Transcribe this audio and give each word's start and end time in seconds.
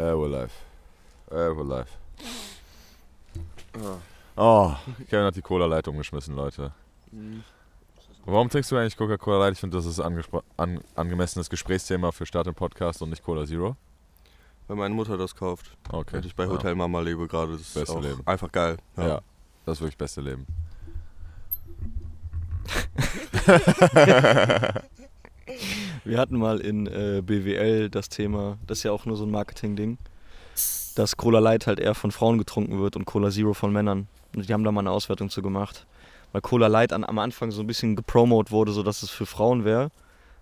Äh, 0.00 0.14
we're 0.14 0.28
live. 0.28 0.50
Oh, 4.34 4.72
Kevin 5.10 5.26
hat 5.26 5.36
die 5.36 5.42
Cola-Leitung 5.42 5.98
geschmissen, 5.98 6.34
Leute. 6.34 6.72
Warum 8.24 8.48
trinkst 8.48 8.72
du 8.72 8.76
eigentlich 8.78 8.96
Coca-Cola 8.96 9.40
Light? 9.40 9.52
Ich 9.52 9.60
finde, 9.60 9.76
das 9.76 9.84
ist 9.84 10.00
ein 10.00 10.24
an 10.56 10.80
angemessenes 10.94 11.50
Gesprächsthema 11.50 12.12
für 12.12 12.24
Start 12.24 12.46
im 12.46 12.54
Podcast 12.54 13.02
und 13.02 13.10
nicht 13.10 13.22
Cola 13.22 13.44
Zero. 13.44 13.76
Weil 14.68 14.78
meine 14.78 14.94
Mutter 14.94 15.18
das 15.18 15.34
kauft. 15.34 15.76
Okay. 15.92 16.16
Und 16.16 16.24
ich 16.24 16.34
bei 16.34 16.46
Hotel 16.46 16.74
Mama 16.74 17.00
lebe 17.00 17.28
gerade. 17.28 17.52
Das 17.52 17.60
Beste 17.60 17.80
ist 17.80 17.90
auch 17.90 18.00
Leben. 18.00 18.22
einfach 18.24 18.50
geil. 18.50 18.78
Ja. 18.96 19.20
das 19.66 19.76
ist 19.76 19.82
wirklich 19.82 19.98
das 19.98 20.14
beste 20.14 20.22
Leben. 20.22 20.46
Wir 26.04 26.18
hatten 26.18 26.38
mal 26.38 26.60
in 26.60 26.86
äh, 26.86 27.22
BWL 27.24 27.90
das 27.90 28.08
Thema, 28.08 28.58
das 28.66 28.78
ist 28.78 28.84
ja 28.84 28.92
auch 28.92 29.06
nur 29.06 29.16
so 29.16 29.24
ein 29.24 29.30
Marketing-Ding, 29.30 29.98
dass 30.94 31.16
Cola 31.16 31.38
Light 31.38 31.66
halt 31.66 31.78
eher 31.78 31.94
von 31.94 32.10
Frauen 32.10 32.38
getrunken 32.38 32.80
wird 32.80 32.96
und 32.96 33.04
Cola 33.04 33.30
Zero 33.30 33.54
von 33.54 33.72
Männern. 33.72 34.08
Und 34.34 34.48
die 34.48 34.52
haben 34.52 34.64
da 34.64 34.72
mal 34.72 34.80
eine 34.80 34.90
Auswertung 34.90 35.30
zu 35.30 35.42
gemacht. 35.42 35.86
Weil 36.32 36.42
Cola 36.42 36.68
Light 36.68 36.92
an, 36.92 37.04
am 37.04 37.18
Anfang 37.18 37.50
so 37.50 37.62
ein 37.62 37.66
bisschen 37.66 37.96
gepromot 37.96 38.50
wurde, 38.50 38.72
so 38.72 38.82
dass 38.82 39.02
es 39.02 39.10
für 39.10 39.26
Frauen 39.26 39.64
wäre, 39.64 39.90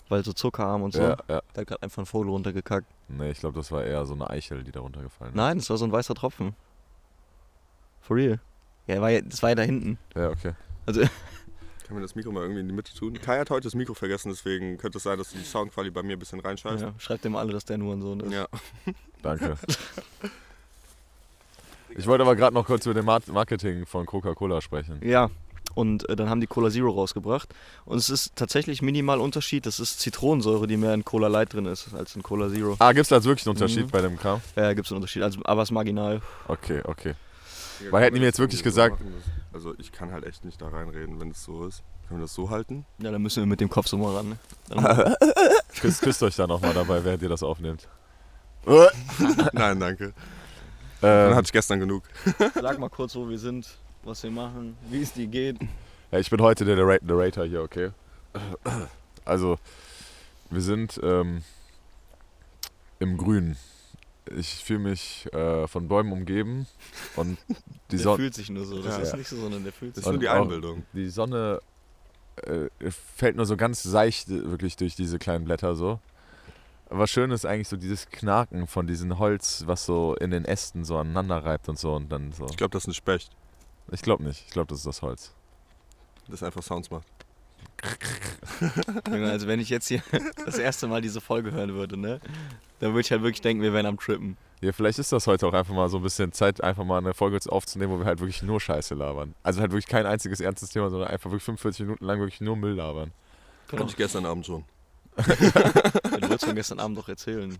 weil 0.09 0.23
so 0.25 0.33
zuckerarm 0.33 0.83
und 0.83 0.93
so. 0.93 1.03
Ja, 1.03 1.17
ja. 1.29 1.43
Da 1.53 1.61
hat 1.61 1.67
gerade 1.67 1.83
einfach 1.83 2.03
ein 2.03 2.07
Vogel 2.07 2.31
runtergekackt. 2.31 2.87
Nee, 3.09 3.31
ich 3.31 3.41
glaube, 3.41 3.57
das 3.57 3.73
war 3.73 3.85
eher 3.85 4.05
so 4.05 4.15
eine 4.15 4.29
Eichel, 4.29 4.63
die 4.65 4.73
da 4.73 4.81
runtergefallen 4.81 5.33
ist. 5.33 5.37
Nein, 5.37 5.59
das 5.59 5.71
war 5.71 5.79
so 5.79 5.87
ein 5.87 5.93
weißer 5.93 6.15
Tropfen. 6.15 6.55
For 8.03 8.17
real. 8.17 8.39
Ja, 8.87 9.01
war 9.01 9.11
das 9.21 9.43
war 9.43 9.51
ja 9.51 9.55
da 9.55 9.63
hinten. 9.63 9.99
Ja, 10.15 10.29
okay. 10.31 10.53
Also, 10.87 11.03
Können 11.89 12.01
wir 12.01 12.03
das 12.03 12.15
Mikro 12.15 12.31
mal 12.33 12.43
irgendwie 12.43 12.61
in 12.61 12.69
die 12.69 12.75
Mitte 12.75 12.95
tun? 12.95 13.19
Kai 13.19 13.39
hat 13.39 13.49
heute 13.49 13.65
das 13.65 13.75
Mikro 13.75 13.95
vergessen, 13.95 14.29
deswegen 14.29 14.77
könnte 14.77 14.99
es 14.99 15.05
sein, 15.05 15.17
dass 15.17 15.31
die 15.31 15.43
Soundqualität 15.43 15.95
bei 15.95 16.03
mir 16.03 16.13
ein 16.15 16.19
bisschen 16.19 16.39
reinscheißt. 16.41 16.83
ja, 16.83 16.93
schreibt 16.99 17.25
dem 17.25 17.35
alle, 17.35 17.53
dass 17.53 17.65
der 17.65 17.79
nur 17.79 17.95
ein 17.95 18.03
Sohn 18.03 18.21
ist. 18.21 18.33
Ja. 18.33 18.47
Danke. 19.23 19.57
Ich 21.97 22.07
wollte 22.07 22.23
aber 22.23 22.37
gerade 22.37 22.55
noch 22.55 22.67
kurz 22.67 22.85
über 22.87 22.95
den 22.95 23.05
Mar 23.07 23.21
Marketing 23.27 23.85
von 23.87 24.07
Coca-Cola 24.07 24.61
sprechen. 24.61 25.01
Ja, 25.03 25.31
und 25.75 26.09
äh, 26.09 26.15
dann 26.15 26.29
haben 26.31 26.41
die 26.41 26.47
Cola 26.47 26.71
Zero 26.71 26.91
rausgebracht. 26.91 27.53
Und 27.87 27.97
es 27.99 28.09
ist 28.11 28.37
tatsächlich 28.37 28.83
minimal 28.83 29.19
Unterschied. 29.19 29.67
Das 29.67 29.81
ist 29.81 29.99
Zitronensäure, 29.99 30.67
die 30.69 30.77
mehr 30.77 30.95
in 30.95 31.05
Cola 31.05 31.27
Light 31.29 31.55
drin 31.55 31.67
ist 31.67 31.93
als 31.95 32.15
in 32.15 32.23
Cola 32.23 32.51
Zero. 32.51 32.77
Ah, 32.79 32.93
gibt 32.93 33.05
es 33.05 33.09
da 33.09 33.17
jetzt 33.17 33.25
wirklich 33.25 33.47
einen 33.47 33.57
Unterschied 33.57 33.87
Mhm. 33.87 33.91
bei 33.91 34.01
dem 34.03 34.17
Kram? 34.17 34.41
Ja, 34.55 34.73
gibt 34.75 34.87
es 34.87 34.93
einen 34.93 34.99
Unterschied. 34.99 35.23
Also, 35.23 35.41
aber 35.45 35.63
es 35.63 35.71
ist 35.71 35.73
marginal. 35.73 36.21
Okay, 36.47 36.83
okay. 36.85 37.15
Ja, 37.85 37.93
Weil 37.93 38.03
hätten 38.05 38.15
die 38.15 38.21
mir 38.21 38.25
wir 38.25 38.29
jetzt 38.29 38.39
wirklich 38.39 38.63
gesagt- 38.63 38.99
Also 39.53 39.75
ich 39.79 39.93
kann 39.93 40.13
halt 40.13 40.25
echt 40.25 40.45
nicht 40.45 40.61
da 40.61 40.69
reinreden, 40.69 41.21
wenn 41.21 41.31
es 41.31 41.43
so 41.45 41.67
ist. 41.67 41.83
Können 42.09 42.21
wir 42.21 42.25
das 42.25 42.35
so 42.35 42.49
halten? 42.51 42.87
Ja, 42.99 43.11
dann 43.11 43.21
müssen 43.23 43.43
wir 43.43 43.47
mit 43.47 43.61
dem 43.61 43.69
Kopf 43.69 43.87
so 43.89 43.99
mal 43.99 44.15
ran. 44.17 44.29
Ne? 44.31 44.39
Dann, 44.69 45.15
Küsst, 45.81 46.03
küsst 46.03 46.23
euch 46.23 46.37
da 46.37 46.47
nochmal 46.47 46.73
dabei, 46.75 47.05
während 47.05 47.23
ihr 47.23 47.29
das 47.29 47.43
aufnehmt. 47.43 47.87
Nein, 49.53 49.79
danke. 49.81 50.13
Dann 51.01 51.31
Ähm, 51.31 51.35
hatte 51.37 51.47
ich 51.47 51.53
gestern 51.53 51.79
genug. 51.81 52.03
sag 52.55 52.79
mal 52.79 52.89
kurz, 52.89 53.15
wo 53.15 53.29
wir 53.29 53.39
sind, 53.39 53.69
was 54.03 54.23
wir 54.23 54.31
machen, 54.31 54.77
wie 54.91 55.03
es 55.03 55.13
dir 55.13 55.27
geht. 55.27 55.59
ja, 56.11 56.19
ich 56.19 56.29
bin 56.31 56.41
heute 56.41 56.65
der 56.65 56.77
Narra- 56.77 56.99
Narrator 57.05 57.45
hier, 57.45 57.63
okay? 57.63 57.91
Also, 59.25 59.59
wir 60.51 60.61
sind 60.61 60.99
ähm, 61.03 61.43
im 62.99 63.17
Grün. 63.17 63.57
Ich 64.37 64.65
fühle 64.65 64.81
mich 64.81 65.33
äh, 65.33 65.67
von 65.67 65.89
Bäumen 65.89 66.13
umgeben 66.13 66.67
und 67.17 67.39
die 67.91 67.97
Der 67.97 67.99
Sonne. 68.01 68.17
fühlt 68.17 68.35
sich 68.35 68.51
nur 68.51 68.65
so. 68.67 68.83
Das 68.83 68.97
Ja. 68.97 69.03
ist 69.03 69.17
nicht 69.17 69.29
so, 69.29 69.37
sondern 69.37 69.65
der 69.65 69.73
fühlt 69.73 69.97
Das 69.97 70.05
sich 70.05 70.07
ist 70.07 70.13
nur 70.13 70.21
die 70.21 70.29
Einbildung. 70.29 70.85
Die 70.93 71.09
Sonne 71.09 71.61
äh, 72.37 72.69
fällt 73.17 73.37
nur 73.37 73.47
so 73.47 73.57
ganz 73.57 73.83
seicht 73.83 74.29
äh, 74.29 74.51
wirklich 74.51 74.77
durch 74.77 74.95
diese 74.97 75.19
kleinen 75.19 75.45
Blätter 75.45 75.75
so. 75.75 76.01
Was 76.91 77.11
schön 77.11 77.31
ist 77.33 77.45
eigentlich 77.45 77.69
so 77.69 77.77
dieses 77.77 78.09
Knacken 78.09 78.67
von 78.67 78.87
diesem 78.87 79.19
Holz, 79.19 79.65
was 79.67 79.85
so 79.85 80.15
in 80.17 80.31
den 80.31 80.45
Ästen 80.47 80.85
so 80.85 80.97
aneinander 80.97 81.45
reibt 81.45 81.69
und 81.69 81.79
so 81.79 81.95
und 81.95 82.09
dann 82.11 82.33
so. 82.33 82.47
Ich 82.49 82.57
glaube, 82.57 82.71
das 82.73 82.85
ist 82.85 82.89
ein 82.89 82.95
Specht, 82.95 83.31
Ich 83.91 84.01
glaube 84.03 84.23
nicht. 84.25 84.45
Ich 84.47 84.53
glaube, 84.53 84.69
das 84.69 84.79
ist 84.79 84.87
das 84.87 85.03
Holz. 85.03 85.35
das 86.29 86.43
einfach 86.43 86.63
Sounds 86.63 86.91
macht. 86.91 87.07
Also 89.05 89.47
wenn 89.47 89.61
ich 89.61 89.69
jetzt 89.69 89.87
hier 89.87 90.03
das 90.45 90.59
erste 90.59 90.89
Mal 90.89 91.01
diese 91.01 91.21
Folge 91.21 91.53
hören 91.53 91.75
würde, 91.75 91.97
ne? 91.97 92.21
Dann 92.81 92.91
würde 92.91 93.03
ich 93.03 93.11
halt 93.11 93.23
wirklich 93.23 93.41
denken, 93.41 93.63
wir 93.63 93.73
wären 93.73 93.87
am 93.87 93.99
Trippen. 93.99 94.37
Ja, 94.61 94.73
vielleicht 94.73 94.99
ist 94.99 95.13
das 95.13 95.27
heute 95.29 95.47
auch 95.47 95.53
einfach 95.53 95.75
mal 95.75 95.89
so 95.89 95.99
ein 95.99 96.03
bisschen 96.03 96.33
Zeit, 96.33 96.61
einfach 96.63 96.85
mal 96.85 96.99
eine 96.99 97.15
Folge 97.15 97.39
aufzunehmen, 97.49 97.93
wo 97.93 97.99
wir 97.99 98.07
halt 98.07 98.19
wirklich 98.19 98.43
nur 98.43 98.61
Scheiße 98.61 98.95
labern. 98.95 99.35
Also 99.45 99.61
halt 99.61 99.71
wirklich 99.71 99.87
kein 99.87 100.07
einziges 100.07 100.41
ernstes 100.41 100.71
Thema, 100.71 100.91
sondern 100.91 101.09
einfach 101.09 101.31
wirklich 101.31 101.45
45 101.45 101.87
Minuten 101.87 102.05
lang 102.05 102.19
wirklich 102.19 102.41
nur 102.41 102.57
Müll 102.57 102.75
labern. 102.75 103.13
Hatte 103.71 103.85
ich 103.87 103.97
gestern 103.97 104.27
Abend 104.27 104.47
schon. 104.47 104.65
Du 105.17 105.25
wolltest 106.29 106.45
von 106.45 106.55
gestern 106.55 106.81
Abend 106.81 106.99
doch 106.99 107.09
erzählen. 107.09 107.57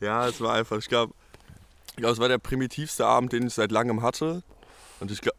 Ja, 0.00 0.26
es 0.26 0.40
war 0.40 0.54
einfach, 0.54 0.78
ich 0.78 0.88
glaube, 0.88 1.14
ich 1.90 1.96
glaub, 1.96 2.12
es 2.12 2.18
war 2.18 2.28
der 2.28 2.38
primitivste 2.38 3.06
Abend, 3.06 3.32
den 3.32 3.46
ich 3.46 3.54
seit 3.54 3.70
langem 3.70 4.02
hatte. 4.02 4.42
Und 5.00 5.10
ich 5.10 5.20
glaube, 5.20 5.36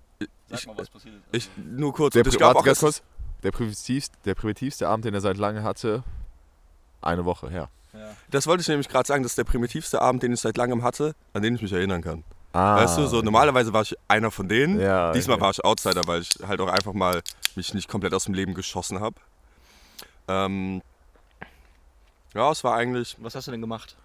ich, 0.49 0.67
passiert 0.67 1.15
ist. 1.31 1.49
ich, 1.49 1.49
nur 1.57 1.93
kurz, 1.93 2.13
Der, 2.13 2.23
und 2.23 2.31
ich 2.31 2.37
glaube 2.37 2.59
auch, 2.59 2.63
kurz. 2.63 3.01
Der 3.45 3.51
primitivste, 3.51 4.17
der 4.25 4.33
primitivste 4.33 4.87
Abend, 4.89 5.05
den 5.05 5.13
er 5.13 5.21
seit 5.21 5.37
langem 5.37 5.63
hatte, 5.63 6.03
eine 7.01 7.25
Woche 7.25 7.49
her. 7.49 7.69
das 8.31 8.47
wollte 8.47 8.61
ich 8.61 8.67
nämlich 8.67 8.89
gerade 8.89 9.07
sagen, 9.07 9.21
das 9.21 9.33
ist 9.33 9.37
der 9.37 9.43
primitivste 9.43 10.01
Abend, 10.01 10.23
den 10.23 10.33
ich 10.33 10.41
seit 10.41 10.57
langem 10.57 10.81
hatte, 10.81 11.13
an 11.33 11.43
den 11.43 11.55
ich 11.55 11.61
mich 11.61 11.71
erinnern 11.71 12.01
kann. 12.01 12.23
Ah. 12.53 12.77
Weißt 12.77 12.97
du, 12.97 13.05
so 13.05 13.21
normalerweise 13.21 13.71
war 13.71 13.83
ich 13.83 13.95
einer 14.07 14.31
von 14.31 14.49
denen. 14.49 14.79
Ja, 14.79 15.11
Diesmal 15.11 15.35
okay. 15.35 15.43
war 15.43 15.51
ich 15.51 15.63
Outsider, 15.63 16.01
weil 16.07 16.21
ich 16.21 16.29
halt 16.47 16.59
auch 16.59 16.69
einfach 16.69 16.93
mal 16.93 17.21
mich 17.55 17.73
nicht 17.73 17.87
komplett 17.87 18.13
aus 18.15 18.25
dem 18.25 18.33
Leben 18.33 18.55
geschossen 18.55 18.99
habe. 18.99 19.15
Ähm, 20.27 20.81
ja, 22.33 22.51
es 22.51 22.63
war 22.63 22.75
eigentlich, 22.75 23.15
Was 23.19 23.35
hast 23.35 23.47
du 23.47 23.51
denn 23.51 23.61
gemacht? 23.61 23.95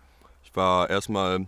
ich 0.45 0.55
war 0.55 0.91
erstmal 0.91 1.47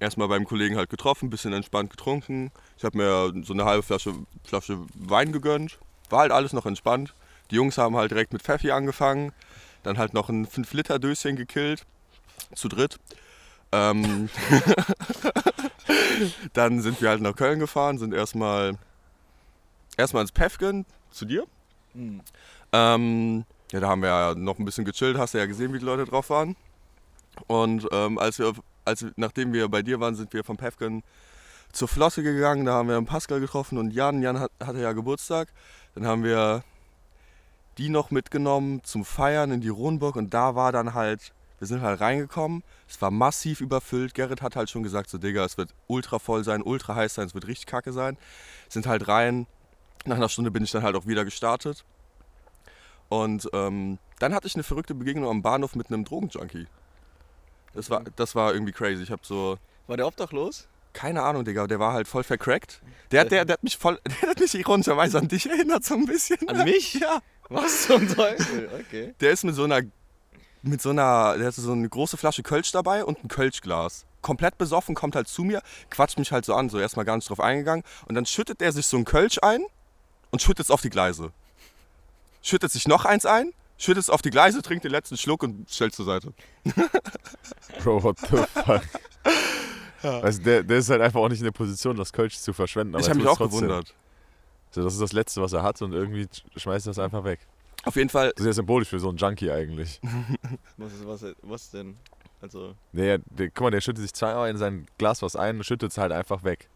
erstmal 0.00 0.28
beim 0.28 0.44
Kollegen 0.44 0.76
halt 0.76 0.90
getroffen, 0.90 1.30
bisschen 1.30 1.54
entspannt 1.54 1.90
getrunken. 1.90 2.50
Ich 2.76 2.84
habe 2.84 2.98
mir 2.98 3.32
so 3.44 3.54
eine 3.54 3.64
halbe 3.64 3.82
Flasche, 3.82 4.12
Flasche 4.44 4.78
Wein 4.94 5.32
gegönnt. 5.32 5.78
War 6.10 6.20
halt 6.20 6.32
alles 6.32 6.52
noch 6.52 6.66
entspannt. 6.66 7.14
Die 7.50 7.56
Jungs 7.56 7.78
haben 7.78 7.96
halt 7.96 8.10
direkt 8.10 8.32
mit 8.32 8.42
Pfeffi 8.42 8.70
angefangen. 8.70 9.32
Dann 9.82 9.98
halt 9.98 10.14
noch 10.14 10.28
ein 10.28 10.46
5-Liter-Döschen 10.46 11.36
gekillt. 11.36 11.82
Zu 12.54 12.68
dritt. 12.68 12.98
Ähm, 13.72 14.28
dann 16.52 16.80
sind 16.80 17.00
wir 17.00 17.08
halt 17.08 17.20
nach 17.20 17.34
Köln 17.34 17.58
gefahren, 17.58 17.98
sind 17.98 18.14
erstmal 18.14 18.78
erstmal 19.96 20.22
ins 20.22 20.32
Pefken 20.32 20.86
zu 21.10 21.24
dir. 21.24 21.44
Hm. 21.94 22.20
Ähm, 22.72 23.44
ja, 23.72 23.80
da 23.80 23.88
haben 23.88 24.02
wir 24.02 24.08
ja 24.08 24.34
noch 24.34 24.58
ein 24.58 24.64
bisschen 24.64 24.84
gechillt, 24.84 25.18
hast 25.18 25.34
du 25.34 25.38
ja 25.38 25.46
gesehen, 25.46 25.72
wie 25.72 25.78
die 25.78 25.84
Leute 25.84 26.04
drauf 26.04 26.30
waren. 26.30 26.56
Und 27.46 27.86
ähm, 27.92 28.18
als 28.18 28.38
wir, 28.38 28.52
als, 28.84 29.04
nachdem 29.16 29.52
wir 29.52 29.68
bei 29.68 29.82
dir 29.82 30.00
waren, 30.00 30.14
sind 30.14 30.32
wir 30.32 30.44
vom 30.44 30.56
Pefken 30.56 31.02
zur 31.72 31.88
Flotte 31.88 32.22
gegangen. 32.22 32.64
Da 32.64 32.74
haben 32.74 32.88
wir 32.88 32.96
einen 32.96 33.06
Pascal 33.06 33.40
getroffen 33.40 33.78
und 33.78 33.92
Jan. 33.92 34.22
Jan 34.22 34.40
hat, 34.40 34.50
hatte 34.62 34.80
ja 34.80 34.92
Geburtstag. 34.92 35.48
Dann 35.96 36.06
haben 36.06 36.24
wir 36.24 36.62
die 37.78 37.88
noch 37.88 38.10
mitgenommen 38.10 38.84
zum 38.84 39.04
Feiern 39.04 39.50
in 39.50 39.62
die 39.62 39.70
Ronburg 39.70 40.16
und 40.16 40.34
da 40.34 40.54
war 40.54 40.70
dann 40.70 40.92
halt, 40.92 41.32
wir 41.58 41.66
sind 41.66 41.80
halt 41.80 42.00
reingekommen. 42.00 42.62
Es 42.86 43.00
war 43.00 43.10
massiv 43.10 43.62
überfüllt. 43.62 44.12
Gerrit 44.12 44.42
hat 44.42 44.56
halt 44.56 44.68
schon 44.68 44.82
gesagt, 44.82 45.08
so 45.08 45.16
Digga, 45.16 45.42
es 45.44 45.56
wird 45.56 45.70
ultra 45.86 46.18
voll 46.18 46.44
sein, 46.44 46.62
ultra 46.62 46.94
heiß 46.94 47.14
sein, 47.14 47.26
es 47.26 47.34
wird 47.34 47.46
richtig 47.46 47.66
kacke 47.66 47.94
sein. 47.94 48.18
Sind 48.68 48.86
halt 48.86 49.08
rein. 49.08 49.46
Nach 50.04 50.16
einer 50.16 50.28
Stunde 50.28 50.50
bin 50.50 50.62
ich 50.62 50.70
dann 50.70 50.82
halt 50.82 50.96
auch 50.96 51.06
wieder 51.06 51.24
gestartet. 51.24 51.82
Und 53.08 53.48
ähm, 53.54 53.98
dann 54.18 54.34
hatte 54.34 54.48
ich 54.48 54.54
eine 54.54 54.64
verrückte 54.64 54.94
Begegnung 54.94 55.30
am 55.30 55.40
Bahnhof 55.40 55.76
mit 55.76 55.88
einem 55.88 56.04
Drogenjunkie. 56.04 56.66
Das 57.72 57.88
war, 57.88 58.04
das 58.16 58.34
war 58.34 58.52
irgendwie 58.52 58.72
crazy. 58.72 59.02
Ich 59.02 59.10
habe 59.10 59.22
so, 59.24 59.56
War 59.86 59.96
der 59.96 60.06
obdachlos? 60.06 60.68
Keine 60.96 61.22
Ahnung, 61.22 61.44
Digga, 61.44 61.66
der 61.66 61.78
war 61.78 61.92
halt 61.92 62.08
voll 62.08 62.24
vercrackt. 62.24 62.80
Der, 63.12 63.26
der, 63.26 63.44
der 63.44 63.52
hat 63.54 63.62
mich 63.62 63.76
voll, 63.76 64.00
der 64.22 64.30
hat 64.30 64.40
mich 64.40 64.54
ironischerweise 64.54 65.18
an 65.18 65.28
dich 65.28 65.48
erinnert 65.48 65.84
so 65.84 65.94
ein 65.94 66.06
bisschen. 66.06 66.48
An 66.48 66.64
mich? 66.64 66.94
Ja. 66.94 67.20
Was 67.50 67.82
zum 67.86 68.08
Teufel? 68.08 68.70
Okay. 68.80 69.14
Der 69.20 69.30
ist 69.30 69.44
mit 69.44 69.54
so 69.54 69.64
einer, 69.64 69.82
mit 70.62 70.80
so 70.80 70.90
einer, 70.90 71.36
der 71.36 71.48
hatte 71.48 71.60
so 71.60 71.72
eine 71.72 71.88
große 71.88 72.16
Flasche 72.16 72.42
Kölsch 72.42 72.72
dabei 72.72 73.04
und 73.04 73.22
ein 73.22 73.28
Kölschglas. 73.28 74.06
Komplett 74.22 74.56
besoffen, 74.56 74.94
kommt 74.94 75.14
halt 75.14 75.28
zu 75.28 75.44
mir, 75.44 75.62
quatscht 75.90 76.18
mich 76.18 76.32
halt 76.32 76.46
so 76.46 76.54
an, 76.54 76.70
so 76.70 76.78
erstmal 76.78 77.04
gar 77.04 77.14
nicht 77.16 77.28
drauf 77.28 77.40
eingegangen. 77.40 77.84
Und 78.08 78.14
dann 78.14 78.24
schüttet 78.24 78.62
er 78.62 78.72
sich 78.72 78.86
so 78.86 78.96
ein 78.96 79.04
Kölsch 79.04 79.38
ein 79.42 79.64
und 80.30 80.40
schüttet 80.40 80.64
es 80.64 80.70
auf 80.70 80.80
die 80.80 80.90
Gleise. 80.90 81.30
Schüttet 82.40 82.72
sich 82.72 82.88
noch 82.88 83.04
eins 83.04 83.26
ein, 83.26 83.52
schüttet 83.76 84.04
es 84.04 84.10
auf 84.10 84.22
die 84.22 84.30
Gleise, 84.30 84.62
trinkt 84.62 84.84
den 84.84 84.92
letzten 84.92 85.18
Schluck 85.18 85.42
und 85.42 85.70
stellt 85.70 85.94
zur 85.94 86.06
Seite. 86.06 86.32
Bro, 87.84 88.02
what 88.02 88.18
the 88.18 88.38
fuck? 88.64 88.82
Also 90.10 90.42
der, 90.42 90.62
der 90.62 90.78
ist 90.78 90.90
halt 90.90 91.00
einfach 91.02 91.20
auch 91.20 91.28
nicht 91.28 91.38
in 91.40 91.44
der 91.44 91.52
Position, 91.52 91.96
das 91.96 92.12
Kölsch 92.12 92.38
zu 92.38 92.52
verschwenden. 92.52 92.94
Aber 92.94 93.00
ich 93.00 93.06
er 93.06 93.10
habe 93.10 93.20
mich 93.20 93.28
auch 93.28 93.36
trotzdem. 93.36 93.60
gewundert. 93.60 93.94
So, 94.70 94.82
das 94.82 94.94
ist 94.94 95.00
das 95.00 95.12
Letzte, 95.12 95.40
was 95.42 95.52
er 95.52 95.62
hat 95.62 95.80
und 95.82 95.92
irgendwie 95.92 96.26
schmeißt 96.56 96.86
er 96.86 96.90
das 96.90 96.98
einfach 96.98 97.24
weg. 97.24 97.40
Auf 97.84 97.96
jeden 97.96 98.08
Fall, 98.08 98.30
Das 98.34 98.40
ist 98.40 98.46
ja 98.46 98.52
symbolisch 98.54 98.88
für 98.88 98.98
so 98.98 99.08
einen 99.08 99.16
Junkie 99.18 99.50
eigentlich. 99.50 100.00
Was, 100.76 100.92
ist, 100.92 101.06
was, 101.06 101.24
was 101.42 101.70
denn? 101.70 101.96
Also, 102.40 102.74
Der, 102.92 103.18
der, 103.18 103.48
guck 103.50 103.60
mal, 103.62 103.70
der 103.70 103.80
schüttet 103.80 104.02
sich 104.02 104.12
zweimal 104.12 104.50
in 104.50 104.56
sein 104.56 104.86
Glas 104.98 105.22
was 105.22 105.36
ein 105.36 105.56
und 105.56 105.64
schüttet 105.64 105.92
es 105.92 105.98
halt 105.98 106.12
einfach 106.12 106.42
weg. 106.44 106.68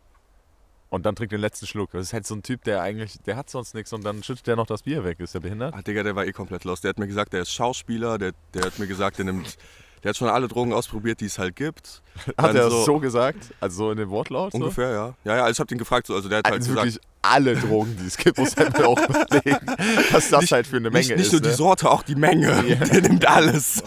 Und 0.88 1.06
dann 1.06 1.15
trinkt 1.15 1.32
den 1.32 1.41
letzten 1.41 1.67
Schluck. 1.67 1.91
Das 1.93 2.03
ist 2.03 2.12
halt 2.12 2.27
so 2.27 2.35
ein 2.35 2.43
Typ, 2.43 2.65
der 2.65 2.82
eigentlich, 2.82 3.19
der 3.27 3.37
hat 3.37 3.50
sonst 3.50 3.75
nichts 3.75 3.93
und 3.93 4.05
dann 4.05 4.23
schüttet 4.23 4.47
der 4.47 4.56
noch 4.56 4.67
das 4.67 4.82
Bier 4.82 5.05
weg. 5.05 5.21
Ist 5.21 5.35
der 5.35 5.41
behindert? 5.41 5.75
ah, 5.75 5.82
Digga, 5.82 6.03
der 6.03 6.17
war 6.17 6.27
eh 6.27 6.32
komplett 6.32 6.65
los. 6.65 6.81
Der 6.81 6.88
hat 6.91 6.99
mir 6.99 7.06
gesagt, 7.06 7.32
der 7.32 7.43
ist 7.43 7.53
Schauspieler, 7.53 8.19
der, 8.19 8.32
der 8.55 8.62
hat 8.65 8.79
mir 8.79 8.87
gesagt, 8.87 9.19
der 9.19 9.27
nimmt, 9.27 9.56
Der 10.02 10.11
hat 10.11 10.17
schon 10.17 10.29
alle 10.29 10.49
Drogen 10.49 10.73
ausprobiert, 10.73 11.20
die 11.20 11.26
es 11.26 11.38
halt 11.38 11.56
gibt. 11.56 12.00
Hat 12.38 12.55
er 12.55 12.70
das 12.70 12.85
so 12.87 12.99
gesagt? 12.99 13.52
Also 13.61 13.85
so 13.85 13.91
in 13.91 13.99
dem 13.99 14.08
Wortlaut? 14.11 14.52
So? 14.52 14.58
Ungefähr, 14.58 14.91
ja. 14.91 15.14
Ja, 15.25 15.37
ja, 15.37 15.43
also 15.43 15.52
ich 15.52 15.58
habe 15.58 15.69
den 15.69 15.76
gefragt, 15.79 16.06
so, 16.06 16.14
also 16.14 16.29
der 16.29 16.38
hat 16.38 16.47
halt 16.47 16.55
Also 16.56 16.70
gesagt, 16.70 16.87
wirklich 16.87 17.06
alle 17.23 17.55
Drogen, 17.55 17.97
die 18.00 18.06
es 18.06 18.17
gibt, 18.17 18.38
muss 18.38 18.56
man 18.56 18.75
auch 18.76 18.99
überlegen, 18.99 19.67
was 20.12 20.31
das 20.31 20.41
Nicht- 20.41 20.52
halt 20.52 20.67
für 20.67 20.76
eine 20.76 20.91
Menge 20.91 21.06
nicht, 21.06 21.17
nicht 21.17 21.26
ist. 21.26 21.32
nur 21.32 21.41
die 21.43 21.49
ne? 21.49 21.55
Sorte, 21.55 21.91
auch 21.91 22.02
die 22.02 22.14
Menge. 22.14 22.62
Der 22.93 23.02
nimmt 23.02 23.26
alles. 23.26 23.82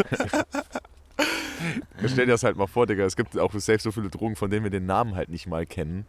Stell 2.05 2.25
dir 2.25 2.33
das 2.33 2.43
halt 2.43 2.57
mal 2.57 2.67
vor, 2.67 2.85
Digga. 2.85 3.05
Es 3.05 3.15
gibt 3.15 3.37
auch 3.37 3.51
safe 3.53 3.79
so 3.79 3.91
viele 3.91 4.09
Drogen, 4.09 4.35
von 4.35 4.49
denen 4.49 4.63
wir 4.63 4.71
den 4.71 4.85
Namen 4.85 5.15
halt 5.15 5.29
nicht 5.29 5.47
mal 5.47 5.65
kennen. 5.65 6.05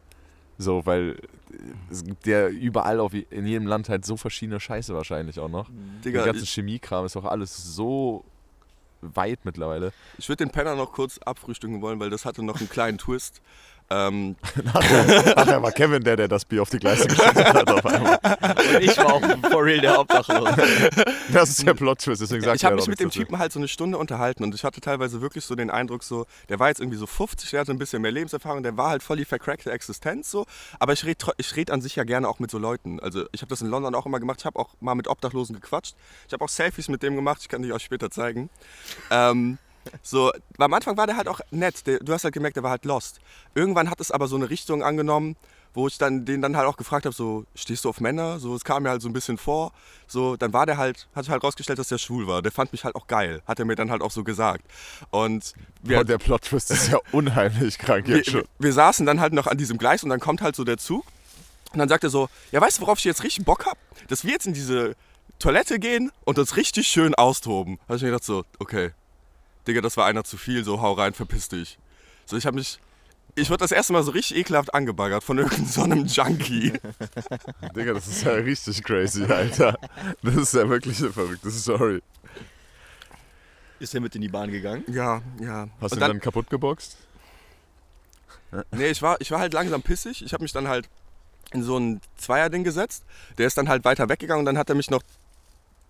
So, 0.59 0.85
weil 0.87 1.17
es 1.91 2.05
gibt 2.05 2.27
ja 2.27 2.49
überall 2.49 3.01
auf, 3.01 3.13
in 3.15 3.47
jedem 3.47 3.67
Land 3.67 3.89
halt 3.89 4.05
so 4.05 4.17
verschiedene 4.17 4.61
Scheiße 4.61 4.95
wahrscheinlich 4.95 5.39
auch 5.41 5.49
noch. 5.49 5.69
Digga, 6.05 6.19
Der 6.25 6.33
ganze 6.33 6.45
ich, 6.45 6.51
Chemiekram 6.51 7.05
ist 7.07 7.17
auch 7.17 7.25
alles 7.25 7.75
so 7.75 8.25
weit 9.15 9.45
mittlerweile. 9.45 9.93
ich 10.19 10.29
würde 10.29 10.45
den 10.45 10.51
Penner 10.53 10.75
noch 10.75 10.93
kurz 10.93 11.19
abfrühstücken 11.19 11.83
wollen, 11.83 12.01
weil 12.01 12.11
das 12.11 12.25
hatte 12.25 12.43
noch 12.43 12.59
einen 12.59 12.69
kleinen 12.69 12.99
Twist. 12.99 13.43
Ähm, 13.91 14.37
Nachher 14.65 15.63
war 15.63 15.71
Kevin 15.73 16.03
der, 16.03 16.17
der 16.17 16.29
das 16.29 16.45
Bier 16.45 16.63
auf 16.63 16.71
die 16.71 16.79
Gleise 16.79 17.07
geschüttet 17.07 17.53
hat 17.53 17.71
auf 17.71 17.85
einmal. 17.85 18.19
Und 18.75 18.83
ich 18.83 18.97
war 18.97 19.15
auch 19.15 19.23
for 19.51 19.65
real 19.65 19.81
der 19.81 20.01
Obdachlose. 20.01 20.55
Das 21.33 21.51
ist 21.51 21.67
der 21.67 21.75
Plot-Twist, 21.75 22.21
deswegen 22.23 22.45
sagt 22.45 22.57
ich 22.57 22.65
habe 22.65 22.77
mich 22.77 22.87
mit 22.87 23.01
dem. 23.01 23.11
Typen 23.11 23.39
halt 23.39 23.53
so 23.53 23.59
eine 23.59 23.69
Stunde 23.69 23.99
unterhalten 23.99 24.45
und 24.45 24.55
ich 24.55 24.65
hatte 24.65 24.81
teilweise 24.81 25.21
wirklich 25.21 25.45
so 25.45 25.55
den 25.55 25.71
Eindruck, 25.71 26.03
so, 26.03 26.27
der 26.49 26.59
war 26.59 26.69
jetzt 26.69 26.81
irgendwie 26.81 26.99
so 26.99 27.07
50, 27.07 27.51
der 27.51 27.61
hatte 27.61 27.73
ein 27.73 27.79
bisschen 27.79 28.03
mehr 28.03 28.11
Lebenserfahrung, 28.11 28.63
der 28.63 28.77
war 28.77 28.91
halt 28.91 29.03
voll 29.03 29.17
die 29.17 29.25
vercrackte 29.25 29.71
Existenz 29.71 30.31
so. 30.31 30.47
Aber 30.79 30.93
ich 30.93 31.05
rede 31.05 31.33
ich 31.37 31.57
red 31.57 31.71
an 31.71 31.81
sich 31.81 31.97
ja 31.97 32.05
gerne 32.05 32.29
auch 32.29 32.39
mit 32.39 32.51
so 32.51 32.59
Leuten. 32.59 33.01
Also 33.01 33.25
ich 33.33 33.43
habe 33.43 33.51
das 33.51 33.63
in 33.63 33.69
London 33.69 33.95
auch 33.95 34.07
immer 34.07 34.21
gemacht, 34.21 34.41
ich 34.41 34.47
habe 34.47 34.59
auch 34.59 34.71
mal 34.81 34.95
mit 34.95 35.09
Obdachlosen 35.09 35.55
gequatscht. 35.55 35.95
Ich 36.27 36.33
habe 36.33 36.45
auch 36.45 36.49
Selfies 36.49 36.89
mit 36.89 37.03
dem 37.03 37.17
gemacht, 37.17 37.39
ich 37.43 37.49
kann 37.49 37.63
die 37.63 37.73
euch 37.73 37.83
später 37.83 38.11
zeigen. 38.11 38.51
Ähm, 39.11 39.59
so, 40.03 40.33
am 40.59 40.75
Anfang 40.75 40.97
war 40.97 41.07
der 41.07 41.17
halt 41.17 41.29
auch 41.29 41.41
nett, 41.51 41.87
der, 41.87 41.99
du 41.99 42.13
hast 42.13 42.25
halt 42.25 42.35
gemerkt, 42.35 42.57
der 42.57 42.63
war 42.63 42.71
halt 42.71 42.85
lost. 42.85 43.21
Irgendwann 43.55 43.91
hat 43.91 44.01
es 44.01 44.11
aber 44.11 44.29
so 44.29 44.37
eine 44.37 44.51
Richtung 44.51 44.83
angenommen, 44.83 45.37
wo 45.75 45.89
ich 45.89 45.99
dann 45.99 46.25
den 46.25 46.41
dann 46.41 46.57
halt 46.57 46.69
auch 46.69 46.77
gefragt 46.77 47.05
habe, 47.05 47.15
so, 47.15 47.45
stehst 47.57 47.85
du 47.85 47.89
auf 47.89 48.01
Männer? 48.01 48.39
So, 48.39 48.55
es 48.55 48.63
kam 48.63 48.85
mir 48.85 48.91
halt 48.91 49.03
so 49.03 49.09
ein 49.09 49.13
bisschen 49.13 49.39
vor. 49.39 49.73
So, 50.07 50.37
dann 50.37 50.53
war 50.53 50.67
der 50.67 50.77
halt, 50.77 51.09
hat 51.15 51.25
sich 51.25 51.33
halt 51.33 51.43
rausgestellt, 51.43 51.79
dass 51.81 51.89
der 51.89 51.99
schwul 51.99 52.29
war. 52.29 52.43
Der 52.43 52.53
fand 52.53 52.71
mich 52.71 52.85
halt 52.85 52.95
auch 52.95 53.09
geil, 53.09 53.43
hat 53.47 53.59
er 53.59 53.65
mir 53.65 53.75
dann 53.75 53.91
halt 53.91 54.01
auch 54.01 54.13
so 54.13 54.23
gesagt. 54.23 54.65
Und 55.11 55.53
wir, 55.83 55.99
Boah, 55.99 56.05
der 56.05 56.19
Plot-Twist 56.19 56.71
ist 56.71 56.89
ja 56.89 56.99
unheimlich 57.13 57.79
krank 57.79 58.07
wir, 58.07 58.19
jetzt 58.19 58.31
schon. 58.31 58.43
wir, 58.43 58.49
wir 58.59 58.73
saßen 58.73 59.05
dann 59.05 59.21
halt 59.21 59.33
noch 59.33 59.49
an 59.49 59.59
diesem 59.59 59.77
Gleis 59.77 60.05
und 60.05 60.11
dann 60.11 60.21
kommt 60.21 60.43
halt 60.43 60.55
so 60.55 60.63
der 60.63 60.79
Zug. 60.79 61.05
Und 61.73 61.81
dann 61.81 61.89
sagt 61.89 62.05
er 62.05 62.11
so, 62.11 62.29
ja, 62.53 62.61
weißt 62.61 62.79
du, 62.79 62.83
worauf 62.83 62.99
ich 62.99 63.05
jetzt 63.05 63.25
richtig 63.25 63.45
Bock 63.45 63.67
hab? 63.67 63.77
Dass 64.07 64.25
wir 64.25 64.31
jetzt 64.31 64.47
in 64.47 64.55
diese 64.55 64.95
Toilette 65.41 65.81
gehen 65.81 66.13
und 66.25 66.39
uns 66.39 66.57
richtig 66.57 66.87
schön 66.87 67.17
austoben. 67.17 67.79
Da 67.79 67.89
hab 67.89 67.97
ich 67.97 68.03
mir 68.03 68.11
gedacht 68.11 68.25
so, 68.25 68.45
okay, 68.61 68.93
Digga, 69.67 69.81
das 69.81 69.97
war 69.97 70.07
einer 70.07 70.25
zu 70.25 70.37
viel, 70.37 70.65
so 70.65 70.81
hau 70.81 70.93
rein, 70.93 71.15
verpiss 71.15 71.49
dich. 71.49 71.79
So, 72.27 72.37
ich 72.37 72.47
hab 72.47 72.55
mich, 72.55 72.79
ich 73.35 73.51
wurde 73.51 73.59
das 73.59 73.73
erste 73.73 73.93
Mal 73.93 74.03
so 74.03 74.13
richtig 74.13 74.37
ekelhaft 74.39 74.75
angebaggert 74.75 75.25
von 75.25 75.39
irgendeinem 75.39 75.67
so 75.67 75.83
einem 75.83 76.07
Junkie. 76.07 76.73
Digga, 77.77 77.95
das 77.95 78.07
ist 78.07 78.23
ja 78.23 78.33
richtig 78.33 78.83
crazy, 78.85 79.25
Alter. 79.25 79.79
Das 80.23 80.35
ist 80.37 80.55
ja 80.55 80.69
wirklich 80.69 80.99
eine 81.01 81.13
verrückte 81.13 81.51
Story. 81.51 82.03
Ist 83.81 83.95
er 83.95 84.01
mit 84.01 84.15
in 84.15 84.23
die 84.23 84.29
Bahn 84.29 84.51
gegangen? 84.51 84.85
Ja, 84.89 85.21
ja. 85.41 85.69
Hast 85.81 85.95
du 85.95 85.97
ihn 85.99 86.01
dann 86.01 86.21
kaputt 86.21 86.49
geboxt? 86.49 86.97
Nee, 88.71 88.89
ich 88.89 89.03
war, 89.03 89.21
ich 89.21 89.31
war 89.31 89.41
halt 89.41 89.53
langsam 89.53 89.83
pissig. 89.83 90.23
Ich 90.25 90.33
habe 90.33 90.43
mich 90.43 90.53
dann 90.53 90.69
halt 90.69 90.89
in 91.53 91.63
so 91.63 91.77
ein 91.77 92.01
Zweierding 92.17 92.65
gesetzt. 92.65 93.05
Der 93.39 93.47
ist 93.47 93.59
dann 93.59 93.69
halt 93.69 93.85
weiter 93.85 94.09
weggegangen 94.09 94.41
und 94.41 94.47
dann 94.47 94.59
hat 94.59 94.69
er 94.69 94.77
mich 94.77 94.91
noch 94.91 95.03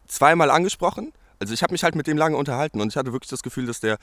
zweimal 0.08 0.50
angesprochen. 0.50 1.12
Also 1.44 1.52
ich 1.52 1.62
habe 1.62 1.74
mich 1.74 1.84
halt 1.84 1.94
mit 1.94 2.06
dem 2.06 2.16
lange 2.16 2.38
unterhalten 2.38 2.80
und 2.80 2.88
ich 2.88 2.96
hatte 2.96 3.12
wirklich 3.12 3.28
das 3.28 3.42
Gefühl, 3.42 3.66
dass 3.66 3.78
der, 3.78 3.98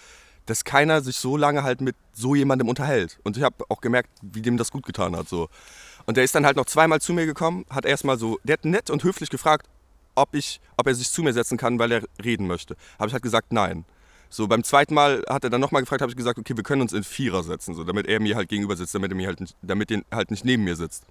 dass 0.46 0.64
keiner 0.64 1.02
sich 1.02 1.16
so 1.16 1.38
lange 1.38 1.64
halt 1.64 1.82
mit 1.82 1.96
so 2.14 2.36
jemandem 2.36 2.70
unterhält. 2.70 3.20
Und 3.24 3.36
ich 3.36 3.42
habe 3.42 3.66
auch 3.68 3.82
gemerkt, 3.82 4.12
wie 4.22 4.44
dem 4.44 4.58
das 4.58 4.70
gut 4.70 4.86
getan 4.86 5.16
hat. 5.16 5.28
So. 5.28 5.50
Und 6.06 6.18
der 6.18 6.24
ist 6.24 6.36
dann 6.36 6.46
halt 6.46 6.56
noch 6.56 6.68
zweimal 6.68 7.02
zu 7.02 7.14
mir 7.14 7.26
gekommen, 7.26 7.66
hat 7.72 7.86
erstmal 7.86 8.20
so, 8.20 8.38
der 8.44 8.54
hat 8.54 8.66
nett 8.66 8.92
und 8.92 9.04
höflich 9.04 9.32
gefragt, 9.32 9.66
ob, 10.14 10.36
ich, 10.36 10.62
ob 10.78 10.86
er 10.86 10.94
sich 10.94 11.10
zu 11.10 11.24
mir 11.24 11.34
setzen 11.34 11.58
kann, 11.58 11.80
weil 11.80 11.92
er 11.92 12.04
reden 12.24 12.46
möchte. 12.46 12.76
Habe 13.00 13.08
ich 13.08 13.14
halt 13.14 13.24
gesagt, 13.24 13.52
nein. 13.52 13.86
So, 14.30 14.48
beim 14.48 14.64
zweiten 14.64 14.94
Mal 14.94 15.24
hat 15.28 15.44
er 15.44 15.50
dann 15.50 15.62
nochmal 15.62 15.82
gefragt, 15.82 16.04
habe 16.04 16.12
ich 16.12 16.16
gesagt, 16.18 16.38
okay, 16.38 16.56
wir 16.56 16.64
können 16.64 16.84
uns 16.84 16.94
in 16.94 17.04
Vierer 17.04 17.42
setzen, 17.42 17.74
so, 17.74 17.84
damit 17.84 18.06
er 18.06 18.20
mir 18.20 18.36
halt 18.36 18.50
gegenüber 18.50 18.76
sitzt, 18.76 18.94
damit 18.94 19.12
er 19.12 19.16
mir 19.16 19.26
halt 19.26 19.42
nicht, 19.42 19.56
damit 19.64 19.90
er 19.90 20.04
halt 20.12 20.30
nicht 20.30 20.46
neben 20.46 20.64
mir 20.64 20.76
sitzt. 20.76 21.06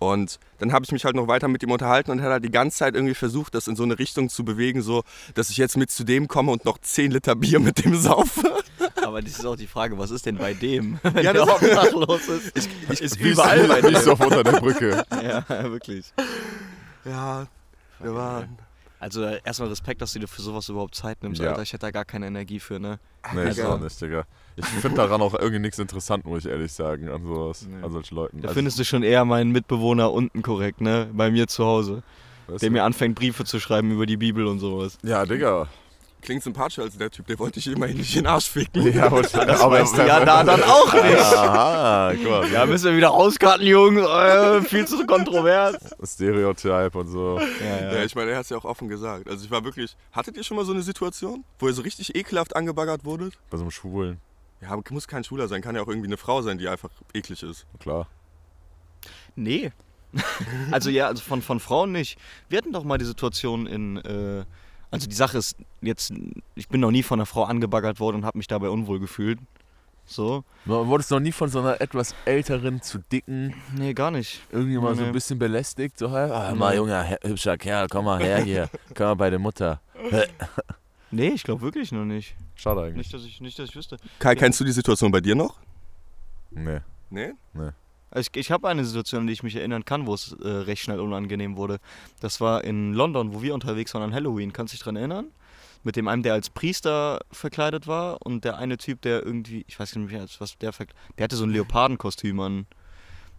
Und 0.00 0.38
dann 0.58 0.72
habe 0.72 0.84
ich 0.84 0.92
mich 0.92 1.04
halt 1.04 1.14
noch 1.14 1.28
weiter 1.28 1.46
mit 1.46 1.62
ihm 1.62 1.70
unterhalten 1.70 2.10
und 2.10 2.18
er 2.20 2.24
hat 2.24 2.32
halt 2.32 2.44
die 2.44 2.50
ganze 2.50 2.78
Zeit 2.78 2.94
irgendwie 2.94 3.14
versucht, 3.14 3.54
das 3.54 3.68
in 3.68 3.76
so 3.76 3.82
eine 3.82 3.98
Richtung 3.98 4.30
zu 4.30 4.44
bewegen, 4.46 4.80
so, 4.80 5.02
dass 5.34 5.50
ich 5.50 5.58
jetzt 5.58 5.76
mit 5.76 5.90
zu 5.90 6.04
dem 6.04 6.26
komme 6.26 6.52
und 6.52 6.64
noch 6.64 6.78
10 6.78 7.10
Liter 7.10 7.36
Bier 7.36 7.60
mit 7.60 7.84
dem 7.84 7.94
saufe. 7.94 8.56
Aber 9.04 9.20
das 9.20 9.32
ist 9.32 9.44
auch 9.44 9.56
die 9.56 9.66
Frage, 9.66 9.98
was 9.98 10.10
ist 10.10 10.24
denn 10.24 10.38
bei 10.38 10.54
dem, 10.54 10.98
wenn 11.02 11.22
Ja, 11.22 11.34
der 11.34 11.44
das- 11.44 11.50
obdachlos 11.50 12.28
ist? 12.28 12.56
ist 13.00 13.22
Wie 13.22 13.28
überall 13.32 13.68
bei 13.68 13.82
Wie 13.82 13.92
ist 13.94 14.06
dem. 14.06 14.12
auf 14.14 14.20
unter 14.20 14.42
der 14.42 14.52
Brücke. 14.52 15.04
Ja, 15.22 15.44
wirklich. 15.70 16.12
Ja, 17.04 17.46
wir 17.98 18.14
waren. 18.14 18.58
Also 19.00 19.22
äh, 19.24 19.40
erstmal 19.44 19.68
Respekt, 19.70 20.02
dass 20.02 20.12
du 20.12 20.18
dir 20.18 20.28
für 20.28 20.42
sowas 20.42 20.68
überhaupt 20.68 20.94
Zeit 20.94 21.22
nimmst, 21.22 21.40
Ja. 21.40 21.48
Alter. 21.50 21.62
Ich 21.62 21.72
hätte 21.72 21.86
da 21.86 21.90
gar 21.90 22.04
keine 22.04 22.26
Energie 22.26 22.60
für, 22.60 22.78
ne? 22.78 23.00
Nee, 23.34 23.48
ich 23.48 23.56
Digga. 23.56 23.74
auch 23.74 23.80
nicht, 23.80 24.00
Digga. 24.00 24.24
Ich 24.56 24.66
finde 24.66 24.98
daran 24.98 25.22
auch 25.22 25.32
irgendwie 25.34 25.58
nichts 25.58 25.78
interessant, 25.78 26.26
muss 26.26 26.44
ich 26.44 26.50
ehrlich 26.50 26.70
sagen, 26.72 27.08
an 27.08 27.24
sowas, 27.24 27.66
Nee. 27.66 27.82
an 27.82 27.90
solchen 27.92 28.14
Leuten. 28.14 28.40
Da 28.42 28.48
Also, 28.48 28.58
findest 28.58 28.78
du 28.78 28.84
schon 28.84 29.02
eher 29.02 29.24
meinen 29.24 29.52
Mitbewohner 29.52 30.12
unten 30.12 30.42
korrekt, 30.42 30.82
ne? 30.82 31.08
Bei 31.14 31.30
mir 31.30 31.46
zu 31.48 31.64
Hause. 31.64 32.02
weißt 32.48 32.62
Der 32.62 32.68
du? 32.68 32.72
mir 32.74 32.84
anfängt, 32.84 33.14
Briefe 33.14 33.44
zu 33.44 33.58
schreiben 33.58 33.90
über 33.90 34.04
die 34.04 34.18
Bibel 34.18 34.46
und 34.46 34.58
sowas. 34.58 34.98
Ja, 35.02 35.24
Digga. 35.24 35.68
Klingt 36.20 36.42
sympathischer 36.42 36.82
als 36.82 36.96
der 36.98 37.10
Typ, 37.10 37.26
der 37.26 37.38
wollte 37.38 37.58
ich 37.58 37.66
immerhin 37.66 37.96
nicht 37.96 38.14
in 38.14 38.22
den 38.24 38.26
Arsch 38.26 38.48
ficken. 38.50 38.92
Ja, 38.92 39.06
aber, 39.06 39.18
aber 39.18 39.70
weißt 39.70 39.96
du 39.96 40.06
ja 40.06 40.24
da 40.24 40.44
dann 40.44 40.62
auch 40.62 40.92
nicht. 40.92 41.18
Aha, 41.18 42.12
guck 42.14 42.30
mal. 42.30 42.50
Ja, 42.52 42.66
müssen 42.66 42.90
wir 42.90 42.96
wieder 42.96 43.08
rauskarten, 43.08 43.66
Jungs. 43.66 44.00
Äh, 44.06 44.62
viel 44.62 44.86
zu 44.86 45.06
kontrovers. 45.06 45.76
Stereotype 46.04 46.96
und 46.98 47.08
so. 47.08 47.40
Ja, 47.60 47.92
Ja, 47.94 48.04
ich 48.04 48.14
meine, 48.14 48.30
er 48.32 48.38
hat 48.38 48.44
es 48.44 48.50
ja 48.50 48.56
auch 48.58 48.64
offen 48.64 48.88
gesagt. 48.88 49.28
Also 49.28 49.44
ich 49.44 49.50
war 49.50 49.64
wirklich. 49.64 49.96
Hattet 50.12 50.36
ihr 50.36 50.44
schon 50.44 50.56
mal 50.56 50.64
so 50.64 50.72
eine 50.72 50.82
Situation, 50.82 51.44
wo 51.58 51.68
ihr 51.68 51.74
so 51.74 51.82
richtig 51.82 52.14
ekelhaft 52.14 52.54
angebaggert 52.54 53.04
wurdet? 53.04 53.38
Bei 53.50 53.56
so 53.56 53.62
einem 53.64 53.70
Schwulen, 53.70 54.18
Ja, 54.60 54.70
aber 54.70 54.82
muss 54.90 55.08
kein 55.08 55.24
Schwuler 55.24 55.48
sein, 55.48 55.62
kann 55.62 55.74
ja 55.74 55.82
auch 55.82 55.88
irgendwie 55.88 56.08
eine 56.08 56.16
Frau 56.16 56.42
sein, 56.42 56.58
die 56.58 56.68
einfach 56.68 56.90
eklig 57.14 57.42
ist. 57.42 57.66
klar. 57.78 58.06
Nee. 59.36 59.72
also 60.70 60.90
ja, 60.90 61.06
also 61.06 61.22
von, 61.22 61.40
von 61.40 61.60
Frauen 61.60 61.92
nicht. 61.92 62.18
Wir 62.48 62.58
hatten 62.58 62.72
doch 62.72 62.84
mal 62.84 62.98
die 62.98 63.04
Situation 63.04 63.66
in, 63.66 63.96
äh, 63.98 64.44
also 64.90 65.06
die 65.08 65.14
Sache 65.14 65.38
ist 65.38 65.56
jetzt, 65.82 66.12
ich 66.54 66.68
bin 66.68 66.80
noch 66.80 66.90
nie 66.90 67.02
von 67.02 67.18
einer 67.18 67.26
Frau 67.26 67.44
angebaggert 67.44 68.00
worden 68.00 68.16
und 68.16 68.24
habe 68.24 68.38
mich 68.38 68.46
dabei 68.46 68.68
unwohl 68.70 68.98
gefühlt. 69.00 69.38
So? 70.06 70.42
Du 70.64 70.86
wurdest 70.88 71.10
noch 71.12 71.20
nie 71.20 71.30
von 71.30 71.48
so 71.48 71.60
einer 71.60 71.80
etwas 71.80 72.16
älteren 72.24 72.82
zu 72.82 72.98
dicken 73.12 73.54
Nee, 73.76 73.94
gar 73.94 74.10
nicht. 74.10 74.40
irgendwie 74.50 74.76
mal 74.78 74.94
so 74.96 75.02
Nee. 75.02 75.06
ein 75.08 75.12
bisschen 75.12 75.38
belästigt? 75.38 75.98
So, 75.98 76.10
hey, 76.10 76.28
ah, 76.30 76.52
mal 76.54 76.74
junger, 76.74 77.16
hübscher 77.22 77.56
Kerl, 77.56 77.86
komm 77.88 78.06
mal 78.06 78.20
her 78.20 78.42
hier. 78.42 78.68
Komm 78.96 79.06
mal 79.06 79.14
bei 79.14 79.30
der 79.30 79.38
Mutter. 79.38 79.80
Nee, 81.12 81.30
ich 81.30 81.42
glaube 81.42 81.60
wirklich 81.62 81.90
noch 81.90 82.04
nicht. 82.04 82.36
Schade 82.54 82.82
eigentlich. 82.82 82.98
Nicht, 82.98 83.14
dass 83.14 83.24
ich, 83.24 83.40
nicht, 83.40 83.58
dass 83.58 83.68
ich 83.68 83.74
wüsste. 83.74 83.96
Kai, 84.20 84.36
kennst 84.36 84.60
du 84.60 84.64
die 84.64 84.70
Situation 84.70 85.10
bei 85.10 85.20
dir 85.20 85.34
noch? 85.34 85.58
Nee. 86.52 86.82
Nee? 87.10 87.32
Also 87.54 87.72
Ich, 88.14 88.28
ich 88.34 88.50
habe 88.50 88.68
eine 88.68 88.84
Situation, 88.84 89.22
an 89.22 89.26
die 89.26 89.32
ich 89.32 89.42
mich 89.42 89.56
erinnern 89.56 89.84
kann, 89.84 90.06
wo 90.06 90.14
es 90.14 90.32
äh, 90.32 90.48
recht 90.48 90.82
schnell 90.82 91.00
unangenehm 91.00 91.56
wurde. 91.56 91.78
Das 92.20 92.40
war 92.40 92.64
in 92.64 92.92
London, 92.92 93.34
wo 93.34 93.42
wir 93.42 93.54
unterwegs 93.54 93.94
waren 93.94 94.02
an 94.02 94.14
Halloween. 94.14 94.52
Kannst 94.52 94.72
du 94.72 94.76
dich 94.76 94.82
dran 94.82 94.96
erinnern? 94.96 95.28
Mit 95.82 95.96
dem 95.96 96.08
einen, 96.08 96.22
der 96.22 96.34
als 96.34 96.50
Priester 96.50 97.20
verkleidet 97.30 97.86
war 97.86 98.18
und 98.24 98.44
der 98.44 98.58
eine 98.58 98.76
Typ, 98.76 99.00
der 99.02 99.24
irgendwie, 99.24 99.64
ich 99.66 99.78
weiß 99.78 99.96
nicht 99.96 100.10
mehr, 100.10 100.26
was 100.38 100.58
der 100.58 100.72
verkleidet, 100.72 101.00
der 101.16 101.24
hatte 101.24 101.36
so 101.36 101.44
ein 101.44 101.50
Leopardenkostüm 101.50 102.38
an. 102.40 102.66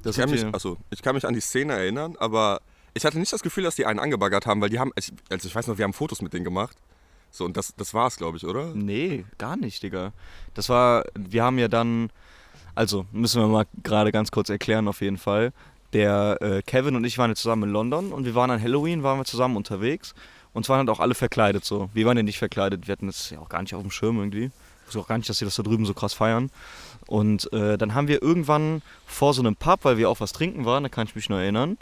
Das 0.02 0.18
Ich 0.18 0.22
kann, 0.22 0.32
mich, 0.32 0.44
achso, 0.46 0.78
ich 0.90 1.02
kann 1.02 1.14
mich 1.14 1.26
an 1.26 1.36
die 1.36 1.42
Szene 1.42 1.74
erinnern, 1.74 2.16
aber 2.18 2.62
ich 2.94 3.06
hatte 3.06 3.20
nicht 3.20 3.32
das 3.32 3.44
Gefühl, 3.44 3.64
dass 3.64 3.76
die 3.76 3.86
einen 3.86 4.00
angebaggert 4.00 4.48
haben, 4.48 4.60
weil 4.62 4.70
die 4.70 4.80
haben, 4.80 4.92
also 4.96 5.48
ich 5.48 5.56
weiß 5.56 5.68
noch, 5.68 5.78
wir 5.78 5.84
haben 5.84 5.94
Fotos 5.94 6.22
mit 6.22 6.34
denen 6.34 6.44
gemacht. 6.44 6.78
So, 7.30 7.46
und 7.46 7.56
das, 7.56 7.74
das 7.76 7.94
war's, 7.94 8.18
glaube 8.18 8.38
ich, 8.38 8.46
oder? 8.46 8.74
Nee, 8.76 9.26
gar 9.38 9.56
nicht, 9.56 9.82
Digga. 9.84 10.12
Das 10.54 10.68
war, 10.68 11.06
wir 11.18 11.44
haben 11.44 11.58
ja 11.58 11.70
dann, 11.70 12.10
also 12.76 13.06
müssen 13.12 13.42
wir 13.42 13.48
mal 13.48 13.66
gerade 13.84 14.12
ganz 14.12 14.32
kurz 14.32 14.50
erklären 14.50 14.88
auf 14.88 15.02
jeden 15.02 15.18
Fall. 15.18 15.54
Der 15.94 16.38
äh, 16.42 16.62
Kevin 16.62 16.96
und 16.96 17.04
ich 17.04 17.18
waren 17.18 17.32
ja 17.32 17.36
zusammen 17.36 17.64
in 17.64 17.70
London 17.72 18.14
und 18.14 18.26
wir 18.26 18.36
waren 18.36 18.50
an 18.50 18.62
Halloween, 18.62 19.04
waren 19.04 19.20
wir 19.20 19.26
zusammen 19.26 19.58
unterwegs 19.58 20.14
und 20.54 20.66
zwar 20.66 20.78
halt 20.78 20.90
auch 20.90 21.00
alle 21.00 21.16
verkleidet 21.16 21.66
so. 21.66 21.90
Wir 21.94 22.06
waren 22.06 22.18
ja 22.18 22.24
nicht 22.24 22.40
verkleidet, 22.40 22.88
wir 22.88 22.94
hatten 22.94 23.08
das 23.08 23.30
ja 23.30 23.40
auch 23.40 23.50
gar 23.50 23.62
nicht 23.62 23.76
auf 23.76 23.82
dem 23.82 23.92
Schirm 23.92 24.18
irgendwie. 24.18 24.46
Ich 24.46 24.88
wusste 24.88 25.00
auch 25.00 25.08
gar 25.08 25.18
nicht, 25.18 25.30
dass 25.30 25.38
sie 25.38 25.46
das 25.46 25.56
da 25.56 25.64
drüben 25.64 25.86
so 25.86 25.94
krass 25.94 26.14
feiern. 26.14 26.50
Und 27.08 27.52
äh, 27.54 27.78
dann 27.78 27.94
haben 27.94 28.08
wir 28.08 28.22
irgendwann 28.22 28.82
vor 29.06 29.34
so 29.34 29.42
einem 29.42 29.56
Pub, 29.56 29.80
weil 29.84 29.98
wir 29.98 30.10
auch 30.10 30.20
was 30.20 30.34
trinken 30.34 30.66
waren, 30.66 30.84
da 30.84 30.90
kann 30.90 31.08
ich 31.08 31.16
mich 31.16 31.30
noch 31.30 31.38
erinnern, 31.38 31.78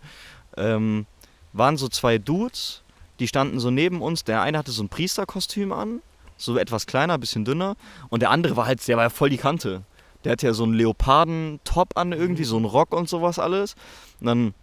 ähm, 0.57 1.05
waren 1.53 1.77
so 1.77 1.87
zwei 1.87 2.17
Dudes, 2.17 2.83
die 3.19 3.27
standen 3.27 3.59
so 3.59 3.71
neben 3.71 4.01
uns. 4.01 4.23
Der 4.23 4.41
eine 4.41 4.57
hatte 4.57 4.71
so 4.71 4.83
ein 4.83 4.89
Priesterkostüm 4.89 5.71
an, 5.71 6.01
so 6.37 6.57
etwas 6.57 6.85
kleiner, 6.85 7.17
bisschen 7.17 7.45
dünner. 7.45 7.75
Und 8.09 8.21
der 8.21 8.31
andere 8.31 8.55
war 8.55 8.65
halt, 8.65 8.87
der 8.87 8.97
war 8.97 9.03
ja 9.03 9.09
voll 9.09 9.29
die 9.29 9.37
Kante. 9.37 9.83
Der 10.23 10.33
hatte 10.33 10.47
ja 10.47 10.53
so 10.53 10.63
einen 10.63 10.73
Leoparden-Top 10.73 11.97
an 11.97 12.11
irgendwie, 12.11 12.43
so 12.43 12.57
einen 12.57 12.65
Rock 12.65 12.93
und 12.93 13.07
sowas 13.07 13.39
alles. 13.39 13.75
Und 14.19 14.27
dann 14.27 14.53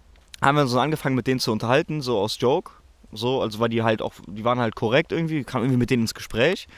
haben 0.42 0.56
wir 0.56 0.66
so 0.66 0.78
angefangen 0.78 1.14
mit 1.14 1.26
denen 1.26 1.40
zu 1.40 1.52
unterhalten, 1.52 2.02
so 2.02 2.18
aus 2.18 2.38
Joke. 2.38 2.72
So, 3.12 3.40
also 3.40 3.58
weil 3.60 3.68
die 3.68 3.82
halt 3.82 4.02
auch, 4.02 4.12
die 4.26 4.44
waren 4.44 4.58
halt 4.58 4.75
korrekt 4.75 5.12
irgendwie, 5.12 5.44
kam 5.44 5.62
irgendwie 5.62 5.78
mit 5.78 5.90
denen 5.90 6.02
ins 6.02 6.14
Gespräch. 6.14 6.68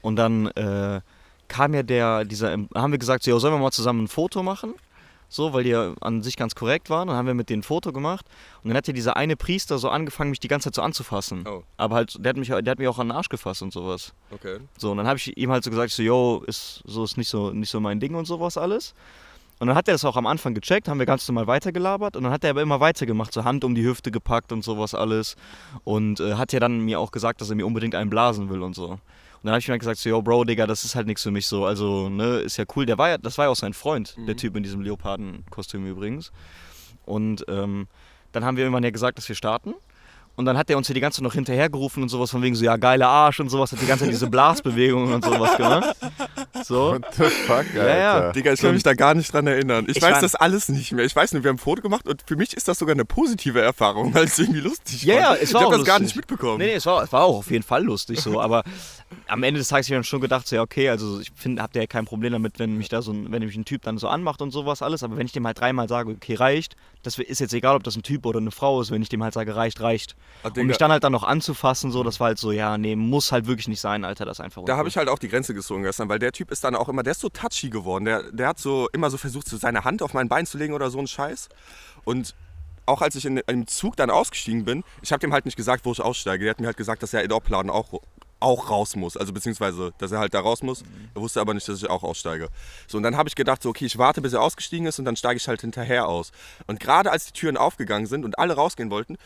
Und 0.00 0.16
dann 0.16 0.46
äh, 0.48 1.00
kam 1.48 1.74
ja 1.74 1.82
der, 1.82 2.24
dieser, 2.24 2.52
haben 2.52 2.92
wir 2.92 2.98
gesagt, 2.98 3.24
so, 3.24 3.30
ja, 3.30 3.38
sollen 3.38 3.54
wir 3.54 3.58
mal 3.58 3.72
zusammen 3.72 4.04
ein 4.04 4.08
Foto 4.08 4.42
machen? 4.42 4.74
So, 5.28 5.52
weil 5.52 5.64
die 5.64 5.70
ja 5.70 5.94
an 6.00 6.22
sich 6.22 6.36
ganz 6.36 6.54
korrekt 6.54 6.88
waren. 6.90 7.08
Dann 7.08 7.16
haben 7.16 7.26
wir 7.26 7.34
mit 7.34 7.50
denen 7.50 7.60
ein 7.60 7.64
Foto 7.64 7.92
gemacht. 7.92 8.26
Und 8.62 8.68
dann 8.68 8.76
hat 8.76 8.86
ja 8.86 8.92
dieser 8.92 9.16
eine 9.16 9.36
Priester 9.36 9.78
so 9.78 9.88
angefangen, 9.88 10.30
mich 10.30 10.40
die 10.40 10.48
ganze 10.48 10.70
Zeit 10.70 10.76
so 10.76 10.82
anzufassen. 10.82 11.44
Oh. 11.48 11.62
Aber 11.76 11.96
halt, 11.96 12.16
der 12.18 12.30
hat, 12.30 12.36
mich, 12.36 12.48
der 12.48 12.58
hat 12.58 12.78
mich 12.78 12.88
auch 12.88 12.98
an 12.98 13.08
den 13.08 13.16
Arsch 13.16 13.28
gefasst 13.28 13.62
und 13.62 13.72
sowas. 13.72 14.14
Okay. 14.30 14.58
So, 14.78 14.90
und 14.90 14.98
dann 14.98 15.06
habe 15.06 15.18
ich 15.18 15.36
ihm 15.36 15.50
halt 15.50 15.64
so 15.64 15.70
gesagt, 15.70 15.90
so, 15.90 16.02
yo, 16.02 16.42
ist, 16.46 16.82
so 16.86 17.04
ist 17.04 17.16
nicht 17.16 17.28
so, 17.28 17.50
nicht 17.50 17.70
so 17.70 17.80
mein 17.80 18.00
Ding 18.00 18.14
und 18.14 18.26
sowas 18.26 18.56
alles. 18.56 18.94
Und 19.58 19.68
dann 19.68 19.76
hat 19.76 19.88
er 19.88 19.94
das 19.94 20.04
auch 20.04 20.16
am 20.16 20.26
Anfang 20.26 20.52
gecheckt, 20.52 20.86
haben 20.86 20.98
wir 20.98 21.06
ganz 21.06 21.26
normal 21.28 21.46
weitergelabert 21.46 22.14
und 22.14 22.24
dann 22.24 22.32
hat 22.32 22.44
er 22.44 22.50
aber 22.50 22.60
immer 22.60 22.80
weitergemacht, 22.80 23.32
so 23.32 23.44
Hand 23.44 23.64
um 23.64 23.74
die 23.74 23.84
Hüfte 23.84 24.10
gepackt 24.10 24.52
und 24.52 24.62
sowas 24.62 24.94
alles. 24.94 25.34
Und 25.84 26.20
äh, 26.20 26.34
hat 26.34 26.52
ja 26.52 26.60
dann 26.60 26.80
mir 26.80 27.00
auch 27.00 27.10
gesagt, 27.10 27.40
dass 27.40 27.48
er 27.48 27.56
mir 27.56 27.64
unbedingt 27.64 27.94
einen 27.94 28.10
blasen 28.10 28.50
will 28.50 28.62
und 28.62 28.74
so. 28.74 28.98
Dann 29.46 29.52
habe 29.52 29.60
ich 29.60 29.68
mir 29.68 29.72
halt 29.72 29.80
gesagt, 29.80 29.98
so, 30.00 30.08
yo, 30.08 30.22
Bro, 30.22 30.44
Digga, 30.44 30.66
das 30.66 30.84
ist 30.84 30.94
halt 30.96 31.06
nichts 31.06 31.22
für 31.22 31.30
mich 31.30 31.46
so. 31.46 31.64
Also, 31.64 32.08
ne, 32.08 32.38
ist 32.38 32.56
ja 32.56 32.64
cool. 32.74 32.84
Der 32.84 32.98
war 32.98 33.08
ja, 33.10 33.18
das 33.18 33.38
war 33.38 33.44
ja 33.46 33.50
auch 33.50 33.56
sein 33.56 33.72
Freund, 33.74 34.16
der 34.26 34.36
Typ 34.36 34.56
in 34.56 34.62
diesem 34.62 34.80
Leopardenkostüm 34.80 35.86
übrigens. 35.86 36.32
Und 37.04 37.44
ähm, 37.48 37.86
dann 38.32 38.44
haben 38.44 38.56
wir 38.56 38.64
irgendwann 38.64 38.82
ja 38.84 38.90
gesagt, 38.90 39.18
dass 39.18 39.28
wir 39.28 39.36
starten. 39.36 39.74
Und 40.34 40.44
dann 40.44 40.58
hat 40.58 40.68
er 40.68 40.76
uns 40.76 40.86
hier 40.86 40.92
die 40.94 41.00
ganze 41.00 41.16
Zeit 41.16 41.22
noch 41.24 41.32
hinterhergerufen 41.32 42.02
und 42.02 42.10
sowas 42.10 42.30
von 42.30 42.42
wegen 42.42 42.54
so, 42.54 42.62
ja, 42.62 42.76
geiler 42.76 43.08
Arsch 43.08 43.40
und 43.40 43.48
sowas, 43.48 43.72
hat 43.72 43.80
die 43.80 43.86
ganze 43.86 44.04
Zeit 44.04 44.12
diese 44.12 44.26
Blasbewegungen 44.26 45.14
und 45.14 45.24
sowas 45.24 45.56
gemacht. 45.56 45.96
So. 46.64 46.94
What 46.94 47.04
the 47.14 47.24
fuck, 47.24 47.58
Alter? 47.58 47.88
Ja, 47.88 47.96
ja. 47.96 48.32
Digga, 48.32 48.52
ich 48.52 48.60
kann 48.60 48.72
mich 48.72 48.82
da 48.82 48.94
gar 48.94 49.14
nicht 49.14 49.30
dran 49.32 49.46
erinnern. 49.46 49.84
Ich, 49.88 49.98
Ich 49.98 50.02
weiß 50.02 50.20
das 50.20 50.34
alles 50.34 50.68
nicht 50.70 50.90
mehr. 50.92 51.04
Ich 51.04 51.14
weiß 51.14 51.32
nur, 51.32 51.44
wir 51.44 51.50
haben 51.50 51.56
ein 51.56 51.58
Foto 51.58 51.82
gemacht 51.82 52.08
und 52.08 52.22
für 52.26 52.34
mich 52.34 52.54
ist 52.56 52.66
das 52.66 52.78
sogar 52.78 52.94
eine 52.94 53.04
positive 53.04 53.60
Erfahrung, 53.60 54.14
weil 54.14 54.24
es 54.24 54.38
irgendwie 54.38 54.60
lustig 54.60 55.02
Ja, 55.04 55.14
war. 55.14 55.20
ja, 55.20 55.34
es 55.34 55.42
ich 55.50 55.54
war 55.54 55.62
habe 55.62 55.74
auch 55.74 55.78
das 55.78 55.86
gar 55.86 56.00
nicht 56.00 56.16
mitbekommen. 56.16 56.58
Nee, 56.58 56.66
nee, 56.68 56.74
es 56.74 56.86
war, 56.86 57.02
es 57.02 57.12
war 57.12 57.24
auch 57.24 57.38
auf 57.38 57.50
jeden 57.50 57.62
Fall 57.62 57.84
lustig 57.84 58.20
so, 58.20 58.40
aber 58.40 58.64
am 59.28 59.42
Ende 59.42 59.58
des 59.58 59.68
Tages 59.68 59.86
habe 59.86 59.94
ich 59.94 59.98
dann 59.98 60.04
schon 60.04 60.20
gedacht, 60.20 60.46
so, 60.48 60.56
ja, 60.56 60.62
okay, 60.62 60.88
also 60.88 61.20
ich 61.20 61.30
finde, 61.34 61.62
habt 61.62 61.76
ihr 61.76 61.82
ja 61.82 61.86
kein 61.86 62.04
Problem 62.06 62.32
damit, 62.32 62.58
wenn 62.58 62.76
mich 62.76 62.88
da 62.88 63.02
so 63.02 63.12
ein, 63.12 63.30
wenn 63.30 63.44
mich 63.44 63.56
ein 63.56 63.64
Typ 63.64 63.82
dann 63.82 63.98
so 63.98 64.08
anmacht 64.08 64.42
und 64.42 64.50
sowas 64.50 64.82
alles, 64.82 65.02
aber 65.02 65.16
wenn 65.16 65.26
ich 65.26 65.32
dem 65.32 65.46
halt 65.46 65.60
dreimal 65.60 65.88
sage, 65.88 66.10
okay, 66.10 66.34
reicht, 66.34 66.76
das 67.02 67.18
ist 67.18 67.38
jetzt 67.38 67.54
egal, 67.54 67.76
ob 67.76 67.84
das 67.84 67.96
ein 67.96 68.02
Typ 68.02 68.26
oder 68.26 68.40
eine 68.40 68.50
Frau 68.50 68.80
ist, 68.80 68.90
wenn 68.90 69.02
ich 69.02 69.08
dem 69.08 69.22
halt 69.22 69.34
sage, 69.34 69.54
reicht, 69.54 69.80
reicht. 69.80 70.16
Ah, 70.42 70.48
Und 70.48 70.66
mich 70.66 70.78
dann 70.78 70.90
halt 70.90 71.04
dann 71.04 71.12
noch 71.12 71.22
anzufassen, 71.22 71.92
so, 71.92 72.02
das 72.02 72.18
war 72.18 72.28
halt 72.28 72.38
so, 72.38 72.50
ja, 72.50 72.78
nee, 72.78 72.96
muss 72.96 73.30
halt 73.30 73.46
wirklich 73.46 73.68
nicht 73.68 73.80
sein, 73.80 74.04
Alter, 74.04 74.24
das 74.24 74.40
einfach 74.40 74.64
Da 74.64 74.76
habe 74.76 74.88
ich 74.88 74.96
halt 74.96 75.08
auch 75.08 75.18
die 75.18 75.28
Grenze 75.28 75.54
gezogen 75.54 75.82
gestern, 75.84 76.08
weil 76.08 76.18
der 76.18 76.32
Typ 76.32 76.50
ist 76.50 76.64
dann 76.64 76.74
auch 76.74 76.88
immer, 76.88 77.02
der 77.02 77.12
ist 77.12 77.20
so 77.20 77.28
touchy 77.28 77.70
geworden. 77.70 78.04
Der, 78.04 78.32
der 78.32 78.48
hat 78.48 78.58
so 78.58 78.88
immer 78.92 79.10
so 79.10 79.18
versucht, 79.18 79.48
so 79.48 79.56
seine 79.56 79.84
Hand 79.84 80.02
auf 80.02 80.14
mein 80.14 80.28
Bein 80.28 80.46
zu 80.46 80.58
legen 80.58 80.74
oder 80.74 80.90
so 80.90 80.98
ein 80.98 81.06
Scheiß. 81.06 81.48
Und 82.04 82.34
auch 82.86 83.02
als 83.02 83.16
ich 83.16 83.24
in, 83.26 83.38
im 83.38 83.66
Zug 83.66 83.96
dann 83.96 84.10
ausgestiegen 84.10 84.64
bin, 84.64 84.84
ich 85.02 85.12
habe 85.12 85.20
dem 85.20 85.32
halt 85.32 85.44
nicht 85.44 85.56
gesagt, 85.56 85.84
wo 85.84 85.92
ich 85.92 86.00
aussteige. 86.00 86.44
Der 86.44 86.50
hat 86.50 86.60
mir 86.60 86.66
halt 86.66 86.76
gesagt, 86.76 87.02
dass 87.02 87.12
er 87.12 87.22
in 87.22 87.32
Opladen 87.32 87.70
auch, 87.70 88.00
auch 88.40 88.70
raus 88.70 88.96
muss. 88.96 89.16
Also 89.16 89.32
beziehungsweise, 89.32 89.92
dass 89.98 90.12
er 90.12 90.18
halt 90.18 90.34
da 90.34 90.40
raus 90.40 90.62
muss. 90.62 90.82
Er 91.14 91.20
wusste 91.22 91.40
aber 91.40 91.54
nicht, 91.54 91.68
dass 91.68 91.78
ich 91.78 91.88
auch 91.88 92.02
aussteige. 92.02 92.48
So, 92.86 92.98
und 92.98 93.02
dann 93.02 93.16
habe 93.16 93.28
ich 93.28 93.34
gedacht, 93.34 93.62
so, 93.62 93.70
okay, 93.70 93.86
ich 93.86 93.98
warte, 93.98 94.20
bis 94.20 94.32
er 94.32 94.42
ausgestiegen 94.42 94.86
ist 94.86 94.98
und 94.98 95.04
dann 95.04 95.16
steige 95.16 95.36
ich 95.38 95.48
halt 95.48 95.60
hinterher 95.60 96.08
aus. 96.08 96.32
Und 96.66 96.80
gerade 96.80 97.10
als 97.10 97.26
die 97.26 97.32
Türen 97.32 97.56
aufgegangen 97.56 98.06
sind 98.06 98.24
und 98.24 98.38
alle 98.38 98.54
rausgehen 98.54 98.90
wollten, 98.90 99.16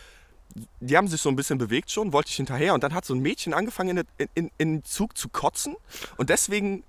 die 0.81 0.97
haben 0.97 1.09
sich 1.09 1.21
so 1.21 1.29
ein 1.29 1.37
bisschen 1.37 1.59
bewegt 1.59 1.91
schon, 1.91 2.13
wollte 2.13 2.31
ich 2.31 2.37
hinterher 2.37 2.75
und 2.75 2.83
dann 2.83 2.95
hat 2.95 3.05
so 3.05 3.15
ein 3.15 3.21
Mädchen 3.21 3.55
angefangen, 3.55 3.99
in, 3.99 4.05
in, 4.19 4.29
in, 4.35 4.51
in 4.59 4.73
den 4.75 4.85
Zug 4.85 5.17
zu 5.17 5.29
kotzen 5.29 5.77
und 6.17 6.31
deswegen 6.31 6.83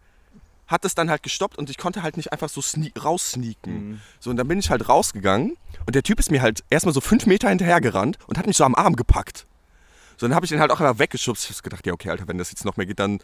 hat 0.67 0.85
es 0.85 0.95
dann 0.95 1.09
halt 1.09 1.21
gestoppt 1.21 1.57
und 1.57 1.69
ich 1.69 1.77
konnte 1.77 2.01
halt 2.01 2.17
nicht 2.17 2.31
einfach 2.31 2.49
so 2.49 2.61
sne 2.61 2.91
raussneaken. 2.97 4.01
So, 4.19 4.29
und 4.29 4.37
dann 4.37 4.47
bin 4.47 4.57
ich 4.57 4.69
halt 4.69 4.87
rausgegangen 4.87 5.57
und 5.85 5.95
der 5.95 6.01
Typ 6.01 6.19
ist 6.19 6.31
mir 6.31 6.41
halt 6.41 6.63
erstmal 6.69 6.93
so 6.93 7.01
fünf 7.01 7.25
Meter 7.25 7.49
hinterher 7.49 7.81
gerannt 7.81 8.17
und 8.27 8.37
hat 8.37 8.47
mich 8.47 8.57
so 8.57 8.63
am 8.63 8.73
Arm 8.73 8.95
gepackt. 8.95 9.45
So, 10.21 10.27
dann 10.27 10.35
habe 10.35 10.45
ich 10.45 10.51
den 10.51 10.59
halt 10.59 10.69
auch 10.69 10.79
immer 10.79 10.99
weggeschubst. 10.99 11.49
Ich 11.49 11.49
habe 11.49 11.63
gedacht, 11.63 11.87
ja, 11.87 11.93
okay, 11.93 12.11
Alter, 12.11 12.27
wenn 12.27 12.37
das 12.37 12.51
jetzt 12.51 12.63
noch 12.63 12.77
mehr 12.77 12.85
geht, 12.85 12.99
dann 12.99 13.17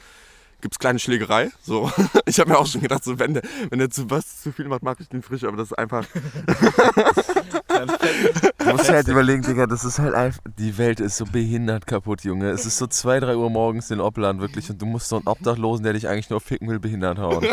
gibt 0.61 0.73
es 0.73 0.79
kleine 0.79 0.97
Schlägerei. 0.97 1.51
So, 1.61 1.91
ich 2.25 2.39
habe 2.39 2.49
mir 2.49 2.57
auch 2.57 2.65
schon 2.65 2.81
gedacht, 2.81 3.03
so, 3.03 3.19
wenn 3.19 3.35
der, 3.35 3.43
wenn 3.69 3.77
der 3.77 3.91
zu 3.91 4.09
was 4.09 4.41
zu 4.41 4.51
viel 4.51 4.67
macht, 4.67 4.81
mache 4.81 5.03
ich 5.03 5.07
den 5.07 5.21
frisch, 5.21 5.43
aber 5.43 5.57
das 5.57 5.71
ist 5.71 5.77
einfach. 5.77 6.07
Du 8.57 8.73
musst 8.73 8.89
dir 8.89 8.93
halt 8.93 9.07
überlegen, 9.07 9.43
Digga, 9.43 9.67
das 9.67 9.85
ist 9.85 9.99
halt 9.99 10.15
einfach, 10.15 10.41
die 10.57 10.77
Welt 10.77 10.99
ist 10.99 11.17
so 11.17 11.25
behindert 11.25 11.85
kaputt, 11.85 12.23
Junge. 12.23 12.49
Es 12.49 12.65
ist 12.65 12.77
so 12.77 12.87
2, 12.87 13.19
3 13.19 13.35
Uhr 13.35 13.49
morgens 13.49 13.91
in 13.91 13.99
Oppland, 14.01 14.41
wirklich, 14.41 14.69
und 14.69 14.81
du 14.81 14.85
musst 14.85 15.09
so 15.09 15.17
einen 15.17 15.27
Obdachlosen, 15.27 15.83
der 15.83 15.93
dich 15.93 16.07
eigentlich 16.07 16.29
nur 16.29 16.41
ficken 16.41 16.67
will, 16.67 16.79
behindert 16.79 17.19
hauen. 17.19 17.45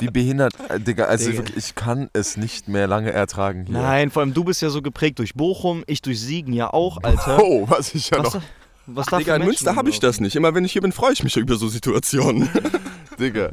Wie 0.00 0.08
behindert, 0.08 0.54
äh, 0.68 0.80
Digga, 0.80 1.04
also 1.04 1.26
Digga. 1.30 1.38
wirklich, 1.38 1.56
ich 1.56 1.74
kann 1.74 2.10
es 2.12 2.36
nicht 2.36 2.68
mehr 2.68 2.86
lange 2.88 3.12
ertragen 3.12 3.66
hier. 3.66 3.78
Nein, 3.78 4.10
vor 4.10 4.22
allem 4.22 4.34
du 4.34 4.42
bist 4.44 4.60
ja 4.60 4.68
so 4.68 4.82
geprägt 4.82 5.20
durch 5.20 5.34
Bochum, 5.34 5.84
ich 5.86 6.02
durch 6.02 6.20
Siegen 6.20 6.52
ja 6.52 6.72
auch, 6.72 7.02
Alter. 7.02 7.38
Oh, 7.40 7.64
was 7.68 7.94
ich 7.94 8.10
ja 8.10 8.18
Was, 8.18 8.34
noch, 8.34 8.42
was 8.86 9.06
da 9.06 9.18
Digga, 9.18 9.36
in 9.36 9.44
Münster 9.44 9.76
habe 9.76 9.90
ich 9.90 10.00
das 10.00 10.20
nicht. 10.20 10.36
Immer 10.36 10.54
wenn 10.54 10.64
ich 10.64 10.72
hier 10.72 10.82
bin, 10.82 10.92
freue 10.92 11.12
ich 11.12 11.22
mich 11.22 11.36
über 11.36 11.56
so 11.56 11.68
Situationen. 11.68 12.48
Digga. 13.18 13.52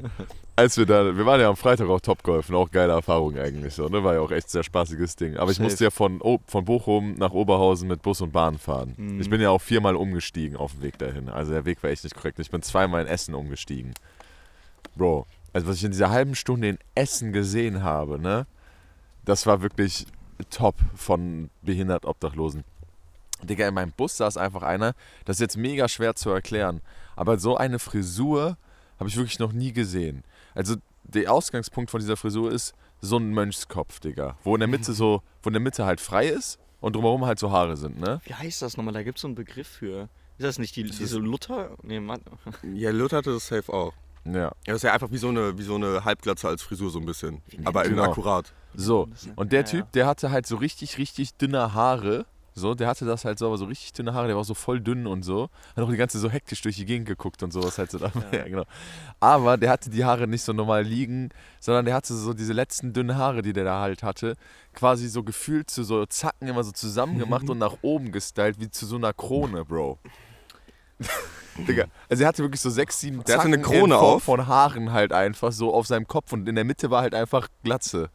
Als 0.56 0.78
wir 0.78 0.86
da, 0.86 1.16
wir 1.16 1.26
waren 1.26 1.40
ja 1.40 1.48
am 1.48 1.56
Freitag 1.56 1.88
auch 1.88 2.02
Topgolfen, 2.02 2.56
auch 2.56 2.70
geile 2.70 2.94
Erfahrung 2.94 3.38
eigentlich 3.38 3.74
so, 3.74 3.88
ne? 3.88 4.04
War 4.04 4.16
ja 4.16 4.20
auch 4.20 4.32
echt 4.32 4.48
ein 4.48 4.52
sehr 4.52 4.64
spaßiges 4.64 5.16
Ding. 5.16 5.38
Aber 5.38 5.52
ich 5.52 5.58
Safe. 5.58 5.64
musste 5.70 5.84
ja 5.86 5.90
von, 5.90 6.20
von 6.46 6.66
Bochum 6.66 7.16
nach 7.16 7.32
Oberhausen 7.32 7.88
mit 7.88 8.02
Bus 8.02 8.22
und 8.22 8.32
Bahn 8.34 8.58
fahren. 8.58 8.94
Mhm. 8.98 9.22
Ich 9.22 9.30
bin 9.30 9.40
ja 9.40 9.52
auch 9.52 9.62
viermal 9.62 9.96
umgestiegen 9.96 10.58
auf 10.58 10.74
dem 10.74 10.82
Weg 10.82 10.98
dahin. 10.98 11.30
Also 11.30 11.54
der 11.54 11.66
Weg 11.66 11.82
war 11.84 11.90
echt 11.90 12.04
nicht 12.04 12.16
korrekt. 12.16 12.40
Ich 12.40 12.52
bin 12.52 12.62
zweimal 12.62 13.02
in 13.02 13.08
Essen 13.08 13.36
umgestiegen. 13.36 13.94
Bro, 14.96 15.28
also 15.54 15.68
was 15.68 15.78
ich 15.78 15.84
in 15.84 15.92
dieser 15.92 16.10
halben 16.10 16.36
Stunde 16.36 16.70
in 16.70 16.80
Essen 16.96 17.32
gesehen 17.32 17.84
habe, 17.84 18.20
ne? 18.20 18.46
Das 19.26 19.46
war 19.46 19.62
wirklich 19.62 20.08
top 20.50 20.76
von 20.96 21.50
behindert 21.62 22.06
Obdachlosen. 22.06 22.64
Digga, 23.44 23.68
in 23.68 23.74
meinem 23.74 23.92
Bus 23.92 24.18
saß 24.18 24.38
einfach 24.38 24.64
einer, 24.64 24.94
das 25.26 25.38
ist 25.38 25.42
jetzt 25.42 25.58
mega 25.58 25.88
schwer 25.88 26.16
zu 26.16 26.30
erklären, 26.30 26.82
aber 27.16 27.40
so 27.40 27.56
eine 27.58 27.80
Frisur 27.80 28.58
habe 29.00 29.10
ich 29.10 29.16
wirklich 29.18 29.40
noch 29.40 29.54
nie 29.54 29.72
gesehen. 29.72 30.24
Also 30.56 30.76
der 31.04 31.32
Ausgangspunkt 31.32 31.90
von 31.92 32.00
dieser 32.00 32.18
Frisur 32.18 32.52
ist 32.52 32.74
so 33.02 33.18
ein 33.18 33.30
Mönchskopf, 33.32 34.00
Digga, 34.00 34.38
wo 34.44 34.56
in 34.56 34.60
der 34.60 34.68
Mitte 34.68 34.94
so, 34.94 35.22
wo 35.42 35.50
in 35.50 35.54
der 35.54 35.62
Mitte 35.62 35.86
halt 35.86 36.02
frei 36.02 36.28
ist 36.28 36.60
und 36.82 36.96
drumherum 36.96 37.26
halt 37.26 37.40
so 37.40 37.52
Haare 37.52 37.78
sind, 37.78 38.00
ne? 38.00 38.20
Wie 38.26 38.34
heißt 38.34 38.62
das 38.62 38.76
nochmal? 38.78 38.94
Da 38.94 39.04
gibt 39.04 39.18
es 39.18 39.22
so 39.22 39.28
einen 39.28 39.36
Begriff 39.36 39.68
für. 39.68 40.10
Ist 40.38 40.46
das 40.46 40.60
nicht 40.60 40.76
die, 40.76 40.84
diese 40.84 41.18
Luther? 41.20 41.72
Nee, 41.84 42.00
Mann. 42.00 42.22
Ja, 42.74 42.92
Luther 42.92 43.18
hatte 43.18 43.34
das 43.34 43.48
safe 43.48 43.72
auch. 43.74 43.94
Ja. 44.26 44.34
Ja, 44.34 44.52
das 44.66 44.78
ist 44.78 44.84
ja 44.84 44.94
einfach 44.94 45.12
wie 45.12 45.18
so 45.18 45.30
eine, 45.30 45.58
wie 45.58 45.64
so 45.64 45.76
eine 45.76 46.04
Halbglatze 46.06 46.48
als 46.48 46.62
Frisur 46.62 46.90
so 46.92 47.00
ein 47.00 47.06
bisschen. 47.06 47.42
Aber 47.66 47.84
Genau. 47.84 48.04
akkurat. 48.04 48.54
So, 48.76 49.08
und 49.36 49.52
der 49.52 49.62
Ja, 49.62 49.66
Typ, 49.66 49.92
der 49.94 50.06
hatte 50.08 50.30
halt 50.32 50.46
so 50.46 50.58
richtig, 50.58 50.98
richtig 50.98 51.36
dünne 51.36 51.74
Haare. 51.74 52.26
So, 52.60 52.76
der 52.76 52.88
hatte 52.88 53.06
das 53.06 53.26
halt 53.26 53.40
so, 53.40 53.48
aber 53.48 53.58
so 53.58 53.66
richtig 53.66 53.94
dünne 53.94 54.14
Haare, 54.14 54.28
der 54.28 54.36
war 54.36 54.44
so 54.44 54.54
voll 54.54 54.80
dünn 54.80 55.08
und 55.08 55.24
so. 55.24 55.50
Hat 55.76 55.84
auch 55.84 55.90
die 55.90 55.98
ganze 55.98 56.20
so 56.20 56.30
hektisch 56.30 56.62
durch 56.62 56.76
die 56.76 56.86
Gegend 56.86 57.08
geguckt 57.08 57.42
und 57.42 57.52
sowas 57.52 57.78
halt 57.78 57.92
so. 57.92 57.98
Da, 57.98 58.12
ja. 58.32 58.44
genau. 58.44 58.66
Aber 59.20 59.58
der 59.58 59.72
hatte 59.72 59.90
die 59.90 60.06
Haare 60.06 60.28
nicht 60.28 60.44
so 60.44 60.54
normal 60.54 60.84
liegen, 60.84 61.30
sondern 61.60 61.86
der 61.86 61.96
hatte 61.96 62.14
so 62.14 62.34
diese 62.34 62.54
letzten 62.54 62.94
dünnen 62.94 63.18
Haare, 63.18 63.42
die 63.42 63.54
der 63.54 63.64
da 63.64 63.82
halt 63.82 64.04
hatte, 64.04 64.36
quasi 64.74 65.08
so 65.08 65.24
gefühlt 65.24 65.70
zu 65.70 65.84
so 65.84 66.06
Zacken 66.06 66.48
immer 66.48 66.64
so 66.64 66.72
zusammen 66.72 67.18
gemacht 67.18 67.50
und 67.50 67.58
nach 67.58 67.78
oben 67.82 68.12
gestylt, 68.12 68.60
wie 68.60 68.70
zu 68.70 68.86
so 68.86 68.98
einer 68.98 69.14
Krone, 69.14 69.66
Bro. 69.66 69.98
Digga, 71.68 71.86
also 72.10 72.24
er 72.24 72.28
hatte 72.30 72.44
wirklich 72.44 72.62
so 72.62 72.70
sechs, 72.70 73.00
sieben 73.00 73.24
Der 73.24 73.38
hatte 73.38 73.48
eine 73.48 73.62
Zacken 73.62 73.80
Krone 73.80 73.94
in 73.96 74.00
Form 74.00 74.16
auf? 74.16 74.24
von 74.24 74.48
Haaren 74.48 74.92
halt 74.92 75.12
einfach 75.14 75.52
so 75.52 75.74
auf 75.74 75.88
seinem 75.88 76.08
Kopf 76.08 76.32
und 76.32 76.48
in 76.48 76.56
der 76.56 76.64
Mitte 76.64 76.90
war 76.90 77.02
halt 77.02 77.16
einfach 77.16 77.48
Glatze. 77.64 78.10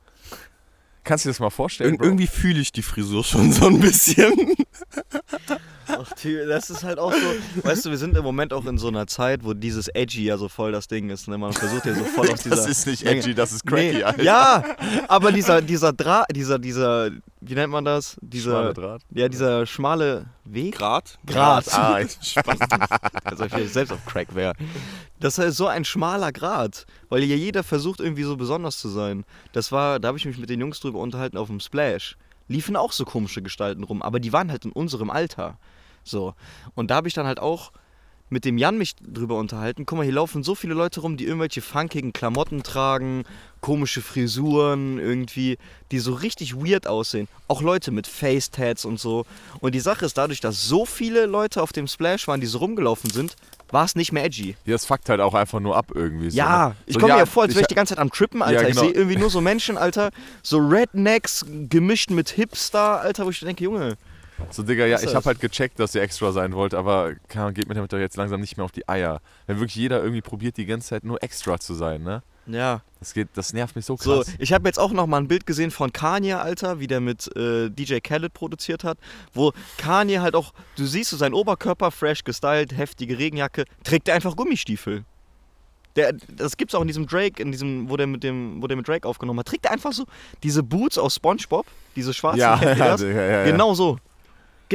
Kannst 1.05 1.25
du 1.25 1.29
dir 1.29 1.33
das 1.33 1.41
mal 1.41 1.51
vorstellen, 1.51 1.95
Ir 1.95 1.99
Bro? 1.99 2.05
irgendwie 2.07 2.27
fühle 2.27 2.61
ich 2.61 2.73
die 2.73 2.83
Frisur 2.83 3.23
schon 3.25 3.53
so 3.53 3.67
ein 3.67 3.79
bisschen. 3.81 4.55
Ach, 5.87 6.11
das 6.49 6.71
ist 6.71 6.83
halt 6.83 6.99
auch 6.99 7.13
so. 7.13 7.63
Weißt 7.63 7.85
du, 7.85 7.91
wir 7.91 7.99
sind 7.99 8.17
im 8.17 8.25
Moment 8.25 8.53
auch 8.55 8.65
in 8.65 8.79
so 8.79 8.89
einer 8.89 9.07
Zeit, 9.07 9.45
wo 9.45 9.53
dieses 9.53 9.89
Edgy 9.89 10.25
ja 10.25 10.39
so 10.39 10.49
voll 10.49 10.73
das 10.73 10.89
Ding 10.89 11.11
ist. 11.11 11.29
Ne? 11.29 11.37
Man 11.37 11.53
versucht 11.53 11.85
ja 11.85 11.95
so 11.95 12.05
voll 12.05 12.31
aus 12.33 12.43
dieser. 12.43 12.57
Das 12.57 12.67
ist 12.67 12.87
nicht 12.87 13.05
edgy, 13.05 13.35
das 13.35 13.53
ist 13.53 13.67
cracky, 13.67 13.93
Nee, 13.97 14.03
Alter. 14.03 14.23
Ja, 14.23 14.65
aber 15.09 15.31
dieser, 15.31 15.61
dieser 15.61 15.93
Draht, 15.93 16.27
dieser, 16.35 16.59
dieser, 16.59 17.11
wie 17.47 17.55
nennt 17.55 17.73
man 17.73 17.85
das? 17.85 18.17
Dieser, 18.21 18.51
Schmale 18.51 18.75
Draht. 18.75 19.03
Ja, 19.11 19.29
dieser 19.29 19.67
schmale 19.67 20.27
Weg. 20.45 20.77
Grad? 20.77 21.19
Grat. 21.27 21.67
Ah, 21.73 22.01
Also 23.25 23.45
ich 23.45 23.73
selbst 23.73 23.93
auf 23.93 24.05
Crack 24.07 24.35
wäre. 24.35 24.55
Das 25.21 25.39
ist 25.39 25.57
so 25.57 25.67
ein 25.67 25.85
schmaler 25.85 26.33
Grat, 26.33 26.87
weil 27.09 27.23
ja 27.25 27.37
jeder 27.37 27.63
versucht 27.63 28.01
irgendwie 28.01 28.25
so 28.25 28.37
besonders 28.37 28.79
zu 28.79 28.89
sein. 28.89 29.25
Das 29.53 29.73
war, 29.73 30.01
da 30.01 30.09
habe 30.09 30.19
ich 30.19 30.25
mich 30.27 30.39
mit 30.39 30.51
den 30.51 30.61
Jungs 30.61 30.81
drüber 30.81 30.99
unterhalten 30.99 31.37
auf 31.37 31.49
dem 31.49 31.61
Splash. 31.61 32.17
Liefen 32.49 32.77
auch 32.77 32.93
so 32.93 33.05
komische 33.05 33.43
Gestalten 33.43 33.85
rum, 33.85 34.03
aber 34.03 34.21
die 34.21 34.33
waren 34.33 34.51
halt 34.51 34.65
in 34.65 34.73
unserem 34.73 35.11
Alter. 35.11 35.59
So. 36.03 36.35
Und 36.75 36.91
da 36.91 36.97
habe 36.97 37.09
ich 37.09 37.15
dann 37.15 37.27
halt 37.27 37.41
auch 37.41 37.73
mit 38.31 38.45
dem 38.45 38.59
Jan 38.59 38.79
mich 38.79 38.97
drüber 38.97 39.37
unterhalten. 39.39 39.87
Guck 39.87 39.99
mal, 39.99 40.05
hier 40.05 40.15
laufen 40.15 40.43
so 40.43 40.55
viele 40.55 40.75
Leute 40.75 41.01
rum, 41.01 41.17
die 41.17 41.25
irgendwelche 41.25 41.61
funkigen 41.61 42.13
Klamotten 42.13 42.63
tragen, 42.63 43.25
komische 43.61 44.01
Frisuren 44.03 44.99
irgendwie, 44.99 45.59
die 45.93 45.99
so 45.99 46.15
richtig 46.15 46.57
weird 46.57 46.87
aussehen. 46.87 47.29
Auch 47.49 47.63
Leute 47.63 47.91
mit 47.91 48.07
Face-Tats 48.07 48.85
und 48.85 48.99
so. 48.99 49.25
Und 49.61 49.75
die 49.75 49.81
Sache 49.81 50.05
ist, 50.07 50.19
dadurch, 50.19 50.41
dass 50.41 50.67
so 50.67 50.85
viele 50.87 51.27
Leute 51.27 51.63
auf 51.63 51.73
dem 51.73 51.87
Splash 51.87 52.27
waren, 52.27 52.41
die 52.41 52.47
so 52.47 52.59
rumgelaufen 52.59 53.11
sind, 53.11 53.37
war 53.71 53.85
es 53.85 53.95
nicht 53.95 54.13
mehr 54.13 54.25
edgy. 54.25 54.57
Ja, 54.65 54.73
das 54.73 54.87
fuckt 54.87 55.09
halt 55.09 55.21
auch 55.21 55.35
einfach 55.35 55.61
nur 55.61 55.77
ab 55.77 55.93
irgendwie. 55.95 56.31
So, 56.31 56.37
Ja, 56.37 56.69
ne? 56.69 56.77
ich 56.87 56.95
komme 56.95 57.09
mir 57.09 57.15
ja, 57.15 57.19
ja 57.21 57.27
vor, 57.27 57.45
als 57.45 57.55
wäre 57.55 57.63
ich 57.63 57.67
die 57.67 57.73
ich, 57.73 57.77
ganze 57.77 57.95
Zeit 57.95 58.01
am 58.01 58.11
Trippen, 58.11 58.43
Alter. 58.43 58.63
Ja, 58.63 58.69
Ich 58.69 58.75
genau. 58.75 58.87
sehe 58.87 58.93
irgendwie 58.95 59.17
nur 59.17 59.31
so 59.31 59.41
Menschen, 59.41 59.77
Alter, 59.77 60.11
so 60.43 60.59
Rednecks 60.59 61.45
gemischt 61.69 62.11
mit 62.11 62.31
Hipster, 62.31 63.01
Alter, 63.01 63.27
wo 63.27 63.31
ich 63.31 63.41
denke, 63.41 63.65
Junge, 63.65 63.97
So, 64.51 64.63
Digga, 64.63 64.87
ja, 64.87 65.01
ich 65.01 65.15
habe 65.15 65.25
halt 65.25 65.41
gecheckt, 65.41 65.79
dass 65.79 65.95
ihr 65.95 66.03
extra 66.03 66.33
sein 66.33 66.53
wollt, 66.53 66.75
aber 66.75 67.13
Ahnung, 67.35 67.55
geht 67.55 67.69
mir 67.69 67.75
damit 67.75 67.93
doch 67.93 67.99
jetzt 67.99 68.17
langsam 68.17 68.41
nicht 68.41 68.57
mehr 68.57 68.65
auf 68.65 68.73
die 68.73 68.89
Eier. 68.89 69.21
Wenn 69.47 69.59
wirklich 69.59 69.77
jeder 69.77 70.01
irgendwie 70.03 70.23
probiert, 70.23 70.57
die 70.57 70.67
ganze 70.67 70.89
Zeit 70.89 71.05
nur 71.05 71.23
extra 71.23 71.59
zu 71.59 71.75
sein, 71.75 72.03
ne? 72.03 72.23
Ja. 72.47 72.83
Das, 73.01 73.15
geht, 73.15 73.29
das 73.35 73.53
nervt 73.53 73.77
mich 73.77 73.85
so 73.85 73.97
So, 73.99 74.17
krass. 74.17 74.35
ich 74.39 74.53
habe 74.53 74.69
jetzt 74.69 74.79
auch 74.79 74.93
noch 74.93 75.07
mal 75.07 75.19
ein 75.19 75.29
Bild 75.29 75.47
gesehen 75.47 75.71
von 75.71 75.93
Kanye, 75.93 76.35
Alter, 76.35 76.81
wie 76.81 76.87
der 76.87 77.01
mit 77.01 77.35
äh, 77.37 77.71
DJ 77.71 77.99
Khaled 77.99 78.33
produziert 78.33 78.85
hat, 78.85 78.99
wo 79.33 79.53
Kanye 79.79 80.21
halt 80.21 80.35
auch, 80.35 80.53
du 80.77 80.85
siehst 80.87 81.11
so 81.11 81.17
seinen 81.17 81.35
Oberkörper, 81.35 81.91
fresh 81.91 82.25
gestylt, 82.25 82.77
heftige 82.77 83.19
Regenjacke, 83.19 83.65
trägt 83.83 84.09
er 84.09 84.15
einfach 84.15 84.37
Gummistiefel. 84.37 85.05
Der, 85.97 86.13
das 86.29 86.57
gibt's 86.57 86.75
auch 86.75 86.81
in 86.81 86.89
diesem 86.89 87.07
Drake, 87.07 87.41
in 87.41 87.53
diesem, 87.53 87.89
wo 87.89 87.97
der 87.97 88.07
mit 88.07 88.25
dem, 88.25 88.61
wo 88.61 88.67
der 88.67 88.77
mit 88.77 88.89
Drake 88.89 89.07
aufgenommen 89.07 89.39
hat. 89.39 89.47
Trägt 89.47 89.67
er 89.67 89.73
einfach 89.73 89.93
so 89.93 90.05
diese 90.43 90.63
Boots 90.63 90.99
aus 90.99 91.15
SpongeBob, 91.15 91.67
diese 91.95 92.13
schwarzen, 92.13 92.41
ja, 92.41 92.61
ja, 92.63 92.97
ja, 92.97 93.27
ja. 93.27 93.45
Genau 93.45 93.75
so. 93.75 93.99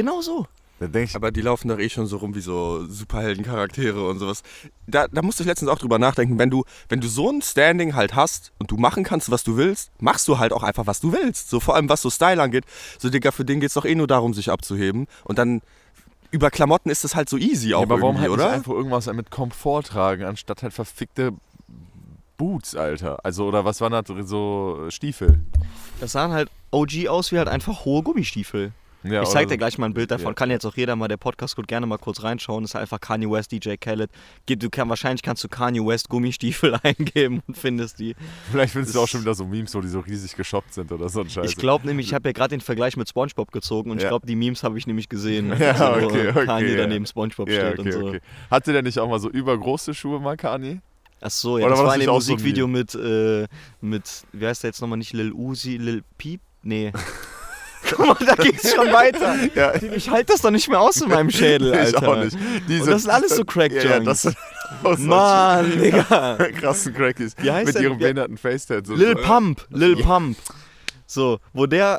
Genau 0.00 0.22
so. 0.22 0.46
Ich, 0.94 1.14
Aber 1.14 1.30
die 1.30 1.42
laufen 1.42 1.68
doch 1.68 1.78
eh 1.78 1.90
schon 1.90 2.06
so 2.06 2.16
rum 2.16 2.34
wie 2.34 2.40
so 2.40 2.86
Superheldencharaktere 2.86 4.08
und 4.08 4.18
sowas. 4.18 4.42
Da, 4.86 5.08
da 5.08 5.20
musste 5.20 5.42
ich 5.42 5.46
letztens 5.46 5.70
auch 5.70 5.78
drüber 5.78 5.98
nachdenken, 5.98 6.38
wenn 6.38 6.48
du, 6.48 6.64
wenn 6.88 7.02
du 7.02 7.08
so 7.08 7.28
ein 7.28 7.42
Standing 7.42 7.94
halt 7.94 8.14
hast 8.14 8.52
und 8.58 8.70
du 8.70 8.78
machen 8.78 9.04
kannst, 9.04 9.30
was 9.30 9.44
du 9.44 9.58
willst, 9.58 9.90
machst 10.00 10.26
du 10.26 10.38
halt 10.38 10.54
auch 10.54 10.62
einfach, 10.62 10.86
was 10.86 11.00
du 11.00 11.12
willst. 11.12 11.50
So 11.50 11.60
vor 11.60 11.74
allem, 11.74 11.90
was 11.90 12.00
so 12.00 12.08
Style 12.08 12.40
angeht. 12.42 12.64
So, 12.98 13.10
Digga, 13.10 13.30
für 13.30 13.44
den 13.44 13.60
geht's 13.60 13.74
doch 13.74 13.84
eh 13.84 13.94
nur 13.94 14.06
darum, 14.06 14.32
sich 14.32 14.50
abzuheben. 14.50 15.06
Und 15.24 15.38
dann 15.38 15.60
über 16.30 16.50
Klamotten 16.50 16.88
ist 16.88 17.04
das 17.04 17.14
halt 17.14 17.28
so 17.28 17.36
easy 17.36 17.74
auch 17.74 17.80
ja, 17.80 17.82
aber 17.82 18.00
warum 18.00 18.16
irgendwie, 18.16 18.30
halt 18.30 18.38
nicht 18.38 18.46
oder? 18.46 18.54
einfach 18.54 18.72
irgendwas 18.72 19.12
mit 19.12 19.30
Komfort 19.30 19.82
tragen, 19.82 20.24
anstatt 20.24 20.62
halt 20.62 20.72
verfickte 20.72 21.32
Boots, 22.38 22.74
Alter? 22.74 23.22
Also, 23.22 23.44
oder 23.44 23.66
was 23.66 23.82
waren 23.82 23.92
das? 23.92 24.04
So 24.26 24.86
Stiefel. 24.88 25.40
Das 26.00 26.12
sahen 26.12 26.32
halt 26.32 26.48
OG 26.70 27.08
aus 27.08 27.32
wie 27.32 27.38
halt 27.38 27.48
einfach 27.48 27.84
hohe 27.84 28.02
Gummistiefel. 28.02 28.72
Ja, 29.02 29.22
ich 29.22 29.28
zeig 29.30 29.48
dir 29.48 29.56
gleich 29.56 29.78
mal 29.78 29.86
ein 29.86 29.94
Bild 29.94 30.10
davon. 30.10 30.28
Ja. 30.28 30.32
Kann 30.34 30.50
jetzt 30.50 30.66
auch 30.66 30.76
jeder 30.76 30.94
mal, 30.96 31.08
der 31.08 31.16
Podcast 31.16 31.56
gut 31.56 31.66
gerne 31.68 31.86
mal 31.86 31.96
kurz 31.98 32.22
reinschauen. 32.22 32.62
Das 32.64 32.72
ist 32.72 32.76
einfach 32.76 33.00
Kanye 33.00 33.30
West, 33.30 33.50
DJ 33.52 33.76
Khaled. 33.76 34.10
Du 34.46 34.68
kann, 34.70 34.88
wahrscheinlich 34.88 35.22
kannst 35.22 35.42
du 35.42 35.48
Kanye 35.48 35.80
West 35.86 36.08
Gummistiefel 36.08 36.76
eingeben 36.82 37.42
und 37.46 37.56
findest 37.56 37.98
die. 37.98 38.14
Vielleicht 38.50 38.72
findest 38.72 38.94
du 38.94 38.98
Das- 38.98 39.04
auch 39.04 39.08
schon 39.10 39.22
wieder 39.22 39.34
so 39.34 39.46
Memes, 39.46 39.74
wo 39.74 39.80
die 39.80 39.88
so 39.88 40.00
riesig 40.00 40.36
geshoppt 40.36 40.74
sind 40.74 40.92
oder 40.92 41.08
so 41.08 41.20
ein 41.22 41.30
Scheiß. 41.30 41.50
Ich 41.50 41.56
glaube 41.56 41.86
nämlich, 41.86 42.08
ich 42.08 42.14
habe 42.14 42.28
ja 42.28 42.32
gerade 42.32 42.50
den 42.50 42.60
Vergleich 42.60 42.96
mit 42.96 43.08
SpongeBob 43.08 43.52
gezogen 43.52 43.90
und 43.90 43.96
ich 43.98 44.02
Ja. 44.02 44.10
glaube, 44.10 44.26
die 44.26 44.36
Memes 44.36 44.62
habe 44.62 44.76
ich 44.78 44.86
nämlich 44.86 45.08
gesehen. 45.08 45.50
Ja, 45.60 46.00
wo 46.00 46.06
okay, 46.06 46.28
okay, 46.30 46.46
Kanye 46.46 46.76
daneben 46.76 47.06
SpongeBob 47.06 47.48
ja, 47.48 47.68
steht 47.68 47.78
okay, 47.80 47.94
und 47.94 48.12
so. 48.14 48.18
Hatte 48.50 48.72
der 48.72 48.82
nicht 48.82 48.98
auch 48.98 49.08
mal 49.08 49.18
so 49.20 49.30
übergroße 49.30 49.94
Schuhe, 49.94 50.20
Makani? 50.20 50.80
Ach 51.22 51.30
so, 51.30 51.58
ja, 51.58 51.66
Oder 51.66 51.74
das 51.76 51.84
war 51.84 51.94
in 51.94 52.00
dem 52.00 52.10
auch 52.10 52.20
so 52.20 52.32
ein 52.32 52.36
Musikvideo 52.36 52.66
mit, 52.66 52.94
äh, 52.94 53.46
mit, 53.80 54.24
wie 54.32 54.46
heißt 54.46 54.62
der 54.62 54.68
jetzt 54.70 54.80
nochmal, 54.80 54.96
nicht 54.98 55.12
Lil 55.12 55.32
Uzi, 55.32 55.76
Lil 55.76 56.02
Peep? 56.18 56.40
Nee. 56.62 56.92
Guck 57.88 57.98
mal, 58.06 58.26
da 58.26 58.34
ging's 58.34 58.72
schon 58.74 58.92
weiter. 58.92 59.36
Ja, 59.54 59.74
Ich 59.74 60.10
halte 60.10 60.32
das 60.32 60.42
doch 60.42 60.50
nicht 60.50 60.68
mehr 60.68 60.80
aus 60.80 61.00
in 61.00 61.08
meinem 61.08 61.30
Schädel, 61.30 61.72
ich 61.72 61.78
Alter. 61.96 62.08
auch 62.08 62.16
nicht. 62.16 62.36
Diese, 62.68 62.84
Und 62.84 62.90
das 62.90 63.02
sind 63.02 63.10
alles 63.10 63.36
so 63.36 63.44
crack 63.44 63.72
ja, 63.72 63.82
ja, 63.82 64.00
das 64.00 64.22
sind 64.22 64.36
Mann, 65.06 65.70
Digga. 65.80 66.36
krassen 66.60 66.94
Crackies. 66.94 67.34
Wie 67.38 67.50
heißt 67.50 67.66
Mit 67.66 67.74
der? 67.76 67.82
ihrem 67.82 67.98
behinderten 67.98 68.36
Facetat. 68.38 68.86
So 68.86 68.94
Lil 68.94 69.16
so. 69.16 69.22
Pump, 69.24 69.66
Lil 69.70 69.96
Pump. 69.96 70.36
So, 71.06 71.40
wo 71.52 71.66
der. 71.66 71.98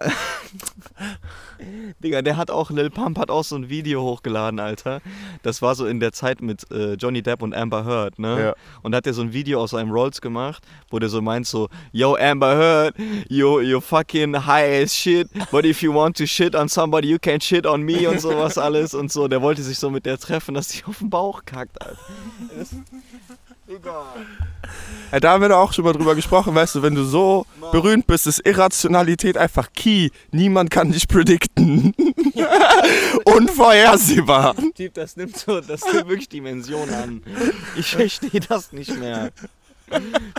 Digga, 2.04 2.22
der 2.22 2.38
hat 2.38 2.52
auch, 2.52 2.72
Lil 2.72 2.90
Pump 2.90 3.18
hat 3.18 3.30
auch 3.30 3.44
so 3.44 3.56
ein 3.56 3.70
Video 3.70 4.02
hochgeladen, 4.04 4.60
Alter. 4.60 5.02
Das 5.44 5.62
war 5.62 5.76
so 5.76 5.86
in 5.86 6.00
der 6.00 6.12
Zeit 6.12 6.42
mit 6.42 6.70
äh, 6.72 6.94
Johnny 6.94 7.22
Depp 7.22 7.42
und 7.42 7.54
Amber 7.54 7.86
Heard, 7.86 8.20
ne? 8.20 8.40
Ja. 8.40 8.54
Und 8.82 8.92
da 8.92 8.98
hat 8.98 9.08
er 9.08 9.14
so 9.14 9.22
ein 9.22 9.34
Video 9.34 9.62
aus 9.62 9.72
seinem 9.72 9.92
Rolls 9.92 10.22
gemacht, 10.22 10.64
wo 10.90 11.00
der 11.00 11.10
so 11.10 11.22
meint 11.22 11.48
so, 11.48 11.70
Yo, 11.92 12.16
Amber 12.16 12.56
Heard, 12.56 12.96
you, 13.30 13.60
you 13.62 13.80
fucking 13.80 14.46
high 14.46 14.84
as 14.84 14.96
shit, 14.96 15.28
but 15.52 15.66
if 15.66 15.82
you 15.82 15.94
want 15.94 16.18
to 16.18 16.26
shit 16.26 16.56
on 16.56 16.68
somebody, 16.70 17.10
you 17.10 17.20
can 17.20 17.40
shit 17.40 17.66
on 17.66 17.82
me 17.84 18.10
und 18.10 18.20
sowas 18.20 18.58
alles 18.58 18.94
und 18.94 19.12
so. 19.12 19.28
Der 19.28 19.42
wollte 19.42 19.64
sich 19.64 19.78
so 19.78 19.90
mit 19.90 20.06
der 20.06 20.18
treffen, 20.18 20.54
dass 20.54 20.70
die 20.70 20.84
auf 20.86 21.00
den 21.00 21.10
Bauch 21.10 21.44
kackt, 21.46 21.82
Alter. 21.82 21.98
Digga. 23.82 24.06
Ja, 25.12 25.20
da 25.20 25.32
haben 25.32 25.42
wir 25.42 25.50
doch 25.50 25.58
auch 25.58 25.74
schon 25.74 25.84
mal 25.84 25.94
drüber 25.94 26.16
gesprochen, 26.16 26.54
weißt 26.56 26.76
du, 26.76 26.82
wenn 26.84 26.96
du 26.96 27.04
so 27.04 27.46
berühmt 27.72 28.08
bist, 28.08 28.28
ist 28.28 28.46
Irrationalität 28.46 29.38
einfach 29.38 29.74
key. 29.74 30.10
Niemand 30.32 30.70
kann 30.70 30.92
dich 30.92 31.08
predikten. 31.08 31.94
Unvorhersehbar. 33.26 34.56
Typ, 34.76 34.94
das 34.94 35.18
nimmt 35.18 35.36
so, 35.36 35.60
das 35.60 35.82
nimmt 35.92 36.08
wirklich 36.08 36.30
Dimensionen 36.30 36.94
an. 36.94 37.24
Ich 37.76 37.92
verstehe 37.92 38.40
das 38.48 38.72
nicht 38.72 38.98
mehr. 38.98 39.32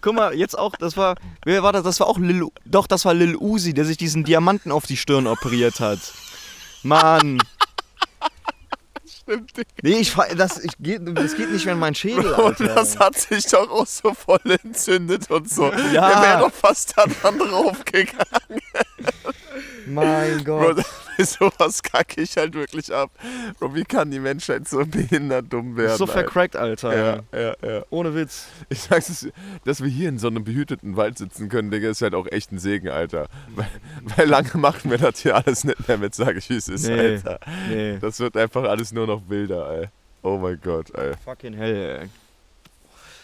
Guck 0.01 0.15
mal, 0.15 0.35
jetzt 0.35 0.59
auch, 0.59 0.77
das 0.77 0.97
war, 0.97 1.17
wer 1.45 1.63
war 1.63 1.73
das? 1.73 1.83
Das 1.83 2.01
war 2.01 2.07
auch 2.07 2.19
Lil, 2.19 2.47
doch, 2.65 2.87
das 2.87 3.05
war 3.05 3.13
Lil 3.13 3.37
Uzi, 3.37 3.75
der 3.75 3.85
sich 3.85 3.99
diesen 3.99 4.25
Diamanten 4.25 4.73
auf 4.73 4.87
die 4.87 4.97
Stirn 4.97 5.27
operiert 5.27 5.81
hat. 5.81 5.99
Mann. 6.83 7.39
Stimmt, 9.33 9.57
Digga. 9.57 9.69
Nee, 9.83 9.99
ich, 10.01 10.15
das, 10.37 10.59
ich, 10.63 10.73
geht, 10.79 11.01
das 11.17 11.35
geht 11.37 11.51
nicht 11.51 11.65
mehr 11.65 11.75
in 11.75 11.81
meinen 11.81 11.95
Schädel, 11.95 12.33
Und 12.33 12.61
Alter. 12.61 12.75
das 12.75 12.99
hat 12.99 13.17
sich 13.19 13.47
doch 13.47 13.71
auch 13.71 13.87
so 13.87 14.13
voll 14.15 14.41
entzündet 14.63 15.31
und 15.31 15.49
so. 15.51 15.73
Ja. 15.93 16.09
Der 16.11 16.23
wäre 16.23 16.39
doch 16.41 16.53
fast 16.53 16.93
da 16.97 17.05
dran 17.07 17.39
draufgegangen. 17.39 18.61
mein 19.87 20.45
Bro, 20.45 20.75
Gott. 20.75 20.85
sowas 21.39 21.83
kacke 21.83 22.21
ich 22.21 22.37
halt 22.37 22.55
wirklich 22.55 22.93
ab. 22.93 23.11
Bro, 23.59 23.75
wie 23.75 23.85
kann 23.85 24.11
die 24.11 24.21
Menschheit 24.21 24.69
so 24.69 24.85
behindert 24.85 25.53
dumm 25.53 25.77
werden? 25.77 25.97
So 25.97 26.07
vercrackt, 26.07 26.57
Alter. 26.57 26.97
Ja, 26.97 27.39
ja, 27.39 27.55
ja. 27.63 27.83
Ohne 27.91 28.15
Witz. 28.15 28.47
Ich 28.69 28.83
sag's 28.83 29.27
dass 29.65 29.83
wir 29.83 29.89
hier 29.89 30.09
in 30.09 30.19
so 30.19 30.29
einem 30.29 30.45
behüteten 30.45 30.97
Wald 30.97 31.19
sitzen 31.19 31.49
können, 31.49 31.71
Digga, 31.71 31.91
ist 31.91 32.03
halt 32.03 32.15
auch 32.15 32.27
echt 32.27 32.53
ein 32.53 32.59
Segen, 32.59 32.89
Alter. 32.89 33.29
Weil, 33.55 33.69
weil 34.17 34.29
lange 34.29 34.57
machen 34.57 34.91
wir 34.91 34.99
das 34.99 35.21
hier 35.21 35.37
alles 35.37 35.65
nicht 35.65 35.87
mehr 35.89 35.99
mit, 35.99 36.15
sag 36.15 36.37
ich, 36.37 36.49
wie 36.51 36.57
es 36.57 36.69
ist, 36.69 36.87
Nee. 36.87 36.99
Alter. 36.99 37.41
Nee. 37.69 37.99
Das 38.01 38.21
wird 38.21 38.37
einfach 38.37 38.65
alles 38.65 38.93
nur 38.93 39.07
noch 39.07 39.29
wilder, 39.29 39.81
ey. 39.81 39.89
Oh 40.23 40.39
mein 40.39 40.61
Gott, 40.61 40.91
ey. 40.95 41.13
Fucking 41.25 41.55
hell, 41.55 42.01
ey. 42.03 42.09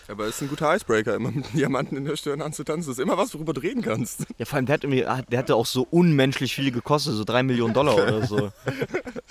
Aber 0.09 0.25
es 0.25 0.37
ist 0.37 0.43
ein 0.43 0.49
guter 0.49 0.75
Icebreaker, 0.75 1.15
immer 1.15 1.31
mit 1.31 1.53
Diamanten 1.53 1.97
in 1.97 2.07
der 2.07 2.17
Stirn 2.17 2.41
anzutanzen. 2.41 2.91
Das 2.91 2.99
ist 2.99 3.03
immer 3.03 3.19
was, 3.19 3.35
worüber 3.35 3.53
du 3.53 3.61
reden 3.61 3.83
kannst. 3.83 4.25
Ja, 4.39 4.47
vor 4.47 4.57
allem, 4.57 4.65
der, 4.67 4.75
hat 4.75 4.85
irgendwie, 4.85 5.05
der 5.31 5.39
hatte 5.39 5.55
auch 5.55 5.67
so 5.67 5.87
unmenschlich 5.91 6.55
viel 6.55 6.71
gekostet, 6.71 7.15
so 7.15 7.25
3 7.25 7.43
Millionen 7.43 7.75
Dollar 7.75 7.95
oder 7.95 8.27
so. 8.27 8.51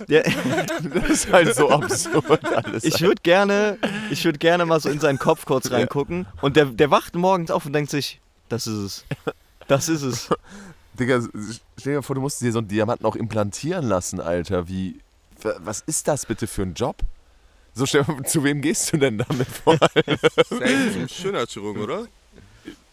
Der, 0.07 0.23
Das 0.93 1.09
ist 1.09 1.31
halt 1.31 1.55
so 1.55 1.69
absurd 1.69 2.45
alles. 2.45 2.83
Ich 2.83 3.01
würde 3.01 3.21
gerne, 3.23 3.79
ich 4.11 4.23
würde 4.23 4.37
gerne 4.37 4.65
mal 4.65 4.79
so 4.79 4.89
in 4.89 4.99
seinen 4.99 5.17
Kopf 5.17 5.45
kurz 5.45 5.71
reingucken. 5.71 6.27
Und 6.41 6.55
der, 6.55 6.65
der 6.65 6.91
wacht 6.91 7.15
morgens 7.15 7.49
auf 7.49 7.65
und 7.65 7.73
denkt 7.73 7.89
sich, 7.89 8.21
das 8.49 8.67
ist 8.67 8.77
es. 8.77 9.05
Das 9.67 9.89
ist 9.89 10.03
es. 10.03 10.29
Digga, 10.99 11.21
stell 11.77 11.95
dir 11.95 12.01
vor, 12.03 12.15
du 12.15 12.21
musst 12.21 12.39
dir 12.41 12.51
so 12.51 12.59
einen 12.59 12.67
Diamanten 12.67 13.05
auch 13.05 13.15
implantieren 13.15 13.85
lassen, 13.87 14.21
Alter. 14.21 14.67
Wie. 14.67 14.99
Was 15.41 15.81
ist 15.81 16.07
das 16.07 16.25
bitte 16.25 16.47
für 16.47 16.63
ein 16.63 16.73
Job? 16.73 16.97
So, 17.77 17.85
mal, 18.07 18.23
zu 18.25 18.43
wem 18.43 18.61
gehst 18.61 18.91
du 18.91 18.97
denn 18.97 19.19
damit 19.19 19.47
vor? 19.47 19.77
Safe 19.77 20.91
zum 20.93 21.07
Schönheitschirurgen, 21.07 21.83
oder? 21.83 22.07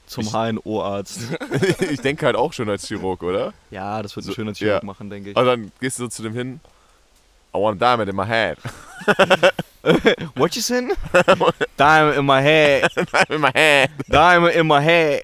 Zum 0.07 0.31
HNO-Arzt. 0.31 1.21
ich 1.91 2.01
denke 2.03 2.27
halt 2.27 2.37
auch 2.37 2.53
schon 2.53 2.69
als 2.69 2.87
Chirurg, 2.87 3.23
oder? 3.23 3.55
Ja, 3.71 4.03
das 4.03 4.15
wird 4.15 4.27
ein 4.27 4.29
So, 4.29 4.35
schöner 4.35 4.53
Chirurg 4.53 4.83
ja. 4.83 4.87
machen, 4.87 5.09
denke 5.09 5.31
ich. 5.31 5.37
Und 5.37 5.47
dann 5.47 5.73
gehst 5.81 5.99
du 5.99 6.03
so 6.05 6.09
zu 6.09 6.23
dem 6.23 6.35
hin. 6.35 6.61
I 7.55 7.59
want 7.59 7.81
a 7.81 7.97
diamond 7.97 8.11
in 8.11 8.17
my 8.17 8.27
head. 8.27 8.59
What 10.35 10.55
you 10.57 10.61
saying? 10.63 10.93
Diamond 11.79 12.19
in 12.19 12.27
my 12.27 12.43
head. 12.43 12.91
diamond 12.95 13.31
in 13.31 13.41
my 13.41 13.51
head. 13.55 13.91
Diamond 14.09 14.55
in 14.55 14.67
my 14.67 14.83
head. 14.83 15.23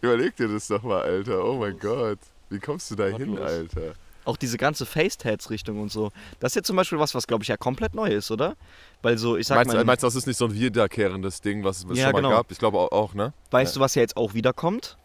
Überleg 0.00 0.36
dir 0.36 0.48
das 0.48 0.68
doch 0.68 0.82
mal, 0.82 1.02
Alter. 1.02 1.44
Oh 1.44 1.54
mein 1.54 1.78
Gott. 1.78 2.18
Wie 2.50 2.60
kommst 2.60 2.90
du 2.90 2.94
da 2.94 3.06
hin. 3.06 3.38
Alter? 3.38 3.94
Auch 4.28 4.36
diese 4.36 4.58
ganze 4.58 4.84
Face-Tats-Richtung 4.84 5.80
und 5.80 5.90
so. 5.90 6.12
Das 6.38 6.52
ist 6.52 6.56
jetzt 6.56 6.66
zum 6.66 6.76
Beispiel 6.76 6.98
was, 6.98 7.14
was 7.14 7.26
glaube 7.26 7.44
ich 7.44 7.48
ja 7.48 7.56
komplett 7.56 7.94
neu 7.94 8.08
ist, 8.08 8.30
oder? 8.30 8.56
Weil 9.00 9.16
so, 9.16 9.38
ich 9.38 9.46
sag 9.46 9.56
Meinst, 9.56 9.72
mal, 9.74 9.84
meinst 9.86 10.02
du, 10.02 10.06
das 10.06 10.16
ist 10.16 10.26
nicht 10.26 10.36
so 10.36 10.44
ein 10.44 10.52
wiederkehrendes 10.52 11.40
Ding, 11.40 11.64
was 11.64 11.78
es 11.78 11.84
Ja, 11.96 12.04
schon 12.04 12.12
mal 12.12 12.18
genau. 12.18 12.30
gab? 12.30 12.50
Ich 12.52 12.58
glaube 12.58 12.78
auch, 12.78 12.92
auch 12.92 13.14
ne? 13.14 13.32
weißt 13.52 13.74
du, 13.76 13.80
was 13.80 13.94
ja 13.94 14.02
jetzt 14.02 14.18
auch 14.18 14.34
wiederkommt? 14.34 14.98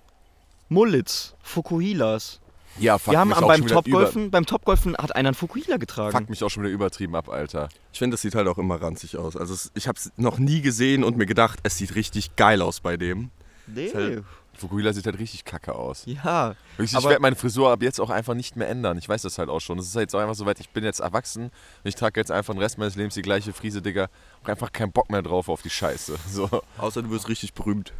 Mullits, 0.70 1.36
Fukuhilas. 1.42 2.42
Ja, 2.80 2.98
fuck 2.98 3.14
Wir 3.14 3.20
haben 3.20 3.30
mich 3.30 3.38
auch 3.38 3.48
beim 3.48 3.58
schon 3.60 3.66
wieder 3.66 3.76
über- 3.76 3.84
Topgolfen, 3.84 4.32
beim 4.32 4.46
Topgolfen 4.46 4.98
hat 4.98 5.16
einer 5.16 5.30
einen 5.30 5.36
Fukuhila 5.36 5.78
getragen. 5.78 6.18
Fuck 6.18 6.30
mich 6.30 6.44
auch 6.44 6.50
schon 6.50 6.64
wieder 6.64 6.74
übertrieben 6.74 7.16
ab, 7.16 7.30
Alter. 7.30 7.70
Ich 7.92 8.00
finde, 8.00 8.16
das 8.16 8.22
sieht 8.22 8.36
halt 8.36 8.48
auch 8.48 8.58
immer 8.58 8.82
ranzig 8.82 9.16
aus. 9.18 9.38
Also 9.38 9.54
es, 9.54 9.72
ich 9.76 9.88
habe 9.88 9.98
es 9.98 10.12
noch 10.18 10.38
nie 10.40 10.62
gesehen 10.62 11.04
und 11.04 11.16
mir 11.16 11.28
gedacht, 11.28 11.60
es 11.64 11.78
sieht 11.78 11.96
richtig 11.96 12.36
geil 12.36 12.62
aus 12.62 12.80
bei 12.82 12.98
dem. 12.98 13.30
Nee. 13.68 14.20
Fukuhila 14.58 14.94
sieht 14.94 15.06
halt 15.06 15.18
richtig 15.20 15.46
kacke 15.46 15.74
aus. 15.76 16.04
Ja, 16.06 16.56
ich 16.78 16.96
Aber- 16.96 17.10
werde 17.10 17.22
meine 17.22 17.36
Frisur 17.36 17.72
ab 17.72 17.82
jetzt 17.82 18.00
auch 18.00 18.10
einfach 18.10 18.34
nicht 18.36 18.56
mehr 18.56 18.70
ändern. 18.70 18.98
Ich 18.98 19.10
weiß 19.10 19.24
das 19.24 19.38
halt 19.38 19.50
auch 19.50 19.60
schon. 19.60 19.80
Es 19.80 19.88
ist 19.88 19.96
halt 19.96 20.04
jetzt 20.04 20.16
auch 20.16 20.20
einfach 20.20 20.36
so 20.36 20.46
weit, 20.46 20.60
ich 20.60 20.70
bin 20.70 20.84
jetzt 20.84 21.00
erwachsen 21.00 21.46
und 21.46 21.52
ich 21.84 21.96
trage 21.96 22.20
jetzt 22.20 22.32
einfach 22.32 22.54
den 22.54 22.62
Rest 22.62 22.78
meines 22.78 22.96
Lebens 22.96 23.16
die 23.16 23.22
gleiche 23.24 23.52
Frise, 23.54 23.82
Digga. 23.82 24.10
Hab 24.42 24.50
einfach 24.50 24.72
keinen 24.72 24.92
Bock 24.92 25.10
mehr 25.10 25.22
drauf 25.22 25.50
auf 25.50 25.62
die 25.62 25.70
Scheiße. 25.70 26.16
So. 26.30 26.50
Außer 26.78 27.02
du 27.02 27.10
wirst 27.10 27.28
richtig 27.30 27.54
berühmt. 27.54 27.94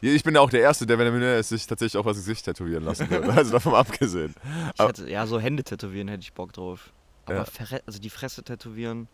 Ich 0.00 0.24
bin 0.24 0.34
ja 0.34 0.40
auch 0.40 0.50
der 0.50 0.60
Erste, 0.62 0.84
der, 0.84 0.98
wenn 0.98 1.22
er 1.22 1.38
ist, 1.38 1.50
sich 1.50 1.64
tatsächlich 1.66 1.96
auch 2.00 2.04
was 2.04 2.16
Gesicht 2.16 2.44
tätowieren 2.44 2.82
lassen 2.84 3.08
würde. 3.08 3.32
Also 3.36 3.52
davon 3.52 3.74
abgesehen. 3.74 4.34
ich 4.74 4.80
hätte, 4.84 5.08
ja, 5.08 5.26
so 5.26 5.38
Hände 5.38 5.62
tätowieren 5.62 6.08
hätte 6.08 6.22
ich 6.22 6.32
Bock 6.32 6.52
drauf. 6.52 6.92
Aber 7.26 7.36
Ja. 7.36 7.78
Also 7.86 8.00
die 8.00 8.10
Fresse 8.10 8.42
tätowieren, 8.42 9.06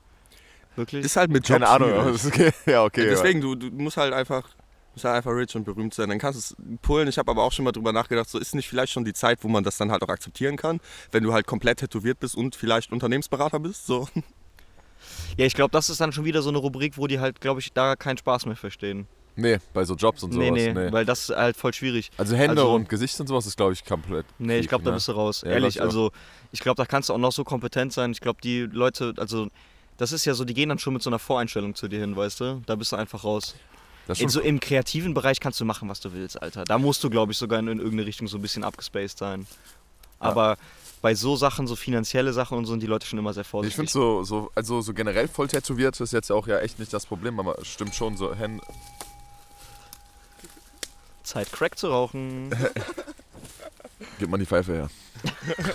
wirklich? 0.77 1.05
Ist 1.05 1.17
halt 1.17 1.31
mit 1.31 1.47
Job 1.47 1.61
Keine 1.61 1.69
Ahnung. 1.69 1.91
das 2.13 2.25
okay. 2.27 2.53
Ja, 2.65 2.85
okay. 2.85 3.05
Ja, 3.05 3.11
deswegen, 3.11 3.41
du, 3.43 3.55
du 3.55 3.67
musst 3.71 3.99
halt 3.99 4.15
einfach 4.15 4.49
Muss 4.95 5.05
halt 5.05 5.17
einfach 5.17 5.31
rich 5.33 5.55
und 5.55 5.65
berühmt 5.65 5.95
sein. 5.95 6.09
Dann 6.09 6.19
kannst 6.19 6.53
du 6.53 6.55
es 6.55 6.79
pullen. 6.83 7.09
Ich 7.09 7.19
habe 7.19 7.31
aber 7.31 7.43
auch 7.43 7.53
schon 7.53 7.65
mal 7.65 7.73
drüber 7.73 7.93
nachgedacht, 7.93 8.29
so 8.29 8.39
ist 8.39 8.55
nicht 8.55 8.69
vielleicht 8.69 8.93
schon 8.93 9.05
die 9.05 9.13
Zeit, 9.13 9.39
wo 9.43 9.49
man 9.49 9.65
das 9.65 9.77
dann 9.77 9.93
halt 9.93 10.03
auch 10.03 10.09
akzeptieren 10.09 10.57
kann, 10.57 10.81
wenn 11.13 11.23
du 11.23 11.33
halt 11.33 11.47
komplett 11.47 11.79
tätowiert 11.79 12.19
bist 12.21 12.37
und 12.37 12.57
vielleicht 12.57 12.93
Unternehmensberater 12.93 13.61
bist. 13.61 13.87
So. 13.87 14.09
Ja, 15.37 15.47
ich 15.47 15.55
glaube, 15.55 15.71
das 15.71 15.91
ist 15.91 16.01
dann 16.01 16.13
schon 16.13 16.25
wieder 16.25 16.43
so 16.43 16.49
eine 16.49 16.59
Rubrik, 16.59 16.99
wo 16.99 17.07
die 17.07 17.21
halt, 17.21 17.41
glaube 17.41 17.61
ich, 17.61 17.73
da 17.73 17.97
keinen 17.97 18.19
Spaß 18.19 18.47
mehr 18.47 18.57
verstehen. 18.57 19.07
Nee, 19.37 19.59
bei 19.73 19.85
so 19.85 19.95
Jobs 19.95 20.25
und 20.25 20.33
sowas. 20.33 20.51
nee, 20.51 20.73
nee, 20.73 20.73
nee. 20.73 20.93
weil 20.93 21.05
das 21.05 21.29
ist 21.29 21.37
halt 21.37 21.57
voll 21.57 21.73
schwierig. 21.73 22.11
Also 22.17 22.35
Hände 22.35 22.61
also- 22.63 22.75
und 22.75 22.89
Gesicht 22.89 23.21
und 23.21 23.29
sowas 23.29 23.47
ist, 23.47 23.57
glaube 23.57 23.73
ich, 23.73 23.85
komplett. 23.85 24.27
Nee, 24.39 24.59
ich 24.59 24.69
glaube, 24.69 24.83
da 24.83 24.91
ne? 24.91 24.97
bist 24.97 25.07
du 25.07 25.13
raus. 25.13 25.43
Ja, 25.47 25.53
Ehrlich, 25.53 25.77
ich 25.77 25.83
also 25.83 26.11
ich 26.51 26.59
glaube, 26.59 26.77
da 26.77 26.85
kannst 26.85 27.09
du 27.09 27.13
auch 27.13 27.19
noch 27.19 27.31
so 27.31 27.45
kompetent 27.45 27.93
sein. 27.93 28.11
Ich 28.11 28.21
glaube, 28.21 28.41
die 28.43 28.63
Leute, 28.63 29.15
also 29.17 29.47
das 29.97 30.11
ist 30.11 30.25
ja 30.25 30.35
so, 30.35 30.45
die 30.45 30.55
gehen 30.55 30.69
dann 30.69 30.81
schon 30.81 30.93
mit 30.93 31.03
so 31.03 31.11
einer 31.11 31.21
Voreinstellung 31.21 31.77
zu 31.77 31.87
dir 31.87 32.01
hin, 32.01 32.17
weißt 32.17 32.41
du? 32.41 32.63
Da 32.67 32.75
bist 32.75 32.91
du 32.91 32.97
einfach 32.97 33.23
raus. 33.23 33.55
In 34.17 34.29
so 34.29 34.41
im 34.41 34.61
kreativen 34.61 35.15
Bereich 35.15 35.41
kannst 35.41 35.61
du 35.61 35.65
machen, 35.65 35.89
was 35.89 36.01
du 36.01 36.13
willst, 36.13 36.41
Alter. 36.41 36.65
Da 36.65 36.79
musst 36.79 37.05
du, 37.05 37.11
glaube 37.11 37.33
ich, 37.33 37.39
sogar 37.39 37.59
in, 37.59 37.69
in 37.69 37.79
irgendeine 37.79 38.07
Richtung 38.07 38.27
so 38.29 38.39
ein 38.39 38.43
bisschen 38.43 38.65
abgespaced 38.65 39.19
sein. 39.19 39.47
Aber 40.19 40.57
bei 41.03 41.15
so 41.15 41.37
Sachen, 41.37 41.67
so 41.67 41.77
finanzielle 41.77 42.33
Sachen 42.33 42.59
und 42.59 42.65
so, 42.67 42.73
sind 42.73 42.83
die 42.83 42.87
Leute 42.87 43.07
schon 43.07 43.19
immer 43.19 43.33
sehr 43.33 43.43
Ich 43.43 43.49
vorsichtig. 43.49 43.77
finde 43.77 43.93
so, 43.93 44.25
so, 44.25 44.51
also 44.55 44.81
so 44.81 44.93
generell 44.95 45.29
voll 45.29 45.47
tätowiert 45.49 46.01
ist 46.01 46.13
jetzt 46.13 46.33
auch 46.33 46.47
ja 46.49 46.59
echt 46.59 46.79
nicht 46.79 46.93
das 46.93 47.07
Problem, 47.07 47.39
aber 47.39 47.59
es 47.59 47.69
stimmt 47.69 47.95
schon 47.95 48.17
so 48.17 48.35
Hände. 48.35 48.65
Zeit, 51.23 51.53
Crack 51.53 51.79
zu 51.79 51.89
rauchen. 51.89 52.51
Gib 54.19 54.31
mal 54.31 54.39
die 54.39 54.47
Pfeife 54.47 54.73
her. 54.73 54.91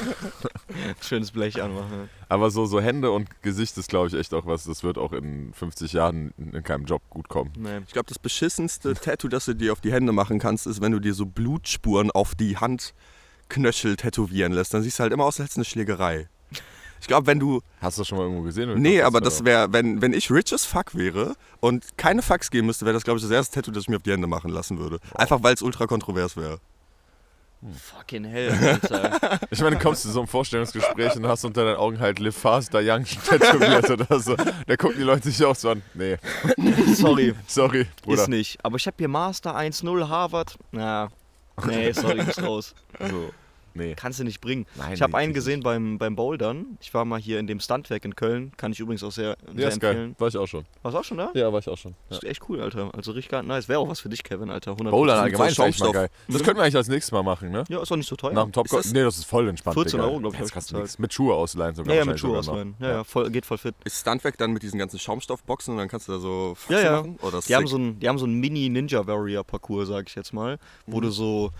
Schönes 1.01 1.31
Blech 1.31 1.61
anmachen. 1.61 2.09
Aber 2.29 2.51
so, 2.51 2.65
so 2.65 2.79
Hände 2.79 3.11
und 3.11 3.41
Gesicht 3.41 3.77
ist, 3.77 3.89
glaube 3.89 4.07
ich, 4.07 4.13
echt 4.13 4.33
auch 4.33 4.45
was, 4.45 4.63
das 4.63 4.83
wird 4.83 4.97
auch 4.97 5.11
in 5.11 5.53
50 5.53 5.93
Jahren 5.93 6.33
in 6.37 6.63
keinem 6.63 6.85
Job 6.85 7.01
gut 7.09 7.27
kommen. 7.27 7.51
Nee. 7.57 7.79
Ich 7.85 7.93
glaube, 7.93 8.07
das 8.07 8.19
beschissenste 8.19 8.93
Tattoo, 8.93 9.27
das 9.27 9.45
du 9.45 9.53
dir 9.53 9.73
auf 9.73 9.81
die 9.81 9.91
Hände 9.91 10.13
machen 10.13 10.39
kannst, 10.39 10.67
ist, 10.67 10.81
wenn 10.81 10.91
du 10.91 10.99
dir 10.99 11.13
so 11.13 11.25
Blutspuren 11.25 12.11
auf 12.11 12.35
die 12.35 12.57
Handknöchel 12.57 13.97
tätowieren 13.97 14.53
lässt. 14.53 14.73
Dann 14.73 14.83
siehst 14.83 14.99
du 14.99 15.03
halt 15.03 15.13
immer 15.13 15.25
aus, 15.25 15.39
als 15.39 15.45
hättest 15.45 15.57
du 15.57 15.59
eine 15.59 15.65
Schlägerei. 15.65 16.29
Ich 17.03 17.07
glaube, 17.07 17.27
wenn 17.27 17.37
du. 17.37 17.59
Hast 17.81 17.97
du 17.97 18.01
das 18.01 18.07
schon 18.07 18.17
mal 18.17 18.23
irgendwo 18.23 18.43
gesehen? 18.43 18.69
oder 18.69 18.79
Nee, 18.79 19.01
aber 19.01 19.19
das 19.19 19.43
wäre, 19.43 19.73
wenn, 19.73 20.01
wenn 20.01 20.13
ich 20.13 20.31
rich 20.31 20.53
as 20.53 20.63
fuck 20.63 20.95
wäre 20.95 21.35
und 21.59 21.97
keine 21.97 22.21
Fucks 22.21 22.49
geben 22.49 22.67
müsste, 22.67 22.85
wäre 22.85 22.93
das, 22.93 23.03
glaube 23.03 23.17
ich, 23.17 23.23
das 23.23 23.31
erste 23.31 23.55
Tattoo, 23.55 23.71
das 23.71 23.83
ich 23.83 23.89
mir 23.89 23.97
auf 23.97 24.03
die 24.03 24.13
Hände 24.13 24.25
machen 24.25 24.49
lassen 24.49 24.79
würde. 24.79 24.99
Einfach 25.13 25.43
weil 25.43 25.53
es 25.53 25.61
ultra 25.61 25.85
kontrovers 25.85 26.37
wäre. 26.37 26.61
Fucking 27.71 28.25
hell, 28.25 28.51
Alter. 28.51 29.39
Ich 29.51 29.61
meine, 29.61 29.77
du 29.77 29.81
kommst 29.81 30.01
zu 30.01 30.11
so 30.11 30.19
einem 30.19 30.27
Vorstellungsgespräch 30.27 31.15
und 31.15 31.27
hast 31.27 31.45
unter 31.45 31.63
deinen 31.63 31.77
Augen 31.77 31.99
halt 31.99 32.19
Live 32.19 32.35
Faster 32.35 32.79
Young 32.83 33.05
tätowiert 33.05 33.89
oder 33.89 34.19
so. 34.19 34.35
Da 34.35 34.75
gucken 34.75 34.97
die 34.97 35.03
Leute 35.03 35.29
sich 35.31 35.45
auch 35.45 35.55
so 35.55 35.69
an. 35.69 35.81
Nee, 35.93 36.17
sorry, 36.95 37.33
sorry, 37.47 37.87
Bruder. 38.03 38.21
ist 38.23 38.27
nicht. 38.27 38.63
Aber 38.65 38.75
ich 38.77 38.85
habe 38.87 38.95
hier 38.97 39.07
Master 39.07 39.55
1.0 39.55 40.07
Harvard. 40.09 40.57
Na, 40.71 41.09
nee, 41.65 41.91
sorry, 41.93 42.23
bist 42.23 42.41
raus. 42.41 42.75
Also, 42.99 43.31
nee. 43.73 43.93
Kannst 43.95 44.19
du 44.19 44.23
nicht 44.23 44.41
bringen. 44.41 44.65
Nein, 44.75 44.93
ich 44.93 45.01
habe 45.01 45.11
nee, 45.13 45.17
einen 45.19 45.27
nicht. 45.29 45.35
gesehen 45.35 45.61
beim, 45.61 45.97
beim 45.97 46.15
Bouldern. 46.15 46.77
Ich 46.81 46.93
war 46.93 47.05
mal 47.05 47.19
hier 47.19 47.39
in 47.39 47.47
dem 47.47 47.59
Stuntwerk 47.59 48.05
in 48.05 48.15
Köln. 48.15 48.51
Kann 48.57 48.71
ich 48.71 48.79
übrigens 48.79 49.03
auch 49.03 49.11
sehr, 49.11 49.29
Ja, 49.47 49.53
sehr 49.55 49.67
ist 49.69 49.79
geil. 49.79 49.91
empfehlen. 49.91 50.15
War 50.19 50.27
ich 50.27 50.37
auch 50.37 50.47
schon. 50.47 50.65
Warst 50.81 50.95
du 50.95 50.99
auch 50.99 51.03
schon 51.03 51.17
da? 51.17 51.31
Ja, 51.33 51.51
war 51.51 51.59
ich 51.59 51.67
auch 51.69 51.77
schon. 51.77 51.95
Ja. 52.09 52.17
Ist 52.17 52.23
echt 52.23 52.41
cool, 52.49 52.61
Alter. 52.61 52.91
Also 52.95 53.11
richtig 53.11 53.31
geil. 53.31 53.43
nice. 53.43 53.67
Wäre 53.69 53.79
auch 53.79 53.89
was 53.89 53.99
für 53.99 54.09
dich, 54.09 54.23
Kevin, 54.23 54.49
Alter. 54.49 54.71
100%. 54.73 54.89
Bowlern 54.91 55.19
allgemein 55.19 55.49
ist 55.49 55.59
eigentlich 55.59 55.79
mal 55.79 55.91
geil. 55.91 56.09
Das 56.27 56.43
könnten 56.43 56.57
wir 56.59 56.63
eigentlich 56.63 56.75
als 56.75 56.87
nächstes 56.87 57.11
Mal 57.11 57.23
machen, 57.23 57.51
ne? 57.51 57.63
Ja, 57.69 57.81
ist 57.81 57.91
auch 57.91 57.95
nicht 57.95 58.07
so 58.09 58.15
teuer. 58.15 58.33
Nach 58.33 58.43
dem 58.43 58.51
Top 58.51 58.65
Ist 58.65 58.73
das- 58.73 58.91
Nee, 58.93 59.03
das 59.03 59.17
ist 59.17 59.25
voll 59.25 59.47
entspannt. 59.47 59.75
14 59.75 59.91
Digga. 59.99 60.03
Euro, 60.09 60.19
glaub 60.19 60.33
ich, 60.33 60.39
Das 60.39 60.51
kostet 60.51 60.69
bezahlt. 60.71 60.83
nichts. 60.83 60.99
Mit 60.99 61.13
Schuhe 61.13 61.33
ausleihen 61.35 61.75
sogar. 61.75 61.93
ja, 61.93 61.99
ja, 62.01 62.05
mit 62.05 62.19
Schuhe 62.19 62.37
ausleihen. 62.37 62.75
Ja, 62.79 62.87
ja, 62.89 63.03
voll, 63.03 63.29
geht 63.31 63.45
voll 63.45 63.57
fit. 63.57 63.75
Ist 63.83 63.99
Stuntwerk 64.01 64.37
dann 64.37 64.51
mit 64.51 64.63
diesen 64.63 64.79
ganzen 64.79 64.99
Schaumstoffboxen 64.99 65.73
und 65.73 65.77
dann 65.79 65.87
kannst 65.87 66.07
du 66.07 66.13
da 66.13 66.19
so 66.19 66.53
Faxen 66.55 66.75
Ja, 66.75 66.83
ja. 66.83 66.97
machen? 67.01 67.17
Oder 67.21 67.39
Die 67.47 67.55
haben, 67.55 67.67
so 67.67 67.75
einen, 67.77 67.99
die 67.99 68.07
haben 68.07 68.17
so 68.17 68.25
einen 68.25 68.39
Mini-Ninja-Warrior-Parcours, 68.39 69.87
sag 69.87 70.07
ich 70.09 70.15
jetzt 70.15 70.33
mal, 70.33 70.57
wo 70.85 70.97
Mhm. 70.97 71.01
du 71.01 71.09
so, 71.11 71.51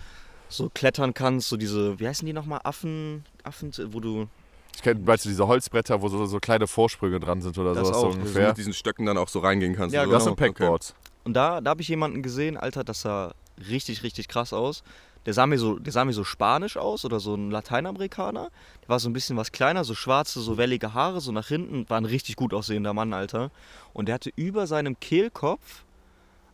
so 0.56 0.70
klettern 0.72 1.14
kannst, 1.14 1.48
so 1.48 1.56
diese, 1.56 1.98
wie 2.00 2.06
heißen 2.08 2.24
die 2.26 2.32
nochmal, 2.32 2.60
Affen, 2.64 3.24
Affen, 3.42 3.72
wo 3.92 4.00
du, 4.00 4.28
Ich 4.76 4.82
kenne, 4.82 5.06
weißt 5.06 5.24
du, 5.24 5.28
diese 5.28 5.46
Holzbretter, 5.46 6.02
wo 6.02 6.08
so, 6.08 6.26
so 6.26 6.38
kleine 6.38 6.66
Vorsprünge 6.66 7.20
dran 7.20 7.40
sind 7.42 7.56
oder 7.58 7.74
Das 7.74 7.88
sowas 7.88 8.00
so 8.00 8.06
auch. 8.06 8.10
Dass 8.10 8.16
du 8.16 8.20
ungefähr. 8.22 8.48
mit 8.48 8.58
diesen 8.58 8.72
Stöcken 8.72 9.06
dann 9.06 9.18
auch 9.18 9.28
so 9.28 9.38
reingehen 9.40 9.74
kannst. 9.74 9.94
Ja, 9.94 10.02
oder? 10.02 10.12
Das 10.12 10.24
genau. 10.24 10.36
sind 10.36 10.54
Packboards. 10.54 10.94
und 11.24 11.34
da, 11.34 11.60
da 11.60 11.70
habe 11.70 11.82
ich 11.82 11.88
jemanden 11.88 12.22
gesehen, 12.22 12.56
Alter, 12.56 12.84
das 12.84 13.02
sah 13.02 13.34
richtig, 13.68 14.02
richtig 14.02 14.28
krass 14.28 14.52
aus. 14.52 14.82
Der 15.26 15.32
sah, 15.32 15.46
mir 15.46 15.58
so, 15.58 15.78
der 15.78 15.90
sah 15.90 16.04
mir 16.04 16.12
so 16.12 16.22
spanisch 16.22 16.76
aus 16.76 17.06
oder 17.06 17.18
so 17.18 17.34
ein 17.34 17.50
Lateinamerikaner. 17.50 18.50
Der 18.82 18.88
war 18.90 19.00
so 19.00 19.08
ein 19.08 19.14
bisschen 19.14 19.38
was 19.38 19.52
kleiner, 19.52 19.82
so 19.84 19.94
schwarze, 19.94 20.40
so 20.40 20.58
wellige 20.58 20.92
Haare, 20.92 21.22
so 21.22 21.32
nach 21.32 21.48
hinten. 21.48 21.88
War 21.88 21.96
ein 21.98 22.04
richtig 22.04 22.36
gut 22.36 22.52
aussehender 22.52 22.92
Mann, 22.92 23.14
Alter. 23.14 23.50
Und 23.94 24.06
der 24.08 24.16
hatte 24.16 24.30
über 24.36 24.66
seinem 24.66 25.00
Kehlkopf, 25.00 25.84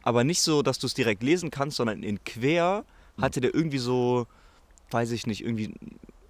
aber 0.04 0.22
nicht 0.22 0.40
so, 0.42 0.62
dass 0.62 0.78
du 0.78 0.86
es 0.86 0.94
direkt 0.94 1.24
lesen 1.24 1.50
kannst, 1.50 1.78
sondern 1.78 2.04
in 2.04 2.22
quer 2.22 2.84
hatte 3.20 3.40
der 3.40 3.54
irgendwie 3.54 3.78
so, 3.78 4.26
weiß 4.90 5.11
ich 5.12 5.26
nicht, 5.26 5.42
irgendwie, 5.44 5.72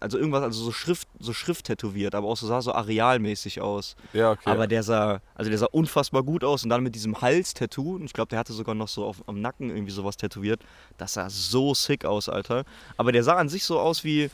also 0.01 0.17
irgendwas, 0.19 0.43
also 0.43 0.65
so 0.65 0.73
Schrift, 0.73 1.09
so 1.19 1.33
Schrift 1.33 1.67
tätowiert, 1.67 2.15
aber 2.15 2.27
auch 2.29 2.37
so 2.37 2.47
sah 2.47 2.63
so 2.63 2.73
arealmäßig 2.73 3.61
aus. 3.61 3.97
Ja, 4.15 4.31
okay. 4.33 4.49
Aber 4.49 4.67
der 4.67 4.83
sah, 4.83 5.21
also 5.35 5.51
der 5.51 5.59
sah 5.59 5.67
unfassbar 5.71 6.23
gut 6.23 6.43
aus 6.43 6.65
und 6.65 6.71
dann 6.71 6.83
mit 6.83 6.95
diesem 6.95 7.21
Hals-Tattoo, 7.21 7.97
und 7.97 8.05
ich 8.05 8.13
glaube, 8.13 8.29
der 8.31 8.39
hatte 8.39 8.53
sogar 8.53 8.75
noch 8.75 8.89
so 8.89 9.05
auf, 9.05 9.23
am 9.27 9.41
Nacken 9.41 9.69
irgendwie 9.71 9.93
sowas 9.93 10.17
tätowiert. 10.17 10.63
Das 10.99 11.15
sah 11.15 11.29
so 11.29 11.75
sick 11.75 12.05
aus, 12.05 12.29
Alter. 12.29 12.65
Aber 12.97 13.13
der 13.13 13.23
sah 13.25 13.37
an 13.37 13.49
sich 13.49 13.65
so 13.65 13.79
aus 13.79 14.05
wie 14.05 14.31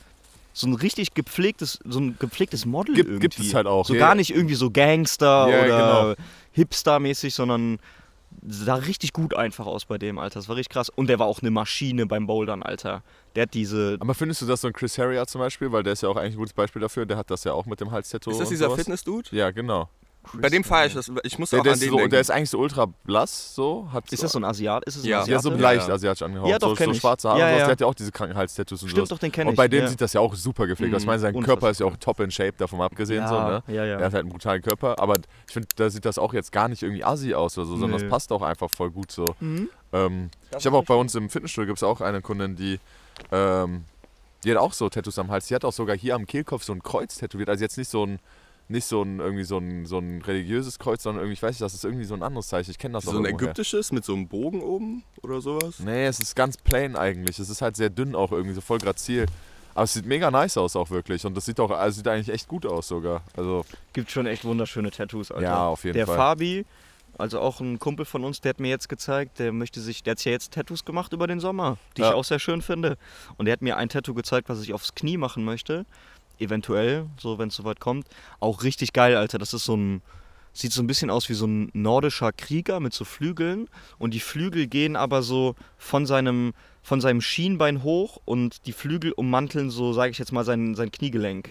so 0.53 0.67
ein 0.67 0.73
richtig 0.73 1.13
gepflegtes, 1.13 1.79
so 1.85 1.99
ein 1.99 2.17
gepflegtes 2.17 2.65
Model 2.65 2.95
Gibt- 2.95 3.09
irgendwie. 3.09 3.27
gibt 3.27 3.39
es 3.39 3.53
halt 3.53 3.67
auch, 3.67 3.85
So 3.85 3.93
ja. 3.93 3.99
gar 3.99 4.15
nicht 4.15 4.33
irgendwie 4.33 4.55
so 4.55 4.71
Gangster 4.71 5.47
Ja, 5.49 5.63
oder 5.65 6.15
Hipster-mäßig, 6.55 7.33
sondern 7.35 7.77
sah 8.47 8.75
richtig 8.75 9.13
gut 9.13 9.35
einfach 9.35 9.65
aus 9.65 9.85
bei 9.85 9.97
dem, 9.97 10.17
Alter. 10.17 10.39
Das 10.39 10.49
war 10.49 10.55
richtig 10.55 10.73
krass. 10.73 10.89
Und 10.89 11.07
der 11.07 11.19
war 11.19 11.27
auch 11.27 11.41
eine 11.41 11.51
Maschine 11.51 12.05
beim 12.05 12.27
Bouldern, 12.27 12.63
Alter. 12.63 13.03
Der 13.35 13.43
hat 13.43 13.53
diese. 13.53 13.97
aber 13.99 14.13
findest 14.13 14.41
du 14.41 14.45
das 14.45 14.61
so 14.61 14.67
ein 14.67 14.73
Chris 14.73 14.97
Harrier 14.97 15.25
zum 15.27 15.39
Beispiel? 15.39 15.71
Weil 15.71 15.83
der 15.83 15.93
ist 15.93 16.01
ja 16.01 16.09
auch 16.09 16.15
eigentlich 16.15 16.35
ein 16.35 16.39
gutes 16.39 16.53
Beispiel 16.53 16.81
dafür. 16.81 17.05
Der 17.05 17.17
hat 17.17 17.29
das 17.29 17.43
ja 17.43 17.53
auch 17.53 17.65
mit 17.65 17.79
dem 17.81 17.91
Hals-Tattoo. 17.91 18.31
Ist 18.31 18.39
das 18.39 18.47
und 18.47 18.53
dieser. 18.53 18.71
Fitness-Dude? 18.71 19.29
Ja, 19.31 19.51
genau. 19.51 19.89
Bei 20.33 20.49
dem 20.49 20.63
feiere 20.63 20.87
ich 20.87 20.93
das. 20.93 21.11
Ich 21.23 21.37
muss 21.39 21.49
Der, 21.51 21.59
auch 21.59 21.63
der, 21.63 21.71
an 21.71 21.75
ist 21.75 21.81
den 21.83 21.89
so, 21.89 21.95
denken. 21.97 22.11
der 22.11 22.21
ist 22.21 22.31
eigentlich 22.31 22.49
so 22.49 22.59
ultra 22.59 22.85
blass, 23.03 23.55
so. 23.55 23.87
Hat 23.91 24.11
Ist 24.11 24.23
das 24.23 24.31
so 24.31 24.39
ein 24.39 24.43
Asiat? 24.45 24.83
Ist 24.85 24.95
es 24.97 25.03
ein 25.03 25.09
Ja. 25.09 25.19
Asiate? 25.21 25.31
Ja, 25.31 25.41
so 25.41 25.49
leicht 25.61 25.87
ja. 25.87 25.93
asiatisch 25.93 26.21
angehaucht. 26.23 26.49
Ja, 26.49 26.59
doch, 26.59 26.69
so, 26.69 26.75
kenn 26.75 26.85
so 26.87 26.91
ich. 26.93 26.99
schwarze 26.99 27.29
Haare. 27.29 27.39
Ja, 27.39 27.45
und 27.47 27.51
ja. 27.51 27.57
Der 27.59 27.67
hat 27.67 27.81
ja 27.81 27.87
auch 27.87 27.93
diese 27.93 28.11
Krankenhalstattoos 28.11 28.81
und 28.83 28.89
Stimmt, 28.89 28.97
sowas. 29.07 29.09
doch, 29.09 29.19
den 29.19 29.31
kenne 29.31 29.49
Und 29.49 29.53
ich. 29.53 29.57
bei 29.57 29.67
dem 29.67 29.81
ja. 29.83 29.87
sieht 29.87 30.01
das 30.01 30.13
ja 30.13 30.21
auch 30.21 30.35
super 30.35 30.67
gepflegt 30.67 30.93
aus. 30.93 31.01
Ich 31.01 31.05
Mhm, 31.05 31.07
meine, 31.11 31.19
sein 31.19 31.35
unfassbar. 31.35 31.55
Körper 31.55 31.69
ist 31.71 31.79
ja 31.79 31.85
auch 31.85 31.97
top 31.97 32.19
in 32.19 32.31
Shape, 32.31 32.53
davon 32.57 32.81
abgesehen. 32.81 33.23
ja, 33.23 33.27
So, 33.27 33.35
ne? 33.39 33.63
ja, 33.67 33.85
ja. 33.85 33.99
Er 33.99 34.05
hat 34.05 34.13
halt 34.13 34.23
einen 34.23 34.29
brutalen 34.29 34.61
Körper, 34.61 34.99
aber 34.99 35.13
ich 35.47 35.53
finde, 35.53 35.67
da 35.75 35.89
sieht 35.89 36.05
das 36.05 36.17
auch 36.17 36.33
jetzt 36.33 36.51
gar 36.51 36.67
nicht 36.67 36.83
irgendwie 36.83 37.03
assi 37.03 37.33
aus 37.33 37.57
oder 37.57 37.67
so, 37.67 37.77
sondern 37.77 37.97
Nee. 37.99 38.03
das 38.03 38.09
passt 38.09 38.31
auch 38.31 38.41
einfach 38.41 38.69
voll 38.69 38.91
gut 38.91 39.11
so. 39.11 39.25
Mhm. 39.39 39.69
Ähm, 39.93 40.29
Das 40.51 40.61
ich 40.61 40.65
habe 40.67 40.77
auch 40.77 40.85
bei 40.85 40.95
uns 40.95 41.15
im 41.15 41.29
Fitnessstudio 41.29 41.67
gibt 41.67 41.77
es 41.79 41.83
auch 41.83 42.01
eine 42.01 42.21
Kundin, 42.21 42.55
die, 42.55 42.79
ähm, 43.31 43.85
die 44.43 44.51
hat 44.51 44.57
auch 44.57 44.73
so 44.73 44.87
Tattoos 44.89 45.17
am 45.19 45.31
Hals. 45.31 45.47
Die 45.47 45.55
hat 45.55 45.65
auch 45.65 45.73
sogar 45.73 45.97
hier 45.97 46.15
am 46.15 46.25
Kehlkopf 46.25 46.63
so 46.63 46.71
ein 46.73 46.83
Kreuz 46.83 47.15
tätowiert. 47.15 47.49
Also 47.49 47.63
jetzt 47.63 47.77
nicht 47.77 47.89
so 47.89 48.05
ein, 48.05 48.19
nicht 48.69 48.85
so 48.85 49.01
ein 49.01 49.19
irgendwie 49.19 49.43
so 49.45 49.57
ein, 49.57 49.85
so 49.85 49.97
ein 49.99 50.21
religiöses 50.21 50.77
Kreuz, 50.79 51.03
sondern 51.03 51.23
irgendwie, 51.23 51.33
ich 51.35 51.43
weiß 51.43 51.51
nicht, 51.51 51.61
das 51.61 51.73
ist 51.73 51.85
irgendwie 51.85 52.03
so 52.05 52.13
ein 52.15 52.23
anderes 52.23 52.47
Zeichen. 52.47 52.71
Ich 52.71 52.77
kenne 52.77 52.93
das 52.95 53.05
so 53.05 53.11
auch 53.11 53.15
ein 53.15 53.23
irgendwoher. 53.25 53.51
ägyptisches 53.51 53.91
mit 53.91 54.03
so 54.03 54.13
einem 54.13 54.27
Bogen 54.27 54.61
oben 54.61 55.03
oder 55.23 55.39
sowas. 55.41 55.79
Nee, 55.79 56.05
es 56.05 56.19
ist 56.19 56.35
ganz 56.35 56.57
plain 56.57 56.95
eigentlich. 56.95 57.39
Es 57.39 57.49
ist 57.49 57.61
halt 57.61 57.75
sehr 57.77 57.89
dünn 57.89 58.13
auch 58.15 58.31
irgendwie, 58.31 58.53
so 58.55 58.61
voll 58.61 58.79
grazil. 58.79 59.25
Aber 59.73 59.83
es 59.83 59.93
sieht 59.93 60.05
mega 60.05 60.31
nice 60.31 60.57
aus 60.57 60.75
auch 60.75 60.89
wirklich. 60.89 61.25
Und 61.25 61.35
das 61.37 61.45
sieht 61.45 61.59
auch, 61.59 61.69
also 61.71 61.97
sieht 61.97 62.07
eigentlich 62.07 62.29
echt 62.33 62.47
gut 62.47 62.65
aus 62.65 62.87
sogar. 62.87 63.21
Also, 63.37 63.63
Gibt 63.93 64.09
schon 64.11 64.25
echt 64.25 64.43
wunderschöne 64.43 64.89
Tattoos, 64.91 65.31
Alter. 65.31 65.43
ja, 65.43 65.67
auf 65.67 65.83
jeden 65.83 65.95
der 65.95 66.07
Fall. 66.07 66.17
Fabi, 66.17 66.65
also 67.17 67.39
auch 67.39 67.61
ein 67.61 67.77
Kumpel 67.79 68.05
von 68.05 68.23
uns, 68.23 68.41
der 68.41 68.49
hat 68.49 68.59
mir 68.59 68.69
jetzt 68.69 68.89
gezeigt, 68.89 69.39
der 69.39 69.51
möchte 69.53 69.79
sich, 69.79 70.03
der 70.03 70.11
hat 70.11 70.17
sich 70.19 70.25
ja 70.25 70.31
jetzt 70.33 70.53
Tattoos 70.53 70.83
gemacht 70.83 71.13
über 71.13 71.25
den 71.27 71.39
Sommer, 71.39 71.77
die 71.95 72.01
Ja. 72.01 72.09
ich 72.09 72.13
auch 72.15 72.23
sehr 72.23 72.39
schön 72.39 72.61
finde. 72.61 72.97
Und 73.37 73.45
der 73.45 73.53
hat 73.53 73.61
mir 73.61 73.77
ein 73.77 73.87
Tattoo 73.89 74.13
gezeigt, 74.13 74.49
was 74.49 74.61
ich 74.61 74.73
aufs 74.73 74.93
Knie 74.95 75.17
machen 75.17 75.45
möchte. 75.45 75.85
Eventuell, 76.39 77.05
so 77.19 77.37
wenn 77.39 77.49
es 77.49 77.55
soweit 77.55 77.79
kommt. 77.79 78.07
Auch 78.39 78.63
richtig 78.63 78.93
geil, 78.93 79.15
Alter. 79.15 79.37
Das 79.37 79.53
ist 79.53 79.65
so 79.65 79.75
ein. 79.75 80.01
Sieht 80.53 80.71
so 80.71 80.81
ein 80.81 80.87
bisschen 80.87 81.11
aus 81.11 81.29
wie 81.29 81.35
so 81.35 81.45
ein 81.45 81.69
nordischer 81.73 82.31
Krieger 82.31 82.79
mit 82.79 82.91
so 82.91 83.05
Flügeln. 83.05 83.67
Und 83.99 84.15
die 84.15 84.19
Flügel 84.19 84.65
gehen 84.65 84.95
aber 84.95 85.21
so 85.21 85.53
von 85.77 86.07
seinem, 86.07 86.53
von 86.81 86.99
seinem 86.99 87.21
Schienbein 87.21 87.83
hoch 87.83 88.19
und 88.25 88.65
die 88.65 88.71
Flügel 88.71 89.11
ummanteln 89.11 89.69
so, 89.69 89.93
sage 89.93 90.09
ich 90.09 90.17
jetzt 90.17 90.31
mal, 90.31 90.43
sein, 90.43 90.73
sein 90.73 90.91
Kniegelenk. 90.91 91.49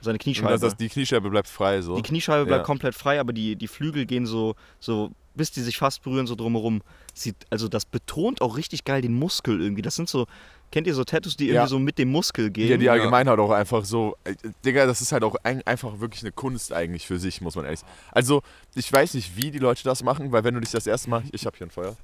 Seine 0.00 0.14
Und 0.14 0.22
Kniescheibe. 0.22 0.50
das, 0.50 0.60
das, 0.60 0.76
die 0.76 0.88
Kniescheibe 0.88 1.30
bleibt 1.30 1.46
frei 1.46 1.82
so. 1.82 1.94
Die 1.94 2.02
Kniescheibe 2.02 2.46
bleibt 2.46 2.62
Ja. 2.62 2.64
komplett 2.66 2.96
frei, 2.96 3.20
aber 3.20 3.32
die, 3.32 3.54
die 3.54 3.68
Flügel 3.68 4.06
gehen 4.06 4.26
so, 4.26 4.56
so, 4.80 5.12
bis 5.38 5.50
die 5.50 5.62
sich 5.62 5.78
fast 5.78 6.02
berühren, 6.02 6.26
so 6.26 6.34
drumherum. 6.34 6.82
Sieht, 7.14 7.36
also 7.48 7.66
das 7.68 7.86
betont 7.86 8.42
auch 8.42 8.58
richtig 8.58 8.84
geil 8.84 9.00
den 9.00 9.14
Muskel 9.14 9.60
irgendwie. 9.62 9.80
Das 9.80 9.94
sind 9.96 10.08
so, 10.10 10.26
kennt 10.70 10.86
ihr 10.86 10.94
so 10.94 11.04
Tattoos, 11.04 11.36
die 11.36 11.46
Ja. 11.46 11.54
irgendwie 11.54 11.70
so 11.70 11.78
mit 11.78 11.96
dem 11.96 12.10
Muskel 12.10 12.50
gehen? 12.50 12.68
Ja, 12.68 12.76
die 12.76 12.90
allgemein 12.90 13.26
halt 13.28 13.40
auch 13.40 13.50
einfach 13.50 13.84
so. 13.86 14.16
äh, 14.24 14.34
Digga, 14.66 14.84
das 14.84 15.00
ist 15.00 15.12
halt 15.12 15.24
auch 15.24 15.36
ein, 15.44 15.66
einfach 15.66 16.00
wirklich 16.00 16.22
eine 16.22 16.32
Kunst 16.32 16.72
eigentlich 16.74 17.06
für 17.06 17.18
sich, 17.18 17.40
muss 17.40 17.56
man 17.56 17.64
ehrlich 17.64 17.80
sagen. 17.80 17.92
Also, 18.12 18.42
ich 18.74 18.92
weiß 18.92 19.14
nicht, 19.14 19.34
wie 19.36 19.50
die 19.50 19.58
Leute 19.58 19.82
das 19.84 20.02
machen, 20.02 20.30
weil 20.30 20.44
wenn 20.44 20.52
du 20.54 20.60
dich 20.60 20.70
das 20.72 20.86
erste 20.86 21.08
Mal. 21.08 21.22
Ich 21.32 21.46
habe 21.46 21.56
hier 21.56 21.66
ein 21.66 21.70
Feuer. 21.70 21.96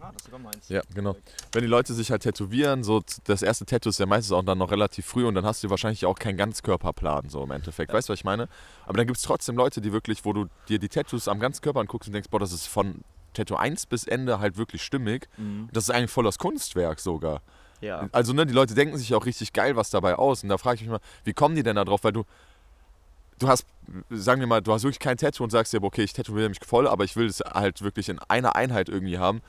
Ah, 0.00 0.10
das 0.12 0.16
ist 0.16 0.24
sogar 0.24 0.40
meins. 0.40 0.68
Ja, 0.68 0.82
genau. 0.94 1.16
Wenn 1.52 1.62
die 1.62 1.68
Leute 1.68 1.92
sich 1.94 2.10
halt 2.10 2.22
tätowieren, 2.22 2.82
so 2.82 3.02
das 3.24 3.42
erste 3.42 3.66
Tattoo 3.66 3.90
ist 3.90 3.98
ja 3.98 4.06
meistens 4.06 4.32
auch 4.32 4.42
dann 4.42 4.58
noch 4.58 4.70
relativ 4.70 5.06
früh 5.06 5.26
und 5.26 5.34
dann 5.34 5.44
hast 5.44 5.62
du 5.62 5.70
wahrscheinlich 5.70 6.06
auch 6.06 6.18
keinen 6.18 6.36
Ganzkörperplan, 6.36 7.28
so 7.28 7.42
im 7.42 7.50
Endeffekt. 7.50 7.92
Weißt 7.92 8.08
du, 8.08 8.12
was 8.12 8.20
ich 8.20 8.24
meine? 8.24 8.48
Aber 8.86 8.96
dann 8.96 9.06
gibt 9.06 9.18
es 9.18 9.24
trotzdem 9.24 9.56
Leute, 9.56 9.80
die 9.80 9.92
wirklich, 9.92 10.24
wo 10.24 10.32
du 10.32 10.46
dir 10.68 10.78
die 10.78 10.88
Tattoos 10.88 11.28
am 11.28 11.38
ganzen 11.38 11.62
Körper 11.62 11.80
anguckst 11.80 12.08
und 12.08 12.14
denkst, 12.14 12.30
boah, 12.30 12.40
das 12.40 12.52
ist 12.52 12.66
von 12.66 13.02
Tattoo 13.34 13.56
1 13.56 13.86
bis 13.86 14.04
Ende 14.04 14.40
halt 14.40 14.56
wirklich 14.56 14.82
stimmig. 14.82 15.28
Mhm. 15.36 15.68
Das 15.72 15.84
ist 15.84 15.90
eigentlich 15.90 16.10
voll 16.10 16.24
das 16.24 16.38
Kunstwerk 16.38 17.00
sogar. 17.00 17.42
Ja. 17.80 18.08
Also, 18.12 18.32
ne, 18.32 18.46
die 18.46 18.52
Leute 18.52 18.74
denken 18.74 18.96
sich 18.98 19.14
auch 19.14 19.26
richtig 19.26 19.52
geil 19.52 19.76
was 19.76 19.90
dabei 19.90 20.16
aus. 20.16 20.42
Und 20.42 20.48
da 20.48 20.58
frage 20.58 20.76
ich 20.76 20.82
mich 20.82 20.90
mal, 20.90 21.00
wie 21.24 21.32
kommen 21.32 21.54
die 21.54 21.62
denn 21.62 21.76
da 21.76 21.84
drauf? 21.84 22.04
Weil 22.04 22.12
du, 22.12 22.24
du 23.38 23.48
hast, 23.48 23.66
sagen 24.10 24.40
wir 24.40 24.46
mal, 24.46 24.60
du 24.60 24.72
hast 24.72 24.82
wirklich 24.82 24.98
kein 24.98 25.16
Tattoo 25.16 25.44
und 25.44 25.50
sagst 25.50 25.72
dir, 25.72 25.82
okay, 25.82 26.02
ich 26.02 26.12
tätowiere 26.12 26.48
mich 26.48 26.58
voll, 26.64 26.86
aber 26.86 27.04
ich 27.04 27.16
will 27.16 27.26
es 27.26 27.40
halt 27.40 27.82
wirklich 27.82 28.08
in 28.08 28.18
einer 28.28 28.54
Einheit 28.56 28.88
irgendwie 28.88 29.18
haben. 29.18 29.40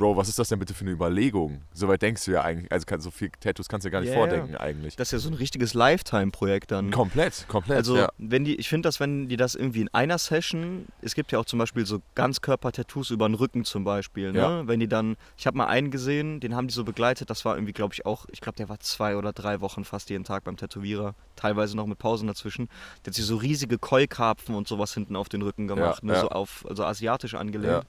Bro, 0.00 0.16
was 0.16 0.30
ist 0.30 0.38
das 0.38 0.48
denn 0.48 0.58
bitte 0.58 0.72
für 0.72 0.80
eine 0.80 0.92
Überlegung? 0.92 1.60
Soweit 1.74 2.00
denkst 2.00 2.24
du 2.24 2.30
ja 2.30 2.40
eigentlich, 2.40 2.72
also 2.72 2.86
so 3.00 3.10
viel 3.10 3.30
Tattoos 3.38 3.68
kannst 3.68 3.84
du 3.84 3.88
ja 3.88 3.92
gar 3.92 4.00
nicht 4.00 4.08
Ja, 4.08 4.14
vordenken 4.14 4.56
eigentlich. 4.56 4.96
Das 4.96 5.08
ist 5.08 5.12
ja 5.12 5.18
so 5.18 5.28
ein 5.28 5.34
richtiges 5.34 5.74
Lifetime-Projekt 5.74 6.70
dann. 6.70 6.90
Komplett, 6.90 7.46
komplett. 7.48 7.76
Also, 7.76 7.98
ja. 7.98 8.08
wenn 8.16 8.46
die, 8.46 8.56
ich 8.56 8.70
finde, 8.70 8.86
dass 8.86 8.98
wenn 8.98 9.28
die 9.28 9.36
das 9.36 9.54
irgendwie 9.54 9.82
in 9.82 9.92
einer 9.92 10.16
Session, 10.16 10.86
es 11.02 11.14
gibt 11.14 11.32
ja 11.32 11.38
auch 11.38 11.44
zum 11.44 11.58
Beispiel 11.58 11.84
so 11.84 12.00
Ganzkörper-Tattoos 12.14 13.10
über 13.10 13.28
den 13.28 13.34
Rücken 13.34 13.66
zum 13.66 13.84
Beispiel, 13.84 14.32
ne? 14.32 14.38
Ja. 14.38 14.66
Wenn 14.66 14.80
die 14.80 14.88
dann, 14.88 15.18
ich 15.36 15.46
habe 15.46 15.58
mal 15.58 15.66
einen 15.66 15.90
gesehen, 15.90 16.40
den 16.40 16.56
haben 16.56 16.66
die 16.66 16.72
so 16.72 16.84
begleitet, 16.84 17.28
das 17.28 17.44
war 17.44 17.56
irgendwie, 17.56 17.74
glaube 17.74 17.92
ich, 17.92 18.06
auch, 18.06 18.24
ich 18.32 18.40
glaube, 18.40 18.56
der 18.56 18.70
war 18.70 18.80
zwei 18.80 19.18
oder 19.18 19.34
drei 19.34 19.60
Wochen 19.60 19.84
fast 19.84 20.08
jeden 20.08 20.24
Tag 20.24 20.44
beim 20.44 20.56
Tätowierer, 20.56 21.14
teilweise 21.36 21.76
noch 21.76 21.84
mit 21.84 21.98
Pausen 21.98 22.26
dazwischen. 22.26 22.70
Der 23.04 23.10
hat 23.10 23.16
sich 23.16 23.26
so 23.26 23.36
riesige 23.36 23.76
Keukarpfen 23.76 24.54
und 24.54 24.66
sowas 24.66 24.94
hinten 24.94 25.14
auf 25.14 25.28
den 25.28 25.42
Rücken 25.42 25.68
gemacht, 25.68 26.02
ne? 26.02 26.14
ja. 26.14 26.20
so 26.22 26.30
auf, 26.30 26.64
also 26.66 26.86
asiatisch 26.86 27.34
angelehnt. 27.34 27.84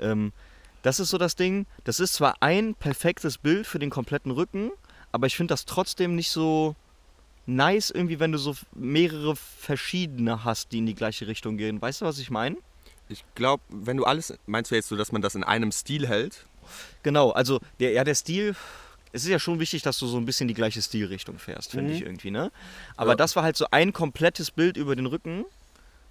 Ähm, 0.00 0.32
das 0.82 1.00
ist 1.00 1.08
so 1.10 1.18
das 1.18 1.34
Ding, 1.36 1.66
das 1.84 2.00
ist 2.00 2.14
zwar 2.14 2.36
ein 2.40 2.74
perfektes 2.74 3.38
Bild 3.38 3.66
für 3.66 3.78
den 3.78 3.90
kompletten 3.90 4.30
Rücken, 4.32 4.70
aber 5.12 5.26
ich 5.26 5.36
finde 5.36 5.52
das 5.52 5.64
trotzdem 5.64 6.14
nicht 6.14 6.30
so 6.30 6.74
nice 7.46 7.90
irgendwie, 7.90 8.20
wenn 8.20 8.32
du 8.32 8.38
so 8.38 8.54
mehrere 8.74 9.34
verschiedene 9.36 10.44
hast, 10.44 10.72
die 10.72 10.78
in 10.78 10.86
die 10.86 10.94
gleiche 10.94 11.26
Richtung 11.26 11.56
gehen. 11.56 11.80
Weißt 11.80 12.00
du, 12.02 12.04
was 12.04 12.18
ich 12.18 12.30
meine? 12.30 12.56
Ich 13.08 13.24
glaube, 13.34 13.62
wenn 13.70 13.96
du 13.96 14.04
alles, 14.04 14.34
meinst 14.46 14.70
du 14.70 14.74
jetzt 14.74 14.88
so, 14.88 14.96
dass 14.96 15.12
man 15.12 15.22
das 15.22 15.34
in 15.34 15.42
einem 15.44 15.72
Stil 15.72 16.06
hält? 16.06 16.44
Genau, 17.02 17.30
also 17.30 17.58
der, 17.80 17.92
ja, 17.92 18.04
der 18.04 18.14
Stil, 18.14 18.54
es 19.12 19.22
ist 19.24 19.30
ja 19.30 19.38
schon 19.38 19.60
wichtig, 19.60 19.80
dass 19.82 19.98
du 19.98 20.06
so 20.06 20.18
ein 20.18 20.26
bisschen 20.26 20.46
die 20.48 20.54
gleiche 20.54 20.82
Stilrichtung 20.82 21.38
fährst, 21.38 21.70
finde 21.70 21.84
Mhm. 21.92 21.96
ich 21.96 22.02
irgendwie, 22.02 22.30
ne? 22.30 22.52
Aber 22.98 23.12
Ja. 23.12 23.16
das 23.16 23.34
war 23.34 23.42
halt 23.44 23.56
so 23.56 23.66
ein 23.70 23.94
komplettes 23.94 24.50
Bild 24.50 24.76
über 24.76 24.94
den 24.94 25.06
Rücken, 25.06 25.46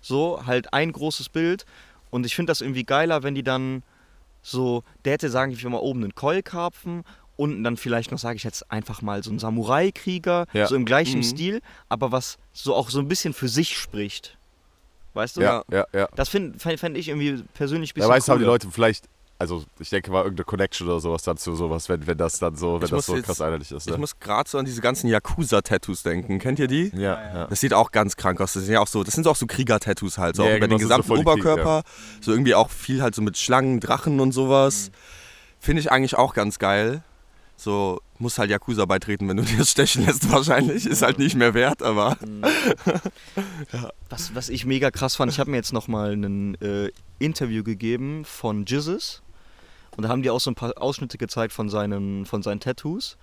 so 0.01 0.43
halt 0.47 0.73
ein 0.73 0.91
großes 0.91 1.30
Bild 1.30 1.65
und 2.10 2.25
ich 2.25 2.36
finde 2.36 2.49
das 2.49 2.62
irgendwie 2.62 2.84
geiler, 2.84 3.21
wenn 3.21 3.36
die 3.36 3.43
dann 3.43 3.84
so, 4.50 4.84
der 5.04 5.14
hätte, 5.14 5.30
sagen 5.30 5.60
wir 5.60 5.70
mal, 5.70 5.80
oben 5.80 6.04
einen 6.04 6.16
Keulkarpfen 6.16 7.04
unten 7.36 7.64
dann 7.64 7.76
vielleicht 7.78 8.12
noch, 8.12 8.18
sage 8.18 8.38
ich 8.38 8.44
jetzt 8.44 8.72
einfach 8.72 9.02
mal, 9.02 9.22
so 9.24 9.30
ein 9.30 9.40
Samurai-Krieger, 9.40 10.46
Ja. 10.54 10.68
so 10.68 10.76
im 10.76 10.86
gleichen 10.86 11.20
Mhm. 11.20 11.24
Stil, 11.24 11.62
aber 11.90 12.12
was 12.12 12.38
so 12.54 12.74
auch 12.74 12.90
so 12.90 13.00
ein 13.00 13.08
bisschen 13.08 13.34
für 13.34 13.48
sich 13.50 13.78
spricht. 13.78 14.38
Weißt 15.14 15.38
du? 15.38 15.42
ja, 15.42 15.64
ja, 15.72 15.86
ja. 15.94 16.08
Das 16.16 16.30
finde 16.30 16.58
fänd, 16.60 16.80
fänd 16.80 16.98
ich 16.98 17.10
irgendwie 17.10 17.44
persönlich 17.54 17.92
ein 17.92 17.94
Da 17.94 18.00
bisschen 18.02 18.10
weißt 18.16 18.28
du, 18.28 18.32
haben 18.32 18.40
die. 18.40 18.46
Leute 18.46 18.72
vielleicht, 18.72 19.06
also 19.39 19.63
ich 19.80 19.89
denke 19.89 20.10
mal 20.12 20.23
irgendeine 20.23 20.45
Connection 20.45 20.88
oder 20.88 21.00
sowas 21.00 21.21
dazu, 21.23 21.56
sowas, 21.56 21.89
wenn, 21.89 22.08
wenn 22.08 22.17
das 22.17 22.39
dann 22.39 22.56
so, 22.56 22.76
wenn 22.82 22.86
Ich 22.86 22.89
das 22.91 23.06
so 23.06 23.15
jetzt- 23.15 23.26
krass 23.26 23.39
einheitlich 23.41 23.71
ist. 23.71 23.86
Ich 23.86 23.91
Ne? 23.93 23.97
muss 24.00 24.19
gerade 24.19 24.50
so 24.50 24.58
an 24.58 24.65
diese 24.65 24.82
ganzen 24.82 25.08
Yakuza-Tattoos 25.10 26.02
denken. 26.04 26.39
Kennt 26.39 26.58
ihr 26.60 26.67
die? 26.67 26.91
Ja, 26.95 27.34
ja. 27.34 27.47
Das 27.47 27.60
sieht 27.60 27.73
auch 27.73 27.91
ganz 27.91 28.15
krank 28.15 28.41
aus. 28.41 28.54
Das 28.54 28.63
sind 28.63 28.73
ja 28.73 28.80
auch 28.80 28.88
so, 28.88 29.04
das 29.04 29.13
sind 29.13 29.23
so 29.26 29.30
auch 29.32 29.36
so 29.36 29.45
Krieger-Tattoos 29.45 30.17
halt, 30.17 30.36
so 30.36 30.43
Ja, 30.43 30.50
auch 30.54 30.58
über 30.58 30.67
genau, 30.67 30.78
den 30.78 30.82
so 30.82 30.88
gesamten 30.88 31.08
voll 31.08 31.17
die 31.19 31.23
Krieg- 31.26 31.34
Oberkörper. 31.45 31.84
So 32.21 32.32
irgendwie 32.32 32.56
auch 32.56 32.69
viel 32.71 33.02
halt 33.04 33.13
so 33.15 33.21
mit 33.21 33.38
Schlangen, 33.38 33.80
Drachen 33.80 34.19
und 34.19 34.32
sowas. 34.32 34.89
Finde 35.60 35.82
ich 35.82 35.91
eigentlich 35.91 36.15
auch 36.15 36.34
ganz 36.34 36.58
geil. 36.60 37.04
So, 37.60 38.00
muss 38.19 38.38
halt 38.38 38.52
Yakuza 38.52 38.86
beitreten, 38.86 39.28
wenn 39.28 39.38
du 39.38 39.43
dir 39.43 39.58
das 39.58 39.71
stechen 39.71 40.06
lässt 40.06 40.32
wahrscheinlich. 40.32 40.86
Ist 40.86 41.02
halt 41.02 41.17
nicht 41.17 41.36
mehr 41.36 41.56
wert, 41.56 41.82
aber 41.82 42.15
Was, 44.10 44.34
was 44.36 44.50
ich 44.50 44.65
mega 44.65 44.91
krass 44.91 45.15
fand, 45.15 45.32
ich 45.32 45.39
habe 45.39 45.52
mir 45.52 45.58
jetzt 45.58 45.73
nochmal 45.73 46.13
ein 46.13 46.56
äh, 46.62 46.89
Interview 47.19 47.63
gegeben 47.63 48.23
von 48.26 48.65
Jizzes. 48.65 49.21
Und 49.98 50.04
da 50.04 50.10
haben 50.10 50.22
die 50.22 50.30
auch 50.30 50.40
so 50.40 50.52
ein 50.52 50.56
paar 50.56 50.74
Ausschnitte 50.78 51.18
gezeigt 51.18 51.52
von 51.52 51.70
seinen, 51.70 52.26
von 52.26 52.44
seinen 52.44 52.60
Tattoos. 52.60 53.18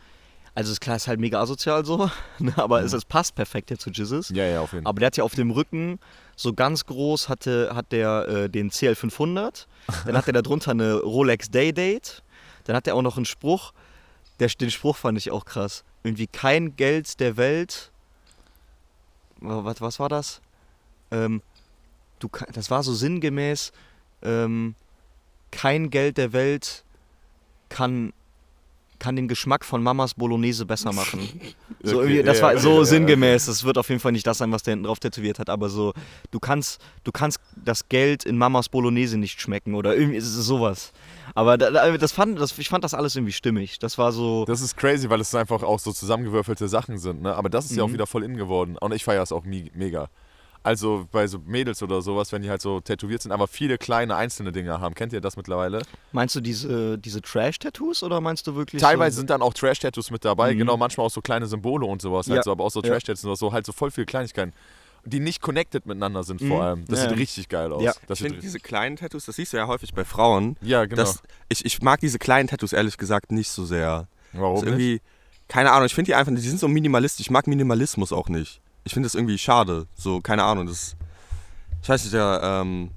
Also 0.56 0.72
ist 0.72 0.80
klar, 0.80 0.96
ist 0.96 1.08
halt 1.08 1.20
mega 1.20 1.40
asozial 1.40 1.84
so, 1.84 2.10
ne, 2.38 2.52
aber 2.56 2.82
es, 2.82 2.92
es 2.92 3.04
passt 3.04 3.34
perfekt 3.34 3.70
jetzt 3.70 3.82
zu 3.82 3.90
Jizzes. 3.90 4.28
ja, 4.30 4.44
ja, 4.44 4.60
auf 4.60 4.72
jeden 4.72 4.84
Fall. 4.84 4.90
Aber 4.90 5.00
der 5.00 5.06
hat 5.06 5.16
ja 5.16 5.24
auf 5.24 5.34
dem 5.34 5.50
Rücken 5.50 5.98
so 6.36 6.52
ganz 6.52 6.84
groß 6.86 7.28
hatte, 7.28 7.70
hat 7.74 7.92
der 7.92 8.28
äh, 8.28 8.50
den 8.50 8.70
CL500. 8.70 9.66
Dann 10.06 10.16
hat 10.16 10.26
er 10.26 10.32
darunter 10.32 10.72
eine 10.72 11.00
Rolex 11.00 11.50
Day 11.50 11.72
Date. 11.72 12.22
Dann 12.64 12.76
hat 12.76 12.86
er 12.86 12.96
auch 12.96 13.02
noch 13.02 13.16
einen 13.16 13.26
Spruch. 13.26 13.72
Der, 14.40 14.48
den 14.48 14.70
Spruch 14.70 14.96
fand 14.96 15.16
ich 15.18 15.30
auch 15.30 15.44
krass. 15.44 15.84
Irgendwie 16.02 16.26
kein 16.26 16.76
Geld 16.76 17.20
der 17.20 17.36
Welt. 17.36 17.92
Was, 19.40 19.80
was 19.80 20.00
war 20.00 20.08
das? 20.08 20.40
Ähm, 21.10 21.40
du, 22.18 22.28
das 22.52 22.70
war 22.70 22.82
so 22.82 22.94
sinngemäß. 22.94 23.72
Ähm, 24.22 24.74
kein 25.54 25.90
Geld 25.90 26.18
der 26.18 26.32
Welt 26.32 26.84
kann, 27.68 28.12
kann 28.98 29.16
den 29.16 29.28
Geschmack 29.28 29.64
von 29.64 29.82
Mamas 29.82 30.14
Bolognese 30.14 30.66
besser 30.66 30.92
machen. 30.92 31.28
So 31.86 32.00
Okay, 32.00 32.22
das 32.22 32.40
war 32.40 32.56
so 32.56 32.78
ja, 32.78 32.84
sinngemäß. 32.86 33.44
Das 33.44 33.62
wird 33.62 33.76
auf 33.76 33.90
jeden 33.90 34.00
Fall 34.00 34.12
nicht 34.12 34.26
das 34.26 34.38
sein, 34.38 34.50
was 34.52 34.62
der 34.62 34.72
hinten 34.72 34.86
drauf 34.86 35.00
tätowiert 35.00 35.38
hat, 35.38 35.50
aber 35.50 35.68
so, 35.68 35.92
du 36.30 36.40
kannst, 36.40 36.80
du 37.04 37.12
kannst 37.12 37.40
das 37.62 37.90
Geld 37.90 38.24
in 38.24 38.38
Mamas 38.38 38.70
Bolognese 38.70 39.18
nicht 39.18 39.38
schmecken 39.38 39.74
oder 39.74 39.94
irgendwie 39.94 40.16
ist 40.16 40.24
es 40.24 40.46
sowas. 40.46 40.92
Aber 41.34 41.58
da, 41.58 41.70
da- 41.70 41.94
das 41.98 42.12
fand, 42.12 42.40
das, 42.40 42.58
ich 42.58 42.70
fand 42.70 42.84
das 42.84 42.94
alles 42.94 43.16
irgendwie 43.16 43.32
stimmig. 43.34 43.78
Das 43.80 43.98
war 43.98 44.12
so. 44.12 44.46
Das 44.46 44.62
ist 44.62 44.78
crazy, 44.78 45.10
weil 45.10 45.20
es 45.20 45.34
einfach 45.34 45.62
auch 45.62 45.78
so 45.78 45.92
zusammengewürfelte 45.92 46.68
Sachen 46.68 46.96
sind, 46.96 47.20
ne? 47.20 47.34
Aber 47.34 47.50
das 47.50 47.66
ist 47.66 47.76
ja 47.76 47.82
auch 47.82 47.88
Mhm. 47.88 47.94
wieder 47.94 48.06
voll 48.06 48.24
in 48.24 48.38
geworden. 48.38 48.78
Und 48.80 48.94
ich 48.94 49.04
feiere 49.04 49.22
es 49.22 49.30
auch 49.32 49.44
mega. 49.44 50.08
Also 50.64 51.06
bei 51.12 51.26
so 51.26 51.38
Mädels 51.44 51.82
oder 51.82 52.00
sowas, 52.00 52.32
wenn 52.32 52.40
die 52.40 52.48
halt 52.48 52.62
so 52.62 52.80
tätowiert 52.80 53.20
sind, 53.20 53.32
aber 53.32 53.46
viele 53.46 53.76
kleine 53.76 54.16
einzelne 54.16 54.50
Dinge 54.50 54.80
haben. 54.80 54.94
Kennt 54.94 55.12
ihr 55.12 55.20
das 55.20 55.36
mittlerweile? 55.36 55.82
Meinst 56.12 56.34
du 56.34 56.40
diese, 56.40 56.96
diese 56.98 57.20
Trash-Tattoos 57.20 58.02
oder 58.02 58.22
meinst 58.22 58.46
du 58.46 58.54
wirklich. 58.56 58.80
Teilweise 58.80 59.16
so, 59.16 59.20
sind 59.20 59.28
dann 59.30 59.42
auch 59.42 59.52
Trash-Tattoos 59.52 60.10
mit 60.10 60.24
dabei, 60.24 60.54
Mhm. 60.54 60.58
genau, 60.58 60.76
manchmal 60.78 61.06
auch 61.06 61.10
so 61.10 61.20
kleine 61.20 61.46
Symbole 61.46 61.84
und 61.86 62.00
sowas, 62.00 62.26
halt 62.28 62.38
Ja. 62.38 62.42
so, 62.42 62.50
aber 62.50 62.64
auch 62.64 62.70
so. 62.70 62.80
Trash-Tattoos 62.80 63.26
oder 63.26 63.36
so, 63.36 63.52
halt 63.52 63.66
so 63.66 63.72
voll 63.72 63.90
viele 63.90 64.06
Kleinigkeiten, 64.06 64.54
die 65.04 65.20
nicht 65.20 65.42
connected 65.42 65.84
miteinander 65.84 66.24
sind 66.24 66.38
vor 66.40 66.56
Mhm. 66.56 66.62
allem. 66.62 66.84
Das 66.88 67.02
Ja, 67.02 67.10
sieht 67.10 67.18
richtig 67.18 67.50
geil 67.50 67.70
aus. 67.70 67.82
Ja. 67.82 67.92
Das 68.06 68.18
ich 68.20 68.26
finde 68.26 68.40
diese 68.40 68.58
kleinen 68.58 68.96
Tattoos, 68.96 69.26
das 69.26 69.36
siehst 69.36 69.52
du 69.52 69.58
ja 69.58 69.66
häufig 69.66 69.92
bei 69.92 70.06
Frauen. 70.06 70.56
ja, 70.62 70.86
genau. 70.86 70.96
Das, 71.02 71.22
ich, 71.50 71.62
ich 71.66 71.82
mag 71.82 72.00
diese 72.00 72.18
kleinen 72.18 72.48
Tattoos 72.48 72.72
ehrlich 72.72 72.96
gesagt 72.96 73.32
nicht 73.32 73.50
so 73.50 73.66
sehr. 73.66 74.08
Warum 74.32 74.54
Das 74.54 74.62
ist 74.62 74.64
nicht? 74.70 74.80
irgendwie, 74.80 75.00
keine 75.46 75.72
Ahnung, 75.72 75.84
ich 75.84 75.94
finde 75.94 76.06
die 76.06 76.14
einfach, 76.14 76.32
die 76.34 76.40
sind 76.40 76.58
so 76.58 76.68
minimalistisch. 76.68 77.26
Ich 77.26 77.30
mag 77.30 77.46
Minimalismus 77.46 78.14
auch 78.14 78.30
nicht. 78.30 78.62
Ich 78.84 78.92
finde 78.92 79.06
das 79.06 79.14
irgendwie 79.14 79.38
schade. 79.38 79.86
So, 79.94 80.20
keine 80.20 80.44
Ahnung, 80.44 80.66
das. 80.66 80.96
Ich 81.82 81.88
weiß 81.88 82.04
nicht, 82.04 82.14
ja, 82.14 82.60
ähm, 82.60 82.90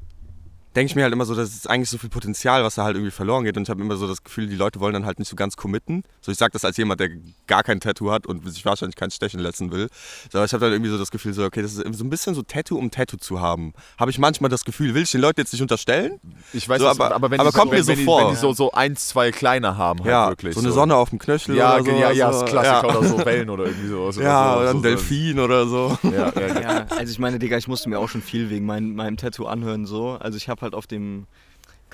denke 0.78 0.92
ich 0.92 0.96
mir 0.96 1.04
halt 1.04 1.12
immer 1.13 1.26
so, 1.26 1.36
das 1.36 1.50
ist 1.50 1.70
eigentlich 1.70 1.90
so 1.90 1.98
viel 1.98 2.10
Potenzial, 2.10 2.63
was 2.63 2.76
da 2.76 2.84
halt 2.84 2.96
irgendwie 2.96 3.12
verloren 3.12 3.44
geht. 3.44 3.58
Und 3.58 3.63
ich 3.63 3.70
habe 3.70 3.82
immer 3.82 3.98
so 3.98 4.08
das 4.08 4.24
Gefühl, 4.24 4.48
die 4.48 4.56
Leute 4.56 4.80
wollen 4.80 4.94
dann 4.94 5.06
halt 5.06 5.20
nicht 5.20 5.28
so 5.28 5.36
ganz 5.36 5.58
committen. 5.58 6.04
So, 6.22 6.32
ich 6.32 6.38
sage 6.38 6.52
das 6.54 6.63
als 6.63 6.78
jemand, 6.78 7.00
der 7.02 7.10
gar 7.48 7.63
kein 7.63 7.80
Tattoo 7.80 8.12
hat 8.12 8.26
und 8.28 8.48
sich 8.50 8.63
wahrscheinlich 8.63 8.96
kein 8.96 9.10
Stechen 9.12 9.40
lassen 9.40 9.72
will. 9.72 9.90
So, 10.32 10.38
aber 10.38 10.46
ich 10.46 10.54
habe 10.54 10.63
dann 10.63 10.74
irgendwie 10.74 10.92
so 10.92 10.98
das 10.98 11.12
Gefühl, 11.12 11.34
so, 11.34 11.44
okay, 11.44 11.62
das 11.62 11.74
ist 11.74 11.98
so 11.98 12.04
ein 12.06 12.10
bisschen 12.10 12.36
so 12.36 12.44
Tattoo, 12.44 12.78
um 12.78 12.92
Tattoo 12.92 13.18
zu 13.18 13.42
haben. 13.42 13.74
Habe 14.00 14.12
ich 14.12 14.20
manchmal 14.20 14.50
das 14.50 14.63
Gefühl, 14.66 14.94
will 14.94 15.02
ich 15.04 15.12
den 15.12 15.22
Leuten 15.22 15.40
jetzt 15.42 15.52
nicht 15.52 15.62
unterstellen? 15.62 16.20
Ich 16.54 16.70
weiß, 16.70 16.80
So, 16.80 16.88
aber- 16.88 17.13
aber 17.13 17.32
wenn 17.32 17.40
aber 17.40 17.50
die, 17.52 17.58
kommt 17.58 17.72
mir 17.72 17.84
so 17.84 17.90
wenn 17.92 17.98
die, 18.00 18.06
vor. 18.06 18.22
Wenn 18.22 18.30
die 18.30 18.36
so, 18.40 18.54
so 18.54 18.72
eins, 18.72 19.08
zwei 19.08 19.32
kleine 19.32 19.78
haben, 19.78 20.00
halt 20.00 20.10
ja, 20.10 20.30
wirklich. 20.30 20.54
so 20.54 20.62
eine 20.62 20.72
Sonne 20.72 20.96
auf 20.96 21.10
dem 21.10 21.18
Knöchel 21.20 21.56
Ja, 21.56 21.76
oder 21.76 21.86
so. 21.86 21.92
ja, 21.92 22.12
ja, 22.12 22.32
das 22.32 22.46
Klassiker 22.46 22.88
ja. 22.88 22.98
oder 22.98 23.08
so 23.08 23.26
Wellen 23.26 23.50
oder 23.50 23.66
irgendwie 23.66 23.88
sowas. 23.88 24.16
Ja, 24.18 24.54
oder 24.58 24.62
oder 24.62 24.72
so, 24.72 24.78
ein 24.78 24.84
so, 24.84 24.90
Delfin 24.90 25.40
oder 25.40 25.66
so. 25.68 25.98
So. 26.04 26.10
Ja, 26.10 26.32
ja, 26.36 26.48
ja. 26.48 26.62
Ja, 26.62 26.86
also 26.90 27.12
ich 27.12 27.20
meine, 27.20 27.40
Digga, 27.40 27.58
ich 27.58 27.68
musste 27.68 27.90
mir 27.90 28.00
auch 28.00 28.10
schon 28.10 28.22
viel 28.22 28.50
wegen 28.50 28.66
mein, 28.66 28.94
meinem 28.96 29.18
Tattoo 29.18 29.46
anhören 29.48 29.86
so. 29.86 30.12
Also 30.20 30.38
ich 30.38 30.50
habe 30.50 30.62
halt 30.62 30.66
auf 30.73 30.88
dem 30.88 31.27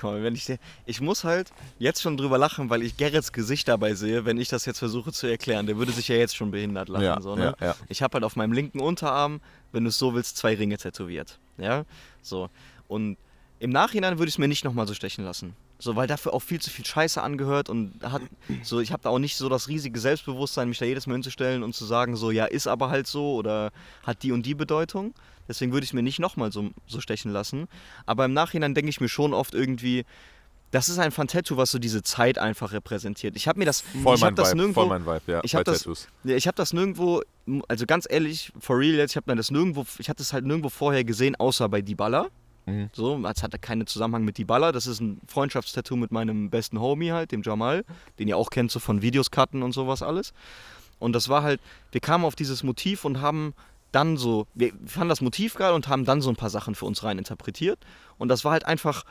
mal, 0.02 0.22
wenn 0.22 0.34
ich 0.34 0.44
dir- 0.44 0.58
ich 0.86 1.00
muss 1.00 1.24
halt 1.24 1.50
jetzt 1.78 2.02
schon 2.02 2.16
drüber 2.16 2.36
lachen, 2.36 2.68
weil 2.68 2.82
ich 2.82 2.96
Gerrits 2.96 3.32
Gesicht 3.32 3.68
dabei 3.68 3.94
sehe, 3.94 4.24
wenn 4.24 4.38
ich 4.38 4.48
das 4.48 4.66
jetzt 4.66 4.78
versuche 4.80 5.12
zu 5.12 5.26
erklären. 5.26 5.66
Der 5.66 5.76
würde 5.78 5.92
sich 5.92 6.08
ja 6.08 6.16
jetzt 6.16 6.36
schon 6.36 6.50
behindert 6.50 6.88
lachen 6.88 7.04
Ja, 7.04 7.20
so, 7.20 7.36
ne? 7.36 7.54
ja, 7.60 7.66
ja. 7.68 7.76
Ich 7.88 8.02
habe 8.02 8.14
halt 8.14 8.24
auf 8.24 8.36
meinem 8.36 8.52
linken 8.52 8.80
Unterarm, 8.80 9.40
wenn 9.72 9.84
du 9.84 9.88
es 9.88 9.96
so 9.98 10.14
willst, 10.14 10.36
zwei 10.36 10.54
Ringe 10.56 10.76
tätowiert, 10.76 11.38
ja? 11.58 11.84
So 12.22 12.50
und 12.88 13.16
im 13.60 13.70
Nachhinein 13.70 14.18
würde 14.18 14.28
ich 14.28 14.34
es 14.34 14.38
mir 14.38 14.48
nicht 14.48 14.64
nochmal 14.64 14.86
so 14.86 14.94
stechen 14.94 15.24
lassen. 15.24 15.54
So, 15.78 15.96
weil 15.96 16.06
dafür 16.06 16.34
auch 16.34 16.42
viel 16.42 16.60
zu 16.60 16.70
viel 16.70 16.84
Scheiße 16.84 17.22
angehört 17.22 17.68
und 17.68 17.94
hat 18.02 18.22
so, 18.62 18.80
ich 18.80 18.92
habe 18.92 19.02
da 19.02 19.10
auch 19.10 19.18
nicht 19.18 19.36
so 19.36 19.48
das 19.48 19.68
riesige 19.68 19.98
Selbstbewusstsein, 19.98 20.68
mich 20.68 20.78
da 20.78 20.84
jedes 20.86 21.06
Mal 21.06 21.14
hinzustellen 21.14 21.62
und 21.62 21.74
zu 21.74 21.84
sagen, 21.84 22.16
so, 22.16 22.30
ja, 22.30 22.44
ist 22.46 22.66
aber 22.66 22.90
halt 22.90 23.06
so 23.06 23.34
oder 23.34 23.70
hat 24.02 24.22
die 24.22 24.32
und 24.32 24.44
die 24.44 24.54
Bedeutung. 24.54 25.14
Deswegen 25.48 25.72
würde 25.72 25.84
ich 25.84 25.90
es 25.90 25.94
mir 25.94 26.02
nicht 26.02 26.18
nochmal 26.18 26.52
so, 26.52 26.70
so 26.86 27.00
stechen 27.00 27.32
lassen. 27.32 27.68
Aber 28.06 28.24
im 28.24 28.32
Nachhinein 28.32 28.74
denke 28.74 28.90
ich 28.90 29.00
mir 29.00 29.08
schon 29.08 29.34
oft 29.34 29.54
irgendwie, 29.54 30.04
das 30.70 30.88
ist 30.88 30.98
einfach 30.98 31.22
ein 31.22 31.28
Tattoo, 31.28 31.56
was 31.56 31.70
so 31.70 31.78
diese 31.78 32.02
Zeit 32.02 32.38
einfach 32.38 32.72
repräsentiert. 32.72 33.36
Ich 33.36 33.46
habe 33.46 33.60
mir 33.60 33.64
das, 33.64 33.82
Voll 33.82 34.16
ich 34.16 34.20
mein 34.20 34.32
habe 34.32 34.34
das 34.34 34.50
Vibe, 34.50 34.56
nirgendwo, 34.56 34.80
voll 34.80 34.88
mein 34.88 35.06
Vibe, 35.06 35.32
ja, 35.32 35.40
ich 35.44 35.54
habe 35.54 35.64
das, 35.64 35.78
Tattoos. 35.78 36.08
ja, 36.24 36.34
ich 36.34 36.46
habe 36.48 36.56
das 36.56 36.72
nirgendwo, 36.72 37.22
also 37.68 37.86
ganz 37.86 38.06
ehrlich, 38.10 38.52
for 38.58 38.78
real 38.78 38.96
jetzt, 38.96 39.12
ich 39.12 39.16
habe 39.16 39.30
mir 39.30 39.36
das 39.36 39.52
nirgendwo, 39.52 39.86
ich 39.98 40.08
hatte 40.08 40.22
es 40.22 40.32
halt 40.32 40.44
nirgendwo 40.44 40.70
vorher 40.70 41.04
gesehen, 41.04 41.36
außer 41.36 41.68
bei 41.68 41.80
Dybala. 41.80 42.26
Mhm. 42.66 42.90
So, 42.92 43.22
es 43.24 43.42
hatte 43.42 43.58
keinen 43.58 43.86
Zusammenhang 43.86 44.24
mit 44.24 44.38
Dybala. 44.38 44.72
Das 44.72 44.86
ist 44.86 45.00
ein 45.00 45.20
Freundschaftstattoo 45.28 45.96
mit 45.96 46.12
meinem 46.12 46.50
besten 46.50 46.80
Homie 46.80 47.12
halt, 47.12 47.30
dem 47.30 47.42
Jamal, 47.42 47.84
den 48.18 48.26
ihr 48.26 48.36
auch 48.36 48.50
kennt, 48.50 48.70
so 48.70 48.80
von 48.80 49.02
Videos 49.02 49.30
cutten 49.30 49.62
und 49.62 49.72
sowas 49.72 50.02
alles. 50.02 50.32
Und 50.98 51.12
das 51.12 51.28
war 51.28 51.42
halt, 51.42 51.60
wir 51.92 52.00
kamen 52.00 52.24
auf 52.24 52.34
dieses 52.34 52.62
Motiv 52.62 53.04
und 53.04 53.20
haben 53.20 53.54
dann 53.94 54.16
so, 54.16 54.46
wir 54.54 54.72
fanden 54.86 55.08
das 55.08 55.20
Motiv 55.20 55.54
geil 55.54 55.72
und 55.72 55.88
haben 55.88 56.04
dann 56.04 56.20
so 56.20 56.30
ein 56.30 56.36
paar 56.36 56.50
Sachen 56.50 56.74
für 56.74 56.86
uns 56.86 57.02
rein 57.02 57.18
interpretiert. 57.18 57.78
Und 58.18 58.28
das 58.28 58.44
war 58.44 58.52
halt 58.52 58.66
einfach, 58.66 59.04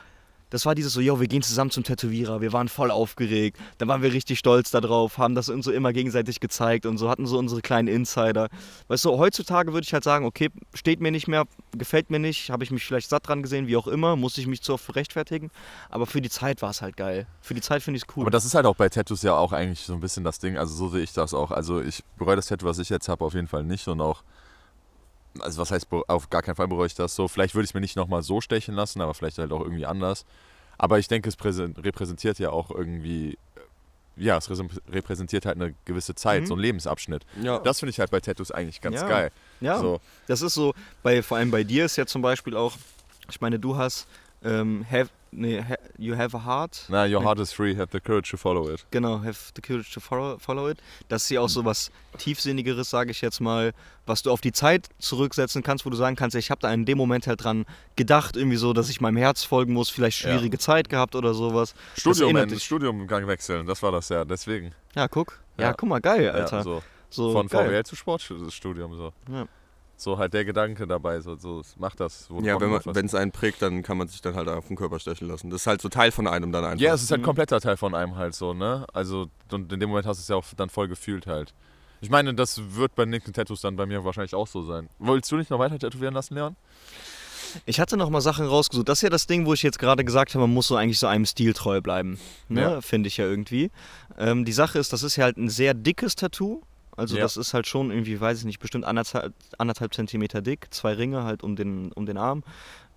das 0.50 0.66
war 0.66 0.76
dieses 0.76 0.92
so, 0.92 1.00
yo, 1.00 1.18
wir 1.18 1.26
gehen 1.26 1.42
zusammen 1.42 1.70
zum 1.70 1.82
Tätowierer, 1.82 2.40
wir 2.40 2.52
waren 2.52 2.68
voll 2.68 2.90
aufgeregt, 2.90 3.58
da 3.78 3.88
waren 3.88 4.02
wir 4.02 4.12
richtig 4.12 4.38
stolz 4.38 4.70
darauf, 4.70 5.18
haben 5.18 5.34
das 5.34 5.48
uns 5.48 5.64
so 5.64 5.72
immer 5.72 5.92
gegenseitig 5.92 6.38
gezeigt 6.38 6.86
und 6.86 6.96
so, 6.96 7.08
hatten 7.08 7.26
so 7.26 7.38
unsere 7.38 7.60
kleinen 7.60 7.88
Insider. 7.88 8.48
Weißt 8.86 9.04
du, 9.04 9.18
heutzutage 9.18 9.72
würde 9.72 9.84
ich 9.84 9.92
halt 9.92 10.04
sagen, 10.04 10.24
okay, 10.24 10.50
steht 10.72 11.00
mir 11.00 11.10
nicht 11.10 11.26
mehr, 11.26 11.44
gefällt 11.76 12.10
mir 12.10 12.20
nicht, 12.20 12.50
habe 12.50 12.62
ich 12.62 12.70
mich 12.70 12.84
vielleicht 12.84 13.08
satt 13.08 13.26
dran 13.26 13.42
gesehen, 13.42 13.66
wie 13.66 13.76
auch 13.76 13.88
immer, 13.88 14.14
muss 14.14 14.38
ich 14.38 14.46
mich 14.46 14.62
zu 14.62 14.74
oft 14.74 14.94
rechtfertigen, 14.94 15.50
aber 15.90 16.06
für 16.06 16.20
die 16.20 16.30
Zeit 16.30 16.62
war 16.62 16.70
es 16.70 16.82
halt 16.82 16.96
geil. 16.96 17.26
Für 17.40 17.54
die 17.54 17.60
Zeit 17.60 17.82
finde 17.82 17.96
ich 17.96 18.04
es 18.04 18.16
cool. 18.16 18.22
Aber 18.22 18.30
das 18.30 18.44
ist 18.44 18.54
halt 18.54 18.66
auch 18.66 18.76
bei 18.76 18.88
Tattoos 18.88 19.22
ja 19.22 19.34
auch 19.34 19.52
eigentlich 19.52 19.80
so 19.80 19.94
ein 19.94 20.00
bisschen 20.00 20.22
das 20.22 20.38
Ding. 20.38 20.56
Also 20.56 20.74
so 20.74 20.88
sehe 20.88 21.02
ich 21.02 21.12
das 21.12 21.34
auch. 21.34 21.50
Also 21.50 21.80
ich 21.80 22.04
bereue 22.16 22.36
das 22.36 22.46
Tattoo, 22.46 22.66
was 22.66 22.78
ich 22.78 22.90
jetzt 22.90 23.08
habe, 23.08 23.24
auf 23.24 23.34
jeden 23.34 23.48
Fall 23.48 23.64
nicht. 23.64 23.88
Und 23.88 24.00
auch, 24.00 24.22
also 25.40 25.60
was 25.60 25.70
heißt, 25.70 25.86
auf 26.08 26.30
gar 26.30 26.42
keinen 26.42 26.56
Fall 26.56 26.68
bereue 26.68 26.86
ich 26.86 26.94
das 26.94 27.14
so. 27.14 27.28
Vielleicht 27.28 27.54
würde 27.54 27.64
ich 27.64 27.70
es 27.70 27.74
mir 27.74 27.80
nicht 27.80 27.96
nochmal 27.96 28.22
so 28.22 28.40
stechen 28.40 28.74
lassen, 28.74 29.00
aber 29.00 29.14
vielleicht 29.14 29.38
halt 29.38 29.52
auch 29.52 29.60
irgendwie 29.60 29.86
anders. 29.86 30.24
Aber 30.78 30.98
ich 30.98 31.08
denke, 31.08 31.28
es 31.28 31.36
präsen- 31.36 31.76
repräsentiert 31.78 32.38
ja 32.38 32.50
auch 32.50 32.70
irgendwie, 32.70 33.32
äh, 33.56 34.24
ja, 34.24 34.36
es 34.36 34.48
repräsentiert 34.90 35.46
halt 35.46 35.56
eine 35.56 35.74
gewisse 35.84 36.14
Zeit, 36.14 36.42
Mhm. 36.42 36.46
so 36.46 36.54
einen 36.54 36.62
Lebensabschnitt. 36.62 37.24
Ja. 37.42 37.58
Das 37.60 37.80
finde 37.80 37.90
ich 37.90 38.00
halt 38.00 38.10
bei 38.10 38.20
Tattoos 38.20 38.50
eigentlich 38.50 38.80
ganz 38.80 38.96
Ja. 39.00 39.08
geil. 39.08 39.30
ja, 39.60 39.78
So, 39.78 40.00
das 40.26 40.42
ist 40.42 40.54
so, 40.54 40.74
bei, 41.02 41.22
vor 41.22 41.36
allem 41.38 41.50
bei 41.50 41.64
dir 41.64 41.84
ist 41.84 41.96
ja 41.96 42.06
zum 42.06 42.22
Beispiel 42.22 42.56
auch, 42.56 42.76
ich 43.30 43.40
meine, 43.40 43.58
du 43.58 43.76
hast, 43.76 44.06
ähm, 44.42 44.84
nee, 45.34 45.60
ha, 45.62 45.74
you 45.98 46.16
have 46.16 46.36
a 46.36 46.44
heart, 46.44 46.84
na, 46.88 47.04
your 47.04 47.22
heart 47.22 47.38
is 47.38 47.52
free, 47.52 47.74
have 47.76 47.88
the 47.92 48.00
courage 48.00 48.30
to 48.30 48.36
follow 48.36 48.68
it. 48.70 48.86
Genau, 48.90 49.18
have 49.22 49.36
the 49.54 49.60
courage 49.62 49.92
to 49.92 50.00
follow, 50.00 50.38
follow 50.38 50.68
it. 50.70 50.78
Das 51.08 51.24
ist 51.24 51.30
ja 51.30 51.40
auch 51.40 51.48
so 51.48 51.64
was 51.64 51.90
tiefsinnigeres, 52.18 52.88
sage 52.90 53.10
ich 53.10 53.20
jetzt 53.20 53.40
mal, 53.40 53.72
was 54.06 54.22
du 54.22 54.30
auf 54.30 54.40
die 54.40 54.52
Zeit 54.52 54.88
zurücksetzen 54.98 55.62
kannst, 55.62 55.84
wo 55.86 55.90
du 55.90 55.96
sagen 55.96 56.16
kannst, 56.16 56.36
ich 56.36 56.50
habe 56.50 56.60
da 56.60 56.72
in 56.72 56.84
dem 56.84 56.98
Moment 56.98 57.26
halt 57.26 57.42
dran 57.44 57.64
gedacht, 57.96 58.36
irgendwie 58.36 58.56
so, 58.56 58.72
dass 58.72 58.88
ich 58.88 59.00
meinem 59.00 59.16
Herz 59.16 59.44
folgen 59.44 59.72
muss, 59.72 59.90
vielleicht 59.90 60.22
Ja. 60.22 60.30
schwierige 60.32 60.58
Zeit 60.58 60.88
gehabt 60.88 61.14
oder 61.14 61.34
sowas. 61.34 61.74
Studium, 61.96 62.48
dich. 62.48 62.62
Studiumgang 62.64 63.26
wechseln, 63.26 63.66
das 63.66 63.82
war 63.82 63.92
das 63.92 64.08
ja, 64.08 64.24
deswegen. 64.24 64.72
Ja, 64.94 65.08
guck. 65.08 65.38
Ja, 65.58 65.66
Ja. 65.66 65.72
guck 65.74 65.88
mal, 65.88 66.00
geil, 66.00 66.30
Alter. 66.30 66.58
Ja, 66.58 66.62
so. 66.62 66.82
so 67.10 67.32
Von 67.32 67.46
geil. 67.48 67.68
VWL 67.68 67.84
zu 67.84 67.96
Sportstudium 67.96 68.96
so. 68.96 69.12
Ja. 69.32 69.46
So 69.96 70.18
halt 70.18 70.34
der 70.34 70.44
Gedanke 70.44 70.86
dabei, 70.86 71.20
so, 71.20 71.36
so 71.36 71.62
mach 71.78 71.94
das. 71.94 72.28
Ja, 72.42 72.58
wenn 72.60 73.06
es 73.06 73.14
einen 73.14 73.30
prägt, 73.30 73.62
dann 73.62 73.82
kann 73.82 73.96
man 73.96 74.08
sich 74.08 74.20
dann 74.20 74.34
halt 74.34 74.48
auf 74.48 74.66
den 74.66 74.76
Körper 74.76 74.98
stechen 74.98 75.28
lassen. 75.28 75.50
Das 75.50 75.60
ist 75.62 75.66
halt 75.68 75.80
so 75.80 75.88
Teil 75.88 76.10
von 76.10 76.26
einem 76.26 76.50
dann 76.50 76.64
einfach. 76.64 76.80
Ja, 76.80 76.94
es 76.94 77.02
ist 77.04 77.10
halt 77.10 77.20
Mhm. 77.20 77.24
ein 77.24 77.26
kompletter 77.26 77.60
Teil 77.60 77.76
von 77.76 77.94
einem 77.94 78.16
halt 78.16 78.34
so, 78.34 78.54
ne? 78.54 78.86
Also, 78.92 79.28
und 79.52 79.72
in 79.72 79.78
dem 79.80 79.88
Moment 79.90 80.06
hast 80.06 80.18
du 80.18 80.22
es 80.22 80.28
ja 80.28 80.36
auch 80.36 80.44
dann 80.56 80.68
voll 80.68 80.88
gefühlt 80.88 81.26
halt. 81.26 81.54
Ich 82.00 82.10
meine, 82.10 82.34
das 82.34 82.60
wird 82.74 82.94
bei 82.96 83.04
nächsten 83.06 83.32
Tattoos 83.32 83.60
dann 83.62 83.76
bei 83.76 83.86
mir 83.86 84.04
wahrscheinlich 84.04 84.34
auch 84.34 84.48
so 84.48 84.62
sein. 84.62 84.88
Wolltest 84.98 85.30
du 85.32 85.36
nicht 85.36 85.50
noch 85.50 85.58
weiter 85.60 85.78
tätowieren 85.78 86.12
lassen, 86.12 86.34
Leon? 86.34 86.56
Ich 87.66 87.78
hatte 87.78 87.96
noch 87.96 88.10
mal 88.10 88.20
Sachen 88.20 88.46
rausgesucht. 88.46 88.88
Das 88.88 88.98
ist 88.98 89.02
ja 89.02 89.10
das 89.10 89.28
Ding, 89.28 89.46
wo 89.46 89.54
ich 89.54 89.62
jetzt 89.62 89.78
gerade 89.78 90.04
gesagt 90.04 90.34
habe, 90.34 90.40
man 90.40 90.52
muss 90.52 90.66
so 90.66 90.74
eigentlich 90.76 90.98
so 90.98 91.06
einem 91.06 91.24
Stil 91.24 91.52
treu 91.54 91.80
bleiben. 91.80 92.18
Ne? 92.48 92.60
Ja. 92.60 92.80
Finde 92.80 93.06
ich 93.06 93.16
ja 93.16 93.26
irgendwie. 93.26 93.70
Ähm, 94.18 94.44
die 94.44 94.52
Sache 94.52 94.78
ist, 94.80 94.92
das 94.92 95.04
ist 95.04 95.14
ja 95.16 95.24
halt 95.24 95.36
ein 95.36 95.48
sehr 95.48 95.72
dickes 95.72 96.16
Tattoo. 96.16 96.62
Also 96.96 97.16
Ja. 97.16 97.22
das 97.22 97.36
ist 97.36 97.54
halt 97.54 97.66
schon 97.66 97.90
irgendwie, 97.90 98.20
weiß 98.20 98.38
ich 98.40 98.44
nicht, 98.44 98.58
bestimmt 98.60 98.84
anderthalb, 98.84 99.32
anderthalb 99.58 99.94
Zentimeter 99.94 100.42
dick, 100.42 100.68
zwei 100.70 100.92
Ringe 100.94 101.24
halt 101.24 101.42
um 101.42 101.56
den, 101.56 101.92
um 101.92 102.06
den 102.06 102.16
Arm. 102.16 102.44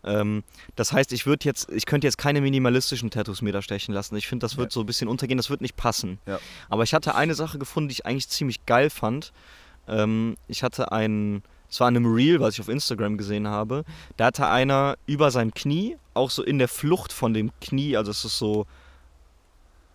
Ähm, 0.04 0.44
das 0.76 0.94
heißt, 0.94 1.12
ich 1.12 1.26
würde 1.26 1.46
jetzt, 1.46 1.70
ich 1.72 1.86
könnte 1.86 2.06
jetzt 2.08 2.18
keine 2.18 2.40
minimalistischen 2.42 3.10
Tattoos 3.10 3.42
mir 3.42 3.52
da 3.52 3.62
stechen 3.62 3.94
lassen. 3.94 4.16
Ich 4.16 4.28
finde, 4.28 4.44
das 4.46 4.56
wird 4.58 4.72
Ja. 4.72 4.74
so 4.76 4.80
ein 4.82 4.86
bisschen 4.86 5.08
untergehen, 5.08 5.38
das 5.38 5.50
wird 5.50 5.62
nicht 5.62 5.76
passen. 5.76 6.20
Ja. 6.28 6.40
Aber 6.70 6.84
ich 6.84 6.94
hatte 6.94 7.16
eine 7.16 7.34
Sache 7.34 7.58
gefunden, 7.58 7.90
die 7.90 7.94
ich 7.94 8.06
eigentlich 8.06 8.30
ziemlich 8.30 8.66
geil 8.66 8.90
fand. 8.90 9.34
Ähm, 9.88 10.38
ich 10.48 10.64
hatte 10.64 10.92
einen, 10.92 11.44
es 11.70 11.80
war 11.80 11.90
in 11.90 11.96
einem 11.98 12.14
Reel, 12.14 12.40
was 12.40 12.54
ich 12.54 12.62
auf 12.62 12.70
Instagram 12.70 13.18
gesehen 13.18 13.48
habe. 13.48 13.84
Da 14.18 14.26
hatte 14.26 14.48
einer 14.48 14.98
über 15.08 15.32
seinem 15.32 15.54
Knie, 15.54 15.98
auch 16.14 16.30
so 16.30 16.44
in 16.44 16.60
der 16.60 16.68
Flucht 16.68 17.12
von 17.12 17.34
dem 17.34 17.52
Knie, 17.60 17.98
also 17.98 18.12
es 18.12 18.24
ist 18.24 18.38
so, 18.38 18.66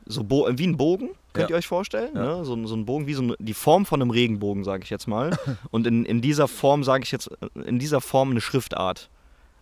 so 0.07 0.25
Bo 0.25 0.49
wie 0.53 0.67
ein 0.67 0.77
Bogen, 0.77 1.11
könnt 1.33 1.51
Ja. 1.51 1.57
ihr 1.57 1.59
euch 1.59 1.67
vorstellen? 1.67 2.11
Ja. 2.15 2.39
Ne? 2.39 2.45
So, 2.45 2.67
so 2.67 2.75
ein 2.75 2.85
Bogen, 2.85 3.07
wie 3.07 3.15
so 3.15 3.23
ein, 3.23 3.35
die 3.39 3.55
Form 3.55 3.87
von 3.87 4.01
einem 4.03 4.11
Regenbogen, 4.11 4.65
sage 4.65 4.83
ich 4.85 4.91
jetzt 4.91 5.07
mal. 5.09 5.37
Und 5.71 5.87
in, 5.87 6.05
in 6.05 6.21
dieser 6.21 6.49
Form, 6.49 6.85
sage 6.85 7.05
ich 7.05 7.13
jetzt, 7.13 7.31
in 7.67 7.79
dieser 7.79 8.01
Form 8.01 8.31
eine 8.31 8.41
Schriftart. 8.41 9.09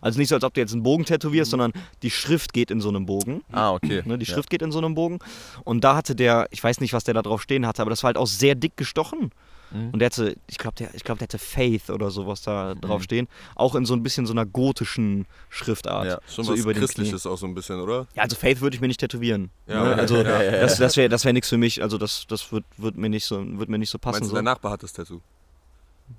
Also 0.03 0.17
nicht 0.17 0.29
so, 0.29 0.35
als 0.35 0.43
ob 0.43 0.55
du 0.55 0.61
jetzt 0.61 0.73
einen 0.73 0.81
Bogen 0.81 1.05
tätowierst, 1.05 1.51
sondern 1.51 1.73
die 2.01 2.09
Schrift 2.09 2.53
geht 2.53 2.71
in 2.71 2.81
so 2.81 2.89
einem 2.89 3.05
Bogen. 3.05 3.43
Ah, 3.51 3.71
okay. 3.73 4.01
Ne, 4.05 4.17
die 4.17 4.25
Ja. 4.25 4.33
Schrift 4.33 4.49
geht 4.49 4.63
in 4.63 4.71
so 4.71 4.79
einem 4.79 4.95
Bogen. 4.95 5.19
Und 5.63 5.83
da 5.83 5.95
hatte 5.95 6.15
der, 6.15 6.47
ich 6.49 6.63
weiß 6.63 6.79
nicht, 6.81 6.93
was 6.93 7.03
der 7.03 7.13
da 7.13 7.21
drauf 7.21 7.41
stehen 7.43 7.67
hatte, 7.67 7.83
aber 7.83 7.91
das 7.91 8.01
war 8.01 8.07
halt 8.07 8.17
auch 8.17 8.25
sehr 8.25 8.55
dick 8.55 8.75
gestochen. 8.77 9.29
Mhm. 9.73 9.89
Und 9.91 9.99
der 9.99 10.07
hatte, 10.07 10.35
ich 10.47 10.57
glaube, 10.57 10.75
der, 10.77 10.93
ich 10.93 11.03
glaub, 11.03 11.17
der 11.19 11.25
hatte 11.27 11.37
Faith 11.39 11.89
oder 11.89 12.11
sowas 12.11 12.41
da 12.41 12.75
drauf 12.75 12.99
Mhm. 12.99 13.03
stehen. 13.03 13.27
Auch 13.55 13.75
in 13.75 13.85
so 13.85 13.93
ein 13.93 14.03
bisschen 14.03 14.25
so 14.25 14.33
einer 14.33 14.45
gotischen 14.45 15.25
Schriftart. 15.49 16.05
Ja. 16.07 16.19
Schon 16.27 16.45
so 16.45 16.53
was 16.53 16.59
über 16.59 16.73
den 16.73 16.79
Christliches 16.81 17.25
auch 17.25 17.37
so 17.37 17.45
ein 17.45 17.53
bisschen, 17.53 17.79
oder? 17.79 18.07
Ja, 18.15 18.23
also 18.23 18.35
Faith 18.35 18.61
würde 18.61 18.75
ich 18.75 18.81
mir 18.81 18.87
nicht 18.87 18.99
tätowieren. 18.99 19.49
Ja, 19.67 19.83
ne? 19.83 19.95
Also 19.95 20.17
Ja, 20.17 20.43
ja, 20.43 20.51
das, 20.61 20.77
das 20.77 20.97
wäre 20.97 21.09
das 21.09 21.25
wär 21.25 21.33
nichts 21.33 21.49
für 21.49 21.57
mich. 21.57 21.81
Also 21.81 21.97
das, 21.97 22.25
das 22.27 22.51
wird, 22.51 22.65
wird, 22.77 22.97
mir 22.97 23.09
nicht 23.09 23.25
so, 23.25 23.41
wird 23.59 23.69
mir 23.69 23.77
nicht 23.79 23.89
so 23.89 23.97
passen. 23.97 24.15
Meinst 24.15 24.27
du, 24.27 24.29
So. 24.31 24.35
dein 24.35 24.45
Nachbar 24.45 24.71
hat 24.73 24.83
das 24.83 24.93
Tattoo? 24.93 25.21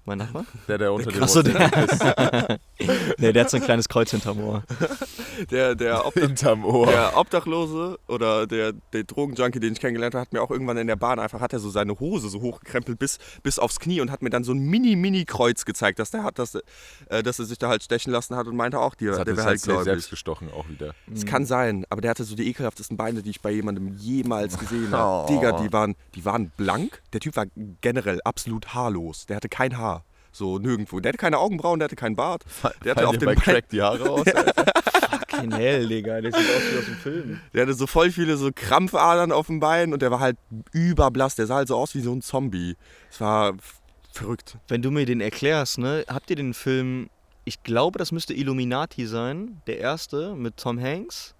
Mein 0.04 0.18
Nachbar? 0.18 0.44
Der, 0.68 0.78
der 0.78 0.92
unter 0.92 1.10
dem 1.10 1.22
Achso, 1.22 1.42
der, 1.42 1.52
nee, 3.18 3.32
der 3.32 3.44
hat 3.44 3.50
so 3.50 3.56
ein 3.56 3.62
kleines 3.62 3.88
Kreuz 3.88 4.10
hinterm 4.10 4.40
Ohr. 4.40 4.62
Der, 5.50 5.74
der, 5.74 6.06
Ob 6.06 6.14
hinterm 6.14 6.64
Ohr. 6.64 6.86
der 6.86 7.16
Obdachlose 7.16 7.98
oder 8.08 8.46
der, 8.46 8.72
der 8.92 9.04
Drogenjunkie, 9.04 9.60
den 9.60 9.72
ich 9.72 9.80
kennengelernt 9.80 10.14
habe, 10.14 10.22
hat 10.22 10.32
mir 10.32 10.42
auch 10.42 10.50
irgendwann 10.50 10.76
in 10.76 10.86
der 10.86 10.96
Bahn 10.96 11.18
einfach, 11.18 11.40
hat 11.40 11.52
er 11.52 11.58
so 11.58 11.70
seine 11.70 11.98
Hose 12.00 12.28
so 12.28 12.40
hochgekrempelt 12.40 12.98
bis, 12.98 13.18
bis 13.42 13.58
aufs 13.58 13.78
Knie 13.80 14.00
und 14.00 14.10
hat 14.10 14.22
mir 14.22 14.30
dann 14.30 14.44
so 14.44 14.52
ein 14.52 14.58
Mini-Mini-Kreuz 14.58 15.64
gezeigt, 15.64 15.98
dass 15.98 16.10
der 16.10 16.22
hat, 16.24 16.38
dass, 16.38 16.54
äh, 16.54 17.22
dass 17.22 17.38
er 17.38 17.44
sich 17.44 17.58
da 17.58 17.68
halt 17.68 17.82
stechen 17.82 18.12
lassen 18.12 18.36
hat 18.36 18.46
und 18.46 18.56
meinte 18.56 18.78
auch, 18.78 18.94
die, 18.94 19.06
Das 19.06 19.18
hat 19.18 19.26
der 19.26 19.34
er 19.34 19.36
wäre 19.38 19.46
halt 19.46 19.60
halt 19.60 19.60
selbst 19.60 19.84
gläubig. 19.84 20.10
gestochen 20.10 20.50
auch 20.52 20.68
wieder. 20.68 20.94
Das 21.06 21.26
kann 21.26 21.46
sein, 21.46 21.84
aber 21.90 22.00
der 22.00 22.10
hatte 22.10 22.24
so 22.24 22.34
die 22.34 22.48
ekelhaftesten 22.48 22.96
Beine, 22.96 23.22
die 23.22 23.30
ich 23.30 23.40
bei 23.40 23.50
jemandem 23.50 23.96
jemals 23.96 24.58
gesehen 24.58 24.92
habe. 24.92 25.24
Oh. 25.24 25.34
Digga, 25.34 25.52
die 25.62 25.72
waren, 25.72 25.94
die 26.14 26.24
waren 26.24 26.50
blank. 26.56 27.02
Der 27.12 27.20
Typ 27.20 27.36
war 27.36 27.46
generell 27.80 28.20
absolut 28.24 28.74
haarlos. 28.74 29.26
Der 29.26 29.36
hatte 29.36 29.48
kein 29.48 29.76
Haar. 29.76 29.81
So 30.32 30.58
nirgendwo. 30.58 31.00
Der 31.00 31.10
hatte 31.10 31.18
keine 31.18 31.38
Augenbrauen, 31.38 31.78
der 31.78 31.84
hatte 31.84 31.96
keinen 31.96 32.16
Bart. 32.16 32.44
Der 32.84 32.94
hatte 32.94 33.06
auf 33.06 33.18
dem 33.18 33.34
Crack 33.34 33.68
die 33.68 33.82
Haare 33.82 34.08
aus? 34.08 34.24
Fucking 35.32 35.52
hell, 35.52 35.88
Digga. 35.88 36.20
Der 36.20 36.32
sieht 36.32 36.40
aus 36.40 36.62
wie 36.72 36.78
aus 36.78 36.84
dem 36.84 36.96
Film. 36.96 37.40
der 37.52 37.62
hatte 37.62 37.74
so 37.74 37.86
voll 37.86 38.10
viele 38.10 38.36
so 38.36 38.50
Krampfadern 38.54 39.32
auf 39.32 39.46
dem 39.46 39.60
Bein 39.60 39.92
und 39.92 40.02
der 40.02 40.10
war 40.10 40.20
halt 40.20 40.36
überblass. 40.72 41.34
Der 41.34 41.46
sah 41.46 41.56
halt 41.56 41.68
so 41.68 41.76
aus 41.76 41.94
wie 41.94 42.00
so 42.00 42.12
ein 42.12 42.22
Zombie. 42.22 42.76
Es 43.10 43.20
war 43.20 43.54
verrückt. 44.12 44.58
Wenn 44.68 44.82
du 44.82 44.90
mir 44.90 45.06
den 45.06 45.20
erklärst, 45.20 45.78
ne, 45.78 46.04
habt 46.08 46.30
ihr 46.30 46.36
den 46.36 46.54
Film, 46.54 47.08
ich 47.44 47.62
glaube, 47.62 47.98
das 47.98 48.12
müsste 48.12 48.34
Illuminati 48.34 49.06
sein, 49.06 49.60
der 49.66 49.78
erste 49.78 50.34
mit 50.34 50.56
Tom 50.56 50.80
Hanks. 50.80 51.34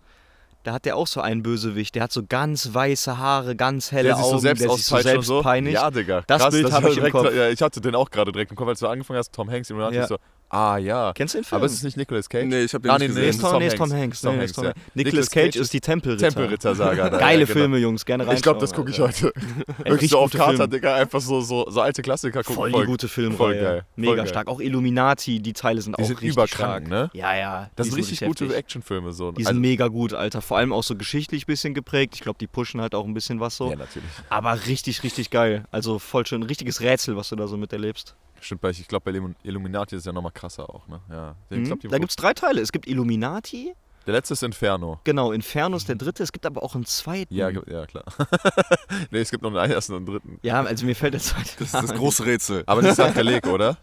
Da 0.65 0.73
hat 0.73 0.85
der 0.85 0.97
auch 0.97 1.07
so 1.09 1.21
einen 1.21 1.43
Bösewicht, 1.43 1.95
der 1.97 2.05
hat 2.05 2.13
so 2.13 2.23
ganz 2.29 2.73
weiße 2.73 3.19
Haare, 3.19 3.57
ganz 3.57 3.91
helle 3.91 4.09
Der 4.11 4.17
Augen, 4.19 4.31
so 4.31 4.39
selbst 4.39 4.63
der 4.63 4.71
sich 4.71 4.85
so 4.87 4.97
und 4.97 5.03
selbst 5.03 5.27
so. 5.27 5.43
peinigt. 5.43 5.75
Ja, 5.75 5.91
Digga. 5.91 6.23
Das 6.27 6.49
Bild 6.51 6.67
ist 6.69 6.73
hab 6.73 6.83
ja 6.83 6.89
ich 6.91 6.97
im 6.97 7.01
direkt, 7.05 7.17
Kopf. 7.17 7.35
Ja, 7.35 7.49
ich 7.49 7.61
hatte 7.61 7.81
den 7.81 7.95
auch 7.97 8.11
gerade 8.11 8.31
direkt 8.31 8.51
im 8.53 8.57
Kopf, 8.57 8.69
als 8.69 8.79
du 8.81 8.87
angefangen 8.87 9.19
hast. 9.19 9.33
Tom 9.33 9.51
Hanks, 9.51 9.71
Illuminati, 9.71 9.97
Ja. 9.97 10.03
ich 10.03 10.09
so, 10.09 10.19
ah 10.53 10.77
ja. 10.77 11.13
Kennst 11.15 11.35
du 11.35 11.39
den 11.39 11.45
Film? 11.45 11.57
Aber 11.57 11.67
es 11.67 11.73
ist 11.73 11.83
nicht 11.83 11.97
Nicolas 11.97 12.29
Cage? 12.29 12.45
Nee, 12.47 12.63
ich 12.63 12.73
hab 12.75 12.83
den 12.83 12.91
Ah, 12.91 12.99
nicht 12.99 13.09
nee, 13.09 13.15
nee, 13.15 13.21
nee, 13.23 13.29
ist 13.31 13.37
gesehen. 13.39 13.51
Tom, 13.51 13.59
nee, 13.61 13.67
ist 13.67 13.77
Tom 13.77 13.93
Hanks. 13.93 14.21
Tom 14.21 14.33
Nee, 14.35 14.39
Hanks, 14.39 14.51
ist 14.51 14.55
Tom 14.57 14.65
ja. 14.65 14.71
Hanks. 14.71 14.81
Nicolas 14.95 15.31
Cage 15.31 15.57
ist 15.57 15.73
die 15.73 15.81
Tempelritter. 15.81 16.29
Tempelritter-Saga. 16.29 17.11
da, 17.11 17.19
Geile 17.19 17.41
ja, 17.41 17.47
genau. 17.47 17.59
Filme, 17.59 17.79
Jungs, 17.79 18.05
gerne 18.05 18.23
reinschauen. 18.23 18.37
Ich 18.37 18.43
glaube, 18.43 18.61
das 18.61 18.73
gucke 18.73 18.91
ich 18.91 19.01
heute. 19.01 19.33
Wirklich 19.79 19.93
richtig 19.95 20.11
so 20.11 20.19
auf 20.19 20.31
gute 20.31 20.39
Kater, 20.39 20.53
Filme. 20.57 20.69
Digga, 20.69 20.95
einfach 20.95 21.21
so, 21.21 21.41
so, 21.41 21.69
so 21.71 21.81
alte 21.81 22.03
Klassiker 22.03 22.43
gucken. 22.43 22.55
Voll 22.55 22.73
die 22.73 22.85
gute 22.87 23.09
Filmreihe. 23.09 23.37
voll 23.37 23.55
geil. 23.57 23.85
Mega 23.97 24.11
Voll 24.11 24.17
geil. 24.19 24.29
stark. 24.29 24.49
Auch 24.49 24.61
Illuminati, 24.61 25.41
die 25.41 25.53
Teile 25.53 25.81
sind 25.83 25.97
Die 25.99 26.03
auch 26.03 26.07
sind 26.07 26.17
richtig 26.21 26.35
überkrank, 26.37 26.87
stark. 26.87 26.89
ne? 26.89 27.11
Ja, 27.15 27.35
ja. 27.37 27.71
Das 27.77 27.89
sind 27.89 27.97
richtig 27.97 28.21
gute. 28.21 28.55
Actionfilme. 28.55 29.13
So. 29.13 29.33
Die 29.33 29.45
sind 29.45 29.61
mega 29.61 29.89
gut, 29.89 30.13
Alter. 30.15 30.43
Vor 30.43 30.59
allem 30.59 30.73
auch 30.73 30.83
so 30.83 30.97
geschichtlich 30.97 31.45
ein 31.45 31.47
bisschen 31.47 31.75
geprägt. 31.75 32.15
Ich 32.15 32.21
glaube, 32.21 32.39
die 32.39 32.47
pushen 32.47 32.81
halt 32.81 32.95
auch 32.95 33.05
ein 33.07 33.15
bisschen 33.15 33.41
was 33.41 33.57
so. 33.57 33.71
Ja, 33.71 33.77
natürlich. 33.77 34.09
Aber 34.29 34.67
richtig, 34.67 35.03
richtig 35.03 35.31
geil. 35.31 35.65
Also 35.71 35.99
voll 35.99 36.27
schön. 36.27 36.43
Ein 36.43 36.47
richtiges 36.47 36.81
Rätsel, 36.81 37.17
was 37.17 37.31
du 37.31 37.37
da 37.37 37.47
so 37.47 37.57
miterlebst. 37.57 38.15
Stimmt, 38.43 38.61
bei, 38.61 38.71
ich 38.71 38.89
glaube, 38.89 39.05
bei 39.05 39.17
Illum- 39.17 39.37
Illuminati 39.45 39.95
ist 39.95 40.01
es 40.01 40.07
ja 40.07 40.13
nochmal 40.13 40.33
krasser 40.33 40.69
auch, 40.69 40.89
ne? 40.89 41.01
Ja. 41.09 41.37
Ich 41.49 41.59
Mhm. 41.59 41.65
glaub, 41.65 41.81
die- 41.81 41.89
Da 41.89 41.99
gibt 41.99 42.11
es 42.11 42.17
drei 42.17 42.35
Teile. 42.35 42.61
Es 42.61 42.73
gibt 42.73 42.89
Illuminati, 42.89 43.73
Der 44.05 44.15
letzte 44.15 44.35
ist 44.35 44.43
Inferno. 44.43 44.99
genau, 45.05 45.31
Inferno 45.31 45.77
ist 45.77 45.89
der 45.89 45.95
dritte. 45.95 46.25
Es 46.25 46.33
gibt 46.33 46.45
aber 46.45 46.63
auch 46.65 46.75
einen 46.75 46.85
zweiten. 46.85 47.33
Ja, 47.33 47.51
ja 47.51 47.87
klar. 47.87 48.05
nee, 49.13 49.21
es 49.21 49.31
gibt 49.31 49.45
noch 49.45 49.55
einen 49.55 49.71
ersten 49.71 49.93
und 49.93 49.99
einen 49.99 50.07
dritten. 50.07 50.39
Ja, 50.43 50.61
also 50.63 50.85
mir 50.85 50.97
fällt 50.97 51.15
der 51.15 51.21
zweite. 51.21 51.51
Das 51.61 51.69
ist 51.69 51.75
das 51.75 51.95
große 51.95 52.27
Rätsel. 52.27 52.65
Aber 52.67 52.83
nicht 52.83 52.97
Sakrileg, 52.97 53.47
oder? 53.47 53.77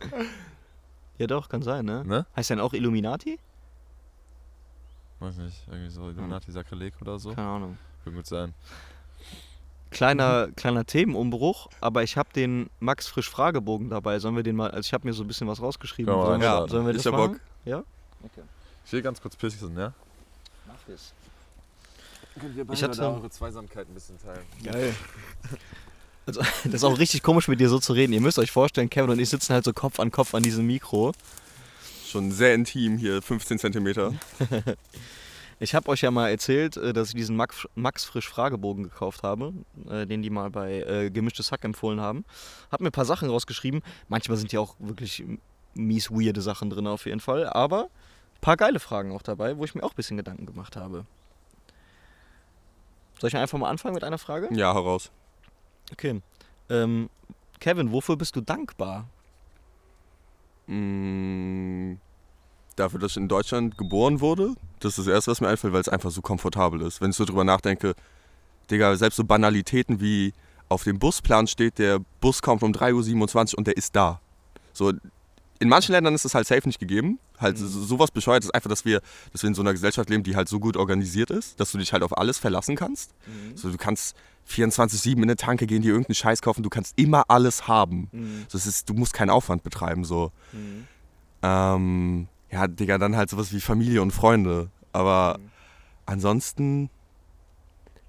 Ja, 1.18 1.28
doch, 1.28 1.48
kann 1.48 1.62
sein, 1.62 1.86
ne? 1.86 2.04
Ne? 2.06 2.26
Heißt 2.36 2.50
denn 2.50 2.60
auch 2.60 2.74
Illuminati? 2.74 3.40
Weiß 5.20 5.38
nicht, 5.38 5.66
irgendwie 5.70 5.90
so 5.90 6.10
Illuminati 6.10 6.52
Sakrileg 6.52 6.94
oder 7.02 7.18
so. 7.20 7.34
Keine 7.34 7.48
Ahnung. 7.48 7.78
Könnte 8.04 8.18
gut 8.18 8.26
sein. 8.28 8.54
Kleiner, 9.92 10.50
kleiner 10.56 10.86
Themenumbruch, 10.86 11.68
aber 11.82 12.04
ich 12.04 12.16
habe 12.16 12.30
den 12.34 12.70
Max 12.80 13.08
Frisch 13.08 13.30
Fragebogen 13.30 13.90
dabei. 13.90 14.20
Sollen 14.20 14.36
wir 14.36 14.44
den 14.44 14.56
mal, 14.56 14.70
also 14.72 14.86
ich 14.86 14.94
habe 14.94 15.08
mir 15.08 15.14
so 15.14 15.24
ein 15.24 15.28
bisschen 15.28 15.48
was 15.48 15.62
rausgeschrieben. 15.62 16.14
Wir 16.14 16.22
Sollen, 16.26 16.42
starten. 16.42 16.70
sollen 16.70 16.86
wir 16.86 16.94
das 16.94 17.06
machen? 17.06 17.32
Bock. 17.34 17.40
Ja? 17.66 17.84
Ich 18.86 18.94
will 18.94 19.02
ganz 19.02 19.20
kurz 19.22 19.36
pissen, 19.36 19.76
ja? 19.78 19.94
Mach 20.68 20.76
es. 20.94 21.14
Könnt 22.40 22.56
ihr 22.56 22.66
Ich 22.72 22.84
hatte- 22.84 23.02
eure 23.02 23.30
Zweisamkeit 23.30 23.88
ein 23.90 23.94
bisschen 23.94 24.18
teilen? 24.20 24.46
Geil. 24.64 24.94
Also, 26.26 26.42
das 26.42 26.74
ist 26.76 26.84
auch 26.84 27.00
richtig 27.00 27.24
komisch 27.24 27.48
mit 27.48 27.60
dir 27.60 27.70
so 27.70 27.80
zu 27.80 27.92
reden. 27.94 28.14
Ihr 28.14 28.22
müsst 28.22 28.38
euch 28.38 28.52
vorstellen, 28.52 28.88
Kevin 28.88 29.10
und 29.10 29.18
ich 29.20 29.30
sitzen 29.30 29.52
halt 29.52 29.66
so 29.66 29.74
Kopf 29.74 30.00
an 30.00 30.12
Kopf 30.12 30.36
an 30.36 30.44
diesem 30.44 30.68
Mikro. 30.68 31.12
Schon 32.06 32.32
sehr 32.32 32.54
intim 32.54 33.00
hier, 33.00 33.20
15 33.24 33.58
Zentimeter. 33.58 34.14
Ich 35.62 35.76
habe 35.76 35.90
euch 35.90 36.02
ja 36.02 36.10
mal 36.10 36.30
erzählt, 36.30 36.78
äh, 36.78 36.94
dass 36.94 37.10
ich 37.10 37.16
diesen 37.16 37.36
Max, 37.36 37.68
Max 37.76 38.06
Frisch 38.06 38.30
Fragebogen 38.30 38.84
gekauft 38.84 39.24
habe, 39.24 39.54
äh, 39.90 40.06
den 40.06 40.22
die 40.22 40.30
mal 40.30 40.50
bei 40.50 40.82
äh, 40.82 41.10
Gemischtes 41.10 41.52
Hack 41.52 41.66
empfohlen 41.66 42.00
haben. 42.00 42.24
Hab 42.72 42.80
mir 42.80 42.88
ein 42.88 42.94
paar 42.94 43.06
Sachen 43.06 43.30
rausgeschrieben. 43.30 43.82
Manchmal 44.08 44.38
sind 44.38 44.54
ja 44.54 44.62
auch 44.62 44.76
wirklich 44.80 45.24
mies 45.74 46.10
weirde 46.12 46.42
Sachen 46.42 46.70
drin 46.70 46.88
auf 46.88 47.06
jeden 47.06 47.20
Fall, 47.20 47.48
aber 47.48 47.84
ein 47.84 48.42
paar 48.42 48.58
geile 48.58 48.80
Fragen 48.80 49.12
auch 49.12 49.22
dabei, 49.22 49.58
wo 49.58 49.66
ich 49.66 49.76
mir 49.76 49.84
auch 49.84 49.92
ein 49.92 49.96
bisschen 49.96 50.18
Gedanken 50.18 50.46
gemacht 50.46 50.76
habe. 50.78 51.06
Soll 53.20 53.28
ich 53.28 53.36
einfach 53.36 53.58
mal 53.58 53.70
anfangen 53.70 53.96
mit 53.96 54.04
einer 54.06 54.18
Frage? 54.18 54.48
Ja, 54.52 54.74
heraus. 54.74 55.12
Okay. 55.92 56.22
Ähm, 56.70 57.10
Kevin, 57.60 57.92
wofür 57.92 58.16
bist 58.16 58.36
du 58.36 58.42
dankbar? 58.42 59.08
Mm, 60.68 61.96
dafür, 62.78 63.00
dass 63.00 63.12
ich 63.12 63.18
in 63.18 63.28
Deutschland 63.28 63.78
geboren 63.78 64.22
wurde. 64.22 64.56
Das 64.80 64.98
ist 64.98 65.08
das 65.08 65.14
Erste, 65.14 65.32
was 65.32 65.42
mir 65.42 65.48
einfällt, 65.50 65.74
weil 65.74 65.82
es 65.82 65.90
einfach 65.90 66.12
so 66.12 66.22
komfortabel 66.22 66.82
ist. 66.82 67.02
Wenn 67.02 67.10
ich 67.12 67.16
so 67.16 67.26
drüber 67.26 67.44
nachdenke, 67.44 67.96
Digga, 68.72 68.96
selbst 68.96 69.18
so 69.18 69.24
Banalitäten 69.24 70.00
wie 70.00 70.34
auf 70.70 70.84
dem 70.84 71.00
Busplan 71.00 71.48
steht, 71.48 71.80
der 71.80 72.00
Bus 72.22 72.42
kommt 72.42 72.62
um 72.64 72.72
3.27 72.72 73.54
Uhr 73.54 73.58
und 73.58 73.68
der 73.68 73.76
ist 73.78 73.96
da. 73.96 74.22
So, 74.74 74.94
in 75.62 75.68
manchen 75.68 75.92
Ländern 75.92 76.14
ist 76.16 76.24
das 76.24 76.36
halt 76.36 76.48
safe 76.48 76.66
nicht 76.68 76.80
gegeben. 76.80 77.20
Halt 77.40 77.60
Mhm. 77.60 77.68
so- 77.68 77.84
sowas 77.84 78.12
bescheuert 78.12 78.44
ist 78.44 78.54
einfach, 78.54 78.70
dass 78.70 78.86
wir, 78.86 79.02
dass 79.34 79.42
wir 79.44 79.48
in 79.50 79.56
so 79.56 79.62
einer 79.62 79.74
Gesellschaft 79.74 80.10
leben, 80.10 80.24
die 80.24 80.36
halt 80.36 80.48
so 80.48 80.60
gut 80.60 80.78
organisiert 80.78 81.32
ist, 81.32 81.60
dass 81.60 81.72
du 81.72 81.78
dich 81.80 81.92
halt 81.92 82.04
auf 82.04 82.18
alles 82.18 82.38
verlassen 82.38 82.76
kannst. 82.76 83.12
So, 83.56 83.70
du 83.72 83.78
kannst 83.78 84.16
24-7 84.48 85.18
in 85.18 85.24
eine 85.24 85.36
Tanke 85.36 85.68
gehen, 85.68 85.82
dir 85.82 85.90
irgendeinen 85.90 86.16
Scheiß 86.16 86.42
kaufen, 86.42 86.64
du 86.64 86.70
kannst 86.70 86.94
immer 86.98 87.24
alles 87.28 87.68
haben. 87.68 88.08
Mhm. 88.12 88.46
So, 88.48 88.58
ist, 88.58 88.88
du 88.90 88.94
musst 88.94 89.14
keinen 89.14 89.30
Aufwand 89.32 89.64
betreiben. 89.64 90.06
So. 90.06 90.32
Mhm. 90.54 90.88
Ähm, 91.42 92.28
ja, 92.52 92.68
Digga, 92.68 92.98
dann 92.98 93.16
halt 93.16 93.30
sowas 93.30 93.52
wie 93.54 93.62
Familie 93.62 94.02
und 94.02 94.12
Freunde. 94.12 94.70
Aber 94.92 95.38
Mhm. 95.40 95.52
ansonsten, 96.06 96.90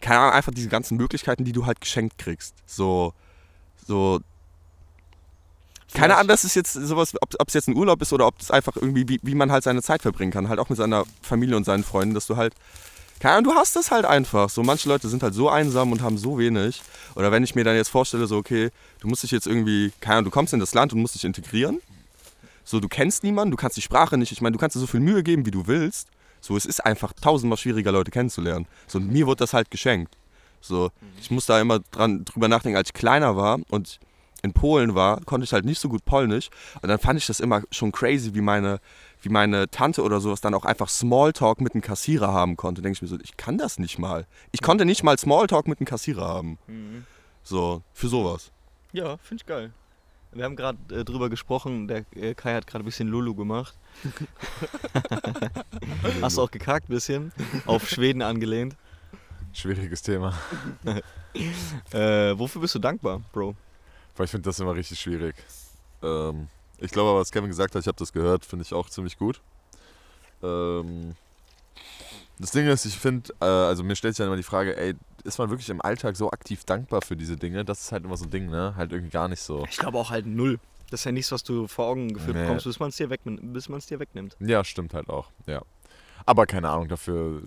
keine 0.00 0.20
Ahnung, 0.20 0.32
einfach 0.32 0.52
diese 0.52 0.68
ganzen 0.68 0.96
Möglichkeiten, 0.96 1.44
die 1.44 1.52
du 1.52 1.66
halt 1.66 1.80
geschenkt 1.80 2.18
kriegst. 2.18 2.54
So, 2.66 3.12
so, 3.86 4.20
keine 5.92 6.14
Ahnung, 6.16 6.28
das 6.28 6.44
ist 6.44 6.54
jetzt 6.54 6.72
sowas, 6.72 7.14
ob 7.20 7.48
es 7.48 7.54
jetzt 7.54 7.68
ein 7.68 7.76
Urlaub 7.76 8.00
ist 8.00 8.12
oder 8.12 8.26
ob 8.26 8.40
es 8.40 8.50
einfach 8.50 8.76
irgendwie, 8.76 9.08
wie, 9.08 9.18
wie 9.22 9.34
man 9.34 9.50
halt 9.50 9.64
seine 9.64 9.82
Zeit 9.82 10.02
verbringen 10.02 10.30
kann. 10.30 10.48
Halt 10.48 10.60
auch 10.60 10.68
mit 10.68 10.78
seiner 10.78 11.04
Familie 11.20 11.56
und 11.56 11.64
seinen 11.64 11.82
Freunden, 11.82 12.14
dass 12.14 12.26
du 12.26 12.36
halt, 12.36 12.54
keine 13.18 13.34
Ahnung, 13.34 13.52
du 13.52 13.58
hast 13.58 13.74
das 13.74 13.90
halt 13.90 14.04
einfach. 14.04 14.50
So, 14.50 14.62
manche 14.62 14.88
Leute 14.88 15.08
sind 15.08 15.22
halt 15.22 15.34
so 15.34 15.48
einsam 15.50 15.90
und 15.90 16.00
haben 16.00 16.16
so 16.16 16.38
wenig. 16.38 16.80
Oder 17.16 17.32
wenn 17.32 17.42
ich 17.42 17.56
mir 17.56 17.64
dann 17.64 17.74
jetzt 17.74 17.88
vorstelle, 17.88 18.28
so, 18.28 18.36
okay, 18.36 18.70
du 19.00 19.08
musst 19.08 19.24
dich 19.24 19.32
jetzt 19.32 19.48
irgendwie, 19.48 19.92
keine 20.00 20.18
Ahnung, 20.18 20.26
du 20.26 20.30
kommst 20.30 20.54
in 20.54 20.60
das 20.60 20.74
Land 20.74 20.92
und 20.92 21.00
musst 21.00 21.16
dich 21.16 21.24
integrieren. 21.24 21.80
So, 22.70 22.78
du 22.78 22.86
kennst 22.86 23.24
niemanden, 23.24 23.50
du 23.50 23.56
kannst 23.56 23.76
die 23.76 23.82
Sprache 23.82 24.16
nicht. 24.16 24.30
Ich 24.30 24.40
meine, 24.42 24.52
du 24.52 24.58
kannst 24.60 24.76
dir 24.76 24.80
so 24.80 24.86
viel 24.86 25.00
Mühe 25.00 25.24
geben, 25.24 25.44
wie 25.44 25.50
du 25.50 25.66
willst. 25.66 26.08
So, 26.40 26.56
es 26.56 26.66
ist 26.66 26.86
einfach 26.86 27.12
tausendmal 27.12 27.58
schwieriger, 27.58 27.90
Leute 27.90 28.12
kennenzulernen. 28.12 28.68
So, 28.86 28.98
und 29.00 29.10
mir 29.10 29.26
wurde 29.26 29.38
das 29.38 29.52
halt 29.52 29.72
geschenkt. 29.72 30.16
So, 30.60 30.92
ich 31.20 31.32
muss 31.32 31.46
da 31.46 31.60
immer 31.60 31.80
dran, 31.90 32.24
drüber 32.24 32.46
nachdenken, 32.46 32.76
als 32.76 32.90
ich 32.90 32.92
kleiner 32.92 33.34
war 33.34 33.58
und 33.70 33.98
in 34.42 34.52
Polen 34.52 34.94
war, 34.94 35.20
konnte 35.22 35.44
ich 35.44 35.52
halt 35.52 35.64
nicht 35.64 35.80
so 35.80 35.88
gut 35.88 36.04
Polnisch. 36.04 36.48
Und 36.80 36.88
dann 36.88 37.00
fand 37.00 37.18
ich 37.18 37.26
das 37.26 37.40
immer 37.40 37.62
schon 37.72 37.90
crazy, 37.90 38.34
wie 38.34 38.40
meine, 38.40 38.78
wie 39.20 39.30
meine 39.30 39.68
Tante 39.68 40.04
oder 40.04 40.20
sowas 40.20 40.40
dann 40.40 40.54
auch 40.54 40.64
einfach 40.64 40.88
Smalltalk 40.88 41.60
mit 41.60 41.74
einem 41.74 41.82
Kassierer 41.82 42.28
haben 42.28 42.56
konnte. 42.56 42.82
Denke 42.82 42.98
ich 42.98 43.02
mir 43.02 43.08
so, 43.08 43.18
ich 43.20 43.36
kann 43.36 43.58
das 43.58 43.80
nicht 43.80 43.98
mal. 43.98 44.28
Ich 44.52 44.62
konnte 44.62 44.84
nicht 44.84 45.02
mal 45.02 45.18
Smalltalk 45.18 45.66
mit 45.66 45.80
einem 45.80 45.86
Kassierer 45.86 46.28
haben. 46.28 46.56
Mhm. 46.68 47.04
So, 47.42 47.82
für 47.94 48.06
sowas. 48.06 48.52
Ja, 48.92 49.16
finde 49.16 49.42
ich 49.42 49.46
geil. 49.46 49.72
Wir 50.32 50.44
haben 50.44 50.54
gerade 50.54 50.78
äh, 50.94 51.04
drüber 51.04 51.28
gesprochen, 51.28 51.88
der 51.88 52.04
äh, 52.14 52.34
Kai 52.34 52.54
hat 52.54 52.66
gerade 52.66 52.84
ein 52.84 52.86
bisschen 52.86 53.08
Lulu 53.08 53.34
gemacht. 53.34 53.74
Hast 56.22 56.36
du 56.36 56.42
auch 56.42 56.50
gekackt 56.50 56.88
ein 56.88 56.94
bisschen? 56.94 57.32
Auf 57.66 57.88
Schweden 57.88 58.22
angelehnt. 58.22 58.76
Schwieriges 59.52 60.02
Thema. 60.02 60.34
Äh, 61.92 62.36
wofür 62.36 62.60
bist 62.60 62.74
du 62.74 62.80
dankbar, 62.80 63.22
Bro? 63.32 63.54
Weil 64.16 64.24
ich 64.24 64.32
finde 64.32 64.46
das 64.46 64.58
immer 64.58 64.74
richtig 64.74 64.98
schwierig. 64.98 65.36
Ähm, 66.02 66.48
ich 66.78 66.90
glaube 66.90 67.10
aber, 67.10 67.20
was 67.20 67.30
Kevin 67.30 67.48
gesagt 67.48 67.76
hat, 67.76 67.82
ich 67.82 67.86
habe 67.86 67.98
das 67.98 68.12
gehört, 68.12 68.44
finde 68.44 68.64
ich 68.64 68.74
auch 68.74 68.90
ziemlich 68.90 69.16
gut. 69.16 69.40
Ähm, 70.42 71.14
das 72.40 72.50
Ding 72.50 72.66
ist, 72.66 72.84
ich 72.84 72.98
finde, 72.98 73.32
äh, 73.40 73.44
also 73.44 73.84
mir 73.84 73.94
stellt 73.94 74.16
sich 74.16 74.24
dann 74.24 74.26
immer 74.26 74.36
die 74.36 74.42
Frage, 74.42 74.76
ey, 74.76 74.96
ist 75.22 75.38
man 75.38 75.50
wirklich 75.50 75.70
im 75.70 75.80
Alltag 75.80 76.16
so 76.16 76.30
aktiv 76.30 76.64
dankbar 76.64 77.02
für 77.02 77.16
diese 77.16 77.36
Dinge? 77.36 77.64
Das 77.64 77.80
ist 77.82 77.92
halt 77.92 78.04
immer 78.04 78.16
so 78.16 78.24
ein 78.24 78.30
Ding, 78.30 78.50
ne? 78.50 78.74
Halt 78.76 78.92
irgendwie 78.92 79.10
gar 79.10 79.28
nicht 79.28 79.40
so. 79.40 79.64
Ich 79.70 79.76
glaube 79.78 79.98
auch 79.98 80.10
halt 80.10 80.26
null. 80.26 80.58
Das 80.90 81.00
ist 81.00 81.04
ja 81.04 81.12
nichts, 81.12 81.30
was 81.30 81.42
du 81.44 81.68
vor 81.68 81.86
Augen 81.86 82.12
geführt 82.12 82.36
Nee. 82.36 82.42
bekommst, 82.42 82.64
bis 82.64 82.80
man 82.80 82.88
es 82.88 82.96
dir, 82.96 83.10
weg, 83.10 83.20
bis 83.24 83.68
man's 83.68 83.86
dir 83.86 84.00
wegnimmt. 84.00 84.36
Ja, 84.40 84.64
stimmt 84.64 84.92
halt 84.94 85.08
auch, 85.08 85.30
ja. 85.46 85.62
Aber 86.26 86.46
keine 86.46 86.68
Ahnung 86.68 86.88
dafür, 86.88 87.42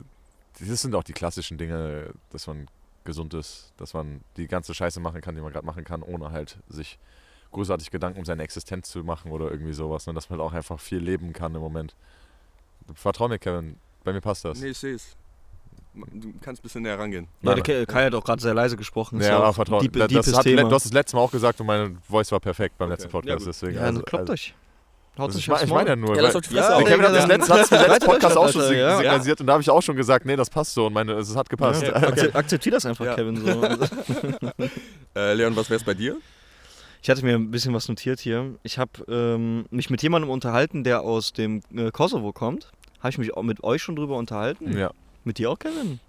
das 0.60 0.82
sind 0.82 0.96
auch 0.96 1.04
die 1.04 1.14
klassischen 1.14 1.58
Dinge, 1.58 2.14
dass 2.30 2.48
man 2.48 2.68
gesund 3.04 3.34
ist, 3.34 3.74
dass 3.78 3.94
man 3.94 4.22
die 4.38 4.48
ganze 4.48 4.74
Scheiße 4.74 5.00
machen 5.02 5.20
kann, 5.20 5.36
die 5.36 5.42
man 5.42 5.52
gerade 5.52 5.66
machen 5.66 5.84
kann, 5.84 6.04
ohne 6.04 6.32
halt 6.32 6.58
sich 6.70 7.00
großartig 7.52 7.92
Gedanken 7.92 8.20
um 8.20 8.26
seine 8.26 8.44
Existenz 8.44 8.90
zu 8.90 9.04
machen 9.04 9.32
oder 9.32 9.52
irgendwie 9.52 9.74
sowas, 9.74 10.08
ne? 10.08 10.14
dass 10.14 10.30
man 10.30 10.40
halt 10.40 10.50
auch 10.50 10.54
einfach 10.54 10.80
viel 10.80 11.00
leben 11.00 11.34
kann 11.34 11.54
im 11.54 11.62
Moment. 11.62 11.96
Vertrau 12.96 13.28
mir, 13.28 13.40
Kevin, 13.40 13.78
bei 14.04 14.14
mir 14.14 14.22
passt 14.22 14.46
das. 14.46 14.60
Nee, 14.60 14.70
ich 14.70 14.78
sehe 14.78 14.96
es. 14.96 15.16
Du 15.96 16.34
kannst 16.42 16.62
ein 16.62 16.64
bisschen 16.64 16.82
näher 16.82 16.98
rangehen. 16.98 17.28
Ja, 17.42 17.54
der 17.54 17.86
Kai, 17.86 18.06
hat 18.06 18.16
auch 18.16 18.24
gerade 18.24 18.42
sehr 18.42 18.54
leise 18.54 18.76
gesprochen. 18.78 19.22
Ja, 19.22 19.38
auch 19.38 19.44
aber 19.44 19.54
vertrau 19.54 19.80
deep, 19.80 19.94
das, 19.94 20.08
das, 20.12 20.34
hat, 20.38 20.44
Thema. 20.44 20.64
du 20.64 20.72
hast 20.72 20.86
das 20.86 20.94
letzte 20.94 21.16
Mal 21.16 21.22
auch 21.22 21.32
gesagt 21.32 21.60
und 21.62 21.68
meine 21.68 21.96
Voice 22.10 22.32
war 22.32 22.40
perfekt 22.40 22.78
beim 22.78 22.88
Okay. 22.88 22.94
letzten 22.96 23.12
Podcast, 23.12 23.40
Ja, 23.42 23.46
deswegen. 23.46 23.76
ja, 23.76 23.82
also, 23.82 24.00
dann 24.00 24.06
kloppt 24.06 24.22
also, 24.22 24.34
euch. 24.34 24.56
Haut 25.16 25.28
also 25.28 25.38
euch 25.38 25.58
ich, 25.62 25.68
ich 25.68 25.74
meine 25.74 25.90
ja 25.92 25.96
nur, 25.96 26.16
Ja, 26.16 26.24
lass 26.24 26.34
die 26.34 26.40
Fresse 26.42 26.56
Ja, 26.56 26.76
auf. 26.78 26.84
Kevin 26.86 27.02
hat 27.06 27.14
das 27.16 27.22
Ja. 27.22 27.26
letzte, 27.28 27.48
das 27.54 27.72
im 27.72 27.92
letzten 27.92 28.06
Podcast 28.10 28.38
auch 28.38 28.50
schon 28.50 28.76
ja. 28.76 28.98
signalisiert 28.98 29.40
und 29.42 29.46
da 29.48 29.54
habe 29.54 29.62
ich 29.62 29.70
auch 29.70 29.82
schon 29.84 29.96
gesagt, 29.96 30.26
nee, 30.26 30.36
das 30.36 30.50
passt 30.50 30.74
so 30.74 30.88
und 30.88 30.94
meine, 30.94 31.12
es 31.14 31.36
hat 31.36 31.48
gepasst. 31.50 31.84
Ja, 31.84 31.94
akze- 31.96 32.34
Akzeptier 32.34 32.72
das 32.72 32.86
einfach, 32.88 33.06
Ja. 33.06 33.14
Kevin. 33.14 33.36
So. 33.38 33.62
Also, 33.62 33.86
Äh, 35.16 35.34
Leon, 35.36 35.56
was 35.56 35.70
wär's 35.70 35.84
bei 35.84 35.94
dir? 35.94 36.18
Ich 37.04 37.10
hatte 37.10 37.24
mir 37.24 37.36
ein 37.36 37.52
bisschen 37.52 37.74
was 37.74 37.88
notiert 37.88 38.20
hier. 38.20 38.56
Ich 38.64 38.80
habe 38.80 38.92
ähm, 39.08 39.66
mich 39.70 39.90
mit 39.92 40.02
jemandem 40.02 40.32
unterhalten, 40.32 40.84
der 40.84 41.02
aus 41.02 41.34
dem 41.34 41.62
äh, 41.76 41.92
Kosovo 41.92 42.32
kommt. 42.32 42.72
Habe 43.00 43.10
ich 43.10 43.18
mich 43.18 43.34
auch 43.36 43.44
mit 43.44 43.64
euch 43.64 43.84
schon 43.84 43.96
drüber 43.96 44.16
unterhalten? 44.18 44.76
Ja. 44.78 44.90
Mit 45.24 45.38
dir 45.38 45.52
auch, 45.52 45.60
Kevin? 45.60 46.00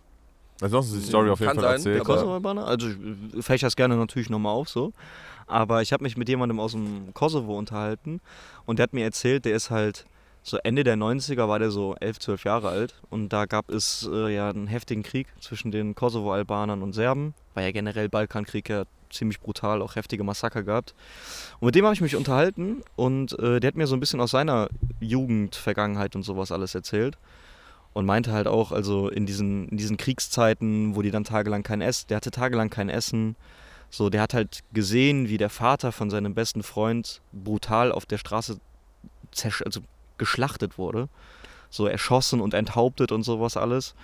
Ansonsten 0.60 0.96
ist 0.96 1.04
die 1.04 1.08
Story 1.08 1.30
auf 1.30 1.40
jeden 1.40 1.52
Kann 1.52 1.60
Fall 1.62 1.78
sein, 1.78 1.84
Der 1.84 1.92
erzählt. 1.94 2.08
ja. 2.08 2.14
Kosovo-Albaner? 2.14 2.66
Also 2.66 2.88
ich 2.88 3.44
fächer 3.44 3.66
das 3.66 3.76
gerne 3.76 3.96
natürlich 3.96 4.30
nochmal 4.30 4.54
auf 4.54 4.68
so. 4.68 4.92
Aber 5.46 5.82
ich 5.82 5.92
habe 5.92 6.02
mich 6.02 6.16
mit 6.16 6.28
jemandem 6.28 6.58
aus 6.60 6.72
dem 6.72 7.12
Kosovo 7.12 7.58
unterhalten 7.58 8.20
und 8.64 8.78
der 8.78 8.84
hat 8.84 8.92
mir 8.94 9.04
erzählt, 9.04 9.44
der 9.44 9.54
ist 9.54 9.70
halt 9.70 10.06
so 10.42 10.58
Ende 10.58 10.84
der 10.84 10.96
90er 10.96 11.48
war 11.48 11.58
der 11.58 11.70
so 11.70 11.96
11, 12.00 12.18
12 12.18 12.44
Jahre 12.44 12.68
alt 12.68 12.94
und 13.10 13.30
da 13.30 13.46
gab 13.46 13.70
es 13.70 14.08
äh, 14.10 14.34
ja 14.34 14.48
einen 14.50 14.66
heftigen 14.66 15.02
Krieg 15.02 15.26
zwischen 15.40 15.70
den 15.70 15.94
Kosovo-Albanern 15.94 16.82
und 16.82 16.92
Serben. 16.92 17.34
War 17.54 17.62
ja 17.62 17.72
generell 17.72 18.08
Balkankrieg 18.08 18.68
ja 18.68 18.84
ziemlich 19.10 19.40
brutal, 19.40 19.80
auch 19.80 19.96
heftige 19.96 20.24
Massaker 20.24 20.62
gehabt. 20.62 20.94
Und 21.60 21.66
mit 21.66 21.74
dem 21.74 21.84
habe 21.84 21.94
ich 21.94 22.00
mich 22.00 22.16
unterhalten 22.16 22.82
und 22.96 23.38
äh, 23.38 23.60
der 23.60 23.68
hat 23.68 23.76
mir 23.76 23.86
so 23.86 23.96
ein 23.96 24.00
bisschen 24.00 24.20
aus 24.20 24.30
seiner 24.32 24.68
Jugend, 25.00 25.56
Vergangenheit 25.56 26.14
und 26.16 26.22
sowas 26.24 26.52
alles 26.52 26.74
erzählt. 26.74 27.16
Und 27.94 28.06
meinte 28.06 28.32
halt 28.32 28.48
auch, 28.48 28.72
also 28.72 29.08
in 29.08 29.24
diesen, 29.24 29.68
in 29.68 29.76
diesen 29.76 29.96
Kriegszeiten, 29.96 30.96
wo 30.96 31.02
die 31.02 31.12
dann 31.12 31.24
tagelang 31.24 31.62
kein 31.62 31.80
Essen, 31.80 32.08
der 32.08 32.16
hatte 32.16 32.32
tagelang 32.32 32.68
kein 32.68 32.90
Essen. 32.90 33.36
So, 33.88 34.10
der 34.10 34.20
hat 34.20 34.34
halt 34.34 34.64
gesehen, 34.72 35.28
wie 35.28 35.38
der 35.38 35.48
Vater 35.48 35.92
von 35.92 36.10
seinem 36.10 36.34
besten 36.34 36.64
Freund 36.64 37.22
brutal 37.32 37.92
auf 37.92 38.04
der 38.04 38.18
Straße 38.18 38.58
also 39.64 39.80
geschlachtet 40.18 40.76
wurde. 40.76 41.08
So 41.70 41.86
erschossen 41.86 42.40
und 42.40 42.52
enthauptet 42.52 43.12
und 43.12 43.22
sowas 43.22 43.56
alles. 43.56 43.94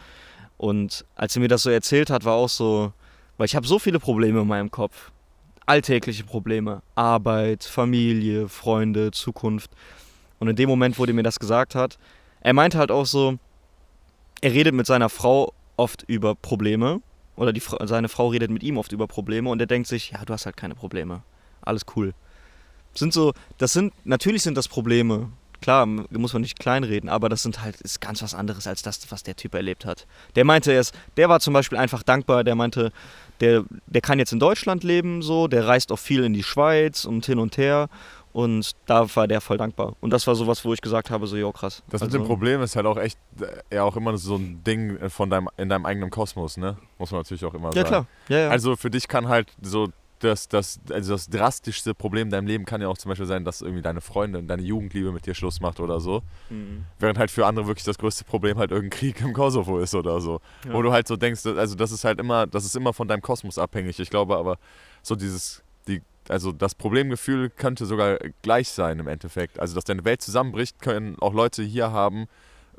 Und 0.56 1.04
als 1.16 1.36
er 1.36 1.40
mir 1.40 1.48
das 1.48 1.62
so 1.62 1.70
erzählt 1.70 2.10
hat, 2.10 2.24
war 2.24 2.34
auch 2.34 2.48
so, 2.48 2.92
weil 3.38 3.46
ich 3.46 3.56
habe 3.56 3.66
so 3.66 3.78
viele 3.78 3.98
Probleme 3.98 4.40
in 4.40 4.46
meinem 4.46 4.70
Kopf. 4.70 5.10
Alltägliche 5.66 6.24
Probleme. 6.24 6.82
Arbeit, 6.94 7.64
Familie, 7.64 8.48
Freunde, 8.48 9.10
Zukunft. 9.10 9.70
Und 10.38 10.48
in 10.48 10.56
dem 10.56 10.68
Moment, 10.68 10.98
wo 10.98 11.06
der 11.06 11.14
mir 11.14 11.22
das 11.22 11.40
gesagt 11.40 11.74
hat, 11.74 11.98
er 12.40 12.52
meinte 12.52 12.78
halt 12.78 12.90
auch 12.90 13.06
so, 13.06 13.38
er 14.40 14.52
redet 14.52 14.74
mit 14.74 14.86
seiner 14.86 15.08
Frau 15.08 15.52
oft 15.76 16.04
über 16.06 16.34
Probleme 16.34 17.00
oder 17.36 17.52
die, 17.52 17.62
seine 17.84 18.08
Frau 18.08 18.28
redet 18.28 18.50
mit 18.50 18.62
ihm 18.62 18.76
oft 18.76 18.92
über 18.92 19.06
Probleme 19.06 19.48
und 19.48 19.60
er 19.60 19.66
denkt 19.66 19.88
sich, 19.88 20.10
ja, 20.10 20.24
du 20.24 20.32
hast 20.32 20.46
halt 20.46 20.56
keine 20.56 20.74
Probleme. 20.74 21.22
Alles 21.62 21.86
cool. 21.96 22.14
Sind 22.94 23.12
so, 23.12 23.32
das 23.58 23.72
sind, 23.72 23.94
natürlich 24.04 24.42
sind 24.42 24.56
das 24.56 24.68
Probleme. 24.68 25.30
Klar, 25.62 25.84
muss 25.84 26.32
man 26.32 26.40
nicht 26.40 26.58
kleinreden, 26.58 27.10
aber 27.10 27.28
das 27.28 27.42
sind 27.42 27.62
halt, 27.62 27.78
ist 27.82 28.00
ganz 28.00 28.22
was 28.22 28.34
anderes 28.34 28.66
als 28.66 28.80
das, 28.80 29.10
was 29.10 29.22
der 29.22 29.36
Typ 29.36 29.54
erlebt 29.54 29.84
hat. 29.84 30.06
Der 30.34 30.44
meinte 30.46 30.72
erst, 30.72 30.94
der 31.18 31.28
war 31.28 31.38
zum 31.38 31.52
Beispiel 31.52 31.76
einfach 31.76 32.02
dankbar, 32.02 32.44
der 32.44 32.54
meinte, 32.54 32.92
der, 33.40 33.64
der 33.86 34.00
kann 34.00 34.18
jetzt 34.18 34.32
in 34.32 34.40
Deutschland 34.40 34.84
leben, 34.84 35.20
so, 35.20 35.48
der 35.48 35.66
reist 35.66 35.92
auch 35.92 35.98
viel 35.98 36.24
in 36.24 36.32
die 36.32 36.42
Schweiz 36.42 37.04
und 37.04 37.26
hin 37.26 37.38
und 37.38 37.58
her 37.58 37.90
und 38.32 38.72
da 38.86 39.14
war 39.16 39.26
der 39.26 39.40
voll 39.40 39.56
dankbar. 39.58 39.94
Und 40.00 40.10
das 40.10 40.26
war 40.26 40.34
sowas, 40.34 40.64
wo 40.64 40.72
ich 40.72 40.80
gesagt 40.80 41.10
habe, 41.10 41.26
so, 41.26 41.36
jo, 41.36 41.50
krass. 41.52 41.82
Das 41.90 42.00
mit 42.00 42.08
Also- 42.08 42.18
dem 42.18 42.26
Problem 42.26 42.62
ist 42.62 42.76
halt 42.76 42.86
auch 42.86 42.96
echt 42.98 43.18
äh, 43.40 43.74
ja 43.76 43.82
auch 43.84 43.96
immer 43.96 44.16
so 44.16 44.36
ein 44.36 44.62
Ding 44.64 44.98
von 45.10 45.30
deinem, 45.30 45.48
in 45.56 45.68
deinem 45.68 45.86
eigenen 45.86 46.10
Kosmos, 46.10 46.56
ne? 46.56 46.76
Muss 46.98 47.10
man 47.10 47.20
natürlich 47.20 47.44
auch 47.44 47.54
immer 47.54 47.68
Ja, 47.68 47.82
sagen. 47.82 47.88
klar. 47.88 48.06
Ja, 48.28 48.38
ja. 48.38 48.48
Also 48.50 48.76
für 48.76 48.90
dich 48.90 49.08
kann 49.08 49.28
halt 49.28 49.52
so 49.62 49.88
das, 50.20 50.48
das, 50.48 50.78
also 50.90 51.14
das 51.14 51.30
drastischste 51.30 51.94
Problem 51.94 52.26
in 52.26 52.30
deinem 52.30 52.46
Leben 52.46 52.66
kann 52.66 52.82
ja 52.82 52.88
auch 52.88 52.98
zum 52.98 53.08
Beispiel 53.08 53.24
sein, 53.26 53.42
dass 53.42 53.62
irgendwie 53.62 53.80
deine 53.80 54.02
Freundin, 54.02 54.46
deine 54.46 54.60
Jugendliebe 54.60 55.12
mit 55.12 55.24
dir 55.24 55.32
Schluss 55.34 55.60
macht 55.62 55.80
oder 55.80 55.98
so. 55.98 56.20
Mhm. 56.50 56.84
Während 56.98 57.18
halt 57.18 57.30
für 57.30 57.46
andere 57.46 57.66
wirklich 57.66 57.84
das 57.86 57.96
größte 57.96 58.24
Problem 58.24 58.58
halt 58.58 58.70
irgendein 58.70 58.98
Krieg 58.98 59.18
im 59.22 59.32
Kosovo 59.32 59.78
ist 59.78 59.94
oder 59.94 60.20
so. 60.20 60.42
Ja. 60.66 60.74
Wo 60.74 60.82
du 60.82 60.92
halt 60.92 61.08
so 61.08 61.16
denkst, 61.16 61.46
also 61.46 61.74
das 61.74 61.90
ist 61.90 62.04
halt 62.04 62.20
immer, 62.20 62.46
das 62.46 62.66
ist 62.66 62.76
immer 62.76 62.92
von 62.92 63.08
deinem 63.08 63.22
Kosmos 63.22 63.56
abhängig. 63.56 63.98
Ich 63.98 64.10
glaube 64.10 64.36
aber, 64.36 64.58
so 65.00 65.16
dieses, 65.16 65.62
die, 65.62 65.69
also 66.30 66.52
das 66.52 66.74
Problemgefühl 66.74 67.50
könnte 67.50 67.86
sogar 67.86 68.18
gleich 68.42 68.68
sein 68.68 68.98
im 68.98 69.08
Endeffekt. 69.08 69.58
Also 69.60 69.74
dass 69.74 69.84
deine 69.84 70.04
Welt 70.04 70.22
zusammenbricht, 70.22 70.80
können 70.80 71.16
auch 71.20 71.34
Leute 71.34 71.62
hier 71.62 71.92
haben, 71.92 72.26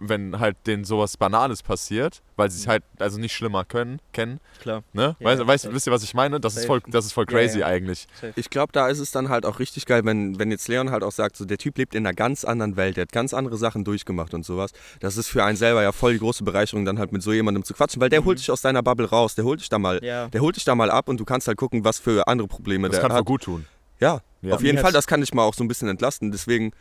wenn 0.03 0.39
halt 0.39 0.57
denen 0.65 0.83
sowas 0.83 1.15
Banales 1.15 1.61
passiert, 1.61 2.21
weil 2.35 2.49
sie 2.49 2.59
es 2.59 2.67
halt 2.67 2.83
also 2.99 3.19
nicht 3.19 3.33
schlimmer 3.35 3.63
können, 3.65 3.99
kennen. 4.13 4.39
Klar. 4.59 4.83
Ne? 4.93 5.15
Ja, 5.19 5.25
weißt, 5.27 5.41
ja, 5.41 5.47
weißt, 5.47 5.63
safe. 5.65 5.75
wisst 5.75 5.87
ihr, 5.87 5.93
was 5.93 6.01
ich 6.03 6.13
meine? 6.15 6.39
Das 6.39 6.53
ist 6.53 6.63
Safe. 6.63 6.67
voll, 6.67 6.81
das 6.87 7.05
ist 7.05 7.13
voll 7.13 7.25
crazy 7.27 7.59
ja. 7.59 7.67
eigentlich. 7.67 8.07
Ich 8.35 8.49
glaube, 8.49 8.73
da 8.73 8.87
ist 8.87 8.99
es 8.99 9.11
dann 9.11 9.29
halt 9.29 9.45
auch 9.45 9.59
richtig 9.59 9.85
geil, 9.85 10.03
wenn, 10.05 10.39
wenn 10.39 10.49
jetzt 10.49 10.67
Leon 10.67 10.89
halt 10.89 11.03
auch 11.03 11.11
sagt, 11.11 11.37
so 11.37 11.45
der 11.45 11.57
Typ 11.59 11.77
lebt 11.77 11.93
in 11.93 12.05
einer 12.05 12.15
ganz 12.15 12.43
anderen 12.43 12.75
Welt, 12.77 12.97
der 12.97 13.03
hat 13.03 13.11
ganz 13.11 13.33
andere 13.33 13.57
Sachen 13.57 13.83
durchgemacht 13.83 14.33
und 14.33 14.43
sowas. 14.43 14.71
Das 14.99 15.17
ist 15.17 15.27
für 15.27 15.43
einen 15.43 15.55
selber 15.57 15.83
ja 15.83 15.91
voll 15.91 16.13
die 16.13 16.19
große 16.19 16.43
Bereicherung, 16.43 16.83
dann 16.83 16.97
halt 16.99 17.11
mit 17.11 17.21
so 17.21 17.31
jemandem 17.31 17.63
zu 17.63 17.73
quatschen, 17.75 18.01
weil 18.01 18.09
der 18.09 18.21
Mhm. 18.21 18.25
holt 18.25 18.39
dich 18.39 18.49
aus 18.49 18.61
deiner 18.61 18.81
Bubble 18.81 19.07
raus, 19.07 19.35
der 19.35 19.45
holt 19.45 19.59
dich 19.59 19.69
da 19.69 19.77
mal, 19.77 20.03
Ja. 20.03 20.27
der 20.29 20.41
holt 20.41 20.55
dich 20.55 20.65
da 20.65 20.73
mal 20.75 20.89
ab 20.89 21.09
und 21.09 21.19
du 21.19 21.25
kannst 21.25 21.47
halt 21.47 21.57
gucken, 21.57 21.83
was 21.85 21.99
für 21.99 22.27
andere 22.27 22.47
Probleme 22.47 22.87
Das 22.87 22.95
der 22.95 23.01
kann 23.01 23.11
voll 23.11 23.19
hat. 23.19 23.25
gut 23.25 23.43
tun. 23.43 23.65
Ja, 23.99 24.21
Ja. 24.41 24.55
auf 24.55 24.63
jeden 24.63 24.79
Fall, 24.79 24.91
das 24.91 25.05
kann 25.05 25.21
ich 25.21 25.31
mal 25.33 25.43
auch 25.43 25.53
so 25.53 25.63
ein 25.63 25.67
bisschen 25.67 25.87
entlasten. 25.87 26.31
Deswegen, 26.31 26.71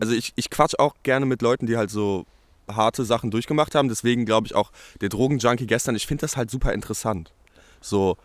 also 0.00 0.12
ich, 0.14 0.32
ich 0.36 0.48
quatsch 0.48 0.74
auch 0.78 0.94
gerne 1.02 1.26
mit 1.26 1.42
Leuten, 1.42 1.66
die 1.66 1.76
halt 1.76 1.90
so 1.90 2.24
harte 2.70 3.04
Sachen 3.04 3.30
durchgemacht 3.30 3.74
haben. 3.74 3.88
Deswegen 3.88 4.24
glaube 4.26 4.46
ich 4.46 4.54
auch, 4.54 4.70
der 5.00 5.08
Drogenjunkie 5.08 5.66
gestern, 5.66 5.96
ich 5.96 6.06
finde 6.06 6.22
das 6.22 6.36
halt 6.36 6.50
super 6.50 6.72
interessant. 6.72 7.32
So. 7.80 8.16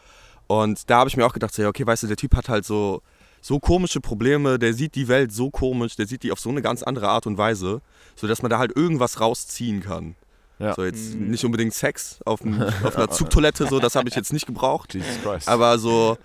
Und 0.47 0.89
da 0.89 0.97
habe 0.99 1.09
ich 1.09 1.17
mir 1.17 1.25
auch 1.25 1.33
gedacht, 1.33 1.53
so, 1.53 1.61
ja, 1.61 1.69
okay, 1.69 1.85
weißt 1.85 2.03
du, 2.03 2.07
der 2.07 2.17
Typ 2.17 2.35
hat 2.35 2.49
halt 2.49 2.65
so, 2.65 3.01
so 3.41 3.59
komische 3.59 3.99
Probleme, 4.01 4.59
der 4.59 4.73
sieht 4.73 4.95
die 4.95 5.07
Welt 5.07 5.31
so 5.33 5.49
komisch, 5.49 5.95
der 5.95 6.05
sieht 6.07 6.23
die 6.23 6.31
auf 6.31 6.39
so 6.39 6.49
eine 6.49 6.61
ganz 6.61 6.83
andere 6.83 7.09
Art 7.09 7.27
und 7.27 7.37
Weise, 7.37 7.81
sodass 8.15 8.41
man 8.41 8.49
da 8.49 8.57
halt 8.59 8.75
irgendwas 8.75 9.19
rausziehen 9.19 9.81
kann. 9.81 10.15
Ja. 10.59 10.73
So 10.75 10.83
jetzt 10.85 11.15
Mhm. 11.15 11.29
nicht 11.31 11.43
unbedingt 11.43 11.73
Sex 11.73 12.19
auf, 12.25 12.41
auf 12.83 12.95
einer 12.95 13.09
Zugtoilette, 13.09 13.67
so, 13.67 13.79
das 13.79 13.95
habe 13.95 14.07
ich 14.09 14.15
jetzt 14.15 14.31
nicht 14.33 14.45
gebraucht. 14.45 14.93
Jesus 14.93 15.21
Christ. 15.23 15.47
Aber 15.49 15.77
so, 15.79 16.17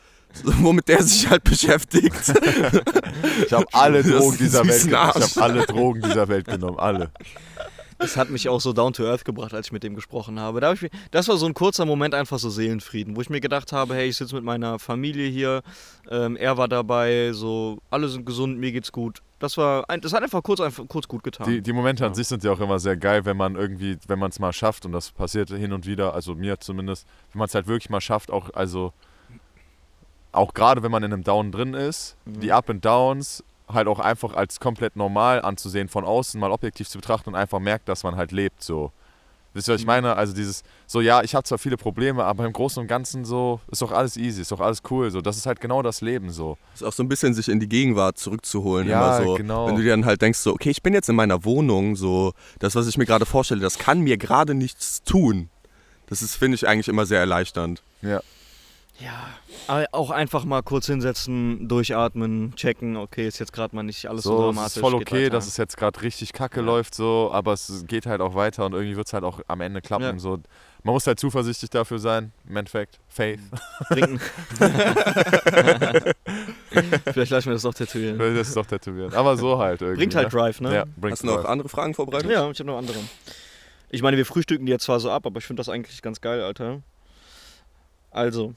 so, 0.45 0.53
womit 0.63 0.87
der 0.89 1.03
sich 1.03 1.29
halt 1.29 1.43
beschäftigt. 1.45 2.13
ich 3.47 3.53
habe 3.53 3.67
alle 3.73 4.03
Drogen 4.03 4.37
dieser 4.39 4.67
Welt 4.67 4.85
genommen. 4.85 5.11
Ich 5.11 5.17
Arsch. 5.23 5.37
habe 5.37 5.43
alle 5.43 5.67
Drogen 5.67 6.03
dieser 6.03 6.29
Welt 6.29 6.47
genommen. 6.47 6.79
Alle. 6.79 7.11
Das 7.99 8.17
hat 8.17 8.31
mich 8.31 8.49
auch 8.49 8.61
so 8.61 8.73
down 8.73 8.93
to 8.93 9.05
earth 9.05 9.25
gebracht, 9.25 9.53
als 9.55 9.67
ich 9.67 9.73
mit 9.73 9.83
dem 9.83 9.95
gesprochen 9.97 10.39
habe. 10.39 10.61
Da 10.61 10.69
hab 10.69 10.75
ich, 10.77 10.83
mir- 10.83 10.91
das 11.11 11.27
war 11.29 11.37
so 11.37 11.47
ein 11.47 11.55
kurzer 11.55 11.85
Moment 11.85 12.15
einfach 12.15 12.39
so 12.39 12.49
Seelenfrieden, 12.49 13.17
wo 13.17 13.21
ich 13.21 13.29
mir 13.31 13.41
gedacht 13.41 13.73
habe, 13.73 13.95
hey, 13.95 14.09
ich 14.09 14.17
sitze 14.17 14.35
mit 14.37 14.45
meiner 14.45 14.79
Familie 14.79 15.29
hier, 15.29 15.63
ähm, 16.11 16.37
er 16.37 16.57
war 16.57 16.69
dabei, 16.69 17.33
so 17.33 17.79
alle 17.91 18.09
sind 18.09 18.25
gesund, 18.25 18.59
mir 18.59 18.71
geht's 18.73 18.93
gut. 18.93 19.21
Das 19.41 19.57
war, 19.57 19.89
ein, 19.91 20.01
das 20.01 20.13
hat 20.13 20.23
einfach 20.23 20.43
kurz, 20.43 20.61
einfach 20.61 20.85
kurz 20.89 21.07
gut 21.09 21.23
getan. 21.23 21.49
Die, 21.49 21.61
die 21.61 21.73
Momente 21.73 22.05
an 22.05 22.13
Ja. 22.13 22.15
sich 22.15 22.27
sind 22.29 22.43
ja 22.45 22.53
auch 22.53 22.61
immer 22.61 22.79
sehr 22.79 22.97
geil, 22.97 23.25
wenn 23.25 23.37
man 23.37 23.55
irgendwie, 23.57 23.97
wenn 24.07 24.19
man 24.19 24.31
es 24.31 24.39
mal 24.39 24.53
schafft 24.53 24.85
und 24.87 24.93
das 24.93 25.11
passiert 25.11 25.49
hin 25.51 25.73
und 25.73 25.87
wieder, 25.87 26.15
also 26.15 26.35
mir 26.35 26.59
zumindest, 26.61 27.07
wenn 27.33 27.39
man 27.41 27.47
es 27.47 27.55
halt 27.55 27.67
wirklich 27.67 27.91
mal 27.91 28.01
schafft, 28.01 28.31
auch 28.31 28.51
also 28.55 28.93
auch 30.33 30.55
gerade 30.55 30.83
wenn 30.83 30.91
man 30.91 31.03
in 31.03 31.13
einem 31.13 31.25
Down 31.25 31.51
drin 31.53 31.75
ist, 31.75 32.17
Mhm. 32.27 32.41
die 32.41 32.53
Up 32.53 32.69
and 32.71 32.85
Downs 32.85 33.43
halt 33.73 33.89
auch 33.89 33.99
einfach 33.99 34.35
als 34.35 34.61
komplett 34.61 34.97
normal 34.97 35.43
anzusehen, 35.43 35.89
von 35.89 36.05
außen 36.05 36.41
mal 36.41 36.51
objektiv 36.51 36.89
zu 36.89 36.99
betrachten 36.99 37.31
und 37.31 37.35
einfach 37.37 37.59
merkt, 37.59 37.89
dass 37.89 38.03
man 38.03 38.17
halt 38.17 38.33
lebt 38.33 38.63
so. 38.63 38.93
Wisst 39.55 39.67
ihr, 39.69 39.75
was 39.75 39.81
ich 39.81 39.87
Mhm. 39.87 39.93
meine? 39.93 40.17
Also 40.17 40.35
dieses, 40.35 40.63
so 40.87 41.01
ja, 41.01 41.23
ich 41.23 41.35
habe 41.35 41.43
zwar 41.43 41.59
viele 41.59 41.77
Probleme, 41.79 42.23
aber 42.25 42.45
im 42.45 42.53
Großen 42.53 42.81
und 42.83 42.87
Ganzen 42.87 43.25
so, 43.25 43.61
ist 43.71 43.81
doch 43.83 43.93
alles 43.93 44.17
easy, 44.19 44.43
ist 44.43 44.53
doch 44.53 44.61
alles 44.61 44.83
cool, 44.91 45.11
so. 45.11 45.21
Das 45.23 45.37
ist 45.39 45.47
halt 45.47 45.61
genau 45.61 45.83
das 45.83 46.01
Leben 46.03 46.31
so. 46.31 46.59
ist 46.75 46.83
auch 46.85 46.93
so 46.93 47.03
ein 47.03 47.09
bisschen 47.09 47.33
sich 47.35 47.49
in 47.49 47.59
die 47.59 47.69
Gegenwart 47.69 48.19
zurückzuholen. 48.19 48.87
Ja, 48.87 49.19
immer 49.19 49.27
so. 49.27 49.35
genau. 49.35 49.67
Wenn 49.67 49.77
du 49.77 49.83
dir 49.83 49.91
dann 49.91 50.05
halt 50.05 50.21
denkst, 50.23 50.39
so, 50.39 50.53
okay, 50.53 50.71
ich 50.71 50.83
bin 50.83 50.93
jetzt 50.93 51.09
in 51.09 51.17
meiner 51.17 51.45
Wohnung, 51.45 51.97
so, 51.97 52.35
das, 52.59 52.75
was 52.75 52.87
ich 52.89 52.99
mir 52.99 53.07
gerade 53.07 53.25
vorstelle, 53.27 53.61
das 53.63 53.79
kann 53.79 54.01
mir 54.01 54.19
gerade 54.19 54.55
nichts 54.55 55.03
tun. 55.03 55.49
Das 56.09 56.23
ist, 56.23 56.37
finde 56.37 56.55
ich, 56.55 56.69
eigentlich 56.69 56.89
immer 56.89 57.07
sehr 57.07 57.19
erleichternd. 57.21 57.83
Ja. 58.03 58.21
Ja, 59.01 59.29
aber 59.69 59.87
auch 59.93 60.11
einfach 60.11 60.45
mal 60.45 60.63
kurz 60.63 60.87
hinsetzen, 60.87 61.69
durchatmen, 61.69 62.55
checken, 62.57 62.97
okay, 62.97 63.27
ist 63.29 63.39
jetzt 63.39 63.53
gerade 63.53 63.75
mal 63.77 63.83
nicht 63.83 64.07
alles 64.07 64.25
so, 64.25 64.31
So, 64.31 64.37
es 64.51 64.55
dramatisch. 64.57 64.77
ist 64.77 64.81
voll 64.81 64.95
okay, 64.95 65.31
dass 65.31 65.47
es 65.47 65.57
jetzt 65.57 65.77
gerade 65.77 66.01
richtig 66.03 66.33
kacke 66.33 66.61
Ja. 66.61 66.67
läuft, 66.67 66.95
so, 66.95 67.31
aber 67.33 67.53
es 67.53 67.85
geht 67.87 68.07
halt 68.07 68.21
auch 68.21 68.35
weiter 68.35 68.67
und 68.67 68.73
irgendwie 68.73 68.97
wird 68.97 69.07
es 69.07 69.13
halt 69.13 69.25
auch 69.25 69.41
am 69.47 69.61
Ende 69.61 69.81
klappen. 69.81 70.05
Ja. 70.05 70.19
So. 70.19 70.39
Man 70.85 70.95
muss 70.95 71.07
halt 71.07 71.19
zuversichtlich 71.21 71.71
dafür 71.71 71.99
sein, 71.99 72.33
im 72.49 72.57
Endeffekt. 72.57 72.99
Faith. 73.09 73.41
Bringt- 73.89 74.21
Vielleicht 77.13 77.31
lass 77.31 77.41
ich 77.41 77.47
mir 77.47 77.53
das 77.55 77.63
doch 77.63 77.75
tätowieren. 77.75 78.19
das 78.19 78.49
ist 78.49 78.57
doch 78.57 78.67
tätowieren. 78.67 79.13
Aber 79.15 79.37
so 79.37 79.59
halt 79.59 79.81
irgendwie. 79.83 79.99
Bringt 80.01 80.15
halt 80.15 80.33
ne? 80.33 80.39
Drive, 80.41 80.61
ne? 80.61 80.75
Ja, 80.75 80.85
bringt 80.97 81.13
Hast 81.13 81.23
du 81.23 81.27
noch 81.27 81.37
Drive. 81.37 81.47
andere 81.47 81.69
Fragen 81.69 81.95
vorbereitet? 81.95 82.31
Ja, 82.31 82.49
ich 82.51 82.59
habe 82.59 82.69
noch 82.71 82.79
andere. 82.79 82.99
Ich 83.91 84.03
meine, 84.03 84.17
wir 84.17 84.27
frühstücken 84.27 84.67
die 84.67 84.73
jetzt 84.73 84.85
zwar 84.85 85.01
so 85.01 85.11
ab, 85.11 85.27
aber 85.27 85.39
ich 85.39 85.45
finde 85.45 85.61
das 85.61 85.69
eigentlich 85.69 86.03
ganz 86.03 86.21
geil, 86.21 86.43
Alter. 86.43 86.83
Also, 88.11 88.55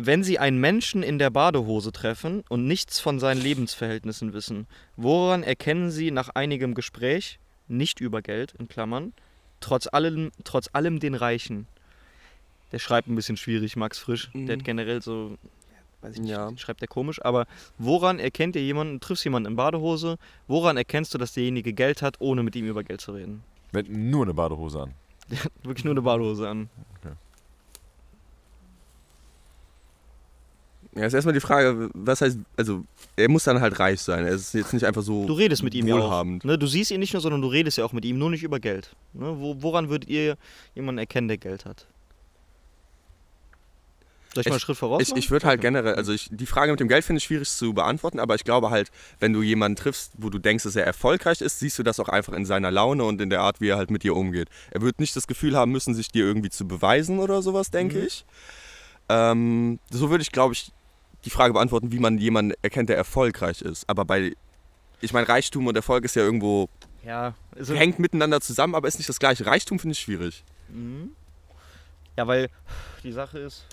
wenn 0.00 0.22
Sie 0.22 0.38
einen 0.38 0.58
Menschen 0.60 1.02
in 1.02 1.18
der 1.18 1.28
Badehose 1.30 1.90
treffen 1.90 2.44
und 2.48 2.66
nichts 2.66 3.00
von 3.00 3.18
seinen 3.18 3.40
Lebensverhältnissen 3.42 4.32
wissen, 4.32 4.68
woran 4.96 5.42
erkennen 5.42 5.90
Sie 5.90 6.12
nach 6.12 6.28
einigem 6.30 6.74
Gespräch, 6.74 7.40
nicht 7.66 8.00
über 8.00 8.22
Geld, 8.22 8.54
in 8.58 8.68
Klammern, 8.68 9.12
trotz 9.60 9.88
allem, 9.88 10.30
trotz 10.44 10.70
allem 10.72 11.00
den 11.00 11.14
Reichen? 11.14 11.66
Der 12.70 12.78
schreibt 12.78 13.08
ein 13.08 13.16
bisschen 13.16 13.36
schwierig, 13.36 13.74
Max 13.76 13.98
Frisch. 13.98 14.30
Der 14.32 14.40
Mhm. 14.40 14.50
hat 14.50 14.64
generell 14.64 15.02
so, 15.02 15.36
weiß 16.02 16.14
ich 16.14 16.20
nicht, 16.20 16.30
Ja. 16.30 16.56
schreibt 16.56 16.80
der 16.80 16.88
komisch, 16.88 17.20
aber 17.24 17.46
woran 17.76 18.20
erkennt 18.20 18.54
ihr 18.54 18.62
jemanden, 18.62 19.00
triffst 19.00 19.24
jemanden 19.24 19.50
in 19.50 19.56
Badehose, 19.56 20.16
woran 20.46 20.76
erkennst 20.76 21.12
du, 21.12 21.18
dass 21.18 21.32
derjenige 21.32 21.72
Geld 21.72 22.02
hat, 22.02 22.20
ohne 22.20 22.44
mit 22.44 22.54
ihm 22.54 22.66
über 22.66 22.84
Geld 22.84 23.00
zu 23.00 23.12
reden? 23.12 23.42
Wenn 23.72 24.10
nur 24.10 24.22
eine 24.22 24.34
Badehose 24.34 24.82
an. 24.82 24.94
Der 25.28 25.38
hat 25.44 25.52
wirklich 25.64 25.84
nur 25.84 25.94
eine 25.94 26.02
Badehose 26.02 26.48
an. 26.48 26.70
Ja, 30.98 31.06
ist 31.06 31.14
erstmal 31.14 31.32
die 31.34 31.40
Frage, 31.40 31.88
was 31.94 32.20
heißt, 32.20 32.38
also, 32.56 32.84
er 33.16 33.28
muss 33.30 33.44
dann 33.44 33.60
halt 33.60 33.78
reich 33.78 34.00
sein. 34.00 34.26
Er 34.26 34.32
ist 34.32 34.52
jetzt 34.54 34.72
nicht 34.74 34.84
einfach 34.84 35.02
so 35.02 35.26
Du 35.26 35.32
redest 35.34 35.62
mit 35.62 35.74
ihm 35.74 35.86
ja 35.86 35.94
auch. 35.94 36.02
wohlhabend. 36.04 36.44
Ne? 36.44 36.58
Du 36.58 36.66
siehst 36.66 36.90
ihn 36.90 36.98
nicht 37.00 37.12
nur, 37.12 37.22
sondern 37.22 37.40
du 37.40 37.48
redest 37.48 37.78
ja 37.78 37.84
auch 37.84 37.92
mit 37.92 38.04
ihm, 38.04 38.18
nur 38.18 38.30
nicht 38.30 38.42
über 38.42 38.58
Geld. 38.58 38.96
Ne? 39.12 39.34
Wo, 39.38 39.56
woran 39.60 39.88
würdet 39.90 40.08
ihr 40.10 40.36
jemanden 40.74 40.98
erkennen, 40.98 41.28
der 41.28 41.38
Geld 41.38 41.64
hat? 41.64 41.86
Soll 44.34 44.42
ich, 44.42 44.46
mal 44.46 44.52
einen 44.52 44.56
Ich- 44.58 44.62
Schritt 44.64 44.76
voraus 44.76 45.02
Ich, 45.02 45.16
ich 45.16 45.30
würde 45.30 45.46
halt 45.46 45.60
generell, 45.60 45.94
also 45.94 46.12
ich, 46.12 46.28
die 46.30 46.46
Frage 46.46 46.70
mit 46.70 46.80
dem 46.80 46.88
Geld 46.88 47.04
finde 47.04 47.18
ich 47.18 47.24
schwierig 47.24 47.48
zu 47.48 47.72
beantworten, 47.72 48.20
aber 48.20 48.34
ich 48.34 48.44
glaube 48.44 48.70
halt, 48.70 48.90
wenn 49.20 49.32
du 49.32 49.42
jemanden 49.42 49.76
triffst, 49.76 50.12
wo 50.18 50.28
du 50.30 50.38
denkst, 50.38 50.64
dass 50.64 50.76
er 50.76 50.84
erfolgreich 50.84 51.40
ist, 51.40 51.58
siehst 51.60 51.78
du 51.78 51.82
das 51.82 51.98
auch 51.98 52.08
einfach 52.10 52.34
in 52.34 52.44
seiner 52.44 52.70
Laune 52.70 53.04
und 53.04 53.20
in 53.20 53.30
der 53.30 53.40
Art, 53.40 53.60
wie 53.60 53.68
er 53.68 53.76
halt 53.78 53.90
mit 53.90 54.02
dir 54.02 54.14
umgeht. 54.14 54.48
Er 54.70 54.82
wird 54.82 55.00
nicht 55.00 55.16
das 55.16 55.26
Gefühl 55.26 55.56
haben 55.56 55.72
müssen, 55.72 55.94
sich 55.94 56.08
dir 56.10 56.24
irgendwie 56.24 56.50
zu 56.50 56.68
beweisen 56.68 57.18
oder 57.20 57.40
sowas, 57.40 57.70
denke 57.70 57.98
Mhm. 57.98 58.04
ich. 58.06 58.24
Ähm, 59.08 59.78
so 59.90 60.10
würde 60.10 60.20
ich, 60.22 60.30
glaube 60.30 60.52
ich, 60.52 60.72
die 61.24 61.30
Frage 61.30 61.52
beantworten, 61.54 61.92
wie 61.92 61.98
man 61.98 62.18
jemanden 62.18 62.52
erkennt, 62.62 62.88
der 62.88 62.96
erfolgreich 62.96 63.62
ist. 63.62 63.88
Aber 63.88 64.04
bei, 64.04 64.34
ich 65.00 65.12
meine, 65.12 65.28
Reichtum 65.28 65.66
und 65.66 65.76
Erfolg 65.76 66.04
ist 66.04 66.16
ja 66.16 66.22
irgendwo, 66.22 66.68
Ja, 67.04 67.34
also, 67.56 67.74
hängt 67.74 67.98
miteinander 67.98 68.40
zusammen, 68.40 68.74
aber 68.74 68.88
ist 68.88 68.98
nicht 68.98 69.08
das 69.08 69.18
gleiche. 69.18 69.46
Reichtum 69.46 69.78
finde 69.78 69.92
ich 69.92 69.98
schwierig. 69.98 70.44
Mhm. 70.68 71.10
Ja, 72.16 72.26
weil 72.26 72.48
die 73.02 73.12
Sache 73.12 73.38
ist, 73.38 73.64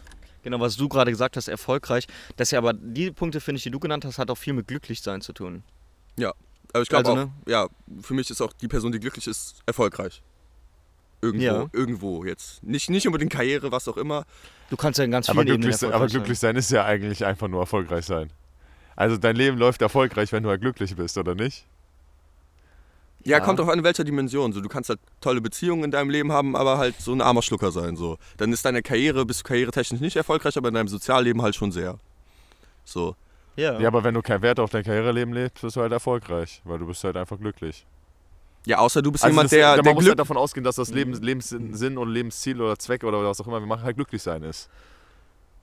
genau, 0.43 0.59
was 0.59 0.75
du 0.75 0.87
gerade 0.87 1.11
gesagt 1.11 1.35
hast, 1.37 1.47
erfolgreich, 1.47 2.07
das 2.35 2.51
ja 2.51 2.59
aber 2.59 2.73
die 2.73 3.11
Punkte, 3.11 3.41
finde 3.41 3.57
ich, 3.57 3.63
die 3.63 3.71
du 3.71 3.79
genannt 3.79 4.05
hast, 4.05 4.17
hat 4.19 4.29
auch 4.29 4.37
viel 4.37 4.53
mit 4.53 4.67
Glücklichsein 4.67 5.21
zu 5.21 5.33
tun. 5.33 5.63
Aber 6.73 6.81
ich 6.81 6.89
glaube 6.89 7.07
Also, 7.09 7.21
auch, 7.21 7.49
ja, 7.49 7.69
für 8.01 8.13
mich 8.13 8.29
ist 8.29 8.41
auch 8.41 8.51
die 8.51 8.67
Person, 8.67 8.91
die 8.91 8.99
glücklich 8.99 9.27
ist, 9.27 9.61
erfolgreich. 9.65 10.21
Irgendwo, 11.21 11.43
Ja. 11.45 11.65
irgendwo 11.73 12.23
jetzt. 12.25 12.63
Nicht, 12.63 12.89
nicht 12.89 13.07
unbedingt 13.07 13.31
Karriere, 13.31 13.71
was 13.71 13.87
auch 13.87 13.97
immer. 13.97 14.25
Du 14.69 14.77
kannst 14.77 14.99
ja 14.99 15.05
in 15.05 15.11
ganz 15.11 15.25
vielen 15.27 15.37
Aber 15.37 15.45
glücklich, 15.45 15.77
sein, 15.77 15.91
aber 15.93 16.07
glücklich 16.07 16.37
sein 16.39 16.55
ist 16.55 16.71
ja 16.71 16.85
eigentlich 16.85 17.25
einfach 17.25 17.47
nur 17.47 17.61
erfolgreich 17.61 18.05
sein. 18.05 18.29
Also 18.95 19.17
dein 19.17 19.35
Leben 19.35 19.57
läuft 19.57 19.81
erfolgreich, 19.81 20.31
wenn 20.31 20.43
du 20.43 20.49
halt 20.49 20.61
glücklich 20.61 20.95
bist, 20.95 21.17
oder 21.17 21.35
nicht? 21.35 21.65
Ja, 23.23 23.37
Ja. 23.37 23.43
kommt 23.43 23.59
auch 23.59 23.67
an 23.67 23.79
in 23.79 23.83
welcher 23.83 24.03
Dimension. 24.03 24.53
So, 24.53 24.61
du 24.61 24.69
kannst 24.69 24.89
halt 24.89 24.99
tolle 25.19 25.41
Beziehungen 25.41 25.83
in 25.85 25.91
deinem 25.91 26.09
Leben 26.11 26.31
haben, 26.31 26.55
aber 26.55 26.77
halt 26.77 26.95
so 26.99 27.11
ein 27.11 27.21
armer 27.21 27.41
Schlucker 27.41 27.71
sein. 27.71 27.95
So. 27.95 28.17
Dann 28.37 28.53
ist 28.53 28.63
deine 28.65 28.81
Karriere, 28.83 29.25
bist 29.25 29.39
du 29.41 29.43
karrieretechnisch 29.45 29.99
nicht 30.01 30.15
erfolgreich, 30.15 30.57
aber 30.57 30.67
in 30.67 30.75
deinem 30.75 30.87
Sozialleben 30.87 31.41
halt 31.41 31.55
schon 31.55 31.71
sehr. 31.71 31.97
So. 32.83 33.15
Ja. 33.55 33.79
Ja, 33.79 33.87
aber 33.87 34.03
wenn 34.03 34.13
du 34.13 34.21
keinen 34.21 34.41
Wert 34.43 34.59
auf 34.59 34.69
dein 34.69 34.83
Karriereleben 34.83 35.33
legst, 35.33 35.61
bist 35.61 35.75
du 35.75 35.81
halt 35.81 35.91
erfolgreich, 35.91 36.61
weil 36.65 36.77
du 36.77 36.85
bist 36.87 37.03
halt 37.03 37.17
einfach 37.17 37.39
glücklich. 37.39 37.85
Ja, 38.65 38.79
außer 38.79 39.01
du 39.01 39.11
bist 39.11 39.23
Also 39.23 39.31
jemand, 39.33 39.45
das, 39.45 39.51
der, 39.51 39.75
man 39.75 39.83
der 39.83 39.93
muss 39.93 40.01
Glück. 40.03 40.11
halt 40.11 40.19
davon 40.19 40.37
ausgehen, 40.37 40.63
dass 40.63 40.75
das 40.75 40.89
Leben, 40.91 41.11
Mhm. 41.11 41.21
Lebenssinn 41.23 41.73
Sinn 41.75 41.97
oder 41.97 42.09
Lebensziel 42.11 42.61
oder 42.61 42.77
Zweck 42.79 43.03
oder 43.03 43.23
was 43.23 43.39
auch 43.41 43.47
immer 43.47 43.59
wir 43.59 43.67
machen, 43.67 43.83
halt 43.83 43.95
glücklich 43.95 44.21
sein 44.21 44.43
ist. 44.43 44.69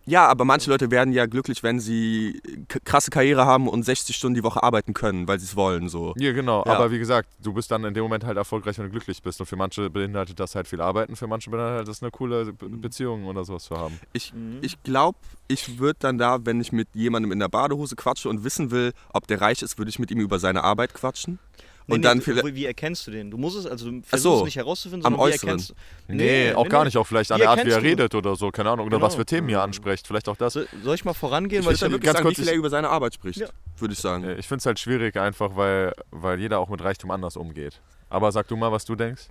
Ja, 0.04 0.26
aber 0.26 0.44
manche 0.44 0.68
Leute 0.68 0.90
werden 0.90 1.12
ja 1.12 1.26
glücklich, 1.26 1.62
wenn 1.62 1.78
sie 1.78 2.42
krasse 2.84 3.10
Karriere 3.12 3.46
haben 3.46 3.68
und 3.68 3.84
60 3.84 4.16
Stunden 4.16 4.34
die 4.34 4.42
Woche 4.42 4.60
arbeiten 4.60 4.94
können, 4.94 5.28
weil 5.28 5.38
sie 5.38 5.46
es 5.46 5.54
wollen. 5.54 5.88
So. 5.88 6.12
Ja, 6.18 6.32
genau. 6.32 6.64
Ja. 6.66 6.72
Aber 6.72 6.90
wie 6.90 6.98
gesagt, 6.98 7.28
du 7.40 7.52
bist 7.52 7.70
dann 7.70 7.84
in 7.84 7.94
dem 7.94 8.02
Moment 8.02 8.24
halt 8.24 8.36
erfolgreich, 8.36 8.76
wenn 8.78 8.86
du 8.86 8.90
glücklich 8.90 9.22
bist. 9.22 9.38
Und 9.38 9.46
für 9.46 9.54
manche 9.54 9.88
beinhaltet 9.90 10.40
das 10.40 10.56
halt 10.56 10.66
viel 10.66 10.80
Arbeiten, 10.80 11.14
für 11.14 11.28
manche 11.28 11.50
beinhaltet 11.50 11.86
das 11.86 12.02
eine 12.02 12.10
coole 12.10 12.52
Be 12.52 12.68
Beziehung 12.68 13.26
oder 13.26 13.44
sowas 13.44 13.62
zu 13.62 13.76
haben. 13.76 14.00
Ich, 14.12 14.32
Mhm. 14.34 14.58
ich 14.62 14.82
glaube, 14.82 15.18
ich 15.46 15.78
würde 15.78 15.98
dann 16.00 16.18
da, 16.18 16.44
wenn 16.44 16.60
ich 16.60 16.72
mit 16.72 16.88
jemandem 16.94 17.30
in 17.30 17.38
der 17.38 17.48
Badehose 17.48 17.94
quatsche 17.94 18.28
und 18.28 18.42
wissen 18.42 18.72
will, 18.72 18.94
ob 19.12 19.28
der 19.28 19.40
reich 19.40 19.62
ist, 19.62 19.78
würde 19.78 19.88
ich 19.90 20.00
mit 20.00 20.10
ihm 20.10 20.18
über 20.18 20.40
seine 20.40 20.64
Arbeit 20.64 20.94
quatschen. 20.94 21.38
Nee, 21.86 21.94
Und 21.94 22.00
nee, 22.00 22.04
dann 22.04 22.18
du- 22.18 22.24
vielleicht. 22.24 22.46
wie, 22.46 22.54
wie 22.54 22.66
erkennst 22.66 23.06
du 23.06 23.10
den? 23.10 23.30
Du 23.30 23.36
musst 23.38 23.56
es, 23.56 23.66
also 23.66 23.90
du 23.90 24.02
versuchst 24.02 24.22
so, 24.22 24.38
es 24.38 24.44
nicht 24.44 24.56
herauszufinden, 24.56 25.04
am 25.06 25.14
sondern 25.14 25.28
wie 25.28 25.32
Äußeren. 25.34 25.48
erkennst 25.48 25.70
du. 25.70 25.74
Nee, 26.14 26.52
auch 26.54 26.62
nee, 26.64 26.68
gar 26.68 26.80
nee. 26.80 26.84
nicht. 26.86 26.96
Auch 26.96 27.06
vielleicht 27.06 27.32
an 27.32 27.38
Wie 27.38 27.42
der 27.42 27.50
Art, 27.50 27.64
wie 27.66 27.70
er 27.70 27.82
redet 27.82 28.14
oder 28.14 28.36
so. 28.36 28.50
Keine 28.50 28.70
Ahnung. 28.70 28.86
Oder 28.86 28.96
Genau. 28.98 29.06
was 29.06 29.14
für 29.16 29.26
Themen 29.26 29.48
ihr 29.48 29.60
ansprecht. 29.62 30.06
Vielleicht 30.06 30.28
auch 30.28 30.36
das. 30.36 30.52
So, 30.52 30.62
soll 30.82 30.94
ich 30.94 31.04
mal 31.04 31.12
vorangehen? 31.14 31.60
Ich 31.62 31.66
Weil 31.66 31.72
würde 31.74 31.80
dann 31.80 31.88
ich, 31.90 31.92
wirklich 31.94 32.06
ganz 32.06 32.16
sagen, 32.18 32.26
kurz, 32.26 32.38
wie 32.38 32.42
viel 32.42 32.50
er 32.52 32.56
über 32.56 32.70
seine 32.70 32.88
Arbeit 32.88 33.14
spricht, 33.14 33.38
Ja. 33.40 33.48
würde 33.78 33.94
ich 33.94 33.98
sagen. 34.00 34.24
Äh, 34.24 34.34
Ich 34.36 34.46
finde 34.46 34.58
es 34.60 34.66
halt 34.66 34.78
schwierig 34.78 35.16
einfach, 35.16 35.56
weil, 35.56 35.92
weil 36.10 36.38
jeder 36.40 36.60
auch 36.60 36.68
mit 36.68 36.82
Reichtum 36.82 37.10
anders 37.10 37.36
umgeht. 37.36 37.80
Aber 38.10 38.30
sag 38.32 38.46
du 38.48 38.56
mal, 38.56 38.70
was 38.72 38.84
du 38.84 38.94
denkst. 38.94 39.28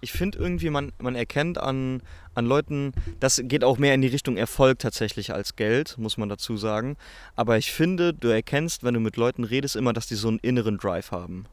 ich 0.00 0.12
finde 0.12 0.38
irgendwie, 0.38 0.70
man, 0.70 0.92
man 1.00 1.16
erkennt 1.16 1.58
an, 1.58 2.02
an 2.34 2.46
Leuten, 2.46 2.92
das 3.18 3.40
geht 3.44 3.64
auch 3.64 3.78
mehr 3.78 3.94
in 3.94 4.00
die 4.00 4.06
Richtung 4.06 4.36
Erfolg 4.36 4.78
tatsächlich 4.78 5.32
als 5.34 5.56
Geld, 5.56 5.96
muss 5.98 6.16
man 6.16 6.28
dazu 6.28 6.56
sagen. 6.56 6.96
Aber 7.34 7.58
ich 7.58 7.72
finde, 7.72 8.14
du 8.14 8.28
erkennst, 8.28 8.84
wenn 8.84 8.94
du 8.94 9.00
mit 9.00 9.16
Leuten 9.16 9.42
redest, 9.42 9.74
immer, 9.74 9.92
dass 9.92 10.06
die 10.06 10.14
so 10.14 10.28
einen 10.28 10.38
inneren 10.38 10.78
Drive 10.78 11.10
haben. 11.10 11.46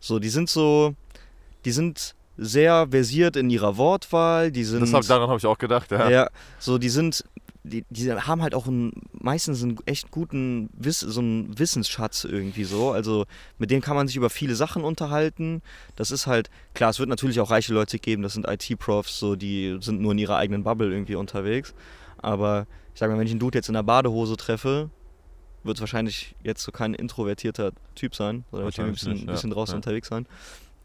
So, 0.00 0.18
die 0.18 0.28
sind 0.28 0.48
so, 0.48 0.94
die 1.64 1.72
sind 1.72 2.14
sehr 2.36 2.88
versiert 2.90 3.36
in 3.36 3.50
ihrer 3.50 3.76
Wortwahl, 3.76 4.52
die 4.52 4.64
sind. 4.64 4.92
Hab, 4.92 5.06
daran 5.06 5.28
habe 5.28 5.38
ich 5.38 5.46
auch 5.46 5.58
gedacht. 5.58 5.90
Ja. 5.90 6.10
Ja, 6.10 6.28
so 6.58 6.78
die 6.78 6.88
sind, 6.88 7.24
die, 7.64 7.84
die 7.90 8.12
haben 8.12 8.42
halt 8.42 8.54
auch 8.54 8.66
einen, 8.66 8.92
meistens 9.12 9.62
einen 9.62 9.78
echt 9.86 10.10
guten 10.10 10.68
Wiss, 10.74 11.00
so 11.00 11.20
einen 11.20 11.58
Wissensschatz 11.58 12.24
irgendwie 12.24 12.64
so. 12.64 12.92
Also 12.92 13.24
mit 13.58 13.70
denen 13.70 13.82
kann 13.82 13.96
man 13.96 14.06
sich 14.06 14.16
über 14.16 14.30
viele 14.30 14.54
Sachen 14.54 14.84
unterhalten. 14.84 15.62
Das 15.96 16.10
ist 16.10 16.26
halt, 16.26 16.50
klar, 16.74 16.90
es 16.90 16.98
wird 16.98 17.08
natürlich 17.08 17.40
auch 17.40 17.50
reiche 17.50 17.72
Leute 17.72 17.98
geben, 17.98 18.22
das 18.22 18.34
sind 18.34 18.46
IT-Profs, 18.46 19.18
so 19.18 19.34
die 19.34 19.78
sind 19.80 20.00
nur 20.00 20.12
in 20.12 20.18
ihrer 20.18 20.36
eigenen 20.36 20.62
Bubble 20.62 20.90
irgendwie 20.90 21.16
unterwegs. 21.16 21.74
Aber 22.18 22.66
ich 22.92 23.00
sag 23.00 23.10
mal, 23.10 23.18
wenn 23.18 23.26
ich 23.26 23.32
einen 23.32 23.40
Dude 23.40 23.58
jetzt 23.58 23.68
in 23.68 23.74
der 23.74 23.82
Badehose 23.82 24.36
treffe, 24.36 24.90
wird 25.66 25.80
wahrscheinlich 25.80 26.34
jetzt 26.42 26.62
so 26.62 26.72
kein 26.72 26.94
introvertierter 26.94 27.72
Typ 27.94 28.14
sein, 28.14 28.44
sondern 28.50 28.66
wird 28.66 28.78
ein 28.80 28.92
bisschen, 28.92 29.12
nicht, 29.12 29.26
ja. 29.26 29.32
bisschen 29.32 29.50
draußen 29.50 29.72
Ja. 29.74 29.76
unterwegs 29.76 30.08
sein. 30.08 30.26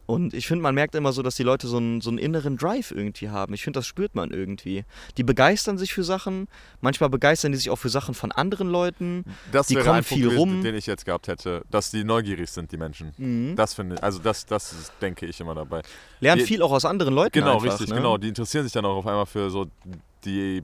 Und 0.08 0.34
ich 0.34 0.46
finde, 0.48 0.64
man 0.64 0.76
merkt 0.76 0.94
immer 0.96 1.14
so, 1.14 1.22
dass 1.22 1.36
die 1.36 1.44
Leute 1.44 1.68
so 1.68 1.78
einen, 1.78 2.02
so 2.02 2.10
einen 2.10 2.18
inneren 2.18 2.58
Drive 2.58 2.92
irgendwie 2.92 3.30
haben. 3.30 3.54
Ich 3.54 3.64
finde, 3.64 3.78
das 3.78 3.88
spürt 3.88 4.14
man 4.14 4.32
irgendwie. 4.32 4.84
Die 5.16 5.24
begeistern 5.24 5.78
sich 5.78 5.94
für 5.94 6.04
Sachen, 6.04 6.50
manchmal 6.82 7.10
begeistern 7.10 7.54
die 7.54 7.58
sich 7.58 7.70
auch 7.70 7.78
für 7.78 7.88
Sachen 7.88 8.14
von 8.14 8.34
anderen 8.34 8.68
Leuten. 8.70 9.24
Das 9.54 9.68
Die 9.68 9.76
wäre 9.76 9.86
kommen 9.86 9.98
ein 10.00 10.04
Punkt 10.04 10.10
viel 10.22 10.24
gewesen, 10.26 10.38
rum. 10.40 10.64
den 10.64 10.76
ich 10.76 10.86
jetzt 10.86 11.06
gehabt 11.06 11.30
hätte, 11.30 11.64
dass 11.72 11.92
die 11.92 12.04
neugierig 12.04 12.50
sind, 12.52 12.74
die 12.74 12.78
Menschen. 12.78 13.14
Mhm. 13.18 13.56
Das 13.56 13.74
finde 13.76 13.96
ich, 13.96 14.04
also 14.04 14.20
das, 14.20 14.46
das 14.46 14.74
ist, 14.74 14.92
denke 15.02 15.28
ich 15.28 15.40
immer 15.40 15.56
dabei. 15.56 15.82
Lernen 16.20 16.40
die- 16.42 16.46
viel 16.46 16.62
auch 16.62 16.72
aus 16.72 16.84
anderen 16.84 17.14
Leuten. 17.14 17.32
Genau, 17.40 17.54
einfach, 17.60 17.72
richtig, 17.72 17.88
ne? 17.90 17.96
genau. 17.96 18.18
Die 18.18 18.28
interessieren 18.28 18.64
sich 18.66 18.74
dann 18.74 18.84
auch 18.84 18.98
auf 18.98 19.08
einmal 19.08 19.28
für 19.28 19.50
so 19.50 19.68
die 20.26 20.64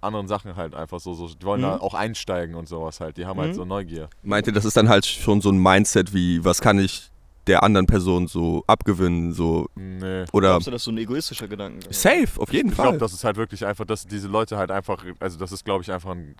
anderen 0.00 0.28
Sachen 0.28 0.56
halt 0.56 0.74
einfach 0.74 1.00
so. 1.00 1.14
so 1.14 1.28
die 1.28 1.44
wollen 1.44 1.60
Mhm. 1.60 1.64
da 1.64 1.76
auch 1.78 1.94
einsteigen 1.94 2.54
und 2.56 2.68
sowas 2.68 3.00
halt. 3.00 3.16
Die 3.16 3.26
haben 3.26 3.38
halt 3.40 3.50
Mhm. 3.52 3.54
so 3.56 3.64
Neugier. 3.64 4.08
Meint 4.22 4.46
ihr, 4.46 4.52
das 4.52 4.64
ist 4.64 4.76
dann 4.76 4.88
halt 4.88 5.06
schon 5.06 5.40
so 5.40 5.50
ein 5.50 5.58
Mindset 5.62 6.12
wie, 6.14 6.44
was 6.44 6.60
kann 6.60 6.78
ich 6.78 7.10
der 7.46 7.62
anderen 7.62 7.86
Person 7.86 8.26
so 8.26 8.64
abgewinnen, 8.66 9.32
so 9.32 9.68
Nee. 9.76 10.24
oder 10.32 10.48
Glaubst 10.48 10.66
du, 10.66 10.70
das 10.72 10.80
ist 10.82 10.84
so 10.86 10.90
ein 10.90 10.98
egoistischer 10.98 11.46
Gedanke? 11.46 11.86
safe, 11.94 12.40
auf 12.40 12.52
jeden 12.52 12.70
Ich 12.70 12.74
Fall. 12.74 12.86
glaube, 12.86 12.98
das 12.98 13.12
ist 13.12 13.22
halt 13.22 13.36
wirklich 13.36 13.64
einfach, 13.64 13.84
dass 13.84 14.04
diese 14.06 14.26
Leute 14.26 14.56
halt 14.56 14.72
einfach, 14.72 15.04
also 15.20 15.38
das 15.38 15.52
ist 15.52 15.64
glaube 15.64 15.82
ich 15.84 15.92
einfach 15.92 16.10
ein 16.10 16.34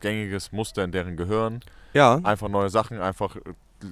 gängiges 0.00 0.52
Muster 0.52 0.84
in 0.84 0.92
deren 0.92 1.16
Gehirn, 1.16 1.60
ja. 1.94 2.20
einfach 2.22 2.48
neue 2.48 2.68
Sachen 2.70 3.00
einfach 3.00 3.36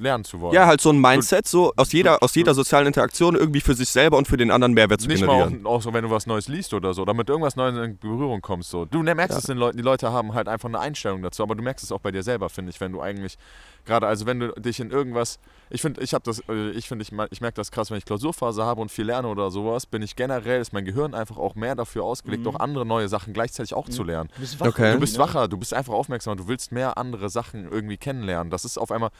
lernen 0.00 0.24
zu 0.24 0.40
wollen. 0.40 0.54
Ja, 0.54 0.66
halt 0.66 0.80
so 0.80 0.90
ein 0.90 1.00
Mindset, 1.00 1.46
so 1.46 1.72
aus 1.76 1.92
jeder, 1.92 2.22
aus 2.22 2.34
jeder 2.34 2.54
sozialen 2.54 2.86
Interaktion 2.86 3.34
irgendwie 3.36 3.60
für 3.60 3.74
sich 3.74 3.88
selber 3.88 4.16
und 4.18 4.26
für 4.28 4.36
den 4.36 4.50
anderen 4.50 4.72
Mehrwert 4.74 5.00
zu 5.00 5.08
Nicht 5.08 5.20
mal 5.24 5.36
generieren. 5.36 5.66
auch, 5.66 5.76
auch 5.76 5.82
so, 5.82 5.92
wenn 5.92 6.04
du 6.04 6.10
was 6.10 6.26
Neues 6.26 6.48
liest 6.48 6.74
oder 6.74 6.94
so, 6.94 7.02
oder 7.02 7.14
mit 7.14 7.28
irgendwas 7.28 7.56
Neues 7.56 7.76
in 7.76 7.98
Berührung 7.98 8.40
kommst. 8.40 8.70
So. 8.70 8.84
Du 8.84 9.02
ne, 9.02 9.14
merkst 9.14 9.34
Ja. 9.36 9.38
es 9.40 9.44
den 9.46 9.58
Leuten, 9.58 9.76
die 9.76 9.82
Leute 9.82 10.12
haben 10.12 10.34
halt 10.34 10.48
einfach 10.48 10.68
eine 10.68 10.78
Einstellung 10.80 11.22
dazu, 11.22 11.42
aber 11.42 11.54
du 11.54 11.62
merkst 11.62 11.84
es 11.84 11.92
auch 11.92 12.00
bei 12.00 12.10
dir 12.10 12.22
selber, 12.22 12.48
finde 12.48 12.70
ich, 12.70 12.80
wenn 12.80 12.92
du 12.92 13.00
eigentlich, 13.00 13.36
gerade, 13.84 14.06
also 14.06 14.26
wenn 14.26 14.40
du 14.40 14.48
dich 14.60 14.80
in 14.80 14.90
irgendwas, 14.90 15.38
ich 15.70 15.80
finde, 15.82 16.00
ich 16.02 16.14
habe 16.14 16.22
das, 16.24 16.40
äh, 16.48 16.70
ich 16.70 16.88
finde, 16.88 17.02
ich, 17.02 17.12
ich 17.30 17.40
merke 17.40 17.54
das 17.56 17.70
krass, 17.70 17.90
wenn 17.90 17.98
ich 17.98 18.04
Klausurphase 18.04 18.64
habe 18.64 18.80
und 18.80 18.90
viel 18.90 19.06
lerne 19.06 19.28
oder 19.28 19.50
sowas, 19.50 19.86
bin 19.86 20.02
ich 20.02 20.16
generell, 20.16 20.60
ist 20.60 20.72
mein 20.72 20.84
Gehirn 20.84 21.14
einfach 21.14 21.38
auch 21.38 21.54
mehr 21.54 21.74
dafür 21.74 22.04
ausgelegt, 22.04 22.44
Mhm. 22.44 22.50
auch 22.50 22.60
andere 22.60 22.86
neue 22.86 23.08
Sachen 23.08 23.32
gleichzeitig 23.32 23.74
auch 23.74 23.88
zu 23.88 24.02
Mhm. 24.02 24.08
lernen. 24.08 24.30
Du 24.34 24.40
bist 24.40 24.54
Okay. 24.60 24.68
irgendwie, 24.68 24.92
Du 24.92 25.00
bist 25.00 25.18
wacher, 25.18 25.48
du 25.48 25.56
bist 25.56 25.74
einfach 25.74 25.92
aufmerksamer, 25.94 26.36
du 26.36 26.48
willst 26.48 26.72
mehr 26.72 26.96
andere 26.98 27.28
Sachen 27.30 27.70
irgendwie 27.70 27.96
kennenlernen. 27.96 28.50
Das 28.50 28.64
ist 28.64 28.78
auf 28.78 28.90
einmal, 28.92 29.10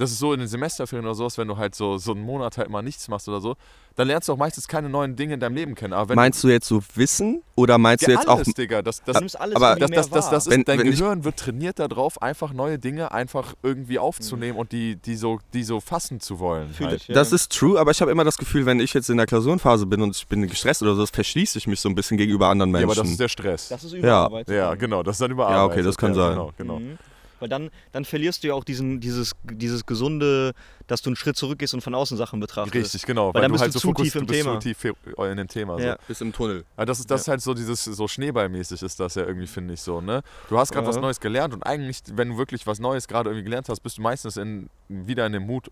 das 0.00 0.10
ist 0.10 0.18
so 0.18 0.32
in 0.32 0.40
den 0.40 0.48
Semesterferien 0.48 1.04
oder 1.06 1.14
sowas, 1.14 1.36
wenn 1.38 1.46
du 1.48 1.56
halt 1.56 1.74
so, 1.74 1.98
so 1.98 2.12
einen 2.12 2.22
Monat 2.22 2.58
halt 2.58 2.70
mal 2.70 2.82
nichts 2.82 3.06
machst 3.08 3.28
oder 3.28 3.40
so, 3.40 3.56
dann 3.96 4.06
lernst 4.08 4.28
du 4.28 4.32
auch 4.32 4.36
meistens 4.38 4.66
keine 4.66 4.88
neuen 4.88 5.14
Dinge 5.14 5.34
in 5.34 5.40
deinem 5.40 5.54
Leben 5.54 5.74
kennen. 5.74 5.92
Aber 5.92 6.08
wenn 6.10 6.16
Meinst 6.16 6.42
du 6.42 6.48
jetzt 6.48 6.66
so 6.68 6.80
Wissen 6.94 7.42
oder 7.54 7.76
meinst 7.76 8.06
du 8.06 8.10
ja, 8.12 8.16
jetzt 8.18 8.28
auch 8.28 8.36
alles, 8.36 8.54
Digga, 8.54 8.80
das, 8.82 9.02
das, 9.04 9.14
Du 9.14 9.20
nimmst 9.20 9.38
alles 9.38 9.56
aber 9.56 9.76
das, 9.76 9.90
das, 9.90 10.08
das, 10.10 10.30
das 10.30 10.46
ist, 10.46 10.52
Wenn- 10.52 10.64
dein 10.64 10.78
wenn 10.78 10.86
ich- 10.86 10.98
Gehirn 10.98 11.24
wird 11.24 11.36
trainiert 11.36 11.78
darauf, 11.78 12.22
einfach 12.22 12.52
neue 12.52 12.78
Dinge 12.78 13.12
einfach 13.12 13.54
irgendwie 13.62 13.98
aufzunehmen 13.98 14.58
und 14.58 14.72
die, 14.72 14.96
die, 14.96 15.16
so, 15.16 15.38
die 15.52 15.64
so 15.64 15.80
fassen 15.80 16.18
zu 16.20 16.38
wollen. 16.38 16.74
Halt. 16.80 17.02
ich, 17.02 17.08
ja. 17.08 17.14
Das 17.14 17.32
ist 17.32 17.52
true, 17.52 17.78
aber 17.78 17.90
ich 17.90 18.00
habe 18.00 18.10
immer 18.10 18.24
das 18.24 18.38
Gefühl, 18.38 18.64
wenn 18.64 18.80
ich 18.80 18.94
jetzt 18.94 19.10
in 19.10 19.18
der 19.18 19.26
Klausurenphase 19.26 19.84
bin 19.86 20.00
und 20.00 20.16
ich 20.16 20.26
bin 20.26 20.46
gestresst 20.46 20.82
oder 20.82 20.94
so, 20.94 21.02
das 21.02 21.10
verschließe 21.10 21.58
ich 21.58 21.66
mich 21.66 21.80
so 21.80 21.88
ein 21.90 21.94
bisschen 21.94 22.16
gegenüber 22.16 22.48
anderen 22.48 22.70
Ja, 22.72 22.78
Menschen. 22.80 22.90
aber 22.92 23.02
das 23.02 23.10
ist 23.10 23.20
der 23.20 23.28
Stress. 23.28 23.68
Das 23.68 23.84
ist 23.84 23.92
Überarbeitung. 23.92 24.54
ja, 24.54 24.74
genau, 24.76 25.02
das 25.02 25.16
ist 25.16 25.20
dann 25.20 25.30
überall. 25.30 25.52
Ja, 25.52 25.64
okay, 25.66 25.82
das 25.82 25.98
kann 25.98 26.14
sein. 26.14 26.30
Genau, 26.32 26.52
genau. 26.56 26.78
Mhm. 26.78 26.98
Weil 27.40 27.48
dann, 27.48 27.70
dann 27.92 28.04
verlierst 28.04 28.44
du 28.44 28.48
ja 28.48 28.54
auch 28.54 28.64
diesen, 28.64 29.00
dieses, 29.00 29.32
dieses 29.50 29.84
gesunde, 29.86 30.52
dass 30.86 31.02
du 31.02 31.10
einen 31.10 31.16
Schritt 31.16 31.36
zurückgehst 31.36 31.74
und 31.74 31.80
von 31.80 31.94
außen 31.94 32.16
Sachen 32.16 32.38
betrachtest. 32.40 32.74
Richtig, 32.74 33.06
genau. 33.06 33.28
Weil 33.28 33.34
Weil, 33.34 33.42
dann 33.42 33.48
du 33.50 33.52
bist 33.54 33.62
halt 33.62 33.74
du 33.74 33.78
so 33.78 33.80
zu 33.80 33.88
fokus- 33.88 34.04
tief 34.04 34.14
im 34.16 34.20
du 34.20 34.32
bist 34.32 34.42
Thema. 34.42 34.60
zu 34.60 34.68
tief 34.68 34.94
in 35.30 35.36
dem 35.36 35.48
Thema. 35.48 35.78
So. 35.78 35.84
Ja. 35.84 35.96
Bis 36.06 36.20
im 36.20 36.32
Tunnel. 36.32 36.64
Ja, 36.78 36.84
das 36.84 37.00
ist 37.00 37.10
das 37.10 37.26
halt 37.28 37.40
so 37.40 37.54
dieses 37.54 37.84
so 37.84 38.06
schneeballmäßig 38.08 38.82
ist 38.82 39.00
das 39.00 39.14
ja 39.16 39.24
irgendwie 39.26 39.46
finde 39.46 39.74
ich 39.74 39.80
so, 39.80 40.00
ne? 40.00 40.22
Du 40.48 40.58
hast 40.58 40.72
gerade 40.72 40.86
was 40.86 40.96
Ja. 40.96 41.02
Neues 41.02 41.20
gelernt 41.20 41.54
und 41.54 41.62
eigentlich 41.64 42.00
wenn 42.12 42.28
du 42.30 42.38
wirklich 42.38 42.66
was 42.66 42.78
Neues 42.78 43.08
gerade 43.08 43.30
irgendwie 43.30 43.44
gelernt 43.44 43.68
hast, 43.68 43.80
bist 43.80 43.98
du 43.98 44.02
meistens 44.02 44.36
in 44.36 44.68
wieder 44.88 45.26
in 45.26 45.32
dem 45.32 45.46
Mut 45.46 45.70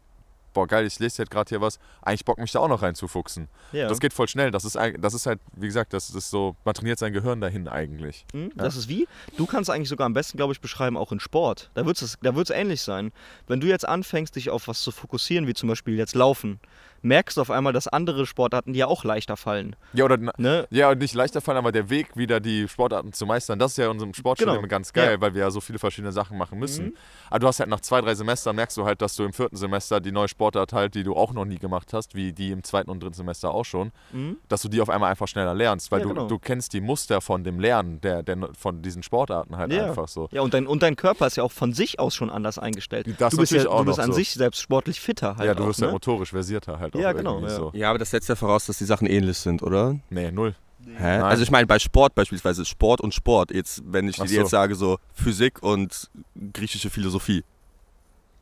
boah 0.58 0.66
geil, 0.66 0.84
ich 0.86 0.98
lese 0.98 1.22
jetzt 1.22 1.30
gerade 1.30 1.48
hier 1.48 1.60
was, 1.60 1.78
eigentlich 2.02 2.24
Bock 2.24 2.38
mich 2.38 2.50
da 2.50 2.58
auch 2.58 2.66
noch 2.66 2.82
reinzufuchsen. 2.82 3.46
Ja. 3.70 3.88
Das 3.88 4.00
geht 4.00 4.12
voll 4.12 4.26
schnell, 4.26 4.50
das 4.50 4.64
ist 4.64 4.76
das 4.98 5.14
ist 5.14 5.26
halt 5.26 5.38
wie 5.52 5.66
gesagt, 5.66 5.92
das 5.92 6.10
ist 6.10 6.30
so 6.30 6.56
man 6.64 6.74
trainiert 6.74 6.98
sein 6.98 7.12
Gehirn 7.12 7.40
dahin 7.40 7.68
eigentlich. 7.68 8.26
Hm, 8.32 8.50
Das 8.56 8.74
ist 8.74 8.88
wie? 8.88 9.06
Du 9.36 9.46
kannst 9.46 9.70
eigentlich 9.70 9.88
sogar 9.88 10.06
am 10.06 10.14
besten, 10.14 10.36
glaube 10.36 10.52
ich, 10.52 10.60
beschreiben, 10.60 10.96
auch 10.96 11.12
in 11.12 11.20
Sport. 11.20 11.70
Da 11.74 11.86
wird 11.86 12.02
es 12.02 12.18
da 12.22 12.34
wird's 12.34 12.50
ähnlich 12.50 12.82
sein. 12.82 13.12
Wenn 13.46 13.60
du 13.60 13.68
jetzt 13.68 13.86
anfängst, 13.86 14.34
dich 14.34 14.50
auf 14.50 14.66
was 14.66 14.80
zu 14.82 14.90
fokussieren, 14.90 15.46
wie 15.46 15.54
zum 15.54 15.68
Beispiel 15.68 15.94
jetzt 15.96 16.16
Laufen, 16.16 16.58
merkst 17.02 17.36
du 17.36 17.40
auf 17.40 17.50
einmal, 17.50 17.72
dass 17.72 17.88
andere 17.88 18.26
Sportarten 18.26 18.72
dir 18.72 18.88
auch 18.88 19.04
leichter 19.04 19.36
fallen. 19.36 19.76
Ja, 19.92 20.04
oder 20.04 20.18
Ne? 20.36 20.66
ja, 20.70 20.90
und 20.90 20.98
nicht 20.98 21.14
leichter 21.14 21.40
fallen, 21.40 21.58
aber 21.58 21.72
der 21.72 21.90
Weg 21.90 22.16
wieder 22.16 22.40
die 22.40 22.68
Sportarten 22.68 23.12
zu 23.12 23.26
meistern, 23.26 23.58
das 23.58 23.72
ist 23.72 23.76
ja 23.78 23.84
in 23.86 23.92
unserem 23.92 24.14
Sportstudium 24.14 24.56
Genau. 24.58 24.68
ganz 24.68 24.92
geil, 24.92 25.12
Ja. 25.12 25.20
weil 25.20 25.34
wir 25.34 25.42
ja 25.42 25.50
so 25.50 25.60
viele 25.60 25.78
verschiedene 25.78 26.12
Sachen 26.12 26.36
machen 26.38 26.58
müssen. 26.58 26.86
Mhm. 26.86 26.94
Aber 27.30 27.38
du 27.40 27.46
hast 27.46 27.60
halt 27.60 27.68
nach 27.70 27.80
zwei, 27.80 28.00
drei 28.00 28.14
Semestern 28.14 28.56
merkst 28.56 28.76
du 28.76 28.84
halt, 28.84 29.00
dass 29.02 29.14
du 29.16 29.24
im 29.24 29.32
vierten 29.32 29.56
Semester 29.56 30.00
die 30.00 30.12
neue 30.12 30.28
Sportart 30.28 30.72
halt, 30.72 30.94
die 30.94 31.02
du 31.04 31.14
auch 31.14 31.32
noch 31.32 31.44
nie 31.44 31.58
gemacht 31.58 31.92
hast, 31.92 32.14
wie 32.14 32.32
die 32.32 32.50
im 32.50 32.62
zweiten 32.64 32.90
und 32.90 33.02
dritten 33.02 33.14
Semester 33.14 33.52
auch 33.52 33.64
schon, 33.64 33.92
Mhm. 34.12 34.38
dass 34.48 34.62
du 34.62 34.68
die 34.68 34.80
auf 34.80 34.90
einmal 34.90 35.10
einfach 35.10 35.28
schneller 35.28 35.54
lernst, 35.54 35.90
weil 35.92 36.00
Ja, 36.00 36.04
du, 36.06 36.14
genau. 36.14 36.26
du 36.26 36.38
kennst 36.38 36.72
die 36.72 36.80
Muster 36.80 37.20
von 37.20 37.44
dem 37.44 37.60
Lernen 37.60 38.00
der, 38.00 38.22
der, 38.22 38.36
von 38.58 38.82
diesen 38.82 39.02
Sportarten 39.02 39.56
halt 39.56 39.72
Ja. 39.72 39.86
einfach 39.86 40.08
so. 40.08 40.28
Ja, 40.32 40.40
und 40.42 40.54
dein, 40.54 40.66
und 40.66 40.82
dein 40.82 40.96
Körper 40.96 41.26
ist 41.26 41.36
ja 41.36 41.42
auch 41.44 41.52
von 41.52 41.72
sich 41.72 41.98
aus 42.00 42.14
schon 42.14 42.30
anders 42.30 42.58
eingestellt. 42.58 43.06
Das 43.18 43.32
du 43.32 43.38
bist, 43.38 43.52
ja, 43.52 43.66
auch 43.68 43.80
du 43.80 43.84
bist 43.86 44.00
an 44.00 44.06
so. 44.06 44.12
sich 44.14 44.32
selbst 44.32 44.60
sportlich 44.60 45.00
fitter 45.00 45.36
halt. 45.36 45.46
ja, 45.46 45.54
du 45.54 45.62
auch, 45.64 45.68
wirst 45.68 45.80
ne? 45.80 45.86
ja 45.86 45.92
motorisch 45.92 46.30
versierter 46.30 46.78
halt 46.78 46.87
auch 46.94 47.00
Ja, 47.00 47.12
genau, 47.12 47.40
ja. 47.40 47.48
so. 47.48 47.70
Ja, 47.74 47.90
aber 47.90 47.98
das 47.98 48.10
setzt 48.10 48.28
ja 48.28 48.36
voraus, 48.36 48.66
dass 48.66 48.78
die 48.78 48.84
Sachen 48.84 49.06
ähnlich 49.06 49.38
sind, 49.38 49.62
oder? 49.62 49.98
Nee, 50.10 50.30
null. 50.30 50.54
Hä? 50.96 51.18
Also 51.18 51.42
ich 51.42 51.50
meine 51.50 51.66
bei 51.66 51.78
Sport 51.78 52.14
beispielsweise, 52.14 52.64
Sport 52.64 53.00
und 53.00 53.14
Sport. 53.14 53.50
Jetzt, 53.52 53.82
wenn 53.86 54.08
ich 54.08 54.18
Ach 54.20 54.24
dir 54.24 54.28
so. 54.28 54.40
jetzt 54.40 54.50
sage, 54.50 54.74
so 54.74 54.98
Physik 55.12 55.62
und 55.62 56.08
griechische 56.52 56.90
Philosophie. 56.90 57.44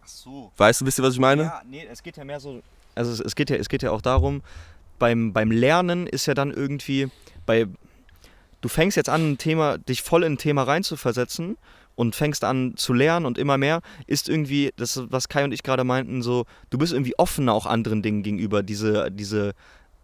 Ach 0.02 0.08
so. 0.08 0.52
Weißt 0.56 0.80
du, 0.80 0.86
wisst 0.86 0.98
ihr, 0.98 1.02
was 1.02 1.14
ich 1.14 1.20
meine? 1.20 1.42
Ja, 1.42 1.62
nee, 1.68 1.86
es 1.90 2.02
geht 2.02 2.16
ja 2.16 2.24
mehr 2.24 2.40
so. 2.40 2.62
Also 2.94 3.12
es, 3.12 3.20
es, 3.20 3.34
geht, 3.34 3.50
ja, 3.50 3.56
es 3.56 3.68
geht 3.68 3.82
ja 3.82 3.90
auch 3.90 4.00
darum, 4.00 4.42
beim, 4.98 5.32
beim 5.32 5.50
Lernen 5.50 6.06
ist 6.06 6.26
ja 6.26 6.34
dann 6.34 6.50
irgendwie, 6.50 7.08
bei, 7.44 7.66
du 8.60 8.68
fängst 8.68 8.96
jetzt 8.96 9.08
an, 9.08 9.32
ein 9.32 9.38
Thema, 9.38 9.78
dich 9.78 10.02
voll 10.02 10.24
in 10.24 10.34
ein 10.34 10.38
Thema 10.38 10.62
reinzuversetzen 10.62 11.58
und 11.96 12.14
fängst 12.14 12.44
an 12.44 12.74
zu 12.76 12.92
lernen 12.92 13.26
und 13.26 13.36
immer 13.38 13.58
mehr, 13.58 13.80
ist 14.06 14.28
irgendwie, 14.28 14.70
das, 14.76 15.02
was 15.10 15.28
Kai 15.28 15.42
und 15.44 15.52
ich 15.52 15.62
gerade 15.64 15.82
meinten, 15.82 16.22
so, 16.22 16.44
du 16.70 16.78
bist 16.78 16.92
irgendwie 16.92 17.18
offener 17.18 17.52
auch 17.54 17.66
anderen 17.66 18.02
Dingen 18.02 18.22
gegenüber. 18.22 18.62
Diese, 18.62 19.10
diese 19.10 19.52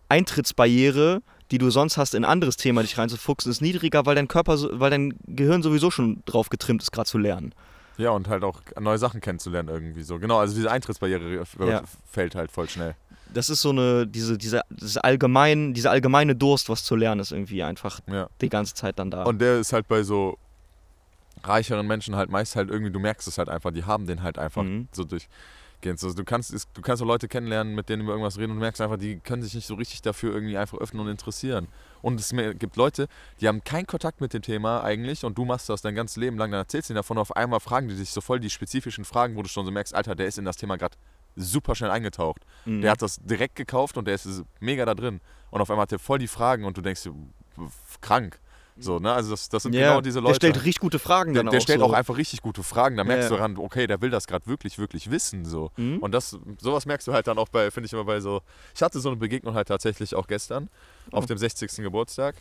Eintrittsbarriere, 0.08 1.22
die 1.50 1.58
du 1.58 1.70
sonst 1.70 1.96
hast, 1.96 2.14
in 2.14 2.24
ein 2.24 2.30
anderes 2.30 2.56
Thema 2.56 2.82
dich 2.82 2.96
reinzufuchsen, 2.98 3.50
ist 3.50 3.60
niedriger, 3.60 4.06
weil 4.06 4.14
dein 4.14 4.28
Körper, 4.28 4.56
weil 4.78 4.90
dein 4.90 5.14
Gehirn 5.26 5.62
sowieso 5.62 5.90
schon 5.90 6.22
drauf 6.26 6.48
getrimmt 6.48 6.82
ist, 6.82 6.92
gerade 6.92 7.08
zu 7.08 7.18
lernen. 7.18 7.54
Ja, 7.98 8.10
und 8.10 8.28
halt 8.28 8.42
auch 8.42 8.60
neue 8.80 8.98
Sachen 8.98 9.20
kennenzulernen 9.20 9.68
irgendwie 9.68 10.02
so. 10.02 10.18
Genau, 10.18 10.38
also 10.38 10.54
diese 10.54 10.70
Eintrittsbarriere 10.70 11.40
f- 11.40 11.56
Ja. 11.60 11.82
fällt 12.10 12.34
halt 12.34 12.50
voll 12.50 12.68
schnell. 12.68 12.94
Das 13.34 13.48
ist 13.50 13.62
so 13.62 13.70
eine, 13.70 14.06
diese, 14.06 14.36
diese, 14.38 14.62
dieses 14.70 14.98
allgemein, 14.98 15.72
diese 15.74 15.90
allgemeine 15.90 16.34
Durst, 16.36 16.68
was 16.68 16.84
zu 16.84 16.96
lernen 16.96 17.20
ist 17.20 17.32
irgendwie 17.32 17.62
einfach 17.62 18.00
Ja. 18.10 18.28
die 18.40 18.48
ganze 18.48 18.74
Zeit 18.74 18.98
dann 18.98 19.10
da. 19.10 19.24
Und 19.24 19.40
der 19.40 19.58
ist 19.58 19.72
halt 19.72 19.88
bei 19.88 20.02
so 20.02 20.36
reicheren 21.44 21.86
Menschen 21.86 22.16
halt 22.16 22.30
meist 22.30 22.56
halt 22.56 22.70
irgendwie, 22.70 22.92
du 22.92 22.98
merkst 23.00 23.26
es 23.28 23.38
halt 23.38 23.48
einfach, 23.48 23.70
die 23.72 23.84
haben 23.84 24.06
den 24.06 24.22
halt 24.22 24.38
einfach 24.38 24.62
Mhm. 24.62 24.88
so 24.92 25.04
durchgehend. 25.04 25.98
So, 25.98 26.12
du 26.12 26.24
kannst, 26.24 26.52
du 26.74 26.82
kannst 26.82 27.00
so 27.00 27.04
Leute 27.04 27.28
kennenlernen, 27.28 27.74
mit 27.74 27.88
denen 27.88 28.02
über 28.02 28.12
irgendwas 28.12 28.38
reden 28.38 28.52
und 28.52 28.56
du 28.58 28.60
merkst 28.62 28.80
einfach, 28.80 28.96
die 28.98 29.18
können 29.18 29.42
sich 29.42 29.54
nicht 29.54 29.66
so 29.66 29.74
richtig 29.74 30.02
dafür 30.02 30.32
irgendwie 30.32 30.56
einfach 30.56 30.78
öffnen 30.78 31.00
und 31.02 31.08
interessieren. 31.08 31.68
Und 32.02 32.20
es 32.20 32.34
gibt 32.58 32.76
Leute, 32.76 33.08
die 33.40 33.48
haben 33.48 33.62
keinen 33.64 33.86
Kontakt 33.86 34.20
mit 34.20 34.32
dem 34.34 34.42
Thema 34.42 34.82
eigentlich 34.82 35.24
und 35.24 35.36
du 35.38 35.44
machst 35.44 35.68
das 35.68 35.82
dein 35.82 35.94
ganzes 35.94 36.16
Leben 36.16 36.36
lang, 36.38 36.50
dann 36.50 36.60
erzählst 36.60 36.88
du 36.88 36.92
ihnen 36.92 36.96
davon 36.96 37.16
und 37.16 37.22
auf 37.22 37.36
einmal 37.36 37.60
fragen 37.60 37.88
die 37.88 37.96
dich 37.96 38.10
so 38.10 38.20
voll 38.20 38.40
die 38.40 38.50
spezifischen 38.50 39.04
Fragen, 39.04 39.36
wo 39.36 39.42
du 39.42 39.48
schon 39.48 39.64
so 39.66 39.72
merkst, 39.72 39.94
Alter, 39.94 40.14
der 40.14 40.26
ist 40.26 40.38
in 40.38 40.44
das 40.44 40.56
Thema 40.56 40.76
gerade 40.76 40.96
super 41.34 41.74
schnell 41.74 41.90
eingetaucht. 41.90 42.42
Mhm. 42.64 42.82
Der 42.82 42.90
hat 42.90 43.02
das 43.02 43.16
direkt 43.22 43.56
gekauft 43.56 43.96
und 43.96 44.06
der 44.06 44.14
ist 44.16 44.42
mega 44.60 44.84
da 44.84 44.94
drin. 44.94 45.20
Und 45.50 45.60
auf 45.60 45.70
einmal 45.70 45.82
hat 45.84 45.92
er 45.92 45.98
voll 45.98 46.18
die 46.18 46.28
Fragen 46.28 46.64
und 46.64 46.76
du 46.76 46.82
denkst, 46.82 47.08
krank. 48.00 48.38
So, 48.78 48.98
ne? 48.98 49.12
Also 49.12 49.30
das, 49.32 49.48
das 49.48 49.64
sind 49.64 49.74
ja, 49.74 49.88
genau 49.90 50.00
diese 50.00 50.20
Leute. 50.20 50.38
Der 50.38 50.48
stellt 50.48 50.64
richtig 50.64 50.80
gute 50.80 50.98
Fragen 50.98 51.34
Der, 51.34 51.42
dann 51.42 51.50
der 51.50 51.58
auch 51.58 51.62
stellt 51.62 51.80
so. 51.80 51.86
auch 51.86 51.92
einfach 51.92 52.16
richtig 52.16 52.40
gute 52.42 52.62
Fragen. 52.62 52.96
Da 52.96 53.04
merkst 53.04 53.24
Ja. 53.24 53.28
du 53.28 53.36
daran, 53.36 53.58
okay, 53.58 53.86
der 53.86 54.00
will 54.00 54.10
das 54.10 54.26
gerade 54.26 54.46
wirklich, 54.46 54.78
wirklich 54.78 55.10
wissen. 55.10 55.44
So. 55.44 55.70
Mhm. 55.76 55.98
Und 55.98 56.12
das, 56.12 56.38
sowas 56.58 56.86
merkst 56.86 57.06
du 57.06 57.12
halt 57.12 57.26
dann 57.26 57.38
auch 57.38 57.48
bei, 57.48 57.70
finde 57.70 57.86
ich 57.86 57.92
immer 57.92 58.04
bei 58.04 58.20
so. 58.20 58.40
Ich 58.74 58.82
hatte 58.82 58.98
so 59.00 59.10
eine 59.10 59.16
Begegnung 59.16 59.54
halt 59.54 59.68
tatsächlich 59.68 60.14
auch 60.14 60.26
gestern 60.26 60.68
auf 61.10 61.24
Oh. 61.24 61.26
dem 61.26 61.38
60. 61.38 61.76
Geburtstag. 61.76 62.34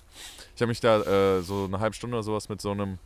Ich 0.55 0.61
habe 0.61 0.69
mich 0.69 0.79
da 0.79 1.01
äh, 1.37 1.41
so 1.41 1.65
eine 1.65 1.79
halbe 1.79 1.95
Stunde 1.95 2.15
oder 2.15 2.23
sowas 2.23 2.47
mit 2.49 2.61
so 2.61 2.71
einem 2.71 2.97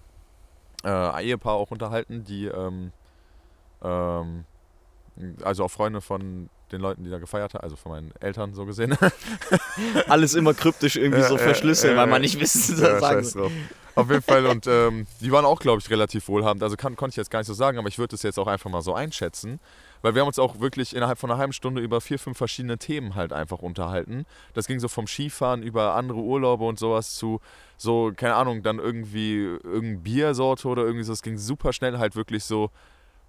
äh, 0.84 1.24
Ehepaar 1.26 1.54
auch 1.56 1.72
unterhalten, 1.72 2.24
die 2.24 2.46
ähm, 2.46 2.92
ähm, 3.84 4.46
also 5.44 5.64
auch 5.64 5.72
Freunde 5.72 6.02
von 6.02 6.50
den 6.72 6.82
Leuten, 6.82 7.04
die 7.04 7.10
da 7.10 7.20
gefeiert 7.20 7.54
haben, 7.54 7.64
also 7.64 7.76
von 7.76 7.92
meinen 7.92 8.12
Eltern 8.20 8.54
so 8.54 8.66
gesehen. 8.66 8.98
Alles 10.08 10.34
immer 10.34 10.54
kryptisch 10.54 10.96
irgendwie 10.96 11.22
so 11.22 11.38
ja, 11.38 11.42
verschlüsseln, 11.44 11.96
ja, 11.96 12.02
weil 12.02 12.08
man 12.08 12.22
nicht 12.22 12.40
wissen 12.40 12.82
Ja, 12.82 13.00
sagen 13.00 13.28
drauf. 13.30 13.52
Auf 13.96 14.10
jeden 14.10 14.24
Fall 14.24 14.46
und 14.46 14.68
ähm, 14.68 15.08
die 15.22 15.32
waren 15.32 15.46
auch, 15.46 15.60
glaube 15.60 15.80
ich, 15.80 15.90
relativ 15.90 16.28
wohlhabend. 16.28 16.64
Also 16.64 16.76
kann, 16.76 16.98
konnte 16.98 17.14
ich 17.14 17.18
jetzt 17.18 17.32
gar 17.32 17.40
nicht 17.40 17.48
so 17.48 17.54
sagen, 17.54 17.78
aber 17.78 17.88
ich 17.88 17.98
würde 17.98 18.16
es 18.16 18.24
jetzt 18.24 18.38
auch 18.38 18.48
einfach 18.48 18.70
mal 18.70 18.82
so 18.82 18.94
einschätzen. 18.94 19.60
Weil 20.02 20.16
wir 20.16 20.22
haben 20.22 20.28
uns 20.28 20.38
auch 20.38 20.60
wirklich 20.60 20.96
innerhalb 20.96 21.18
von 21.18 21.32
einer 21.32 21.40
halben 21.40 21.54
Stunde 21.54 21.82
über 21.82 22.02
vier, 22.02 22.20
fünf 22.20 22.38
verschiedene 22.38 22.78
Themen 22.78 23.16
halt 23.16 23.32
einfach 23.32 23.60
unterhalten. 23.60 24.26
Das 24.54 24.68
ging 24.68 24.80
so 24.80 24.90
vom 24.90 25.08
Skifahren 25.08 25.64
über 25.64 25.96
andere 25.96 26.20
Urlaube 26.20 26.66
und 26.66 26.78
sowas 26.78 27.16
zu 27.16 27.40
so, 27.78 28.12
keine 28.16 28.36
Ahnung, 28.36 28.64
dann 28.64 28.80
irgendwie 28.80 29.44
irgendeine 29.44 29.98
Biersorte 29.98 30.68
oder 30.68 30.84
irgendwie 30.84 31.06
so. 31.06 31.14
Es 31.14 31.22
ging 31.22 31.38
super 31.38 31.72
schnell 31.72 31.98
halt 31.98 32.16
wirklich 32.16 32.44
so. 32.44 32.72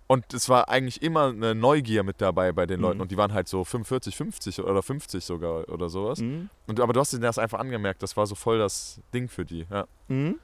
Und 0.09 0.33
es 0.33 0.49
war 0.49 0.69
eigentlich 0.69 1.03
immer 1.03 1.29
eine 1.29 1.55
Neugier 1.55 2.05
mit 2.05 2.21
dabei 2.21 2.53
bei 2.53 2.67
den 2.67 2.81
Leuten. 2.81 2.99
Mhm. 2.99 3.03
Und 3.03 3.11
die 3.11 3.17
waren 3.17 3.33
halt 3.33 3.49
so 3.49 3.65
45, 3.65 4.17
50 4.17 4.61
oder 4.61 4.83
50 4.83 5.25
sogar 5.25 5.69
oder 5.69 5.89
sowas. 5.89 6.21
Mhm. 6.21 6.49
Und, 6.69 6.79
aber 6.81 6.93
du 6.93 7.01
hast 7.01 7.13
ihnen 7.13 7.23
das 7.23 7.39
einfach 7.39 7.59
angemerkt, 7.59 8.03
das 8.03 8.17
war 8.17 8.27
so 8.27 8.37
voll 8.37 8.59
das 8.59 9.01
Ding 9.13 9.29
für 9.29 9.45
die. 9.45 9.67
Ja. 9.71 9.87
Mhm. 10.09 10.37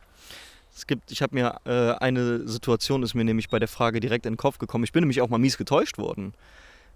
Es 0.75 0.87
gibt, 0.87 1.13
ich 1.13 1.23
habe 1.23 1.35
mir 1.35 1.61
äh, 1.65 1.93
eine 2.03 2.49
Situation 2.49 3.03
ist 3.03 3.15
mir 3.15 3.25
nämlich 3.25 3.51
bei 3.51 3.59
der 3.59 3.69
Frage 3.69 4.01
direkt 4.01 4.27
in 4.27 4.33
den 4.33 4.39
Kopf 4.39 4.59
gekommen. 4.59 4.85
Ich 4.85 4.93
bin 4.93 5.03
nämlich 5.03 5.21
auch 5.21 5.29
mal 5.29 5.39
mies 5.39 5.59
getäuscht 5.59 5.99
worden, 5.99 6.33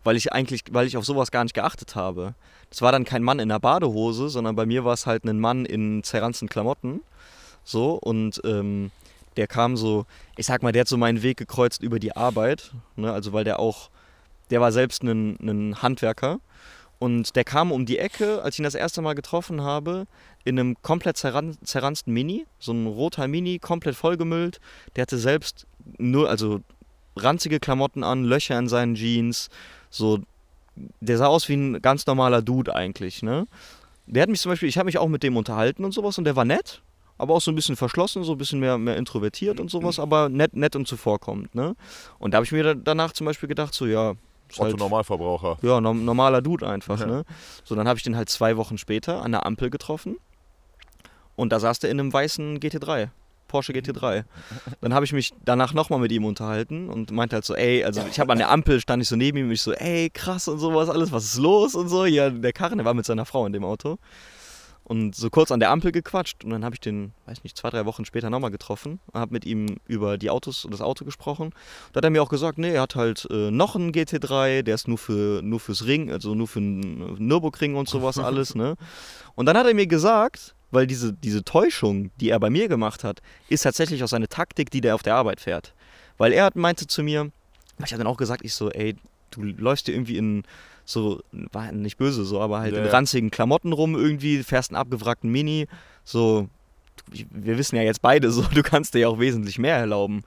weil 0.03 0.17
ich 0.17 0.33
eigentlich, 0.33 0.65
weil 0.71 0.87
ich 0.87 0.97
auf 0.97 1.05
sowas 1.05 1.31
gar 1.31 1.45
nicht 1.45 1.55
geachtet 1.55 1.95
habe. 1.95 2.35
Das 2.71 2.81
war 2.83 2.91
dann 2.91 3.05
kein 3.05 3.23
Mann 3.23 3.39
in 3.39 3.51
einer 3.51 3.61
Badehose, 3.61 4.29
sondern 4.29 4.57
bei 4.57 4.67
mir 4.67 4.85
war 4.85 4.95
es 4.95 5.07
halt 5.07 5.25
ein 5.25 5.39
Mann 5.39 5.67
in 5.67 6.03
zerranzten 6.03 6.49
Klamotten. 6.49 7.03
So 7.65 7.95
und 7.95 8.41
ähm, 8.45 8.91
der 9.37 9.47
kam 9.47 9.77
so, 9.77 10.07
ich 10.37 10.47
sag 10.47 10.63
mal, 10.63 10.73
der 10.73 10.81
hat 10.81 10.89
so 10.89 10.97
meinen 10.97 11.23
Weg 11.23 11.37
gekreuzt 11.37 11.83
über 11.83 11.99
die 11.99 12.17
Arbeit, 12.17 12.73
ne? 12.97 13.13
also 13.13 13.33
weil 13.33 13.45
der 13.45 13.59
auch, 13.59 13.91
der 14.51 14.61
war 14.61 14.73
selbst 14.73 15.03
ein, 15.03 15.37
ein 15.41 15.83
Handwerker 15.83 16.41
und 16.99 17.37
der 17.37 17.45
kam 17.45 17.73
um 17.73 17.85
die 17.85 17.99
Ecke, 17.99 18.43
als 18.43 18.55
ich 18.55 18.61
ihn 18.61 18.65
das 18.65 18.75
erste 18.75 19.03
Mal 19.03 19.15
getroffen 19.15 19.61
habe, 19.61 20.07
in 20.45 20.59
einem 20.59 20.77
komplett 20.81 21.17
zerran 21.17 21.57
zerranzten 21.63 22.13
Mini, 22.13 22.47
so 22.59 22.73
ein 22.73 22.87
roter 22.87 23.29
Mini, 23.29 23.59
komplett 23.59 23.97
vollgemüllt. 23.97 24.61
Der 24.95 25.03
hatte 25.03 25.19
selbst 25.19 25.67
nur, 25.99 26.31
also 26.31 26.61
ranzige 27.17 27.61
Klamotten 27.61 28.03
an, 28.03 28.25
Löcher 28.25 28.59
in 28.59 28.69
seinen 28.69 28.95
Jeans, 28.95 29.51
so, 29.91 30.21
der 31.01 31.19
sah 31.19 31.27
aus 31.27 31.49
wie 31.49 31.55
ein 31.55 31.83
ganz 31.83 32.07
normaler 32.07 32.43
Dude 32.43 32.75
eigentlich, 32.75 33.23
ne? 33.23 33.47
Der 34.07 34.23
hat 34.23 34.29
mich 34.29 34.41
zum 34.41 34.53
Beispiel, 34.53 34.69
ich 34.69 34.79
habe 34.79 34.87
mich 34.87 34.99
auch 34.99 35.09
mit 35.09 35.25
dem 35.25 35.37
unterhalten 35.37 35.85
und 35.85 35.93
sowas 35.93 36.17
und 36.17 36.25
der 36.25 36.37
war 36.37 36.45
nett, 36.45 36.81
aber 37.19 37.35
auch 37.35 37.41
so 37.41 37.51
ein 37.51 37.55
bisschen 37.55 37.77
verschlossen, 37.77 38.25
so 38.25 38.33
ein 38.33 38.39
bisschen 38.39 38.61
mehr, 38.61 38.79
mehr 38.79 38.97
introvertiert 38.97 39.61
und 39.61 39.71
sowas, 39.71 39.99
aber 39.99 40.29
nett, 40.29 40.55
nett 40.55 40.77
und 40.77 40.87
zuvorkommend, 40.89 41.55
ne? 41.55 41.75
Und 42.19 42.33
da 42.33 42.37
habe 42.37 42.45
ich 42.45 42.53
mir 42.53 42.63
da- 42.63 42.75
danach 42.75 43.13
zum 43.13 43.25
Beispiel 43.27 43.49
gedacht, 43.49 43.73
so, 43.75 43.87
ja, 43.87 44.15
ist 44.49 44.61
halt- 44.61 44.77
Normalverbraucher. 44.79 45.59
ja, 45.63 45.81
norm- 45.81 46.05
normaler 46.05 46.43
Dude 46.43 46.69
einfach, 46.69 47.01
Ja. 47.01 47.07
ne? 47.07 47.25
So, 47.65 47.75
dann 47.75 47.89
habe 47.89 47.97
ich 47.99 48.03
den 48.05 48.17
halt 48.17 48.29
zwei 48.29 48.57
Wochen 48.57 48.79
später 48.79 49.23
an 49.23 49.33
der 49.33 49.47
Ampel 49.47 49.71
getroffen. 49.71 50.17
Und 51.35 51.53
da 51.53 51.61
saß 51.61 51.79
der 51.81 51.91
in 51.91 52.01
einem 52.01 52.13
weißen 52.13 52.61
GT3. 52.61 53.11
Porsche 53.49 53.73
GT3. 53.73 54.25
Dann 54.81 54.93
habe 54.93 55.05
ich 55.05 55.13
mich 55.13 55.33
danach 55.45 55.73
nochmal 55.73 56.01
mit 56.01 56.11
ihm 56.11 56.25
unterhalten 56.25 56.89
und 56.91 57.13
meinte 57.13 57.37
halt 57.37 57.45
so, 57.45 57.55
ey, 57.55 57.85
also 57.85 58.03
ich 58.11 58.19
habe 58.19 58.33
an 58.33 58.39
der 58.39 58.51
Ampel, 58.51 58.81
stand 58.81 59.03
ich 59.03 59.09
so 59.09 59.15
neben 59.17 59.39
ihm 59.39 59.47
und 59.47 59.53
ich 59.53 59.63
so, 59.63 59.73
ey, 59.73 60.11
krass 60.11 60.49
und 60.49 60.59
sowas 60.59 60.89
alles, 60.89 61.13
was 61.13 61.25
ist 61.27 61.37
los 61.39 61.75
und 61.77 61.89
so. 61.89 62.07
Ja, 62.07 62.29
der 62.31 62.53
Karren, 62.53 62.79
der 62.79 62.85
war 62.85 62.95
mit 62.95 63.07
seiner 63.07 63.25
Frau 63.25 63.47
in 63.47 63.53
dem 63.53 63.65
Auto. 63.65 63.99
Und 64.89 65.17
so 65.17 65.31
kurz 65.31 65.51
an 65.51 65.59
der 65.59 65.71
Ampel 65.73 65.91
gequatscht 65.91 66.45
und 66.45 66.51
dann 66.51 66.65
habe 66.65 66.77
ich 66.77 66.81
den, 66.81 67.13
weiß 67.27 67.43
nicht, 67.43 67.57
zwei, 67.59 67.71
drei 67.71 67.87
Wochen 67.87 68.05
später 68.05 68.31
nochmal 68.31 68.53
getroffen 68.53 69.01
und 69.13 69.19
habe 69.19 69.33
mit 69.33 69.45
ihm 69.45 69.79
über 69.89 70.17
die 70.17 70.31
Autos 70.31 70.65
und 70.65 70.71
das 70.71 70.81
Auto 70.81 71.05
gesprochen. 71.05 71.51
Da 71.93 71.99
hat 71.99 72.05
er 72.05 72.11
mir 72.11 72.23
auch 72.23 72.29
gesagt, 72.29 72.57
nee, 72.57 72.71
er 72.73 72.83
hat 72.83 72.95
halt 72.95 73.27
äh, 73.29 73.51
noch 73.51 73.75
einen 73.75 73.91
GT3, 73.91 74.63
der 74.63 74.77
ist 74.77 74.87
nur 74.87 74.97
für 74.99 75.43
nur 75.43 75.59
fürs 75.59 75.87
Ring, 75.87 76.13
also 76.13 76.37
nur 76.37 76.47
für 76.47 76.61
den 76.61 77.15
Nürburgring 77.19 77.75
und 77.75 77.89
sowas 77.89 78.17
alles, 78.21 78.55
ne? 78.55 78.77
Und 79.35 79.47
dann 79.47 79.57
hat 79.59 79.67
er 79.67 79.75
mir 79.75 79.89
gesagt, 79.89 80.55
weil 80.71 80.87
diese, 80.87 81.13
diese 81.13 81.43
Täuschung, 81.43 82.13
die 82.21 82.31
er 82.31 82.39
bei 82.39 82.51
mir 82.51 82.69
gemacht 82.69 83.03
hat, 83.03 83.23
ist 83.49 83.63
tatsächlich 83.63 84.05
auch 84.05 84.09
seine 84.09 84.29
Taktik, 84.29 84.71
die 84.71 84.81
der 84.81 84.95
auf 84.95 85.03
der 85.03 85.17
Arbeit 85.17 85.41
fährt. 85.41 85.75
Weil 86.17 86.33
er 86.33 86.45
hat- 86.45 86.55
meinte 86.55 86.87
zu 86.87 87.03
mir, 87.03 87.33
ich 87.85 87.93
habe 87.93 87.99
dann 87.99 88.07
auch 88.07 88.17
gesagt, 88.17 88.45
ich 88.45 88.55
so, 88.55 88.71
ey, 88.71 88.95
du 89.33 89.43
läufst 89.43 89.87
hier 89.87 89.97
irgendwie 89.97 90.17
in 90.17 90.45
so, 90.87 91.21
war 91.53 91.73
nicht 91.73 91.99
böse 91.99 92.25
so, 92.25 92.41
aber 92.41 92.61
halt 92.61 92.75
Ja, 92.75 92.83
in 92.85 92.87
ranzigen 92.87 93.31
Klamotten 93.31 93.73
rum 93.73 93.95
irgendwie, 93.95 94.43
fährst 94.43 94.71
einen 94.71 94.79
abgewrackten 94.79 95.31
Mini, 95.31 95.67
so, 96.05 96.49
wir 97.31 97.59
wissen 97.59 97.77
ja 97.77 97.83
jetzt 97.83 98.03
beide 98.03 98.31
so, 98.31 98.43
du 98.55 98.63
kannst 98.63 98.95
dir 98.95 99.01
ja 99.01 99.09
auch 99.09 99.19
wesentlich 99.19 99.59
mehr 99.59 99.77
erlauben. 99.77 100.23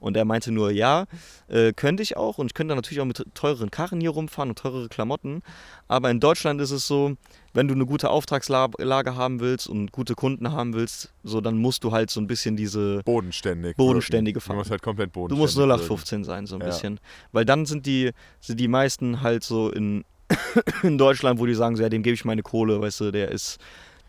Und 0.00 0.16
er 0.16 0.24
meinte 0.24 0.50
nur, 0.50 0.72
ja, 0.72 1.04
äh, 1.46 1.72
könnte 1.72 2.02
ich 2.02 2.16
auch 2.16 2.38
und 2.38 2.46
ich 2.48 2.54
könnte 2.54 2.74
natürlich 2.74 3.00
auch 3.00 3.04
mit 3.04 3.24
teureren 3.34 3.70
Karren 3.70 4.00
hier 4.00 4.10
rumfahren 4.10 4.48
und 4.50 4.58
teurere 4.58 4.88
Klamotten. 4.88 5.42
Aber 5.86 6.10
in 6.10 6.18
Deutschland 6.18 6.60
ist 6.60 6.72
es 6.72 6.88
so, 6.88 7.14
wenn 7.54 7.68
du 7.68 7.74
eine 7.74 7.86
gute 7.86 8.10
Auftragslage 8.10 9.14
haben 9.14 9.38
willst 9.38 9.68
und 9.68 9.92
gute 9.92 10.16
Kunden 10.16 10.50
haben 10.50 10.74
willst, 10.74 11.12
so 11.22 11.40
dann 11.40 11.56
musst 11.56 11.84
du 11.84 11.92
halt 11.92 12.10
so 12.10 12.20
ein 12.20 12.26
bisschen 12.26 12.56
diese, 12.56 13.02
Bodenständig. 13.04 13.76
Bodenständige 13.76 14.36
wirken. 14.36 14.40
Du 14.42 14.46
Fahren. 14.48 14.56
musst 14.56 14.70
halt 14.72 14.82
komplett 14.82 15.10
du 15.10 15.20
bodenständig 15.20 15.40
musst 15.40 15.56
wirken. 15.56 15.70
0815 15.70 16.24
sein, 16.24 16.46
so 16.46 16.56
ein 16.56 16.62
Ja. 16.62 16.66
bisschen. 16.66 16.98
Weil 17.30 17.44
dann 17.44 17.64
sind 17.66 17.86
die, 17.86 18.10
sind 18.40 18.58
die 18.58 18.68
meisten 18.68 19.20
halt 19.22 19.44
so 19.44 19.70
in, 19.70 20.04
in 20.82 20.98
Deutschland, 20.98 21.38
wo 21.38 21.46
die 21.46 21.54
sagen, 21.54 21.76
so, 21.76 21.82
ja, 21.84 21.88
dem 21.88 22.02
gebe 22.02 22.14
ich 22.14 22.24
meine 22.24 22.42
Kohle, 22.42 22.80
weißt 22.80 23.00
du, 23.02 23.10
der 23.12 23.30
ist, 23.30 23.58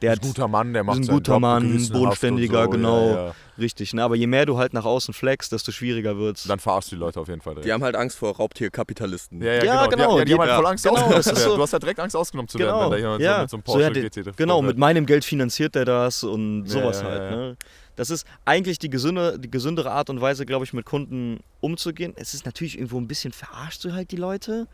der 0.04 0.14
Ist 0.14 0.22
ein 0.24 0.28
guter 0.28 0.48
Mann, 0.48 0.74
der 0.74 0.84
macht 0.84 0.98
ein 1.00 1.04
seinen 1.04 1.16
guter 1.16 1.32
Job 1.34 1.42
Mann, 1.42 1.64
gewissenhaft 1.68 2.00
bodenständiger, 2.04 2.60
und 2.60 2.66
so. 2.66 2.72
genau. 2.72 3.08
Ja, 3.10 3.26
ja. 3.28 3.36
richtig, 3.58 3.94
ne? 3.94 4.04
Aber 4.04 4.16
je 4.16 4.28
mehr 4.28 4.46
du 4.46 4.58
halt 4.58 4.74
nach 4.74 4.86
außen 4.86 5.14
flexst, 5.14 5.52
desto 5.52 5.72
schwieriger 5.72 6.18
wird's. 6.18 6.44
Dann 6.44 6.60
verarschst 6.60 6.92
du 6.92 6.96
die 6.98 7.00
Leute 7.00 7.20
auf 7.20 7.28
jeden 7.28 7.42
Fall 7.42 7.54
direkt. 7.56 7.68
Die 7.68 7.74
haben 7.74 7.84
halt 7.84 7.96
Angst 7.96 8.18
vor 8.18 8.36
Raubtierkapitalisten. 8.36 9.42
Ja, 9.42 9.54
ja, 9.54 9.64
Ja, 9.64 9.88
genau. 9.88 9.90
genau, 9.90 10.12
Die, 10.14 10.18
ja, 10.20 10.26
die 10.26 10.26
die- 10.26 10.34
haben 10.34 10.40
halt 10.42 10.52
voll 10.52 10.64
ja, 10.64 10.70
Angst, 10.70 10.84
genau, 10.84 10.96
ausgenommen 10.98 11.24
zu 11.24 11.30
ist 11.32 11.36
werden. 11.38 11.50
so- 11.50 11.56
Du 11.56 11.62
hast 11.64 11.72
ja 11.74 11.80
direkt 11.80 12.00
Angst, 12.00 12.16
ausgenommen 12.16 12.48
zu 12.50 12.60
werden, 12.60 12.70
Genau, 12.70 12.84
wenn 12.86 12.92
da 12.92 12.98
jemand 12.98 13.22
ja. 13.22 13.36
so 13.36 13.42
mit 13.42 13.50
so 13.50 13.56
einem 13.58 13.64
So, 13.66 13.72
Porsche 13.72 13.82
ja, 13.84 13.90
der- 13.90 14.04
GT 14.10 14.38
Genau, 14.38 14.54
vorfährt. 14.56 14.68
mit 14.68 14.78
meinem 14.78 15.06
Geld 15.06 15.26
finanziert 15.26 15.76
er 15.76 15.86
das 15.86 16.24
und 16.24 16.68
sowas 16.68 17.02
ja, 17.02 17.08
halt. 17.10 17.22
ja. 17.32 17.36
Ne? 17.38 17.58
Das 17.96 18.10
ist 18.10 18.26
eigentlich 18.46 18.80
die, 18.80 18.90
gesünde, 18.90 19.38
die 19.40 19.52
gesündere 19.52 19.92
Art 19.92 20.10
und 20.10 20.20
Weise, 20.20 20.46
glaube 20.48 20.66
ich, 20.66 20.74
mit 20.74 20.84
Kunden 20.86 21.40
umzugehen. 21.62 22.14
Es 22.16 22.34
ist 22.34 22.46
natürlich 22.46 22.76
irgendwo 22.76 22.98
ein 23.00 23.08
bisschen 23.08 23.34
verarscht 23.34 23.86
du 23.86 23.94
halt 23.94 24.12
die 24.12 24.16
Leute. 24.16 24.68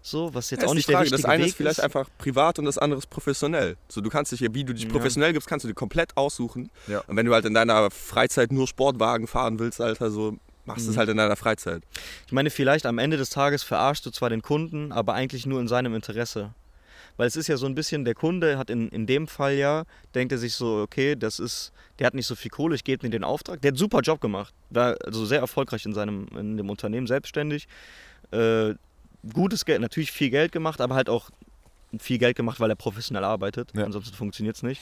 So, 0.00 0.32
was 0.32 0.50
jetzt 0.50 0.60
Ja, 0.62 0.68
auch 0.68 0.72
ist 0.72 0.76
nicht 0.76 0.88
die 0.88 0.92
Frage. 0.92 1.04
der 1.10 1.10
Das 1.10 1.18
richtige 1.18 1.32
eine 1.32 1.42
Weg 1.44 1.48
ist 1.50 1.56
vielleicht 1.56 1.80
einfach 1.80 2.08
privat 2.18 2.58
und 2.58 2.64
das 2.64 2.78
andere 2.78 2.98
ist 2.98 3.10
professionell. 3.10 3.76
So, 3.88 4.00
du 4.00 4.08
kannst 4.10 4.32
dich 4.32 4.40
ja, 4.40 4.48
wie 4.54 4.64
du 4.64 4.72
dich 4.72 4.84
Ja. 4.84 4.90
professionell 4.90 5.32
gibst, 5.32 5.48
kannst 5.48 5.64
du 5.64 5.68
dir 5.68 5.74
komplett 5.74 6.16
aussuchen. 6.16 6.70
Ja. 6.86 7.00
Und 7.06 7.16
wenn 7.16 7.26
du 7.26 7.34
halt 7.34 7.44
in 7.44 7.54
deiner 7.54 7.90
Freizeit 7.90 8.52
nur 8.52 8.66
Sportwagen 8.66 9.26
fahren 9.26 9.58
willst, 9.58 9.80
Alter, 9.80 10.10
so 10.10 10.36
machst 10.64 10.86
du 10.86 10.90
es 10.90 10.96
Mhm. 10.96 10.98
halt 11.00 11.08
in 11.10 11.16
deiner 11.16 11.36
Freizeit. 11.36 11.82
Ich 12.26 12.32
meine, 12.32 12.50
vielleicht 12.50 12.86
am 12.86 12.98
Ende 12.98 13.16
des 13.16 13.30
Tages 13.30 13.62
verarschst 13.62 14.04
du 14.06 14.10
zwar 14.10 14.30
den 14.30 14.42
Kunden, 14.42 14.92
aber 14.92 15.14
eigentlich 15.14 15.46
nur 15.46 15.60
in 15.60 15.68
seinem 15.68 15.94
Interesse. 15.94 16.54
Weil 17.16 17.26
es 17.26 17.34
ist 17.34 17.48
ja 17.48 17.56
so 17.56 17.66
ein 17.66 17.74
bisschen, 17.74 18.04
der 18.04 18.14
Kunde 18.14 18.58
hat 18.58 18.70
in, 18.70 18.88
in 18.90 19.04
dem 19.06 19.26
Fall 19.26 19.54
ja, 19.54 19.84
denkt 20.14 20.30
er 20.30 20.38
sich 20.38 20.54
so, 20.54 20.76
okay, 20.82 21.16
das 21.16 21.40
ist, 21.40 21.72
der 21.98 22.06
hat 22.06 22.14
nicht 22.14 22.26
so 22.26 22.36
viel 22.36 22.50
Kohle, 22.50 22.76
ich 22.76 22.84
gebe 22.84 23.04
ihm 23.04 23.10
den 23.10 23.24
Auftrag. 23.24 23.60
Der 23.60 23.70
hat 23.70 23.72
einen 23.72 23.78
super 23.78 24.00
Job 24.02 24.20
gemacht. 24.20 24.54
War 24.70 24.94
also 25.04 25.26
sehr 25.26 25.40
erfolgreich 25.40 25.84
in 25.84 25.94
seinem, 25.94 26.28
in 26.38 26.56
dem 26.56 26.70
Unternehmen, 26.70 27.08
selbstständig. 27.08 27.66
Äh, 28.30 28.74
gutes 29.32 29.64
Geld, 29.64 29.80
natürlich 29.80 30.12
viel 30.12 30.30
Geld 30.30 30.52
gemacht, 30.52 30.80
aber 30.80 30.94
halt 30.94 31.08
auch 31.08 31.30
viel 31.98 32.18
Geld 32.18 32.36
gemacht, 32.36 32.60
weil 32.60 32.70
er 32.70 32.76
professionell 32.76 33.24
arbeitet. 33.24 33.72
Ja. 33.74 33.84
Ansonsten 33.84 34.14
funktioniert 34.14 34.56
es 34.56 34.62
nicht. 34.62 34.80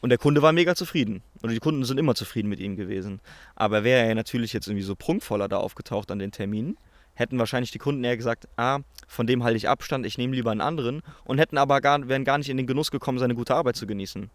Und 0.00 0.08
der 0.08 0.18
Kunde 0.18 0.42
war 0.42 0.52
mega 0.52 0.74
zufrieden. 0.74 1.22
Oder 1.42 1.52
die 1.52 1.60
Kunden 1.60 1.84
sind 1.84 1.98
immer 1.98 2.14
zufrieden 2.14 2.48
mit 2.48 2.58
ihm 2.58 2.76
gewesen. 2.76 3.20
Aber 3.54 3.84
wäre 3.84 4.06
er 4.06 4.14
natürlich 4.14 4.52
jetzt 4.52 4.66
irgendwie 4.66 4.84
so 4.84 4.96
prunkvoller 4.96 5.48
da 5.48 5.58
aufgetaucht 5.58 6.10
an 6.10 6.18
den 6.18 6.32
Terminen, 6.32 6.76
hätten 7.14 7.38
wahrscheinlich 7.38 7.70
die 7.70 7.78
Kunden 7.78 8.02
eher 8.02 8.16
gesagt, 8.16 8.48
ah, 8.56 8.80
von 9.06 9.26
dem 9.26 9.44
halte 9.44 9.58
ich 9.58 9.68
Abstand, 9.68 10.06
ich 10.06 10.18
nehme 10.18 10.34
lieber 10.34 10.50
einen 10.50 10.60
anderen 10.60 11.02
und 11.24 11.38
hätten 11.38 11.58
aber 11.58 11.80
gar, 11.80 12.08
wären 12.08 12.24
gar 12.24 12.38
nicht 12.38 12.48
in 12.48 12.56
den 12.56 12.66
Genuss 12.66 12.90
gekommen, 12.90 13.18
seine 13.18 13.34
gute 13.34 13.54
Arbeit 13.54 13.76
zu 13.76 13.86
genießen. 13.86 14.30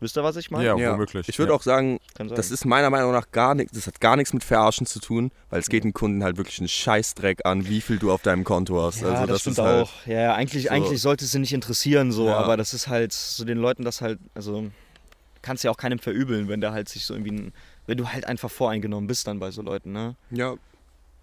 Wisst 0.00 0.16
ihr, 0.18 0.22
was 0.24 0.36
ich 0.36 0.50
meine? 0.50 0.64
Ja, 0.66 0.76
Ja. 0.76 0.92
womöglich. 0.92 1.26
Ich 1.28 1.38
würde 1.38 1.52
ja. 1.52 1.56
auch 1.56 1.62
sagen, 1.62 1.98
das 2.18 2.50
ist 2.50 2.66
meiner 2.66 2.90
Meinung 2.90 3.12
nach 3.12 3.30
gar 3.30 3.54
nichts, 3.54 3.72
das 3.72 3.86
hat 3.86 3.98
gar 4.00 4.16
nichts 4.16 4.34
mit 4.34 4.44
Verarschen 4.44 4.86
zu 4.86 5.00
tun, 5.00 5.30
weil 5.48 5.60
es 5.60 5.68
geht 5.70 5.84
den 5.84 5.94
Kunden 5.94 6.22
halt 6.22 6.36
wirklich 6.36 6.58
einen 6.58 6.68
Scheißdreck 6.68 7.46
an, 7.46 7.66
wie 7.66 7.80
viel 7.80 7.98
du 7.98 8.12
auf 8.12 8.20
deinem 8.20 8.44
Konto 8.44 8.82
hast. 8.82 9.00
Ja, 9.00 9.08
also 9.08 9.26
das, 9.26 9.40
stimmt 9.40 9.56
ist 9.58 9.64
halt, 9.64 9.84
auch. 9.86 10.06
Ja, 10.06 10.20
ja, 10.20 10.34
eigentlich, 10.34 10.64
so- 10.64 10.70
eigentlich 10.70 11.00
sollte 11.00 11.24
es 11.24 11.30
sie 11.32 11.38
nicht 11.38 11.54
interessieren, 11.54 12.12
so, 12.12 12.26
Ja. 12.26 12.36
aber 12.36 12.56
das 12.58 12.74
ist 12.74 12.88
halt 12.88 13.12
so 13.14 13.44
den 13.44 13.56
Leuten 13.58 13.84
das 13.84 14.02
halt, 14.02 14.18
also 14.34 14.66
kannst 15.40 15.64
ja 15.64 15.70
auch 15.70 15.76
keinem 15.78 15.98
verübeln, 15.98 16.48
wenn 16.48 16.60
der 16.60 16.72
halt 16.72 16.88
sich 16.90 17.06
so 17.06 17.14
irgendwie, 17.14 17.32
ein, 17.32 17.52
wenn 17.86 17.96
du 17.96 18.06
halt 18.08 18.26
einfach 18.26 18.50
voreingenommen 18.50 19.06
bist 19.06 19.26
dann 19.26 19.38
bei 19.38 19.50
so 19.50 19.62
Leuten, 19.62 19.92
ne? 19.92 20.14
Ja, 20.30 20.56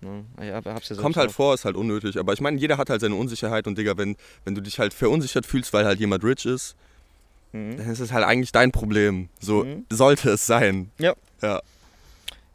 ne? 0.02 0.26
Ja, 0.42 0.62
hab's 0.66 0.90
ja 0.90 0.96
kommt 0.96 1.18
halt 1.18 1.30
auch. 1.30 1.34
vor, 1.34 1.54
ist 1.54 1.66
halt 1.66 1.76
unnötig. 1.76 2.18
Aber 2.18 2.34
ich 2.34 2.42
meine, 2.42 2.58
jeder 2.58 2.78
hat 2.78 2.90
halt 2.90 3.02
seine 3.02 3.16
Unsicherheit 3.16 3.68
und 3.68 3.78
Digga, 3.78 3.98
wenn, 3.98 4.16
wenn 4.46 4.56
du 4.56 4.62
dich 4.62 4.80
halt 4.80 4.94
verunsichert 4.94 5.46
fühlst, 5.46 5.74
weil 5.74 5.86
halt 5.86 6.00
jemand 6.00 6.24
rich 6.24 6.46
ist, 6.46 6.76
Mhm. 7.54 7.78
dann 7.78 7.90
ist 7.90 8.00
es 8.00 8.12
halt 8.12 8.26
eigentlich 8.26 8.52
dein 8.52 8.72
Problem. 8.72 9.30
So 9.40 9.64
Mhm. 9.64 9.86
sollte 9.90 10.32
es 10.32 10.46
sein. 10.46 10.92
Ja. 11.00 11.14
Ja. 11.42 11.62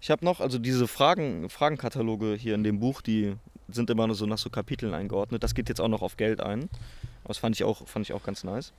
Ich 0.00 0.10
habe 0.10 0.24
noch, 0.24 0.40
also 0.40 0.58
diese 0.58 0.86
Fragen, 0.86 1.48
Fragenkataloge 1.50 2.34
hier 2.34 2.54
in 2.54 2.62
dem 2.64 2.78
Buch, 2.78 3.00
die 3.00 3.34
sind 3.68 3.90
immer 3.90 4.06
nur 4.06 4.16
so 4.16 4.26
nach 4.26 4.38
so 4.38 4.48
Kapiteln 4.50 4.94
eingeordnet. 4.94 5.42
Das 5.42 5.54
geht 5.54 5.68
jetzt 5.68 5.80
auch 5.80 5.88
noch 5.88 6.02
auf 6.02 6.16
Geld 6.16 6.40
ein. 6.40 6.68
Das 7.26 7.38
fand 7.38 7.56
ich 7.56 7.64
auch, 7.64 7.86
fand 7.88 8.06
ich 8.06 8.12
auch 8.12 8.22
ganz 8.22 8.44
nice. 8.44 8.72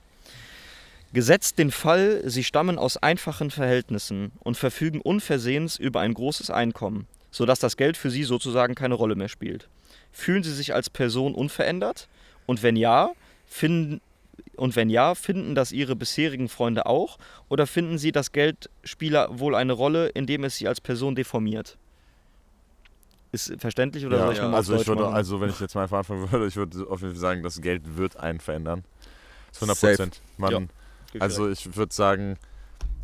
Gesetzt 1.12 1.58
den 1.58 1.70
Fall, 1.72 2.22
Sie 2.24 2.44
stammen 2.44 2.78
aus 2.78 2.96
einfachen 2.96 3.50
Verhältnissen 3.50 4.30
und 4.40 4.56
verfügen 4.56 5.00
unversehens 5.00 5.76
über 5.76 6.00
ein 6.00 6.14
großes 6.14 6.50
Einkommen, 6.50 7.06
sodass 7.32 7.58
das 7.58 7.76
Geld 7.76 7.96
für 7.96 8.10
Sie 8.10 8.22
sozusagen 8.24 8.74
keine 8.76 8.94
Rolle 8.94 9.16
mehr 9.16 9.28
spielt. 9.28 9.68
Fühlen 10.12 10.42
Sie 10.44 10.52
sich 10.54 10.72
als 10.74 10.88
Person 10.90 11.34
unverändert? 11.34 12.08
Und 12.46 12.62
wenn 12.62 12.76
ja, 12.76 13.10
finden, 13.46 14.00
und 14.60 14.76
wenn 14.76 14.90
ja, 14.90 15.14
finden 15.14 15.54
das 15.54 15.72
Ihre 15.72 15.96
bisherigen 15.96 16.50
Freunde 16.50 16.84
auch? 16.84 17.16
Oder 17.48 17.66
finden 17.66 17.96
Sie, 17.96 18.12
das 18.12 18.30
Geld 18.30 18.68
spiele 18.84 19.26
wohl 19.30 19.54
eine 19.54 19.72
Rolle, 19.72 20.08
indem 20.08 20.44
es 20.44 20.56
Sie 20.56 20.68
als 20.68 20.82
Person 20.82 21.14
deformiert? 21.14 21.78
Ist 23.32 23.54
verständlich 23.58 24.04
oder 24.04 24.18
Ja, 24.18 24.24
soll 24.24 24.32
ich 24.32 24.38
ja, 24.38 24.44
nochmal 24.44 24.58
also 24.58 24.74
ich 24.76 24.86
würde, 24.86 25.04
machen? 25.04 25.14
also 25.14 25.40
wenn 25.40 25.48
ich 25.48 25.60
jetzt 25.60 25.74
mal 25.74 25.84
anfangen 25.90 26.30
würde, 26.30 26.46
ich 26.46 26.56
würde 26.56 26.86
auf 26.90 27.00
jeden 27.00 27.14
Fall 27.14 27.20
sagen, 27.20 27.42
das 27.42 27.62
Geld 27.62 27.96
wird 27.96 28.18
einen 28.18 28.38
verändern. 28.38 28.84
Das 29.48 29.62
ist 29.62 29.62
100 29.62 29.78
Safe. 29.78 29.92
Prozent. 29.96 30.20
Ja. 31.14 31.20
Also 31.20 31.48
ich 31.48 31.74
würde 31.74 31.94
sagen, 31.94 32.36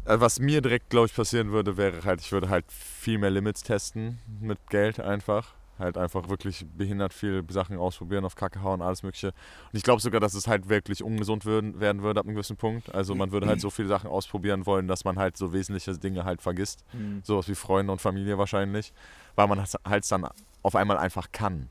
äh, 0.05 0.21
was 0.21 0.39
mir 0.39 0.61
direkt, 0.61 0.91
glaube 0.91 1.07
ich, 1.07 1.15
passieren 1.15 1.53
würde, 1.53 1.79
wäre 1.79 2.05
halt, 2.05 2.21
ich 2.21 2.33
würde 2.33 2.51
halt 2.51 2.67
viel 2.71 3.17
mehr 3.17 3.31
Limits 3.31 3.63
testen 3.63 4.19
mit 4.41 4.59
Geld 4.69 5.01
einfach. 5.01 5.55
Halt 5.79 5.99
einfach 5.99 6.29
wirklich 6.31 6.65
behindert 6.77 7.13
viel 7.13 7.45
Sachen 7.51 7.77
ausprobieren, 7.77 8.25
auf 8.25 8.35
Kacke 8.35 8.63
hauen, 8.63 8.81
alles 8.81 9.03
mögliche. 9.03 9.29
Und 9.29 9.77
ich 9.77 9.83
glaube 9.83 10.01
sogar, 10.01 10.21
dass 10.21 10.33
es 10.35 10.47
halt 10.49 10.69
wirklich 10.71 11.03
ungesund 11.03 11.45
würden, 11.45 11.81
werden 11.81 12.03
würde 12.03 12.21
ab 12.21 12.27
einem 12.27 12.35
gewissen 12.35 12.57
Punkt. 12.57 12.95
Also 12.95 13.15
man 13.15 13.31
würde 13.31 13.47
halt 13.47 13.61
so 13.61 13.69
viele 13.69 13.89
Sachen 13.89 14.09
ausprobieren 14.09 14.65
wollen, 14.65 14.89
dass 14.89 15.05
man 15.05 15.19
halt 15.19 15.37
so 15.37 15.53
wesentliche 15.53 15.93
Dinge 15.99 16.25
halt 16.25 16.41
vergisst. 16.41 16.85
Hm. 16.93 17.21
Sowas 17.25 17.49
wie 17.49 17.55
Freunde 17.55 17.93
und 17.93 18.01
Familie 18.01 18.39
wahrscheinlich. 18.39 18.93
Weil 19.35 19.49
man 19.49 19.59
es 19.59 19.77
halt 19.87 20.11
dann 20.11 20.27
auf 20.63 20.77
einmal 20.77 20.97
einfach 20.97 21.31
kann. 21.31 21.69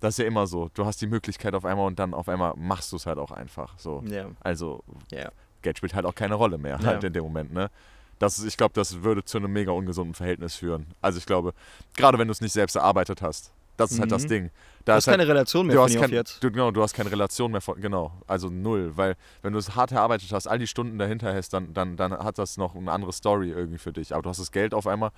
Das 0.00 0.14
ist 0.14 0.18
ja 0.18 0.26
immer 0.26 0.46
so. 0.46 0.70
Du 0.74 0.84
hast 0.84 1.00
die 1.00 1.06
Möglichkeit 1.06 1.54
auf 1.54 1.64
einmal 1.64 1.86
und 1.86 1.98
dann 1.98 2.12
auf 2.12 2.28
einmal 2.28 2.52
machst 2.56 2.92
du 2.92 2.96
es 2.96 3.06
halt 3.06 3.18
auch 3.18 3.30
einfach. 3.30 3.78
So. 3.78 4.02
Ja. 4.06 4.26
Also 4.40 4.84
Ja. 5.10 5.30
Geld 5.62 5.78
spielt 5.78 5.94
halt 5.94 6.04
auch 6.04 6.14
keine 6.14 6.34
Rolle 6.34 6.58
mehr 6.58 6.78
Ja. 6.80 6.86
halt 6.86 7.02
in 7.04 7.12
dem 7.14 7.24
Moment, 7.24 7.52
ne? 7.52 7.70
Das 8.18 8.38
ist, 8.38 8.44
ich 8.44 8.56
glaube, 8.56 8.72
das 8.74 9.02
würde 9.02 9.24
zu 9.24 9.38
einem 9.38 9.52
mega 9.52 9.72
ungesunden 9.72 10.14
Verhältnis 10.14 10.56
führen. 10.56 10.86
Also 11.02 11.18
ich 11.18 11.26
glaube, 11.26 11.52
gerade 11.96 12.18
wenn 12.18 12.28
du 12.28 12.32
es 12.32 12.40
nicht 12.40 12.52
selbst 12.52 12.74
erarbeitet 12.76 13.20
hast, 13.22 13.52
das 13.76 13.92
ist 13.92 14.00
halt 14.00 14.10
das 14.10 14.22
Mhm. 14.24 14.28
Ding. 14.28 14.44
Du 14.46 14.52
Da 14.86 14.94
hast 14.94 15.04
ist 15.04 15.08
halt, 15.08 15.18
keine 15.18 15.28
Relation 15.28 15.66
mehr 15.66 15.76
du 15.76 15.82
von 15.82 15.90
hast 15.92 16.00
kein, 16.00 16.10
jetzt. 16.10 16.42
Du, 16.42 16.50
genau, 16.50 16.70
du 16.70 16.82
hast 16.82 16.94
keine 16.94 17.10
Relation 17.10 17.52
mehr 17.52 17.60
von, 17.60 17.78
genau, 17.78 18.12
also 18.26 18.48
null, 18.48 18.92
weil 18.96 19.16
wenn 19.42 19.52
du 19.52 19.58
es 19.58 19.74
hart 19.74 19.92
erarbeitet 19.92 20.32
hast, 20.32 20.46
all 20.46 20.58
die 20.58 20.66
Stunden 20.66 20.96
dahinter 20.98 21.34
hast, 21.34 21.52
dann, 21.52 21.74
dann, 21.74 21.96
dann 21.98 22.12
hat 22.12 22.38
das 22.38 22.56
noch 22.56 22.74
eine 22.74 22.90
andere 22.90 23.12
Story 23.12 23.50
irgendwie 23.50 23.76
für 23.78 23.92
dich. 23.92 24.14
Aber 24.14 24.22
du 24.22 24.30
hast 24.30 24.40
das 24.40 24.50
Geld 24.50 24.72
auf 24.72 24.86
einmal, 24.86 25.10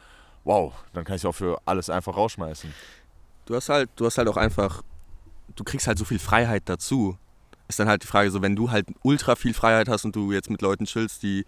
wow, 0.42 0.72
dann 0.92 1.04
kann 1.04 1.14
ich 1.16 1.24
auch 1.26 1.32
für 1.34 1.60
alles 1.66 1.88
einfach 1.90 2.16
rausschmeißen. 2.16 2.72
Du 3.46 3.54
hast 3.54 3.68
halt, 3.68 3.90
du 3.94 4.06
hast 4.06 4.18
halt 4.18 4.26
auch 4.26 4.36
einfach, 4.36 4.82
du 5.54 5.62
kriegst 5.62 5.86
halt 5.86 5.98
so 5.98 6.04
viel 6.04 6.18
Freiheit 6.18 6.64
dazu. 6.66 7.16
Ist 7.68 7.78
dann 7.78 7.88
halt 7.88 8.02
die 8.02 8.06
Frage, 8.06 8.30
so 8.30 8.40
wenn 8.42 8.56
du 8.56 8.70
halt 8.70 8.86
ultra 9.02 9.36
viel 9.36 9.52
Freiheit 9.54 9.88
hast 9.88 10.04
und 10.06 10.16
du 10.16 10.32
jetzt 10.32 10.48
mit 10.50 10.62
Leuten 10.62 10.86
chillst, 10.86 11.22
die 11.22 11.44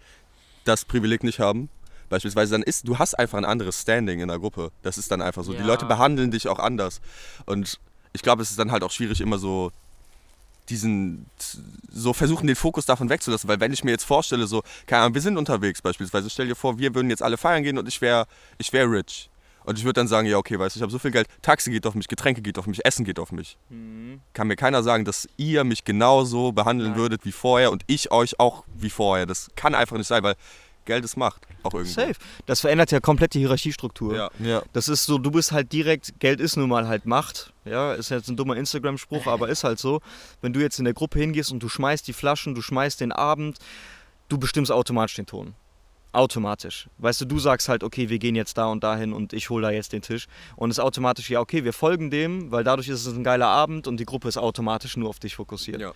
das 0.65 0.85
Privileg 0.85 1.23
nicht 1.23 1.39
haben, 1.39 1.69
beispielsweise, 2.09 2.51
dann 2.51 2.63
ist, 2.63 2.87
du 2.87 2.99
hast 2.99 3.17
einfach 3.17 3.37
ein 3.37 3.45
anderes 3.45 3.81
Standing 3.81 4.19
in 4.19 4.27
der 4.27 4.37
Gruppe. 4.39 4.71
Das 4.83 4.97
ist 4.97 5.09
dann 5.11 5.21
einfach 5.21 5.43
so. 5.43 5.53
Die 5.53 5.59
Ja. 5.59 5.65
Leute 5.65 5.85
behandeln 5.85 6.29
dich 6.29 6.47
auch 6.47 6.59
anders. 6.59 7.01
Und 7.45 7.79
ich 8.13 8.21
glaube, 8.21 8.43
es 8.43 8.51
ist 8.51 8.59
dann 8.59 8.71
halt 8.71 8.83
auch 8.83 8.91
schwierig, 8.91 9.21
immer 9.21 9.39
so 9.39 9.71
diesen, 10.69 11.25
so 11.91 12.13
versuchen, 12.13 12.47
den 12.47 12.55
Fokus 12.55 12.85
davon 12.85 13.09
wegzulassen. 13.09 13.49
Weil 13.49 13.59
wenn 13.59 13.73
ich 13.73 13.83
mir 13.83 13.91
jetzt 13.91 14.03
vorstelle, 14.03 14.45
so, 14.45 14.61
keine 14.85 15.03
Ahnung, 15.03 15.15
wir 15.15 15.21
sind 15.21 15.37
unterwegs 15.37 15.81
beispielsweise, 15.81 16.29
stell 16.29 16.47
dir 16.47 16.55
vor, 16.55 16.77
wir 16.77 16.93
würden 16.93 17.09
jetzt 17.09 17.23
alle 17.23 17.37
feiern 17.37 17.63
gehen 17.63 17.77
und 17.77 17.87
ich 17.87 18.01
wäre 18.01 18.27
ich 18.57 18.71
wär 18.71 18.89
rich. 18.91 19.29
Und 19.63 19.77
ich 19.77 19.83
würde 19.83 19.93
dann 19.93 20.07
sagen, 20.07 20.27
ja, 20.27 20.37
okay, 20.37 20.57
weißt 20.57 20.75
du, 20.75 20.79
ich 20.79 20.81
habe 20.81 20.91
so 20.91 20.99
viel 20.99 21.11
Geld, 21.11 21.27
Taxi 21.41 21.71
geht 21.71 21.85
auf 21.85 21.95
mich, 21.95 22.07
Getränke 22.07 22.41
geht 22.41 22.57
auf 22.57 22.67
mich, 22.67 22.83
Essen 22.85 23.05
geht 23.05 23.19
auf 23.19 23.31
mich. 23.31 23.57
Kann 24.33 24.47
mir 24.47 24.55
keiner 24.55 24.83
sagen, 24.83 25.05
dass 25.05 25.27
ihr 25.37 25.63
mich 25.63 25.83
genauso 25.83 26.51
behandeln 26.51 26.91
Nein. 26.91 26.99
würdet 26.99 27.25
wie 27.25 27.31
vorher 27.31 27.71
und 27.71 27.83
ich 27.87 28.11
euch 28.11 28.39
auch 28.39 28.63
wie 28.75 28.89
vorher. 28.89 29.25
Das 29.25 29.49
kann 29.55 29.75
einfach 29.75 29.97
nicht 29.97 30.07
sein, 30.07 30.23
weil 30.23 30.35
Geld 30.85 31.05
ist 31.05 31.15
Macht. 31.15 31.47
Auch 31.63 31.73
irgendwo. 31.73 31.93
Safe. 31.93 32.15
Das 32.47 32.61
verändert 32.61 32.91
ja 32.91 32.99
komplett 32.99 33.33
die 33.35 33.39
Hierarchiestruktur. 33.39 34.15
Ja. 34.15 34.29
Ja. 34.39 34.63
Das 34.73 34.87
ist 34.87 35.05
so, 35.05 35.17
du 35.19 35.29
bist 35.29 35.51
halt 35.51 35.71
direkt, 35.71 36.19
Geld 36.19 36.39
ist 36.39 36.57
nun 36.57 36.69
mal 36.69 36.87
halt 36.87 37.05
Macht. 37.05 37.53
Ja, 37.65 37.93
ist 37.93 38.09
jetzt 38.09 38.29
ein 38.29 38.35
dummer 38.35 38.55
Instagram-Spruch, 38.55 39.27
aber 39.27 39.49
ist 39.49 39.63
halt 39.63 39.77
so. 39.77 40.01
Wenn 40.41 40.53
du 40.53 40.59
jetzt 40.59 40.79
in 40.79 40.85
der 40.85 40.95
Gruppe 40.95 41.19
hingehst 41.19 41.51
und 41.51 41.61
du 41.61 41.69
schmeißt 41.69 42.07
die 42.07 42.13
Flaschen, 42.13 42.55
du 42.55 42.61
schmeißt 42.61 42.99
den 42.99 43.11
Abend, 43.11 43.59
du 44.27 44.39
bestimmst 44.39 44.71
automatisch 44.71 45.15
den 45.15 45.27
Ton. 45.27 45.53
Automatisch. 46.13 46.89
Weißt 46.97 47.21
du, 47.21 47.25
du 47.25 47.39
sagst 47.39 47.69
halt, 47.69 47.83
okay, 47.83 48.09
wir 48.09 48.19
gehen 48.19 48.35
jetzt 48.35 48.57
da 48.57 48.65
und 48.65 48.83
dahin 48.83 49.13
und 49.13 49.31
ich 49.31 49.49
hole 49.49 49.61
da 49.61 49.71
jetzt 49.71 49.93
den 49.93 50.01
Tisch. 50.01 50.27
Und 50.57 50.69
es 50.69 50.77
ist 50.77 50.83
automatisch, 50.83 51.29
ja, 51.29 51.39
okay, 51.39 51.63
wir 51.63 51.71
folgen 51.71 52.11
dem, 52.11 52.51
weil 52.51 52.65
dadurch 52.65 52.89
ist 52.89 53.05
es 53.05 53.15
ein 53.15 53.23
geiler 53.23 53.47
Abend 53.47 53.87
und 53.87 53.97
die 53.97 54.05
Gruppe 54.05 54.27
ist 54.27 54.37
automatisch 54.37 54.97
nur 54.97 55.07
auf 55.07 55.19
dich 55.19 55.35
fokussiert. 55.35 55.79
Ja. 55.79 55.93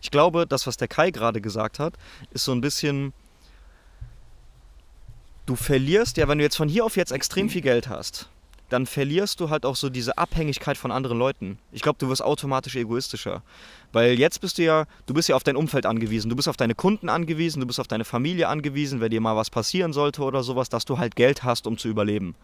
Ich 0.00 0.10
glaube, 0.10 0.48
das, 0.48 0.66
was 0.66 0.76
der 0.76 0.88
Kai 0.88 1.12
gerade 1.12 1.40
gesagt 1.40 1.78
hat, 1.78 1.94
ist 2.32 2.44
so 2.44 2.52
ein 2.52 2.60
bisschen. 2.60 3.12
Du 5.46 5.54
verlierst, 5.56 6.16
ja, 6.16 6.26
wenn 6.28 6.38
du 6.38 6.44
jetzt 6.44 6.56
von 6.56 6.68
hier 6.68 6.84
auf 6.84 6.96
jetzt 6.96 7.12
extrem 7.12 7.48
viel 7.48 7.62
Geld 7.62 7.88
hast, 7.88 8.28
dann 8.72 8.86
verlierst 8.86 9.38
du 9.40 9.50
halt 9.50 9.66
auch 9.66 9.76
so 9.76 9.90
diese 9.90 10.16
Abhängigkeit 10.16 10.78
von 10.78 10.90
anderen 10.90 11.18
Leuten. 11.18 11.58
Ich 11.72 11.82
glaube, 11.82 11.98
du 11.98 12.08
wirst 12.08 12.24
automatisch 12.24 12.74
egoistischer. 12.76 13.42
Weil 13.92 14.18
jetzt 14.18 14.40
bist 14.40 14.56
du 14.56 14.62
ja, 14.62 14.86
du 15.04 15.12
bist 15.12 15.28
ja 15.28 15.36
auf 15.36 15.44
dein 15.44 15.56
Umfeld 15.56 15.84
angewiesen, 15.84 16.30
du 16.30 16.36
bist 16.36 16.48
auf 16.48 16.56
deine 16.56 16.74
Kunden 16.74 17.10
angewiesen, 17.10 17.60
du 17.60 17.66
bist 17.66 17.78
auf 17.78 17.86
deine 17.86 18.04
Familie 18.06 18.48
angewiesen, 18.48 19.00
wenn 19.00 19.10
dir 19.10 19.20
mal 19.20 19.36
was 19.36 19.50
passieren 19.50 19.92
sollte 19.92 20.22
oder 20.22 20.42
sowas, 20.42 20.70
dass 20.70 20.86
du 20.86 20.96
halt 20.96 21.16
Geld 21.16 21.44
hast, 21.44 21.66
um 21.66 21.76
zu 21.76 21.88
überleben. 21.88 22.34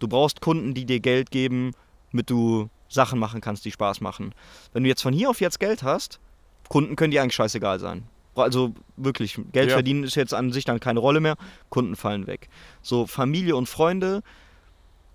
Du 0.00 0.08
brauchst 0.08 0.40
Kunden, 0.40 0.74
die 0.74 0.86
dir 0.86 0.98
Geld 0.98 1.30
geben, 1.30 1.70
damit 2.10 2.28
du 2.30 2.68
Sachen 2.88 3.20
machen 3.20 3.40
kannst, 3.40 3.64
die 3.64 3.70
Spaß 3.70 4.00
machen. 4.00 4.34
Wenn 4.72 4.82
du 4.82 4.88
jetzt 4.88 5.02
von 5.02 5.14
hier 5.14 5.30
auf 5.30 5.40
jetzt 5.40 5.60
Geld 5.60 5.84
hast, 5.84 6.18
Kunden 6.68 6.96
können 6.96 7.12
dir 7.12 7.22
eigentlich 7.22 7.36
scheißegal 7.36 7.78
sein. 7.78 8.02
Also 8.34 8.74
wirklich, 8.96 9.38
Geld 9.52 9.68
Ja. 9.68 9.74
verdienen 9.74 10.02
ist 10.02 10.14
jetzt 10.16 10.34
an 10.34 10.50
sich 10.52 10.64
dann 10.64 10.80
keine 10.80 10.98
Rolle 10.98 11.20
mehr, 11.20 11.36
Kunden 11.68 11.94
fallen 11.94 12.26
weg. 12.26 12.48
So, 12.82 13.06
Familie 13.06 13.54
und 13.54 13.68
Freunde 13.68 14.22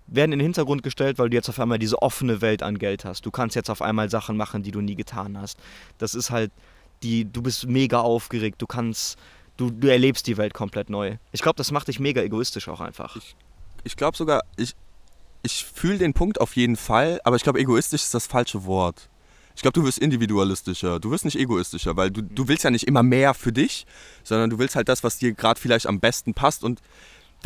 werden 0.06 0.32
in 0.32 0.38
den 0.38 0.44
Hintergrund 0.46 0.82
gestellt, 0.82 1.18
weil 1.18 1.30
du 1.30 1.36
jetzt 1.36 1.48
auf 1.48 1.58
einmal 1.58 1.78
diese 1.78 2.00
offene 2.02 2.40
Welt 2.40 2.62
an 2.62 2.78
Geld 2.78 3.04
hast. 3.04 3.26
Du 3.26 3.30
kannst 3.30 3.56
jetzt 3.56 3.70
auf 3.70 3.82
einmal 3.82 4.10
Sachen 4.10 4.36
machen, 4.36 4.62
die 4.62 4.70
du 4.70 4.80
nie 4.80 4.94
getan 4.94 5.38
hast. 5.38 5.58
Das 5.98 6.14
ist 6.14 6.30
halt, 6.30 6.52
die, 7.02 7.30
du 7.30 7.42
bist 7.42 7.66
mega 7.66 8.00
aufgeregt, 8.00 8.62
du 8.62 8.66
kannst, 8.66 9.18
du, 9.56 9.70
du 9.70 9.88
erlebst 9.88 10.26
die 10.26 10.36
Welt 10.36 10.54
komplett 10.54 10.90
neu. 10.90 11.16
Ich 11.32 11.42
glaube, 11.42 11.56
das 11.56 11.70
macht 11.72 11.88
dich 11.88 12.00
mega 12.00 12.22
egoistisch 12.22 12.68
auch 12.68 12.80
einfach. 12.80 13.16
Ich 13.84 13.96
glaube 13.96 14.16
sogar, 14.16 14.42
ich, 14.56 14.74
ich 15.42 15.64
fühle 15.64 15.98
den 15.98 16.14
Punkt 16.14 16.40
auf 16.40 16.56
jeden 16.56 16.76
Fall, 16.76 17.20
aber 17.24 17.36
ich 17.36 17.42
glaube, 17.42 17.58
egoistisch 17.58 18.02
ist 18.02 18.14
das 18.14 18.26
falsche 18.26 18.64
Wort. 18.64 19.08
Ich 19.56 19.62
glaube, 19.62 19.72
du 19.72 19.86
wirst 19.86 19.98
individualistischer. 19.98 21.00
Du 21.00 21.10
wirst 21.10 21.24
nicht 21.24 21.38
egoistischer, 21.38 21.96
weil 21.96 22.10
du, 22.10 22.22
du 22.22 22.46
willst 22.46 22.62
ja 22.62 22.70
nicht 22.70 22.86
immer 22.86 23.02
mehr 23.02 23.32
für 23.32 23.52
dich, 23.52 23.86
sondern 24.22 24.50
du 24.50 24.58
willst 24.58 24.76
halt 24.76 24.88
das, 24.88 25.02
was 25.02 25.16
dir 25.16 25.32
gerade 25.32 25.58
vielleicht 25.58 25.86
am 25.86 25.98
besten 25.98 26.34
passt. 26.34 26.62
Und 26.62 26.82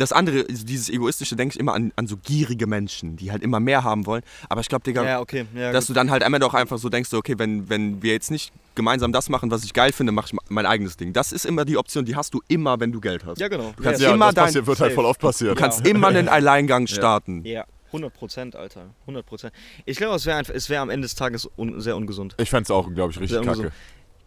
das 0.01 0.11
andere, 0.11 0.43
dieses 0.45 0.89
Egoistische, 0.89 1.35
denke 1.35 1.53
ich 1.55 1.59
immer 1.59 1.73
an, 1.73 1.93
an 1.95 2.07
so 2.07 2.17
gierige 2.17 2.67
Menschen, 2.67 3.15
die 3.15 3.31
halt 3.31 3.41
immer 3.43 3.59
mehr 3.59 3.83
haben 3.83 4.05
wollen. 4.05 4.23
Aber 4.49 4.61
ich 4.61 4.67
glaube, 4.69 4.83
Digga, 4.83 5.19
okay. 5.19 5.45
Ja, 5.55 5.71
dass 5.71 5.87
du 5.87 5.93
dann 5.93 6.11
halt 6.11 6.23
einmal 6.23 6.39
doch 6.39 6.53
einfach 6.53 6.77
so 6.77 6.89
denkst, 6.89 7.13
okay, 7.13 7.35
wenn, 7.37 7.69
wenn 7.69 8.01
wir 8.03 8.11
jetzt 8.13 8.31
nicht 8.31 8.51
gemeinsam 8.75 9.11
das 9.11 9.29
machen, 9.29 9.51
was 9.51 9.63
ich 9.63 9.73
geil 9.73 9.91
finde, 9.91 10.11
mache 10.11 10.27
ich 10.33 10.39
mein 10.49 10.65
eigenes 10.65 10.97
Ding. 10.97 11.13
Das 11.13 11.31
ist 11.31 11.45
immer 11.45 11.63
die 11.65 11.77
Option, 11.77 12.05
die 12.05 12.15
hast 12.15 12.33
du 12.33 12.41
immer, 12.47 12.79
wenn 12.79 12.91
du 12.91 12.99
Geld 12.99 13.25
hast. 13.25 13.39
ja, 13.39 13.47
genau. 13.47 13.73
Du 13.75 13.83
kannst 13.83 14.01
Ja, 14.01 14.13
immer 14.13 14.27
das 14.27 14.35
dein- 14.35 14.45
passiert, 14.45 14.67
wird 14.67 14.79
halt 14.79 14.91
Safe. 14.91 14.95
voll 14.95 15.05
oft 15.05 15.19
passieren. 15.21 15.55
Du 15.55 15.61
kannst 15.61 15.85
immer 15.87 16.07
einen 16.07 16.27
Alleingang 16.29 16.87
starten. 16.87 17.43
Ja, 17.45 17.65
100 17.87 18.13
Prozent, 18.13 18.55
Alter. 18.55 18.85
100 19.01 19.25
Prozent. 19.25 19.53
Ich 19.85 19.97
glaube, 19.97 20.15
es 20.15 20.25
wäre 20.25 20.41
wäre 20.69 20.81
am 20.81 20.89
Ende 20.89 21.05
des 21.05 21.15
Tages 21.15 21.49
un 21.57 21.79
sehr 21.81 21.95
ungesund. 21.97 22.35
Ich 22.39 22.49
fände 22.49 22.63
es 22.63 22.71
auch, 22.71 22.91
glaube 22.93 23.11
ich, 23.11 23.19
richtig 23.19 23.31
Sehr 23.31 23.41
ungesund. 23.41 23.67
kacke. 23.69 23.75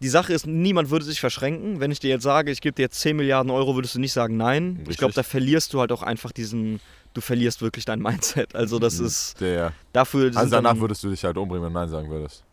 Die 0.05 0.09
Sache 0.09 0.33
ist, 0.33 0.45
niemand 0.45 0.91
würde 0.91 1.03
sich 1.03 1.19
verschränken. 1.19 1.79
Wenn 1.79 1.89
ich 1.89 1.99
dir 1.99 2.11
jetzt 2.11 2.21
sage, 2.21 2.51
ich 2.51 2.61
gebe 2.61 2.75
dir 2.75 2.83
jetzt 2.83 2.99
10 2.99 3.15
Milliarden 3.15 3.49
Euro, 3.49 3.73
würdest 3.73 3.95
du 3.95 3.99
nicht 3.99 4.13
sagen 4.13 4.37
nein. 4.37 4.73
Ich 4.73 4.79
Richtig. 4.81 4.97
glaube, 4.99 5.15
da 5.15 5.23
verlierst 5.23 5.73
du 5.73 5.79
halt 5.79 5.91
auch 5.91 6.03
einfach 6.03 6.31
diesen, 6.31 6.79
du 7.15 7.21
verlierst 7.21 7.63
wirklich 7.63 7.85
dein 7.85 7.99
Mindset. 7.99 8.53
Also 8.53 8.77
das 8.77 8.99
ist 8.99 9.41
Der, 9.41 9.73
dafür. 9.93 10.31
also 10.35 10.51
danach 10.51 10.77
würdest 10.77 11.03
du 11.03 11.09
dich 11.09 11.23
halt 11.25 11.37
umbringen, 11.37 11.65
wenn 11.65 11.73
du 11.73 11.79
Nein 11.79 11.89
sagen 11.89 12.07
würdest. 12.07 12.43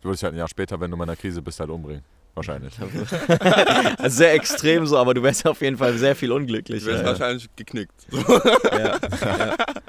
Du 0.00 0.08
würdest 0.08 0.22
dich 0.22 0.24
halt 0.24 0.34
ein 0.36 0.38
Jahr 0.38 0.48
später, 0.48 0.80
wenn 0.80 0.90
du 0.90 0.96
in 0.96 1.02
einer 1.02 1.14
Krise 1.14 1.42
bist, 1.42 1.60
halt 1.60 1.68
umbringen. 1.68 2.02
Wahrscheinlich. 2.34 2.74
Also 2.78 4.08
sehr 4.08 4.34
extrem 4.34 4.86
so, 4.86 4.96
aber 4.98 5.14
du 5.14 5.22
wärst 5.22 5.46
auf 5.46 5.60
jeden 5.60 5.76
Fall 5.76 5.96
sehr 5.98 6.16
viel 6.16 6.30
Ich 6.30 6.34
unglücklicher. 6.34 6.86
wäre 6.86 7.00
Ja, 7.02 7.06
wahrscheinlich 7.06 7.48
geknickt. 7.56 8.06
ja. 8.10 8.98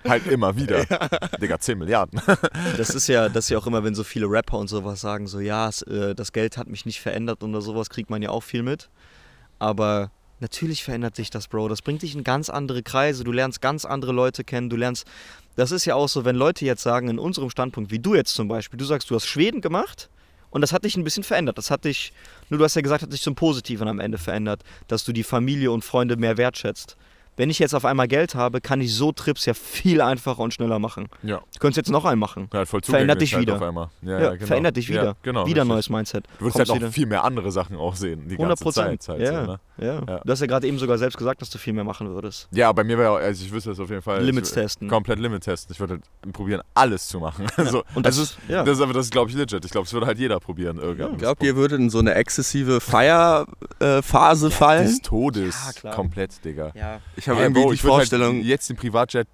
halt 0.07 0.27
immer 0.27 0.55
wieder. 0.55 0.85
Digga, 1.41 1.59
10 1.59 1.77
Milliarden. 1.77 2.21
Das 2.77 2.89
ist 2.91 3.07
ja, 3.07 3.29
das 3.29 3.45
ist 3.45 3.49
ja 3.49 3.57
auch 3.57 3.67
immer, 3.67 3.83
wenn 3.83 3.95
so 3.95 4.03
viele 4.03 4.27
Rapper 4.27 4.57
und 4.57 4.67
sowas 4.67 5.01
sagen, 5.01 5.27
so 5.27 5.39
ja, 5.39 5.69
es, 5.69 5.81
äh, 5.83 6.15
das 6.15 6.31
Geld 6.31 6.57
hat 6.57 6.67
mich 6.67 6.85
nicht 6.85 7.01
verändert 7.01 7.43
oder 7.43 7.61
sowas, 7.61 7.89
kriegt 7.89 8.09
man 8.09 8.21
ja 8.21 8.29
auch 8.29 8.43
viel 8.43 8.63
mit. 8.63 8.89
Aber 9.59 10.11
natürlich 10.39 10.83
verändert 10.83 11.15
sich 11.15 11.29
das, 11.29 11.47
Bro. 11.47 11.69
Das 11.69 11.81
bringt 11.81 12.01
dich 12.01 12.15
in 12.15 12.23
ganz 12.23 12.49
andere 12.49 12.83
Kreise. 12.83 13.23
Du 13.23 13.31
lernst 13.31 13.61
ganz 13.61 13.85
andere 13.85 14.11
Leute 14.11 14.43
kennen. 14.43 14.69
Du 14.69 14.75
lernst. 14.75 15.05
Das 15.55 15.71
ist 15.71 15.85
ja 15.85 15.95
auch 15.95 16.09
so, 16.09 16.25
wenn 16.25 16.35
Leute 16.35 16.65
jetzt 16.65 16.81
sagen, 16.81 17.07
in 17.09 17.19
unserem 17.19 17.49
Standpunkt, 17.49 17.91
wie 17.91 17.99
du 17.99 18.15
jetzt 18.15 18.33
zum 18.33 18.47
Beispiel, 18.47 18.77
du 18.77 18.85
sagst, 18.85 19.09
du 19.11 19.15
hast 19.15 19.27
Schweden 19.27 19.61
gemacht 19.61 20.09
und 20.54 20.62
das 20.62 20.72
hat 20.72 20.86
dich 20.86 20.95
ein 20.95 21.04
bisschen 21.04 21.24
verändert. 21.24 21.58
Das 21.58 21.72
hat 21.72 21.84
dich, 21.84 22.14
nur 22.49 22.60
du 22.60 22.64
hast 22.64 22.76
ja 22.76 22.84
gesagt, 22.84 23.01
hat 23.01 23.12
sich 23.12 23.24
zum 23.24 23.34
Positiven 23.34 23.88
am 23.88 23.99
Ende 23.99 24.20
verändert, 24.20 24.62
dass 24.88 25.04
du 25.04 25.12
die 25.12 25.24
Familie 25.24 25.72
und 25.72 25.84
Freunde 25.84 26.16
mehr 26.16 26.38
wertschätzt. 26.38 26.95
Wenn 27.36 27.49
ich 27.49 27.59
jetzt 27.59 27.73
auf 27.73 27.86
einmal 27.86 28.07
Geld 28.07 28.36
habe, 28.36 28.61
kann 28.61 28.79
ich 28.81 28.93
so 28.93 29.11
Trips 29.11 29.45
ja 29.45 29.53
viel 29.53 30.01
einfacher 30.01 30.39
und 30.39 30.53
schneller 30.53 30.79
machen. 30.79 31.07
Ja. 31.23 31.38
Du 31.38 31.59
könntest 31.59 31.77
jetzt 31.77 31.89
noch 31.91 32.05
einen 32.05 32.19
machen. 32.19 32.49
Ja, 32.53 32.65
voll 32.65 32.81
Verändert 32.84 33.21
dich 33.21 33.31
Zugänglichkeit 33.31 33.41
wieder. 33.41 33.55
Auf 33.55 33.61
einmal. 33.61 33.89
Ja, 34.01 34.11
Ja, 34.11 34.19
ja, 34.29 34.36
genau. 34.36 34.45
verändert 34.47 34.77
dich 34.77 34.89
wieder. 34.89 35.03
Ja, 35.03 35.13
genau, 35.23 35.45
wieder 35.47 35.61
ein 35.61 35.71
richtig. 35.71 35.89
neues 35.89 35.89
Mindset. 35.89 36.25
Du 36.38 36.45
würdest 36.45 36.57
Kommst 36.57 36.57
halt 36.59 36.69
auch 36.69 36.75
wieder- 36.75 36.91
viel 36.91 37.05
mehr 37.07 37.23
andere 37.23 37.51
Sachen 37.51 37.75
auch 37.77 37.95
sehen, 37.95 38.27
die 38.27 38.36
100 38.36 38.49
ganze 38.59 38.63
Prozent. 38.63 39.01
Zeit. 39.01 39.19
Halt 39.19 39.21
ja, 39.34 39.45
so, 39.45 39.51
ne? 39.51 39.59
ja. 39.77 39.93
Ja. 40.07 40.19
Du 40.23 40.31
hast 40.31 40.39
ja 40.41 40.47
gerade 40.47 40.67
eben 40.67 40.77
sogar 40.77 40.97
selbst 40.97 41.17
gesagt, 41.17 41.41
dass 41.41 41.49
du 41.49 41.57
viel 41.57 41.73
mehr 41.73 41.84
machen 41.84 42.09
würdest. 42.09 42.47
Ja, 42.51 42.71
bei 42.71 42.84
mir 42.84 42.97
wäre, 42.97 43.15
also 43.17 43.43
ich 43.45 43.51
wüsste 43.51 43.71
das 43.71 43.79
auf 43.79 43.89
jeden 43.89 44.01
Fall. 44.01 44.23
Limits 44.23 44.49
ich, 44.49 44.55
testen. 44.55 44.88
Komplett 44.88 45.19
Limit 45.19 45.43
testen. 45.43 45.73
Ich 45.73 45.79
würde 45.79 45.93
halt 46.23 46.34
probieren, 46.34 46.61
alles 46.75 47.07
zu 47.07 47.19
machen. 47.19 47.47
so, 47.69 47.84
Und 47.95 48.05
das, 48.05 48.19
also 48.19 48.36
ja. 48.47 48.63
das 48.63 48.77
ist 48.77 48.84
aber 48.84 48.93
das 48.93 49.05
ist, 49.05 49.11
glaube 49.11 49.31
ich, 49.31 49.36
legit. 49.36 49.65
Ich 49.65 49.71
glaube, 49.71 49.86
es 49.88 49.93
würde 49.93 50.05
halt 50.05 50.19
jeder 50.19 50.39
probieren. 50.39 50.77
Irgendwann. 50.77 51.17
Glaubt 51.17 51.41
ihr, 51.43 51.55
würde 51.55 51.75
in 51.75 51.89
so 51.89 51.99
eine 51.99 52.13
exzessive 52.15 52.79
Feierphase 52.79 54.51
fallen? 54.51 54.84
Des 54.86 55.01
Todes. 55.01 55.81
Komplett, 55.95 56.43
Digga. 56.45 56.71
ja. 56.75 56.99
Ich 57.24 57.30
habe 57.30 57.39
Ey, 57.39 57.45
irgendwie 57.45 57.61
Bro, 57.61 57.69
die 57.69 57.76
ich 57.76 57.84
würd 57.84 57.93
Vorstellung, 57.93 58.36
Halt 58.38 58.45
jetzt 58.45 58.69
den 58.69 58.76
Privatjet 58.78 59.28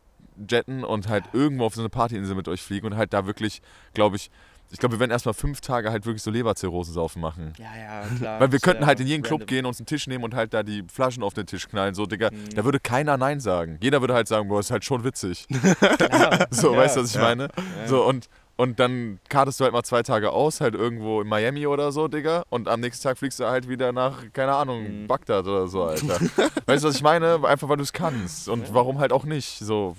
jetten 0.50 0.84
und 0.84 1.08
halt 1.10 1.26
irgendwo 1.34 1.66
auf 1.66 1.74
so 1.76 1.82
eine 1.82 1.90
Partyinsel 1.90 2.36
mit 2.36 2.48
euch 2.48 2.62
fliegen 2.62 2.86
und 2.88 2.96
halt 2.96 3.14
da 3.14 3.26
wirklich, 3.26 3.62
glaube 3.94 4.16
ich, 4.16 4.30
ich 4.72 4.78
glaube, 4.78 4.96
wir 4.96 5.00
werden 5.00 5.10
erstmal 5.10 5.34
fünf 5.34 5.62
Tage 5.62 5.90
halt 5.92 6.06
wirklich 6.06 6.22
so 6.22 6.30
Leberzirrhosen 6.30 6.94
saufen 6.94 7.20
machen. 7.22 7.54
Ja, 7.58 7.66
ja, 7.76 8.08
klar. 8.18 8.40
Weil 8.40 8.52
wir 8.52 8.60
könnten 8.60 8.86
halt 8.86 9.00
in 9.00 9.08
jeden 9.08 9.24
Club 9.24 9.42
random. 9.42 9.48
gehen, 9.48 9.66
uns 9.66 9.80
einen 9.80 9.88
Tisch 9.88 10.06
nehmen 10.06 10.24
und 10.24 10.36
halt 10.36 10.54
da 10.54 10.62
die 10.62 10.84
Flaschen 10.94 11.24
auf 11.24 11.34
den 11.34 11.48
Tisch 11.48 11.68
knallen. 11.68 11.96
So, 11.96 12.06
Digga, 12.06 12.30
Mhm. 12.32 12.50
da 12.56 12.64
würde 12.64 12.80
keiner 12.80 13.18
Nein 13.18 13.40
sagen. 13.40 13.80
Jeder 13.82 14.00
würde 14.02 14.14
halt 14.14 14.28
sagen, 14.28 14.48
boah, 14.48 14.60
ist 14.60 14.70
halt 14.70 14.86
schon 14.86 15.04
witzig. 15.04 15.48
Ja, 16.00 16.46
So, 16.52 16.74
ja, 16.74 16.78
weißt 16.78 16.98
du, 16.98 17.02
was 17.02 17.10
ich 17.10 17.16
ja. 17.16 17.22
meine? 17.22 17.48
So, 17.88 18.06
und, 18.06 18.30
und 18.60 18.78
dann 18.78 19.20
kartest 19.30 19.62
du 19.62 19.64
halt 19.64 19.72
mal 19.72 19.84
zwei 19.84 20.04
Tage 20.04 20.32
aus, 20.32 20.60
halt 20.60 20.76
irgendwo 20.76 21.22
in 21.22 21.30
Miami 21.30 21.66
oder 21.66 21.94
so, 21.94 22.10
Digga. 22.10 22.44
Und 22.50 22.68
am 22.68 22.82
nächsten 22.82 23.04
Tag 23.04 23.18
fliegst 23.18 23.40
du 23.40 23.46
halt 23.46 23.70
wieder 23.70 23.94
nach, 23.94 24.34
keine 24.34 24.54
Ahnung, 24.54 25.04
Mhm. 25.04 25.08
Bagdad 25.08 25.48
oder 25.48 25.70
so, 25.70 25.84
Alter. 25.84 26.20
weißt 26.66 26.84
du, 26.84 26.90
was 26.90 26.96
ich 26.98 27.02
meine? 27.02 27.40
Einfach 27.48 27.70
weil 27.70 27.78
du 27.78 27.84
es 27.84 27.94
kannst. 27.94 28.50
Und 28.50 28.74
warum 28.74 29.00
halt 29.00 29.14
auch 29.14 29.24
nicht? 29.24 29.60
So, 29.60 29.96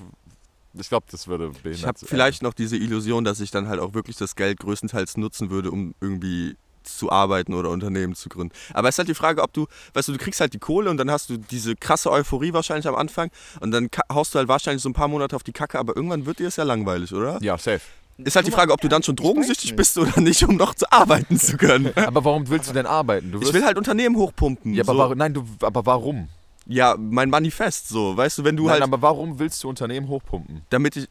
ich 0.74 0.90
glaube, 0.90 1.06
das 1.10 1.26
würde 1.26 1.48
behindert 1.48 1.78
ich 1.78 1.86
habe 1.86 1.98
vielleicht 2.04 2.42
noch 2.42 2.52
diese 2.52 2.76
Illusion, 2.76 3.24
dass 3.24 3.40
ich 3.40 3.50
dann 3.50 3.66
halt 3.66 3.80
auch 3.80 3.94
wirklich 3.94 4.16
das 4.18 4.36
Geld 4.36 4.60
größtenteils 4.60 5.16
nutzen 5.16 5.48
würde, 5.48 5.70
um 5.70 5.94
irgendwie 6.02 6.54
zu 6.82 7.10
arbeiten 7.10 7.54
oder 7.54 7.70
Unternehmen 7.70 8.14
zu 8.14 8.28
gründen. 8.28 8.52
Aber 8.74 8.88
es 8.88 8.96
ist 8.96 8.98
halt 8.98 9.08
die 9.08 9.14
Frage, 9.14 9.42
ob 9.42 9.54
du, 9.54 9.68
weißt 9.94 10.08
du, 10.08 10.12
du 10.12 10.18
kriegst 10.18 10.38
halt 10.40 10.52
die 10.52 10.58
Kohle 10.58 10.90
und 10.90 10.98
dann 10.98 11.10
hast 11.10 11.30
du 11.30 11.38
diese 11.38 11.76
krasse 11.76 12.10
Euphorie 12.10 12.52
wahrscheinlich 12.52 12.86
am 12.86 12.94
Anfang 12.94 13.30
und 13.60 13.70
dann 13.70 13.88
haust 14.12 14.34
du 14.34 14.38
halt 14.38 14.48
wahrscheinlich 14.48 14.82
so 14.82 14.90
ein 14.90 14.94
paar 14.94 15.08
Monate 15.08 15.34
auf 15.34 15.42
die 15.44 15.52
Kacke, 15.52 15.78
aber 15.78 15.96
irgendwann 15.96 16.26
wird 16.26 16.40
dir 16.40 16.48
es 16.48 16.56
ja 16.56 16.64
langweilig, 16.64 17.14
oder? 17.14 17.38
Ja, 17.42 17.56
safe. 17.56 17.80
Ist 18.24 18.36
halt 18.36 18.46
die 18.46 18.50
Frage, 18.50 18.72
ob 18.72 18.80
du 18.80 18.88
dann 18.88 19.02
schon 19.02 19.16
drogensüchtig 19.16 19.76
bist 19.76 19.98
oder 19.98 20.20
nicht, 20.20 20.42
um 20.42 20.56
noch 20.56 20.74
zu 20.74 20.90
arbeiten 20.90 21.38
zu 21.38 21.56
können. 21.56 21.92
Aber 21.96 22.24
warum 22.24 22.48
willst 22.48 22.68
du 22.68 22.74
denn 22.74 22.86
arbeiten? 22.86 23.32
Du 23.32 23.40
Ich 23.40 23.52
will 23.52 23.64
halt 23.64 23.78
Unternehmen 23.78 24.16
hochpumpen. 24.16 24.74
Ja, 24.74 24.82
aber 24.82 24.92
so. 24.92 24.98
warum, 24.98 25.18
nein, 25.18 25.34
du, 25.34 25.44
aber 25.62 25.86
warum? 25.86 26.28
Ja, 26.66 26.96
mein 26.98 27.30
Manifest 27.30 27.88
so, 27.88 28.16
weißt 28.16 28.38
du, 28.38 28.44
wenn 28.44 28.56
du 28.56 28.64
nein, 28.64 28.74
halt, 28.74 28.82
aber 28.82 29.02
warum 29.02 29.38
willst 29.38 29.62
du 29.64 29.68
Unternehmen 29.68 30.08
hochpumpen? 30.08 30.62
damit 30.70 30.96
ich, 30.96 31.08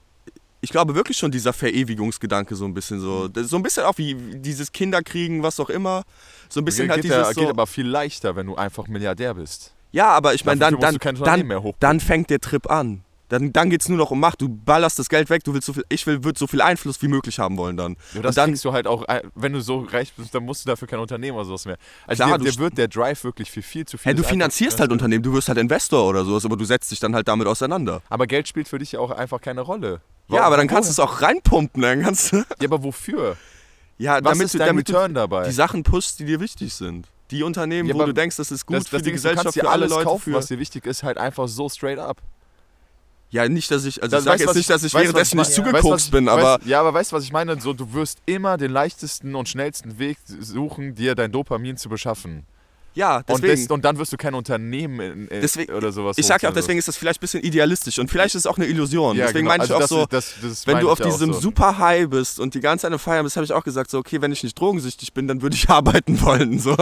ich 0.62 0.70
glaube 0.70 0.95
wirklich 0.95 1.18
schon 1.18 1.32
dieser 1.32 1.53
Verewigungsgedanke 1.53 2.55
so 2.55 2.66
ein 2.66 2.74
bisschen 2.74 2.99
so, 2.99 3.26
ist 3.26 3.49
so 3.49 3.57
ein 3.57 3.64
bisschen 3.64 3.84
auch 3.84 3.97
wie 3.97 4.16
dieses 4.16 4.72
Kinderkriegen, 4.72 5.43
was 5.43 5.60
auch 5.60 5.70
immer, 5.70 6.03
so 6.47 6.62
ein 6.62 6.66
bisschen 6.66 6.84
geht, 6.84 6.91
halt 6.91 7.01
geht, 7.01 7.12
dieses 7.12 7.28
ja, 7.28 7.34
so, 7.34 7.41
geht 7.41 7.49
aber 7.49 7.68
viel 7.68 7.88
leichter, 7.88 8.36
wenn 8.36 8.47
du 8.47 8.55
einfach 8.55 8.88
Milliardär 8.88 9.34
bist. 9.34 9.74
ja, 9.91 10.10
aber 10.10 10.34
ich 10.34 10.45
meine, 10.45 10.60
dann, 10.60 10.80
dann, 10.80 10.97
dann, 10.97 11.74
dann 11.80 11.99
fängt 11.99 12.30
der 12.30 12.39
Trip 12.39 12.70
an. 12.70 13.03
Dann, 13.30 13.53
dann 13.53 13.69
geht 13.69 13.82
es 13.82 13.89
nur 13.89 13.97
noch 13.97 14.11
um 14.11 14.19
Macht. 14.19 14.41
Du 14.41 14.49
ballerst 14.49 14.99
das 14.99 15.07
Geld 15.07 15.30
weg, 15.30 15.43
du 15.43 15.53
willst 15.53 15.67
so 15.67 15.73
viel, 15.73 15.86
ich 15.89 16.05
will, 16.07 16.23
würd 16.23 16.38
so 16.38 16.47
viel 16.47 16.61
Einfluss 16.61 17.01
wie 17.01 17.07
möglich 17.07 17.39
haben 17.39 17.57
wollen 17.57 17.77
dann. 17.77 17.95
Ja, 18.13 18.21
das 18.21 18.32
und 18.32 18.38
dann, 18.38 18.49
kriegst 18.49 18.65
du 18.65 18.73
halt 18.73 18.88
auch, 18.88 19.07
äh, 19.07 19.21
wenn 19.36 19.53
du 19.53 19.61
so 19.61 19.80
reich 19.82 20.11
bist, 20.13 20.34
dann 20.36 20.43
musst 20.43 20.65
du 20.65 20.69
dafür 20.69 20.88
kein 20.88 20.99
Unternehmen 20.99 21.38
oder 21.38 21.45
sowas 21.45 21.65
mehr. 21.65 21.77
Also 22.07 22.23
Klar, 22.23 22.38
dir, 22.39 22.45
du 22.45 22.51
dir 22.51 22.57
wird 22.59 22.77
der 22.77 22.88
Drive 22.88 23.23
wirklich 23.23 23.51
für 23.51 23.61
viel 23.61 23.86
zu 23.86 23.97
viel. 23.97 24.09
hey, 24.09 24.15
du 24.15 24.23
finanzierst 24.23 24.80
halt 24.80 24.91
Unternehmen, 24.91 25.23
du 25.23 25.32
wirst 25.34 25.47
halt 25.47 25.57
Investor 25.59 26.07
oder 26.09 26.25
sowas, 26.25 26.43
aber 26.43 26.57
du 26.57 26.65
setzt 26.65 26.91
dich 26.91 26.99
dann 26.99 27.15
halt 27.15 27.27
damit 27.27 27.47
auseinander. 27.47 28.01
Aber 28.09 28.27
Geld 28.27 28.47
spielt 28.47 28.67
für 28.67 28.80
dich 28.80 28.91
ja 28.93 28.99
auch 28.99 29.11
einfach 29.11 29.39
keine 29.41 29.61
Rolle. 29.61 30.01
Ja, 30.27 30.43
aber 30.43 30.57
dann 30.57 30.67
kannst 30.67 30.89
du 30.89 30.91
es 30.91 30.99
auch 30.99 31.21
reinpumpen, 31.21 31.82
dann 31.82 32.01
kannst 32.01 32.32
du, 32.34 32.38
Ja, 32.38 32.43
aber 32.65 32.84
wofür? 32.84 33.36
ja, 33.97 34.15
Was 34.15 34.21
damit 34.23 34.45
ist 34.45 34.53
du, 34.53 34.57
dein 34.59 34.67
damit 34.67 34.89
du 34.89 34.93
Return 34.93 35.13
dabei? 35.13 35.45
die 35.47 35.51
Sachen 35.53 35.84
pushst, 35.84 36.19
die 36.19 36.25
dir 36.25 36.39
wichtig 36.39 36.73
sind. 36.73 37.07
Die 37.32 37.43
Unternehmen, 37.43 37.88
Ja, 37.89 37.93
wo 37.95 38.03
du 38.05 38.13
denkst, 38.13 38.38
das 38.38 38.49
ist 38.51 38.65
gut 38.65 38.77
das, 38.77 38.88
für 38.88 38.95
das 38.95 39.03
die 39.03 39.09
du 39.09 39.15
Gesellschaft, 39.15 39.55
dir 39.55 39.61
für 39.61 39.69
alle 39.69 39.84
alles 39.84 39.91
Leute. 39.91 40.05
kaufen, 40.05 40.32
für, 40.32 40.34
was 40.34 40.47
dir 40.47 40.57
wichtig 40.57 40.86
ist, 40.88 41.03
halt 41.03 41.17
einfach 41.19 41.47
so 41.47 41.69
straight 41.69 41.99
up. 41.99 42.17
Ja, 43.32 43.47
nicht, 43.47 43.69
dass 43.71 43.86
ich, 43.86 44.01
also 44.01 44.15
Das- 44.15 44.21
ich 44.21 44.25
sag 44.25 44.34
weißt, 44.34 44.45
jetzt 44.45 44.55
nicht, 44.55 44.69
dass 44.69 44.84
ich 44.84 44.93
weißt, 44.93 45.03
währenddessen 45.03 45.38
nicht 45.38 45.49
ich 45.49 45.57
meine? 45.57 45.69
zugekokst 45.71 46.05
Weißt, 46.05 46.11
bin, 46.11 46.27
aber 46.30 46.59
Weißt, 46.59 46.65
ja, 46.67 46.80
aber 46.80 46.93
weißt 46.93 47.11
du, 47.11 47.15
was 47.15 47.23
ich 47.23 47.32
meine? 47.32 47.59
So, 47.61 47.73
du 47.73 47.93
wirst 47.93 48.19
immer 48.25 48.57
den 48.57 48.71
leichtesten 48.71 49.36
und 49.36 49.47
schnellsten 49.49 49.99
Weg 49.99 50.17
suchen, 50.25 50.95
dir 50.95 51.15
dein 51.15 51.32
Dopamin 51.32 51.77
zu 51.77 51.89
beschaffen. 51.89 52.45
Ja, 52.95 53.17
Und, 53.17 53.29
deswegen. 53.29 53.61
das, 53.63 53.71
und 53.71 53.85
dann 53.85 53.97
wirst 53.97 54.11
du 54.13 54.17
kein 54.17 54.33
Unternehmen 54.33 54.99
in, 54.99 55.27
in, 55.27 55.41
Deswegen- 55.41 55.73
oder 55.73 55.91
sowas 55.91 56.17
ich 56.17 56.25
sag 56.25 56.41
ja 56.43 56.49
auch, 56.49 56.53
deswegen 56.53 56.79
ist 56.79 56.87
das 56.87 56.97
vielleicht 56.97 57.19
ein 57.19 57.21
bisschen 57.21 57.43
idealistisch 57.43 57.99
und 57.99 58.09
vielleicht 58.09 58.35
ist 58.35 58.41
es 58.41 58.47
auch 58.47 58.57
eine 58.57 58.65
Illusion. 58.67 59.15
Ja, 59.15 59.25
deswegen 59.27 59.45
genau. 59.45 59.57
meine 59.57 59.65
ich 59.65 59.71
Also 59.71 59.75
auch 59.75 59.79
das 59.79 59.89
so, 59.89 60.01
ist- 60.33 60.41
das, 60.43 60.49
das 60.49 60.67
wenn 60.67 60.79
du 60.79 60.89
auf 60.89 60.99
ja 60.99 61.05
diesem 61.05 61.33
so. 61.33 61.39
super 61.39 61.77
High 61.77 62.09
bist 62.09 62.39
und 62.39 62.53
die 62.55 62.59
ganze 62.59 62.83
Zeit 62.83 62.93
am 62.93 62.99
Feiern 62.99 63.23
bist, 63.23 63.35
habe 63.37 63.45
ich 63.45 63.53
auch 63.53 63.63
gesagt, 63.63 63.89
so, 63.91 63.97
okay, 63.99 64.21
wenn 64.21 64.31
ich 64.31 64.43
nicht 64.43 64.59
drogensüchtig 64.59 65.13
bin, 65.13 65.27
dann 65.27 65.41
würde 65.41 65.55
ich 65.55 65.69
arbeiten 65.69 66.21
wollen. 66.21 66.59
So. 66.59 66.75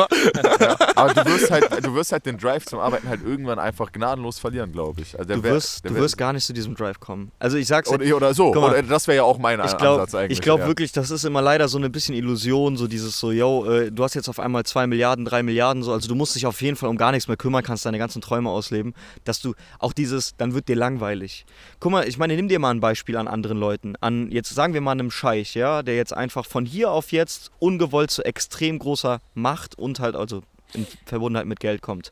Aber 0.96 1.14
du 1.14 1.26
wirst, 1.26 1.52
halt, 1.52 1.86
du 1.86 1.94
wirst 1.94 2.12
halt 2.12 2.26
den 2.26 2.38
Drive 2.38 2.66
zum 2.66 2.80
Arbeiten 2.80 3.08
halt 3.10 3.22
irgendwann 3.26 3.60
einfach 3.60 3.92
gnadenlos 3.92 4.40
verlieren, 4.40 4.72
glaube 4.72 5.02
ich. 5.02 5.14
Also 5.18 5.28
der 5.28 5.38
Du 5.38 5.44
wär- 5.44 5.54
wirst, 5.54 5.84
der 5.84 5.90
du 5.90 5.96
wär- 5.96 6.04
wirst 6.04 6.18
gar 6.18 6.34
nicht 6.34 6.46
zu 6.46 6.54
diesem 6.54 6.76
Drive 6.76 7.00
kommen. 7.00 7.32
Also 7.40 7.58
ich 7.58 7.68
sag's 7.68 7.90
oder, 7.90 8.16
oder 8.16 8.34
so. 8.34 8.54
Mal, 8.54 8.72
oder 8.72 8.84
das 8.84 9.08
wäre 9.08 9.18
ja 9.18 9.24
auch 9.24 9.38
mein 9.38 9.60
ich 9.60 9.64
Ansatz 9.66 9.80
glaube 9.80 10.04
eigentlich. 10.18 10.32
ich 10.38 10.42
glaub 10.42 10.60
ja. 10.62 10.68
wirklich, 10.68 10.92
das 10.92 11.12
ist 11.12 11.24
immer 11.26 11.42
leider 11.42 11.68
so 11.68 11.78
eine 11.78 11.90
bisschen 11.90 12.16
Illusion, 12.16 12.78
so 12.78 12.88
dieses 12.88 13.20
so, 13.20 13.32
yo, 13.32 13.66
äh, 13.70 13.92
du 13.92 14.04
hast 14.04 14.14
jetzt 14.16 14.30
auf 14.30 14.40
einmal 14.40 14.64
zwei 14.66 14.88
Milliarden, 14.88 15.26
drei 15.26 15.44
Milliarden, 15.44 15.84
so, 15.84 15.97
also 15.98 16.08
du 16.08 16.16
musst 16.16 16.36
dich 16.36 16.46
auf 16.46 16.62
jeden 16.62 16.78
Fall 16.78 16.90
um 16.90 16.98
gar 16.98 17.12
nichts 17.12 17.28
mehr 17.28 17.38
kümmern, 17.38 17.64
kannst 17.64 17.86
deine 17.86 17.98
ganzen 17.98 18.22
Träume 18.22 18.50
ausleben, 18.50 18.94
dass 19.24 19.42
du 19.42 19.54
auch 19.80 19.94
dieses, 19.94 20.36
dann 20.38 20.54
wird 20.54 20.68
dir 20.68 20.76
langweilig. 20.76 21.46
Guck 21.80 21.92
mal, 21.92 22.08
ich 22.08 22.18
meine, 22.18 22.36
nimm 22.36 22.48
dir 22.48 22.60
mal 22.60 22.72
ein 22.72 22.80
Beispiel 22.80 23.18
an 23.18 23.28
anderen 23.28 23.58
Leuten, 23.58 23.96
an, 24.00 24.32
jetzt 24.32 24.54
sagen 24.54 24.74
wir 24.74 24.82
mal 24.82 24.92
einem 24.92 25.12
Scheich, 25.12 25.56
ja, 25.56 25.84
der 25.84 25.96
jetzt 25.96 26.14
einfach 26.14 26.46
von 26.46 26.66
hier 26.66 26.92
auf 26.92 27.12
jetzt 27.12 27.52
ungewollt 27.60 28.12
zu 28.12 28.24
extrem 28.24 28.80
großer 28.80 29.20
Macht 29.34 29.78
und 29.78 30.00
halt 30.00 30.16
also 30.16 30.44
in 30.74 30.86
Verbundenheit 31.06 31.48
mit 31.48 31.60
Geld 31.60 31.82
kommt. 31.82 32.12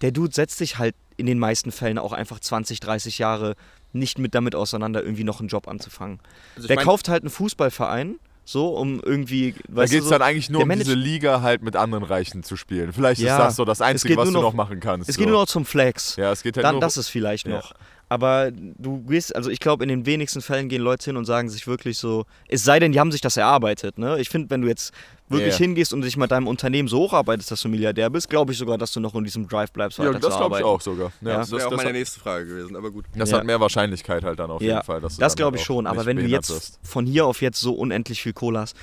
Der 0.00 0.10
Dude 0.10 0.34
setzt 0.34 0.58
sich 0.58 0.78
halt 0.78 0.94
in 1.16 1.26
den 1.26 1.38
meisten 1.38 1.70
Fällen 1.70 1.98
auch 1.98 2.12
einfach 2.12 2.40
20, 2.40 2.80
30 2.80 3.18
Jahre 3.18 3.54
nicht 3.92 4.18
mit 4.18 4.34
damit 4.34 4.54
auseinander, 4.54 5.02
irgendwie 5.02 5.24
noch 5.24 5.40
einen 5.40 5.48
Job 5.48 5.68
anzufangen. 5.68 6.20
Also 6.56 6.68
der 6.68 6.78
kauft 6.78 7.08
halt 7.08 7.22
einen 7.22 7.30
Fußballverein, 7.30 8.18
so, 8.50 8.68
um 8.68 9.00
irgendwie, 9.00 9.54
Da 9.68 9.84
geht 9.86 9.98
es 10.00 10.04
so, 10.04 10.10
dann 10.10 10.22
eigentlich 10.22 10.50
nur 10.50 10.62
um 10.62 10.68
diese 10.70 10.94
Liga 10.94 11.40
halt 11.42 11.62
mit 11.62 11.76
anderen 11.76 12.04
Reichen 12.04 12.42
zu 12.42 12.56
spielen. 12.56 12.92
Vielleicht 12.92 13.20
Ja, 13.20 13.36
ist 13.36 13.42
das 13.44 13.56
so 13.56 13.64
das 13.64 13.80
Einzige, 13.80 14.16
was 14.16 14.26
du 14.28 14.32
noch- 14.34 14.42
noch 14.42 14.54
machen 14.54 14.80
kannst. 14.80 15.08
es 15.08 15.14
so. 15.16 15.20
geht 15.20 15.28
nur 15.28 15.40
noch 15.40 15.46
zum 15.46 15.64
Flex. 15.64 16.16
Ja, 16.16 16.32
es 16.32 16.42
geht 16.42 16.56
halt 16.56 16.64
Dann, 16.64 16.74
nur 16.76 16.80
das 16.80 16.96
ist 16.96 17.08
vielleicht 17.08 17.46
Ja. 17.46 17.56
noch. 17.56 17.72
Aber 18.08 18.50
du 18.52 19.02
gehst, 19.02 19.36
also 19.36 19.50
ich 19.50 19.60
glaube, 19.60 19.84
in 19.84 19.88
den 19.88 20.04
wenigsten 20.04 20.40
Fällen 20.42 20.68
gehen 20.68 20.82
Leute 20.82 21.04
hin 21.04 21.16
und 21.16 21.26
sagen 21.26 21.48
sich 21.48 21.68
wirklich 21.68 21.96
so, 21.96 22.24
es 22.48 22.64
sei 22.64 22.80
denn, 22.80 22.90
die 22.90 22.98
haben 22.98 23.12
sich 23.12 23.20
das 23.20 23.36
erarbeitet. 23.36 23.98
Ne? 23.98 24.18
Ich 24.18 24.28
finde, 24.30 24.50
wenn 24.50 24.62
du 24.62 24.68
jetzt 24.68 24.92
wirklich 25.30 25.52
Ja. 25.54 25.58
hingehst 25.58 25.92
und 25.94 26.02
dich 26.02 26.16
mit 26.16 26.30
deinem 26.30 26.46
Unternehmen 26.48 26.88
so 26.88 26.98
hocharbeitest, 26.98 27.50
dass 27.50 27.62
du 27.62 27.68
Milliardär 27.68 28.10
bist, 28.10 28.28
glaube 28.28 28.52
ich 28.52 28.58
sogar, 28.58 28.76
dass 28.76 28.92
du 28.92 29.00
noch 29.00 29.14
in 29.14 29.24
diesem 29.24 29.48
Drive 29.48 29.72
bleibst, 29.72 29.98
Ja, 29.98 30.12
das 30.12 30.36
glaube 30.36 30.58
ich 30.58 30.64
auch 30.64 30.80
sogar. 30.80 31.12
Ja, 31.22 31.28
Ja. 31.30 31.36
Das, 31.38 31.50
wäre 31.52 31.66
auch 31.66 31.70
meine 31.70 31.88
hat, 31.90 31.92
nächste 31.94 32.20
Frage 32.20 32.46
gewesen, 32.46 32.76
aber 32.76 32.90
gut. 32.90 33.06
das 33.14 33.30
Ja. 33.30 33.38
hat 33.38 33.44
mehr 33.46 33.60
Wahrscheinlichkeit 33.60 34.24
halt 34.24 34.38
dann 34.38 34.50
auf 34.50 34.60
Ja, 34.60 34.74
jeden 34.74 34.84
Fall. 34.84 35.00
Dass 35.00 35.14
du 35.16 35.20
Das 35.20 35.36
glaube 35.36 35.56
ich 35.56 35.64
schon, 35.64 35.86
aber 35.86 36.04
wenn 36.06 36.16
du 36.16 36.24
jetzt 36.26 36.50
wirst. 36.50 36.78
von 36.82 37.06
hier 37.06 37.26
auf 37.26 37.40
jetzt 37.40 37.60
so 37.60 37.72
unendlich 37.72 38.20
viel 38.22 38.32
Kohle 38.32 38.58
hast, 38.60 38.76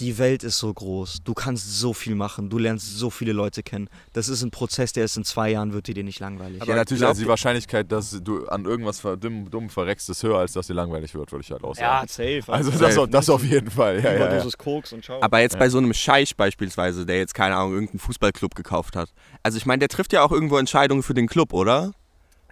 die 0.00 0.18
Welt 0.18 0.42
ist 0.42 0.58
so 0.58 0.72
groß, 0.72 1.18
du 1.24 1.34
kannst 1.34 1.78
so 1.78 1.92
viel 1.92 2.14
machen, 2.14 2.48
du 2.50 2.58
lernst 2.58 2.96
so 2.98 3.10
viele 3.10 3.32
Leute 3.32 3.62
kennen. 3.62 3.88
Das 4.12 4.28
ist 4.28 4.42
ein 4.42 4.50
Prozess, 4.50 4.92
der 4.92 5.04
ist 5.04 5.16
in 5.16 5.24
zwei 5.24 5.50
Jahren, 5.50 5.72
wird 5.72 5.86
dir 5.86 5.94
den 5.94 6.06
nicht 6.06 6.18
langweilig. 6.20 6.60
Aber 6.62 6.70
Ja, 6.70 6.76
natürlich, 6.76 7.00
glaubt 7.00 7.10
also 7.10 7.22
die 7.22 7.28
Wahrscheinlichkeit, 7.28 7.92
dass 7.92 8.18
du 8.22 8.46
an 8.46 8.64
irgendwas 8.64 9.02
dumm, 9.20 9.50
dumm 9.50 9.68
verreckst, 9.70 10.08
ist 10.10 10.22
höher, 10.22 10.38
als 10.38 10.52
dass 10.52 10.66
dir 10.66 10.74
langweilig 10.74 11.14
wird, 11.14 11.30
würde 11.30 11.44
ich 11.44 11.50
halt 11.50 11.62
auch 11.62 11.74
sagen. 11.74 12.08
safe. 12.08 12.42
also 12.48 12.70
safe. 12.70 12.82
das, 12.84 12.98
auf- 12.98 13.10
das 13.10 13.30
auf 13.30 13.44
jeden 13.44 13.70
Fall. 13.70 14.02
Ja, 14.02 14.12
ja, 14.14 14.34
ja. 14.36 14.46
Koks 14.58 14.92
und 14.92 15.04
Ciao. 15.04 15.20
Aber 15.22 15.40
jetzt 15.40 15.58
bei 15.58 15.68
so 15.68 15.78
einem 15.78 15.92
Scheich 15.94 16.36
beispielsweise, 16.36 17.06
der 17.06 17.18
jetzt, 17.18 17.34
keine 17.34 17.56
Ahnung, 17.56 17.74
irgendeinen 17.74 18.00
Fußballclub 18.00 18.54
gekauft 18.54 18.96
hat. 18.96 19.10
Also 19.42 19.58
ich 19.58 19.66
meine, 19.66 19.80
der 19.80 19.88
trifft 19.88 20.12
ja 20.12 20.22
auch 20.24 20.32
irgendwo 20.32 20.56
Entscheidungen 20.58 21.02
für 21.02 21.14
den 21.14 21.26
Club, 21.26 21.52
oder? 21.52 21.92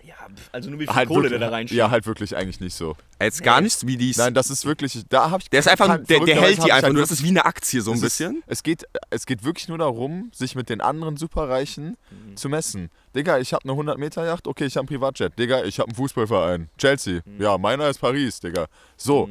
Ja, 0.03 0.15
also 0.53 0.71
nur 0.71 0.81
wie 0.81 0.87
viel 0.87 0.95
Halt 0.95 1.09
Kohle 1.09 1.25
wirklich, 1.25 1.39
der 1.41 1.49
da 1.51 1.55
reinschiebt. 1.55 1.77
Ja, 1.79 1.91
halt 1.91 2.07
wirklich 2.07 2.35
eigentlich 2.37 2.61
nicht 2.61 2.75
so. 2.75 2.97
Jetzt 3.21 3.43
gar 3.43 3.61
nichts, 3.61 3.87
wie 3.87 3.97
die 3.99 4.15
Nein, 4.17 4.33
das 4.33 4.49
ist 4.51 4.65
wirklich, 4.65 5.03
da 5.09 5.31
habe 5.31 5.43
ich... 5.43 5.51
Der 5.51 5.61
ist 5.61 5.69
einfach, 5.69 5.99
der, 5.99 6.21
der 6.21 6.41
hält 6.41 6.59
die 6.65 6.73
einfach 6.73 6.85
halt 6.85 6.93
nur. 6.95 7.03
Das 7.03 7.11
ist 7.11 7.23
wie 7.23 7.29
eine 7.29 7.45
Aktie 7.45 7.83
so 7.83 7.91
ein 7.91 7.97
es 7.97 8.01
bisschen. 8.03 8.37
Ist, 8.39 8.45
es, 8.47 8.63
geht, 8.63 8.85
es 9.11 9.27
geht 9.27 9.45
wirklich 9.45 9.69
nur 9.69 9.77
darum, 9.79 10.31
sich 10.35 10.55
mit 10.55 10.69
den 10.71 10.81
anderen 10.81 11.17
Superreichen 11.17 11.97
Mhm. 12.11 12.37
zu 12.37 12.49
messen. 12.49 12.91
Digga, 13.15 13.39
ich 13.39 13.53
habe 13.53 13.69
eine 13.69 13.73
100-Meter-Yacht, 13.79 14.47
okay, 14.47 14.65
ich 14.65 14.77
habe 14.77 14.83
einen 14.89 14.89
Privatjet. 14.99 15.39
Digga, 15.39 15.65
ich 15.65 15.79
habe 15.79 15.89
einen 15.89 15.97
Fußballverein. 15.97 16.69
Chelsea. 16.79 17.21
Mhm. 17.25 17.41
Ja, 17.43 17.59
meiner 17.59 17.89
ist 17.89 17.99
Paris, 18.01 18.41
Digga. 18.41 18.67
So, 18.97 19.29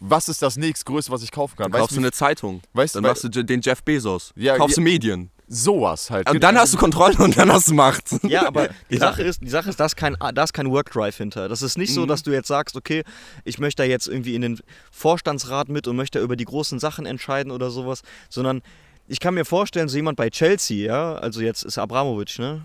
was 0.00 0.28
ist 0.28 0.42
das 0.42 0.56
nächstgrößte, 0.56 1.12
was 1.12 1.22
ich 1.22 1.30
kaufen 1.30 1.56
kann? 1.56 1.70
Dann 1.70 1.80
kaufst 1.80 1.96
du 1.96 2.00
eine 2.00 2.10
Zeitung. 2.12 2.60
weißt, 2.72 2.96
Dann 2.96 3.04
weil- 3.04 3.10
machst 3.12 3.24
du 3.24 3.28
den 3.44 3.60
Jeff 3.60 3.82
Bezos. 3.82 4.32
Ja, 4.34 4.56
kaufst 4.56 4.76
ja. 4.78 4.82
du 4.82 4.84
Medien. 4.90 5.30
Sowas 5.48 6.10
halt. 6.10 6.28
Und 6.30 6.42
dann 6.42 6.56
hast 6.58 6.74
du 6.74 6.78
Kontrolle 6.78 7.16
und 7.18 7.36
dann 7.38 7.52
hast 7.52 7.68
du 7.68 7.74
Macht. 7.74 8.04
Ja, 8.24 8.46
aber 8.46 8.68
die 8.90 8.94
Ja. 8.94 9.00
Sache 9.00 9.22
ist, 9.22 9.40
die 9.42 9.48
Sache 9.48 9.70
ist, 9.70 9.78
da 9.78 9.86
ist 9.86 9.96
kein, 9.96 10.16
da 10.34 10.42
ist 10.42 10.52
kein 10.52 10.70
Work 10.70 10.90
Drive 10.92 11.16
hinter. 11.16 11.48
Das 11.48 11.62
ist 11.62 11.78
nicht 11.78 11.94
so, 11.94 12.02
Mhm. 12.02 12.08
dass 12.08 12.22
du 12.22 12.32
jetzt 12.32 12.48
sagst, 12.48 12.76
okay, 12.76 13.04
ich 13.44 13.58
möchte 13.58 13.82
da 13.82 13.86
jetzt 13.88 14.08
irgendwie 14.08 14.34
in 14.34 14.42
den 14.42 14.58
Vorstandsrat 14.90 15.68
mit 15.68 15.86
und 15.86 15.96
möchte 15.96 16.18
über 16.20 16.36
die 16.36 16.44
großen 16.44 16.78
Sachen 16.78 17.06
entscheiden 17.06 17.52
oder 17.52 17.70
sowas, 17.70 18.02
sondern 18.28 18.62
ich 19.08 19.20
kann 19.20 19.34
mir 19.34 19.44
vorstellen, 19.44 19.88
so 19.88 19.96
jemand 19.96 20.16
bei 20.16 20.30
Chelsea, 20.30 20.86
ja, 20.86 21.14
also 21.14 21.40
jetzt 21.40 21.62
ist 21.64 21.78
Abramovic, 21.78 22.38
ne? 22.40 22.62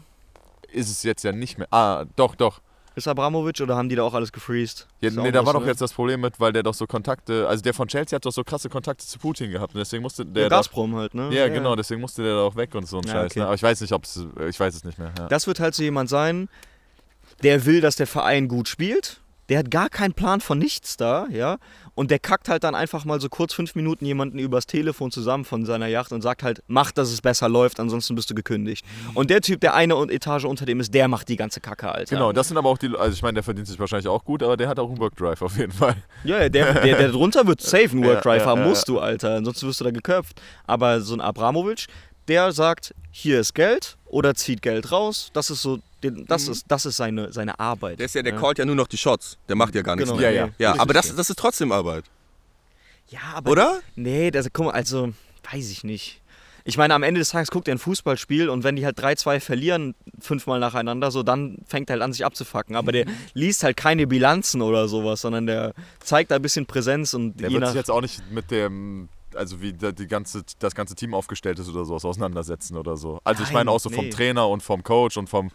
ist 0.72 0.90
es 0.90 1.04
jetzt 1.04 1.24
ja 1.24 1.32
nicht 1.34 1.58
mehr. 1.58 1.68
Ah, 1.72 2.06
doch, 2.16 2.34
doch. 2.36 2.62
Ist 2.94 3.08
Abramovic 3.08 3.62
oder 3.62 3.78
haben 3.78 3.88
die 3.88 3.96
da 3.96 4.04
auch 4.04 4.14
alles 4.14 4.32
gefreezed? 4.34 4.86
Ja, 5.00 5.10
nee, 5.12 5.32
da 5.32 5.39
was, 5.39 5.46
war 5.46 5.54
doch 5.54 5.62
ne? 5.62 5.68
jetzt 5.68 5.82
das 5.82 5.94
Problem 5.94 6.20
mit, 6.20 6.39
weil 6.42 6.52
der 6.52 6.62
doch 6.64 6.74
so 6.74 6.88
Kontakte, 6.88 7.48
also 7.48 7.62
der 7.64 7.74
von 7.74 7.88
Chelsea 7.88 8.18
hat 8.18 8.26
doch 8.26 8.34
so 8.34 8.44
krasse 8.44 8.68
Kontakte 8.68 9.06
zu 9.06 9.18
Putin 9.18 9.50
gehabt 9.50 9.74
und 9.74 9.80
deswegen 9.80 10.04
musste 10.04 10.26
der 10.26 10.44
Ja, 10.44 10.50
doch, 10.50 10.58
Gazprom 10.58 10.96
halt, 10.96 11.14
ne? 11.14 11.30
ja, 11.34 11.48
genau, 11.48 11.76
deswegen 11.78 12.02
musste 12.02 12.22
der 12.24 12.36
da 12.36 12.42
auch 12.42 12.56
weg 12.58 12.76
und 12.76 12.88
so 12.88 12.98
ein 12.98 13.04
Ja, 13.06 13.14
Scheiß. 13.14 13.32
okay. 13.32 13.39
Ne? 13.39 13.46
Aber 13.46 13.56
ich 13.56 13.64
weiß 13.64 13.80
nicht, 13.80 13.94
ob 13.94 14.04
es, 14.04 14.26
ich 14.50 14.60
weiß 14.60 14.76
es 14.76 14.84
nicht 14.84 15.00
mehr. 15.00 15.14
Ja. 15.18 15.28
Das 15.30 15.48
wird 15.48 15.62
halt 15.62 15.74
so 15.74 15.84
jemand 15.84 16.10
sein, 16.10 16.50
der 17.44 17.66
will, 17.66 17.80
dass 17.80 17.96
der 17.96 18.08
Verein 18.08 18.48
gut 18.50 18.68
spielt. 18.68 19.22
Der 19.48 19.60
hat 19.60 19.72
gar 19.72 19.89
keinen 19.89 20.14
Plan 20.14 20.42
von 20.42 20.58
nichts 20.58 20.98
da, 20.98 21.28
ja. 21.30 21.58
Und 21.94 22.12
der 22.12 22.20
kackt 22.20 22.50
halt 22.50 22.64
dann 22.64 22.76
einfach 22.76 23.06
mal 23.06 23.20
so 23.20 23.30
kurz 23.30 23.54
fünf 23.54 23.76
Minuten 23.76 24.06
jemanden 24.06 24.39
übers 24.39 24.66
Telefon 24.66 25.12
zusammen 25.12 25.46
von 25.46 25.66
seiner 25.66 25.88
Yacht 25.88 26.12
und 26.12 26.22
sagt 26.22 26.44
halt, 26.44 26.64
mach, 26.68 26.92
dass 26.92 27.12
es 27.12 27.22
besser 27.22 27.50
läuft, 27.50 27.80
ansonsten 27.80 28.16
bist 28.16 28.30
du 28.30 28.36
gekündigt. 28.36 28.86
Und 29.14 29.30
der 29.30 29.42
Typ, 29.42 29.60
der 29.62 29.74
eine 29.74 29.96
Etage 30.10 30.46
unter 30.46 30.66
dem 30.66 30.80
ist, 30.80 30.94
der 30.94 31.08
macht 31.08 31.28
die 31.30 31.36
ganze 31.36 31.60
Kacke, 31.60 31.92
Alter. 31.92 32.16
Genau, 32.16 32.32
das 32.32 32.48
sind 32.48 32.58
aber 32.58 32.70
auch 32.70 32.78
die, 32.78 32.96
also 32.96 33.14
ich 33.14 33.22
meine, 33.22 33.36
der 33.36 33.44
verdient 33.44 33.68
sich 33.68 33.80
wahrscheinlich 33.80 34.08
auch 34.08 34.24
gut, 34.24 34.42
aber 34.44 34.58
der 34.58 34.68
hat 34.68 34.80
auch 34.80 34.89
einen 34.89 35.00
Workdrive 35.00 35.42
auf 35.42 35.58
jeden 35.58 35.72
Fall. 35.72 35.96
Ja, 36.24 36.42
ja, 36.42 36.50
der, 36.50 36.74
der, 36.82 36.98
der 36.98 37.10
drunter 37.10 37.46
wird 37.48 37.62
safe 37.62 37.89
einen 37.92 38.06
Work 38.06 38.22
Drive 38.22 38.38
Ja, 38.42 38.44
ja, 38.44 38.50
haben, 38.52 38.62
ja, 38.62 38.68
musst 38.68 38.88
du, 38.88 39.00
Alter. 39.00 39.36
Ansonsten 39.36 39.68
wirst 39.68 39.80
du 39.80 39.84
da 39.84 39.92
geköpft. 39.92 40.42
Aber 40.66 41.02
so 41.02 41.14
ein 41.14 41.22
Abramovic, 41.22 41.88
der 42.28 42.52
sagt, 42.52 42.94
hier 43.12 43.39
ist 43.39 43.54
Geld 43.54 43.98
oder 44.06 44.36
zieht 44.36 44.62
Geld 44.62 44.92
raus. 44.92 45.30
Das 45.34 45.50
ist 45.50 45.62
so, 45.62 45.80
den- 46.04 46.26
das 46.26 46.47
ist, 46.47 46.66
das 46.68 46.86
ist 46.86 46.97
seine, 46.97 47.32
seine 47.34 47.60
Arbeit. 47.60 47.99
Der 47.99 48.06
ist 48.06 48.16
ja, 48.16 48.22
der 48.24 48.36
callt 48.36 48.58
ja 48.58 48.66
nur 48.66 48.76
noch 48.76 48.88
die 48.88 48.97
Shots. 48.97 49.38
Der 49.47 49.56
macht 49.56 49.76
ja 49.76 49.82
gar 49.82 49.95
nichts 49.95 50.10
Genau. 50.10 50.22
mehr. 50.22 50.32
Ja, 50.32 50.45
ja. 50.47 50.74
Ja, 50.76 50.80
aber 50.80 50.93
das, 50.93 51.16
das 51.16 51.30
ist 51.30 51.38
trotzdem 51.39 51.72
Arbeit. 51.72 52.06
Ja, 53.10 53.20
aber. 53.36 53.52
Oder? 53.52 53.80
Nee, 53.95 54.32
das, 54.32 54.47
guck 54.54 54.66
mal, 54.68 54.72
also, 54.72 55.14
weiß 55.52 55.70
ich 55.72 55.84
nicht. 55.84 56.22
Ich 56.64 56.78
meine, 56.78 56.93
am 56.93 57.02
Ende 57.02 57.20
des 57.20 57.30
Tages 57.30 57.49
guckt 57.49 57.68
er 57.68 57.74
ein 57.74 57.80
Fußballspiel 57.80 58.47
und 58.47 58.64
wenn 58.64 58.76
die 58.76 58.86
halt 58.86 58.99
3-2 58.99 59.39
verlieren, 59.39 59.95
fünfmal 60.20 60.60
nacheinander, 60.60 61.10
so 61.10 61.24
dann 61.24 61.58
fängt 61.66 61.89
er 61.89 61.93
halt 61.93 62.04
an, 62.04 62.14
sich 62.14 62.24
abzufacken. 62.24 62.76
Aber 62.76 62.91
der 62.91 63.06
liest 63.34 63.64
halt 63.64 63.78
keine 63.78 64.06
Bilanzen 64.06 64.62
oder 64.62 64.88
sowas, 64.88 65.22
sondern 65.22 65.47
der 65.47 65.74
zeigt 66.02 66.30
da 66.30 66.36
ein 66.36 66.41
bisschen 66.43 66.68
Präsenz 66.68 67.16
und 67.16 67.38
Der 67.39 67.49
je 67.49 67.56
wird 67.56 67.62
nach. 67.62 67.70
sich 67.70 67.78
jetzt 67.78 67.89
auch 67.89 68.02
nicht 68.02 68.22
mit 68.32 68.52
dem, 68.52 69.10
also 69.34 69.60
wie 69.60 69.74
die 69.74 70.08
ganze, 70.08 70.43
das 70.60 70.76
ganze 70.76 70.93
Team 70.93 71.16
aufgestellt 71.16 71.58
ist 71.58 71.68
oder 71.68 71.84
sowas, 71.84 72.06
auseinandersetzen 72.06 72.78
oder 72.78 72.95
so. 72.95 73.20
Also 73.24 73.41
ich 73.41 73.49
Nein, 73.49 73.56
meine 73.66 73.72
auch 73.72 73.80
so 73.80 73.89
vom 73.89 74.06
nee. 74.06 74.12
Trainer 74.12 74.47
und 74.47 74.62
vom 74.62 74.84
Coach 74.84 75.18
und 75.18 75.30
vom 75.30 75.49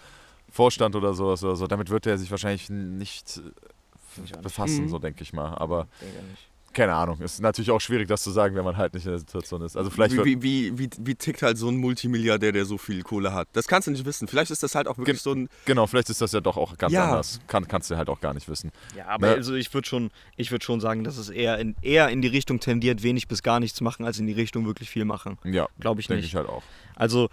Vorstand 0.57 0.97
oder 0.97 1.15
sowas 1.15 1.45
oder 1.45 1.55
so. 1.57 1.67
Damit 1.67 1.91
wird 1.91 2.07
er 2.07 2.19
sich 2.19 2.31
wahrscheinlich 2.31 2.69
nicht 2.71 3.39
äh, 3.39 4.43
befassen, 4.43 4.85
Mhm. 4.85 4.89
so 4.89 4.99
denke 4.99 5.23
ich 5.23 5.33
mal. 5.33 5.55
Aber 5.57 5.87
keine 6.73 6.95
Ahnung, 6.95 7.19
ist 7.21 7.41
natürlich 7.41 7.71
auch 7.71 7.81
schwierig, 7.81 8.07
das 8.07 8.23
zu 8.23 8.31
sagen, 8.31 8.55
wenn 8.55 8.65
man 8.65 8.77
halt 8.77 8.93
nicht 8.93 9.07
in 9.07 9.13
der 9.13 9.19
Situation 9.19 9.63
ist. 9.63 9.79
Also 9.79 9.89
vielleicht 9.89 10.15
Wie, 10.17 10.43
wie, 10.43 10.43
wie, 10.43 10.79
wie, 10.79 10.91
wie 10.99 11.15
tickt 11.15 11.41
halt 11.43 11.57
so 11.57 11.69
ein 11.69 11.77
Multimilliardär, 11.79 12.53
der 12.53 12.67
so 12.67 12.77
viel 12.77 13.03
Kohle 13.03 13.33
hat? 13.33 13.49
Das 13.55 13.67
kannst 13.67 13.89
du 13.89 13.93
nicht 13.93 14.05
wissen. 14.05 14.29
Vielleicht 14.29 14.51
ist 14.51 14.63
das 14.63 14.75
halt 14.75 14.87
auch 14.87 14.99
wirklich 14.99 15.17
Gen- 15.17 15.23
so 15.23 15.33
ein. 15.33 15.49
genau, 15.65 15.87
vielleicht 15.87 16.11
ist 16.11 16.21
das 16.21 16.33
ja 16.33 16.41
doch 16.41 16.59
auch 16.59 16.77
ganz 16.77 16.93
Ja. 16.93 17.05
anders. 17.05 17.41
Kann, 17.47 17.67
kannst 17.67 17.91
du 17.91 17.97
halt 17.97 18.11
auch 18.11 18.21
gar 18.21 18.35
nicht 18.35 18.47
wissen. 18.49 18.73
Ja, 18.95 19.07
aber 19.09 19.29
Ne? 19.29 19.35
also 19.35 19.55
ich 19.55 19.73
würde 19.73 19.89
schon, 19.89 20.11
ich 20.37 20.51
würd 20.51 20.65
schon 20.65 20.81
sagen, 20.81 21.03
dass 21.03 21.17
es 21.17 21.31
eher 21.31 21.59
in, 21.59 21.77
eher 21.81 22.11
in 22.11 22.21
die 22.21 22.29
Richtung 22.29 22.61
tendiert, 22.61 23.03
wenig 23.03 23.27
bis 23.27 23.43
gar 23.43 23.59
nichts 23.59 23.81
machen, 23.81 24.05
als 24.05 24.19
in 24.19 24.27
die 24.27 24.35
Richtung 24.35 24.67
wirklich 24.67 24.91
viel 24.91 25.07
machen. 25.07 25.39
Ja, 25.45 25.69
Glaube 25.81 26.03
ich 26.03 26.09
denke 26.09 26.21
nicht. 26.23 26.29
ich 26.31 26.37
halt 26.37 26.49
auch. 26.49 26.63
Also 26.95 27.29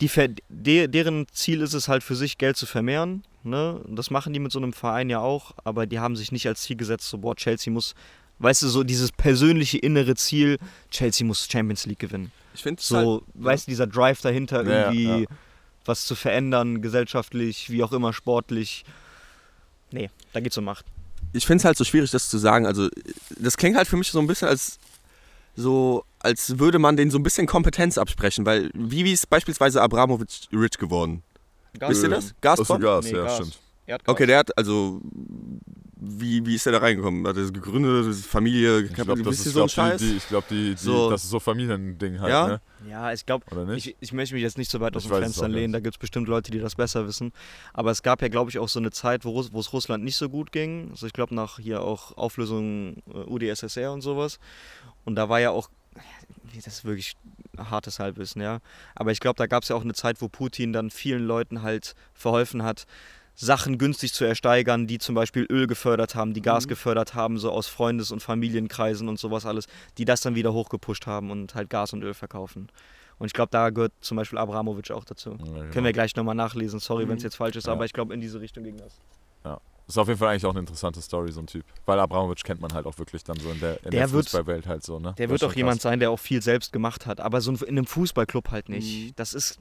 die 0.00 0.10
de 0.48 0.88
deren 0.88 1.26
Ziel 1.32 1.60
ist 1.60 1.74
es 1.74 1.88
halt 1.88 2.02
für 2.02 2.16
sich, 2.16 2.38
Geld 2.38 2.56
zu 2.56 2.66
vermehren. 2.66 3.22
Ne? 3.42 3.80
Das 3.88 4.10
machen 4.10 4.32
die 4.32 4.38
mit 4.40 4.52
so 4.52 4.58
einem 4.58 4.72
Verein 4.72 5.10
ja 5.10 5.20
auch, 5.20 5.52
aber 5.64 5.86
die 5.86 5.98
haben 5.98 6.16
sich 6.16 6.32
nicht 6.32 6.46
als 6.46 6.62
Ziel 6.62 6.76
gesetzt, 6.76 7.08
so, 7.08 7.18
boah, 7.18 7.34
Chelsea 7.36 7.72
muss, 7.72 7.94
weißt 8.38 8.62
du, 8.62 8.68
so 8.68 8.84
dieses 8.84 9.12
persönliche 9.12 9.78
innere 9.78 10.14
Ziel, 10.14 10.58
Chelsea 10.90 11.26
muss 11.26 11.48
Champions 11.50 11.86
League 11.86 11.98
gewinnen. 11.98 12.32
Ich 12.54 12.62
finde 12.62 12.82
So, 12.82 13.22
weißt 13.34 13.66
du, 13.66 13.70
dieser 13.70 13.86
Drive 13.86 14.20
dahinter, 14.20 14.64
Ja, 14.66 14.92
irgendwie 14.92 15.22
ja. 15.22 15.28
was 15.84 16.04
zu 16.06 16.14
verändern, 16.14 16.82
gesellschaftlich, 16.82 17.70
wie 17.70 17.82
auch 17.82 17.92
immer, 17.92 18.12
sportlich. 18.12 18.84
Nee, 19.90 20.10
da 20.32 20.40
geht's 20.40 20.58
um 20.58 20.64
Macht. 20.64 20.84
ich 21.32 21.46
finde 21.46 21.62
es 21.62 21.64
halt 21.64 21.76
so 21.76 21.84
schwierig, 21.84 22.10
das 22.10 22.28
zu 22.28 22.38
sagen. 22.38 22.66
Also, 22.66 22.88
das 23.38 23.56
klingt 23.56 23.76
halt 23.76 23.88
für 23.88 23.96
mich 23.96 24.10
so 24.10 24.18
ein 24.20 24.26
bisschen 24.26 24.48
als 24.48 24.78
so, 25.56 26.04
als 26.20 26.58
würde 26.58 26.78
man 26.78 26.96
denen 26.96 27.10
so 27.10 27.18
ein 27.18 27.22
bisschen 27.22 27.46
Kompetenz 27.46 27.98
absprechen, 27.98 28.46
weil 28.46 28.70
wie, 28.74 29.10
ist 29.10 29.28
beispielsweise 29.30 29.82
Abramovic 29.82 30.28
rich 30.52 30.78
geworden? 30.78 31.22
Wisst 31.78 32.02
ihr 32.02 32.08
das? 32.10 32.26
Aus 32.26 32.34
Gazprom? 32.40 32.80
Gas, 32.80 33.04
Nee, 33.06 33.12
ja, 33.12 33.22
Gas. 33.24 33.34
stimmt. 33.36 33.58
Erdgas. 33.86 34.12
Okay, 34.12 34.26
der 34.26 34.38
hat 34.38 34.56
also. 34.56 35.00
Wie, 36.02 36.46
wie 36.46 36.54
ist 36.54 36.64
der 36.64 36.72
da 36.72 36.78
reingekommen? 36.78 37.26
Hat 37.26 37.36
er 37.36 37.42
das 37.42 37.52
gegründet, 37.52 38.14
Familie, 38.24 38.80
Ich 38.80 38.94
glaube, 38.94 39.22
das 39.22 39.34
ist 39.44 39.52
so 39.52 39.64
ein 39.64 39.66
glaub, 39.66 39.70
Scheiß? 39.70 40.00
die, 40.00 40.16
ich 40.16 40.28
glaub, 40.28 40.48
die, 40.48 40.70
die, 40.70 40.76
So. 40.78 41.10
das 41.10 41.24
ist 41.24 41.28
so 41.28 41.38
Familiending 41.40 42.20
halt, 42.20 42.30
Ja? 42.30 42.46
ne? 42.48 42.60
Ja, 42.88 43.12
ich 43.12 43.26
glaube, 43.26 43.44
Oder 43.50 43.66
nicht? 43.66 43.86
Ich, 43.86 43.96
ich 44.00 44.12
möchte 44.14 44.34
mich 44.34 44.42
jetzt 44.42 44.56
nicht 44.56 44.70
so 44.70 44.80
weit 44.80 44.96
aus 44.96 45.04
Ich 45.04 45.10
dem 45.10 45.18
Fenster 45.20 45.46
lehnen, 45.46 45.74
da 45.74 45.80
gibt 45.80 45.96
es 45.96 45.98
bestimmt 45.98 46.26
Leute, 46.26 46.50
die 46.50 46.58
das 46.58 46.74
besser 46.74 47.06
wissen. 47.06 47.32
Aber 47.74 47.90
es 47.90 48.02
gab 48.02 48.22
ja, 48.22 48.28
glaube 48.28 48.50
ich, 48.50 48.58
auch 48.58 48.68
so 48.70 48.78
eine 48.78 48.90
Zeit, 48.92 49.26
wo 49.26 49.38
es 49.40 49.72
Russland 49.74 50.02
nicht 50.02 50.16
so 50.16 50.30
gut 50.30 50.52
ging. 50.52 50.88
Also 50.90 51.06
ich 51.06 51.12
glaube 51.12 51.34
nach 51.34 51.58
hier 51.58 51.82
auch 51.82 52.16
Auflösung 52.16 53.02
äh, 53.12 53.18
UdSSR 53.26 53.92
und 53.92 54.00
sowas. 54.00 54.38
Und 55.04 55.16
da 55.16 55.28
war 55.28 55.38
ja 55.40 55.50
auch, 55.50 55.68
das 56.56 56.66
ist 56.66 56.84
wirklich 56.84 57.14
hartes 57.58 57.98
Halbwissen, 57.98 58.42
ja. 58.42 58.58
Aber 58.94 59.12
ich 59.12 59.20
glaube, 59.20 59.36
da 59.36 59.46
gab 59.46 59.62
es 59.62 59.68
ja 59.68 59.76
auch 59.76 59.82
eine 59.82 59.94
Zeit, 59.94 60.20
wo 60.20 60.28
Putin 60.28 60.72
dann 60.72 60.90
vielen 60.90 61.24
Leuten 61.24 61.62
halt 61.62 61.94
verholfen 62.14 62.62
hat, 62.62 62.86
Sachen 63.34 63.78
günstig 63.78 64.12
zu 64.12 64.24
ersteigern, 64.24 64.86
die 64.86 64.98
zum 64.98 65.14
Beispiel 65.14 65.46
Öl 65.50 65.66
gefördert 65.66 66.14
haben, 66.14 66.34
die 66.34 66.42
Gas 66.42 66.68
gefördert 66.68 67.14
haben, 67.14 67.38
so 67.38 67.50
aus 67.50 67.68
Freundes- 67.68 68.10
und 68.10 68.22
Familienkreisen 68.22 69.08
und 69.08 69.18
sowas 69.18 69.46
alles, 69.46 69.66
die 69.96 70.04
das 70.04 70.20
dann 70.20 70.34
wieder 70.34 70.52
hochgepusht 70.52 71.06
haben 71.06 71.30
und 71.30 71.54
halt 71.54 71.70
Gas 71.70 71.92
und 71.94 72.02
Öl 72.02 72.12
verkaufen. 72.12 72.68
Und 73.18 73.26
ich 73.26 73.32
glaube, 73.32 73.50
da 73.50 73.70
gehört 73.70 73.92
zum 74.00 74.16
Beispiel 74.16 74.38
Abramovic 74.38 74.90
auch 74.90 75.04
dazu. 75.04 75.30
Ja, 75.30 75.36
genau. 75.36 75.70
Können 75.72 75.84
wir 75.86 75.92
gleich 75.92 76.14
nochmal 76.16 76.34
nachlesen, 76.34 76.80
sorry, 76.80 77.08
wenn 77.08 77.16
es 77.16 77.22
jetzt 77.22 77.36
falsch 77.36 77.56
ist, 77.56 77.66
Ja. 77.66 77.72
aber 77.72 77.84
ich 77.86 77.92
glaube, 77.92 78.12
in 78.12 78.20
diese 78.20 78.40
Richtung 78.40 78.64
ging 78.64 78.76
das. 78.76 78.98
Ist 79.90 79.98
auf 79.98 80.08
jeden 80.08 80.18
Fall 80.18 80.28
eigentlich 80.28 80.46
auch 80.46 80.50
eine 80.50 80.60
interessante 80.60 81.00
Story, 81.02 81.32
so 81.32 81.40
ein 81.40 81.46
Typ. 81.46 81.64
Weil 81.86 81.98
Abramovic 82.00 82.42
kennt 82.44 82.60
man 82.60 82.72
halt 82.72 82.86
auch 82.86 82.96
wirklich 82.98 83.24
dann 83.24 83.36
so 83.38 83.50
in 83.50 83.60
der, 83.60 83.76
in 83.84 83.90
Der 83.90 84.00
der 84.00 84.08
Fußballwelt 84.08 84.66
halt 84.66 84.84
so, 84.84 84.98
ne? 84.98 85.14
Der 85.18 85.26
Das 85.26 85.30
wird 85.32 85.42
ist 85.42 85.48
auch 85.48 85.54
jemand 85.56 85.76
krass. 85.78 85.82
sein, 85.82 86.00
der 86.00 86.10
auch 86.10 86.18
viel 86.18 86.40
selbst 86.42 86.72
gemacht 86.72 87.06
hat, 87.06 87.20
aber 87.20 87.40
so 87.40 87.52
in 87.52 87.68
einem 87.76 87.86
Fußballclub 87.86 88.50
halt 88.50 88.68
nicht. 88.68 89.06
Mhm. 89.08 89.12
Das 89.16 89.34
ist. 89.34 89.58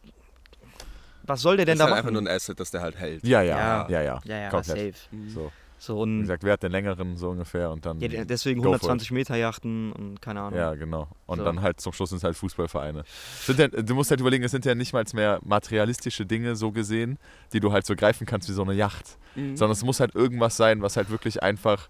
Was 1.24 1.42
soll 1.42 1.58
der 1.58 1.66
denn 1.66 1.78
das 1.78 1.86
ist 1.86 1.90
da 1.90 1.96
halt 1.96 1.98
einfach 2.06 2.12
machen? 2.12 2.24
nur 2.24 2.32
ein 2.32 2.36
Asset, 2.36 2.60
das 2.60 2.72
der 2.72 2.82
halt 2.82 2.96
hält. 2.98 3.24
Ja, 3.26 3.42
ja, 3.42 3.58
Ja. 3.58 3.90
ja, 3.90 4.02
ja. 4.02 4.22
ja, 4.26 4.38
ja, 4.38 4.50
komplett. 4.50 4.96
safe. 4.98 5.30
So. 5.34 5.52
So 5.82 5.96
Wie 5.96 6.02
und 6.02 6.22
gesagt, 6.22 6.44
wer 6.44 6.54
hat 6.54 6.64
den 6.64 6.72
längeren 6.74 7.16
so 7.16 7.30
ungefähr 7.30 7.72
und 7.72 7.86
dann. 7.86 8.02
ja, 8.02 8.10
de- 8.10 8.26
deswegen 8.26 8.60
go 8.60 8.66
for 8.68 8.76
it. 8.76 8.82
120 8.84 9.12
Meter 9.12 9.38
Yachten 9.38 9.94
und 9.94 10.22
keine 10.22 10.42
Ahnung. 10.42 10.60
Ja, 10.60 10.76
genau. 10.76 11.08
Und 11.26 11.38
So. 11.40 11.46
dann 11.46 11.62
halt 11.62 11.80
zum 11.80 11.94
Schluss 11.94 12.10
sind 12.10 12.18
es 12.18 12.24
halt 12.26 12.36
Fußballvereine. 12.36 13.04
Sind 13.42 13.60
ja, 13.60 13.68
du 13.70 13.96
musst 13.96 14.12
halt 14.12 14.20
überlegen, 14.20 14.44
es 14.44 14.52
sind 14.52 14.66
ja 14.66 14.76
nicht 14.76 14.92
mal 14.92 15.06
mehr 15.14 15.40
materialistische 15.44 16.26
Dinge 16.26 16.58
so 16.58 16.72
gesehen, 16.74 17.18
die 17.54 17.62
du 17.62 17.72
halt 17.72 17.86
so 17.86 17.96
greifen 17.96 18.28
kannst 18.28 18.50
wie 18.50 18.54
so 18.54 18.64
eine 18.64 18.74
Yacht. 18.74 19.18
Mhm. 19.36 19.56
Sondern 19.56 19.72
es 19.72 19.84
muss 19.86 20.02
halt 20.02 20.16
irgendwas 20.16 20.58
sein, 20.58 20.82
was 20.82 20.98
halt 20.98 21.10
wirklich 21.10 21.42
einfach, 21.42 21.88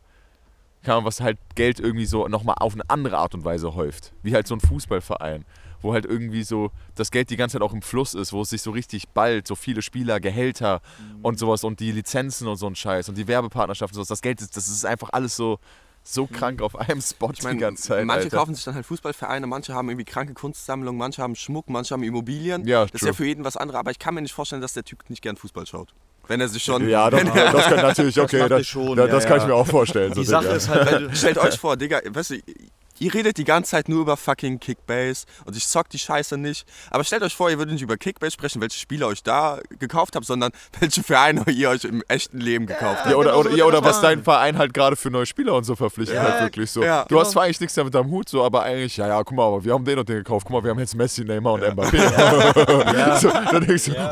kann 0.84 0.98
man, 0.98 1.06
was 1.06 1.20
halt 1.20 1.40
Geld 1.56 1.80
irgendwie 1.80 2.06
so 2.06 2.28
nochmal 2.28 2.56
auf 2.60 2.74
eine 2.74 2.84
andere 2.90 3.18
Art 3.18 3.34
und 3.34 3.44
Weise 3.44 3.74
häuft. 3.74 4.14
Wie 4.22 4.34
halt 4.36 4.46
so 4.48 4.54
ein 4.56 4.60
Fußballverein. 4.62 5.46
Wo 5.82 5.94
halt 5.94 6.06
irgendwie 6.06 6.44
so 6.44 6.72
das 6.96 7.10
Geld 7.12 7.30
die 7.30 7.38
ganze 7.38 7.54
Zeit 7.54 7.62
auch 7.62 7.74
im 7.74 7.82
Fluss 7.82 8.14
ist, 8.14 8.34
wo 8.34 8.42
es 8.42 8.50
sich 8.50 8.62
so 8.62 8.72
richtig 8.72 9.08
ballt, 9.10 9.48
so 9.48 9.56
viele 9.56 9.82
Spieler, 9.82 10.20
Gehälter 10.20 10.82
Mhm. 11.00 11.20
und 11.26 11.40
sowas 11.40 11.64
und 11.64 11.80
die 11.80 11.92
Lizenzen 11.92 12.48
und 12.48 12.58
so 12.58 12.68
ein 12.68 12.76
Scheiß 12.76 13.08
und 13.10 13.18
die 13.18 13.28
Werbepartnerschaften 13.28 13.98
und 13.98 14.06
sowas. 14.06 14.10
Das 14.10 14.22
Geld 14.22 14.42
ist, 14.42 14.58
das 14.58 14.68
ist 14.68 14.86
einfach 14.86 15.10
alles 15.14 15.36
so, 15.36 15.60
so 16.04 16.26
krank 16.28 16.62
auf 16.62 16.76
einem 16.78 17.02
Spot 17.02 17.28
Mhm. 17.28 17.34
Ich 17.38 17.44
meine, 17.44 17.56
die 17.56 17.62
ganze 17.62 17.84
Zeit. 17.84 18.06
manche 18.06 18.24
Alter. 18.26 18.38
kaufen 18.38 18.56
sich 18.56 18.64
dann 18.64 18.76
halt 18.76 18.86
Fußballvereine, 18.86 19.48
manche 19.48 19.74
haben 19.74 19.90
irgendwie 19.90 20.06
kranke 20.06 20.34
Kunstsammlungen, 20.34 20.98
manche 20.98 21.22
haben 21.22 21.36
Schmuck, 21.36 21.70
manche 21.70 21.94
haben 21.94 22.04
Immobilien. 22.04 22.66
Ja, 22.68 22.84
das 22.86 22.94
ist 22.96 23.00
true. 23.02 23.10
ja 23.10 23.14
für 23.14 23.26
jeden 23.26 23.44
was 23.46 23.58
anderes, 23.58 23.80
aber 23.80 23.92
ich 23.92 24.00
kann 24.00 24.16
mir 24.16 24.22
nicht 24.22 24.34
vorstellen, 24.34 24.62
dass 24.62 24.74
der 24.74 24.84
Typ 24.84 25.10
nicht 25.10 25.22
gern 25.22 25.38
Fußball 25.38 25.66
schaut. 25.66 25.94
Wenn 26.28 26.42
er 26.42 26.48
sich 26.48 26.64
schon. 26.64 26.88
Ja, 26.88 27.10
das, 27.10 27.24
er, 27.36 27.52
das 27.52 27.66
kann 27.66 27.78
natürlich, 27.78 28.20
okay, 28.20 28.40
macht 28.40 28.52
das, 28.52 28.60
er 28.60 28.64
schon, 28.64 28.96
das, 28.98 29.08
ja, 29.08 29.12
das 29.14 29.24
kann 29.26 29.38
ja. 29.38 29.44
ich 29.44 29.48
mir 29.50 29.56
auch 29.56 29.68
vorstellen. 29.68 30.14
Die 30.14 30.24
so, 30.24 30.32
Sache 30.32 30.44
Digga. 30.44 30.56
ist 30.56 30.70
halt, 30.70 31.18
Stellt 31.18 31.38
euch 31.40 31.58
vor, 31.58 31.76
Digga, 31.78 32.02
weißt 32.08 32.32
du, 32.32 32.36
ihr 33.00 33.14
redet 33.14 33.38
die 33.38 33.44
ganze 33.44 33.72
Zeit 33.72 33.90
nur 33.90 34.02
über 34.02 34.18
fucking 34.18 34.60
Kickbase 34.60 35.26
und 35.46 35.56
ich 35.56 35.68
zock 35.68 35.90
die 35.90 36.00
Scheiße 36.00 36.38
nicht. 36.38 36.66
Aber 36.92 37.04
stellt 37.04 37.24
euch 37.24 37.36
vor, 37.36 37.50
ihr 37.50 37.58
würdet 37.58 37.74
nicht 37.74 37.82
über 37.82 37.98
Kickbase 37.98 38.32
sprechen, 38.34 38.62
welche 38.62 38.78
Spiele 38.80 39.06
euch 39.08 39.24
da 39.24 39.60
gekauft 39.80 40.16
habt, 40.16 40.26
sondern 40.26 40.52
welche 40.80 41.04
Vereine 41.04 41.44
ihr 41.50 41.70
euch 41.70 41.84
im 41.84 42.04
echten 42.08 42.40
Leben 42.40 42.66
gekauft 42.66 43.00
habt. 43.00 43.10
Ja, 43.12 43.16
oder, 43.16 43.32
genau 43.32 43.40
oder, 43.42 43.56
ja, 43.56 43.66
oder 43.66 43.84
was 43.84 44.02
dein 44.02 44.24
Verein 44.24 44.58
halt 44.58 44.74
gerade 44.74 44.96
für 44.96 45.10
neue 45.10 45.26
Spieler 45.26 45.54
und 45.56 45.64
so 45.64 45.76
verpflichtet 45.76 46.16
Ja, 46.16 46.24
halt 46.24 46.42
wirklich 46.44 46.72
so. 46.72 46.84
ja, 46.84 47.04
du 47.04 47.10
genau. 47.10 47.22
hast 47.22 47.32
zwar 47.32 47.44
eigentlich 47.44 47.60
nichts 47.62 47.76
damit 47.76 47.96
am 47.96 48.10
Hut, 48.10 48.30
so, 48.30 48.44
aber 48.44 48.64
eigentlich, 48.64 48.98
ja, 48.98 49.08
ja, 49.08 49.24
guck 49.24 49.36
mal, 49.36 49.46
aber 49.48 49.64
wir 49.64 49.74
haben 49.74 49.86
den 49.86 50.00
und 50.00 50.08
den 50.10 50.18
gekauft. 50.18 50.46
Guck 50.46 50.56
mal, 50.58 50.64
wir 50.64 50.72
haben 50.72 50.80
jetzt 50.80 50.96
Messi, 50.96 51.24
Neymar 51.24 51.54
und 51.54 51.64
Mbappé. 51.64 53.20
so, 53.20 53.30
dann 53.30 53.66
denkst 53.66 53.86
du, 53.86 53.92
Ja. 53.94 54.10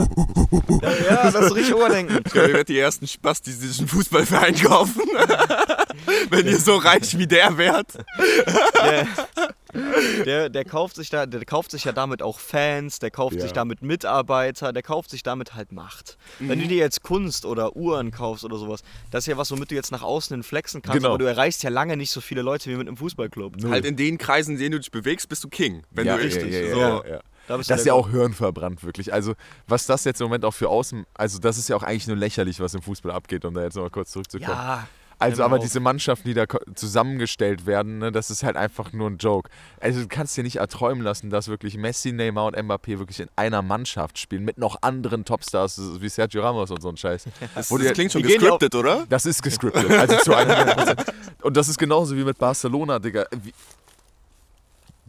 ja, 1.10 1.32
das 1.32 1.46
ist 1.46 1.56
richtig 1.56 1.70
überdenken. 1.76 2.20
Ich 2.26 2.32
glaube, 2.32 2.48
ihr 2.48 2.54
werdet 2.54 2.70
die 2.70 2.80
ersten 2.80 3.08
Spaß, 3.08 3.42
die 3.42 3.52
sich 3.52 3.80
einen 3.80 3.88
Fußballverein 3.88 4.56
kaufen. 4.62 5.02
Wenn 6.30 6.46
ihr 6.48 6.60
so 6.60 6.76
reich 6.78 7.18
wie 7.18 7.28
der 7.28 7.58
wärt. 7.58 7.94
Der, 8.76 9.08
der, 10.26 10.50
der, 10.50 10.66
kauft 10.66 10.96
sich 10.96 11.10
da, 11.10 11.26
der 11.26 11.44
kauft 11.46 11.72
sich 11.72 11.84
ja 11.84 11.92
damit 11.92 12.22
auch 12.22 12.40
Fans, 12.40 13.00
der 13.00 13.12
kauft 13.12 13.36
Ja. 13.36 13.42
sich 13.42 13.52
damit 13.54 13.82
Mitarbeiter, 13.82 14.74
der 14.74 14.84
kauft 14.84 15.10
sich 15.10 15.24
damit 15.24 15.56
halt 15.56 15.72
Macht. 15.72 16.18
Wenn 16.40 16.60
du 16.60 16.68
dir 16.68 16.78
jetzt 16.78 17.04
Kunst 17.04 17.46
oder 17.46 17.76
Uhren 17.76 18.12
kaufst 18.12 18.44
oder 18.46 18.58
sowas, 18.58 18.82
das 19.12 19.24
ist 19.24 19.28
ja 19.28 19.38
was, 19.38 19.52
womit 19.52 19.72
du 19.72 19.76
jetzt 19.76 19.92
nach 19.92 20.04
außen 20.04 20.34
hin 20.36 20.44
flexen 20.44 20.82
kannst, 20.82 20.98
Genau. 20.98 21.10
aber 21.10 21.18
du 21.20 21.26
erreichst 21.26 21.64
ja 21.64 21.70
lange 21.70 21.98
nicht 21.98 22.12
so 22.12 22.22
viele 22.22 22.42
Leute 22.42 22.70
wie 22.70 22.76
mit 22.76 22.88
einem 22.88 22.98
Fußballclub. 22.98 23.56
Halt 23.70 23.86
in 23.86 23.96
den 23.98 24.18
Kreisen, 24.18 24.54
in 24.56 24.60
denen 24.60 24.72
du 24.74 24.80
dich 24.80 24.92
bewegst, 24.92 25.30
bist 25.30 25.44
du 25.44 25.50
King. 25.50 25.84
Wenn 25.92 26.08
ja, 26.08 26.18
du 26.18 26.24
richtig. 26.24 26.52
ja, 26.54 26.60
ja, 26.62 26.74
so. 26.74 26.80
ja, 26.80 27.04
ja. 27.08 27.20
Da 27.48 27.56
bist 27.56 27.70
Das 27.70 27.80
ist 27.82 27.86
ja 27.86 27.94
auch 27.94 28.10
hirnverbrannt, 28.10 28.84
wirklich. 28.84 29.14
Also, 29.14 29.34
was 29.68 29.86
das 29.86 30.04
jetzt 30.04 30.20
im 30.20 30.26
Moment 30.28 30.44
auch 30.44 30.54
für 30.54 30.68
außen, 30.68 31.06
also 31.14 31.40
das 31.40 31.58
ist 31.58 31.70
ja 31.70 31.78
auch 31.78 31.84
eigentlich 31.84 32.08
nur 32.08 32.18
lächerlich, 32.18 32.60
was 32.60 32.74
im 32.74 32.82
Fußball 32.82 33.12
abgeht, 33.12 33.46
um 33.46 33.54
da 33.54 33.62
jetzt 33.64 33.76
nochmal 33.76 33.90
kurz 33.90 34.12
zurückzukommen. 34.12 34.52
Ja, 34.52 34.88
Also, 35.20 35.42
mir 35.42 35.46
aber 35.46 35.58
auf. 35.58 35.64
diese 35.64 35.80
Mannschaften, 35.80 36.28
die 36.28 36.34
da 36.34 36.46
zusammengestellt 36.76 37.66
werden, 37.66 38.00
ne, 38.00 38.12
das 38.12 38.30
ist 38.30 38.44
halt 38.44 38.56
einfach 38.56 38.94
nur 38.94 39.10
ein 39.10 39.18
Joke. 39.18 39.50
Also, 39.80 40.02
du 40.02 40.08
kannst 40.08 40.38
dir 40.38 40.44
nicht 40.44 40.58
erträumen 40.58 41.04
lassen, 41.04 41.30
dass 41.30 41.48
wirklich 41.48 41.78
Messi, 41.78 42.12
Neymar 42.12 42.46
und 42.46 42.56
Mbappé 42.58 43.00
wirklich 43.00 43.20
in 43.20 43.28
einer 43.36 43.62
Mannschaft 43.62 44.18
spielen, 44.20 44.44
mit 44.46 44.58
noch 44.58 44.78
anderen 44.82 45.26
Topstars 45.26 45.80
wie 46.02 46.10
Sergio 46.10 46.42
Ramos 46.44 46.72
und 46.72 46.82
so 46.82 46.90
ein 46.90 46.98
Scheiß. 46.98 47.26
Das, 47.56 47.70
das 47.70 47.80
die- 47.80 47.88
klingt 47.94 48.12
schon 48.12 48.22
gescriptet, 48.24 48.76
oder? 48.76 49.06
Das 49.10 49.26
ist 49.26 49.42
gescriptet, 49.42 49.90
also 49.92 50.18
zu 50.18 50.32
100%. 50.36 51.06
Und 51.42 51.58
das 51.58 51.68
ist 51.70 51.78
genauso 51.78 52.16
wie 52.16 52.24
mit 52.24 52.38
Barcelona, 52.38 53.00
Digga. 53.00 53.26
Wie, 53.44 53.54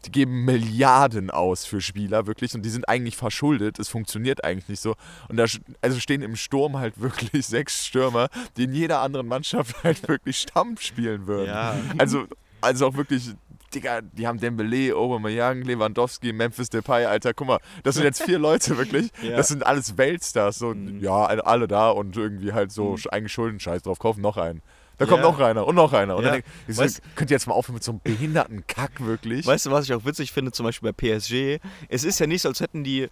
die 0.05 0.13
geben 0.13 0.45
Milliarden 0.45 1.31
aus 1.31 1.65
für 1.65 1.81
Spieler, 1.81 2.27
wirklich, 2.27 2.55
und 2.55 2.63
die 2.63 2.71
sind 2.71 2.89
eigentlich 2.89 3.17
verschuldet. 3.17 3.79
Es 3.79 3.89
funktioniert 3.89 4.45
eigentlich 4.45 4.69
nicht 4.69 4.81
so. 4.81 4.95
Und 5.29 5.37
da 5.37 5.45
also 5.81 5.99
stehen 6.01 6.23
im 6.23 6.37
Sturm 6.37 6.77
halt 6.79 7.01
wirklich 7.01 7.47
sechs 7.47 7.85
Stürmer, 7.87 8.29
die 8.57 8.65
in 8.65 8.73
jeder 8.75 9.01
anderen 9.01 9.27
Mannschaft 9.27 9.75
halt 9.85 10.07
wirklich 10.09 10.39
Stamm 10.39 10.77
spielen 10.79 11.27
würden. 11.27 11.49
Ja. 11.49 11.75
Also, 11.99 12.27
also 12.61 12.87
auch 12.89 12.95
wirklich, 12.97 13.31
Digga, 13.75 14.01
die 14.01 14.27
haben 14.27 14.39
Dembele, 14.41 14.97
Aubameyang, 14.97 15.63
Lewandowski, 15.63 16.33
Memphis 16.33 16.71
Depay, 16.71 17.05
Alter, 17.05 17.35
guck 17.35 17.47
mal, 17.49 17.59
das 17.83 17.97
sind 17.97 18.05
jetzt 18.05 18.23
vier 18.23 18.39
Leute 18.39 18.79
wirklich. 18.79 19.11
Ja. 19.23 19.37
Das 19.37 19.49
sind 19.49 19.67
alles 19.67 19.99
Weltstars. 19.99 20.59
So, 20.59 20.75
Mhm. 20.75 21.01
ja, 21.01 21.25
alle- 21.27 21.69
da 21.69 21.91
und 21.91 22.17
irgendwie 22.17 22.53
halt 22.53 22.73
so 22.73 22.95
sch- 22.95 23.09
eigentlich 23.09 23.33
Schulden, 23.33 23.61
Scheiß 23.61 23.83
drauf, 23.83 23.99
kaufen 23.99 24.23
noch 24.23 24.37
einen. 24.37 24.63
Da 24.99 25.07
kommt 25.07 25.23
noch 25.23 25.39
einer 25.39 25.67
und 25.67 25.75
noch 25.77 25.93
einer. 25.93 26.17
Und 26.17 26.25
dann 26.25 26.33
denk, 26.35 26.45
ich 26.67 26.77
so, 26.77 26.83
Weißt- 26.83 27.01
könnt 27.15 27.31
ihr 27.31 27.37
jetzt 27.37 27.47
mal 27.47 27.55
aufhören 27.55 27.75
mit 27.75 27.85
so 27.85 27.93
einem 27.93 28.01
behinderten 28.03 28.67
Kack, 28.67 29.05
wirklich? 29.05 29.47
Weißt 29.47 29.67
du, 29.67 29.71
was 29.71 29.85
ich 29.85 29.95
auch 29.95 30.05
witzig 30.05 30.33
finde, 30.33 30.53
zum 30.53 30.65
Beispiel 30.67 30.93
bei 30.93 31.17
PSG? 31.17 31.61
Es 31.89 32.05
ist 32.05 32.19
ja 32.19 32.27
nicht 32.27 32.43
so, 32.43 32.49
als 32.49 32.61
hätten 32.61 32.85
die 32.85 33.09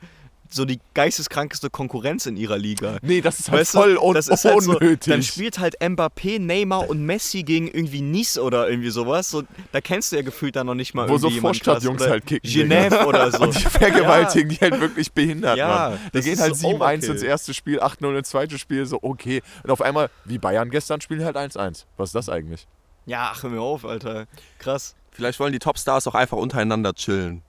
so 0.50 0.64
die 0.64 0.80
geisteskrankeste 0.94 1.70
Konkurrenz 1.70 2.26
in 2.26 2.36
ihrer 2.36 2.58
Liga. 2.58 2.98
Nee, 3.02 3.20
das 3.20 3.40
ist 3.40 3.50
halt 3.50 3.60
Weißt 3.60 3.72
voll 3.72 3.96
un 3.96 4.14
das 4.14 4.28
ist 4.28 4.44
halt 4.44 4.62
so, 4.62 4.72
unnötig. 4.78 5.12
dann 5.12 5.22
spielt 5.22 5.58
halt 5.58 5.80
Mbappé, 5.80 6.38
Neymar 6.38 6.88
und 6.88 7.04
Messi 7.04 7.42
gegen 7.42 7.68
irgendwie 7.68 8.00
Nice 8.02 8.38
oder 8.38 8.68
irgendwie 8.68 8.90
sowas. 8.90 9.30
So, 9.30 9.42
da 9.72 9.80
kennst 9.80 10.12
du 10.12 10.16
ja 10.16 10.22
gefühlt 10.22 10.56
dann 10.56 10.66
noch 10.66 10.74
nicht 10.74 10.94
mal 10.94 11.08
Wo 11.08 11.18
so 11.18 11.26
irgendwie 11.28 11.36
jemanden 11.36 11.58
krass. 11.60 11.82
Vorstadtjungs 11.84 12.10
halt 12.10 12.26
kicken, 12.26 12.50
Genève 12.50 13.04
oder 13.06 13.30
so. 13.30 13.38
und 13.44 13.54
die 13.54 13.60
vergewaltigen 13.60 14.48
die 14.50 14.56
halt 14.56 14.80
wirklich 14.80 15.12
behindert, 15.12 15.56
Ja, 15.56 15.90
Mann. 15.90 15.98
Die 16.14 16.20
gehen 16.20 16.38
halt 16.40 16.56
so 16.56 16.68
7-1 16.68 16.74
Overkill. 16.74 17.10
ins 17.10 17.22
erste 17.22 17.54
Spiel, 17.54 17.80
8-0 17.80 18.18
ins 18.18 18.28
zweite 18.30 18.58
Spiel, 18.58 18.86
so 18.86 18.98
okay. 19.02 19.42
Und 19.62 19.70
auf 19.70 19.82
einmal, 19.82 20.10
wie 20.24 20.38
Bayern 20.38 20.70
gestern, 20.70 21.00
spielen 21.00 21.24
halt 21.24 21.36
1-1. 21.36 21.84
Was 21.96 22.10
ist 22.10 22.14
das 22.14 22.28
eigentlich? 22.28 22.66
Ja, 23.06 23.30
ach, 23.32 23.42
hör 23.42 23.50
mir 23.50 23.60
auf, 23.60 23.84
Alter. 23.84 24.26
Krass. 24.58 24.94
Vielleicht 25.12 25.40
wollen 25.40 25.52
die 25.52 25.58
Topstars 25.58 26.06
auch 26.08 26.14
einfach 26.14 26.36
untereinander 26.36 26.92
chillen. 26.92 27.42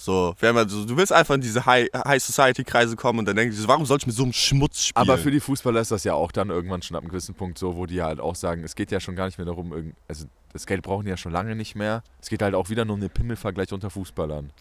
So, 0.00 0.32
wenn 0.38 0.54
man 0.54 0.68
so, 0.68 0.84
du 0.84 0.96
willst 0.96 1.12
einfach 1.12 1.34
in 1.34 1.40
diese 1.40 1.66
High, 1.66 1.88
High 1.92 2.22
Society 2.22 2.62
Kreise 2.62 2.94
kommen 2.94 3.18
und 3.18 3.24
dann 3.26 3.34
denkst 3.34 3.56
du, 3.56 3.66
warum 3.66 3.84
soll 3.84 3.98
ich 3.98 4.06
mit 4.06 4.14
so 4.14 4.22
einem 4.22 4.32
Schmutz 4.32 4.84
spielen? 4.84 5.02
Aber 5.02 5.18
für 5.18 5.32
die 5.32 5.40
Fußballer 5.40 5.80
ist 5.80 5.90
das 5.90 6.04
ja 6.04 6.14
auch 6.14 6.30
dann 6.30 6.50
irgendwann 6.50 6.82
schon 6.82 6.96
ab 6.96 7.02
einem 7.02 7.10
gewissen 7.10 7.34
Punkt 7.34 7.58
so, 7.58 7.74
wo 7.74 7.84
die 7.84 8.00
halt 8.00 8.20
auch 8.20 8.36
sagen, 8.36 8.62
es 8.62 8.76
geht 8.76 8.92
ja 8.92 9.00
schon 9.00 9.16
gar 9.16 9.26
nicht 9.26 9.38
mehr 9.38 9.44
darum, 9.44 9.92
also 10.06 10.26
das 10.52 10.66
Geld 10.66 10.82
brauchen 10.82 11.02
die 11.02 11.10
ja 11.10 11.16
schon 11.16 11.32
lange 11.32 11.56
nicht 11.56 11.74
mehr. 11.74 12.04
Es 12.22 12.28
geht 12.28 12.42
halt 12.42 12.54
auch 12.54 12.70
wieder 12.70 12.84
nur 12.84 12.94
um 12.94 13.00
den 13.00 13.10
Pimmelvergleich 13.10 13.72
unter 13.72 13.90
Fußballern. 13.90 14.52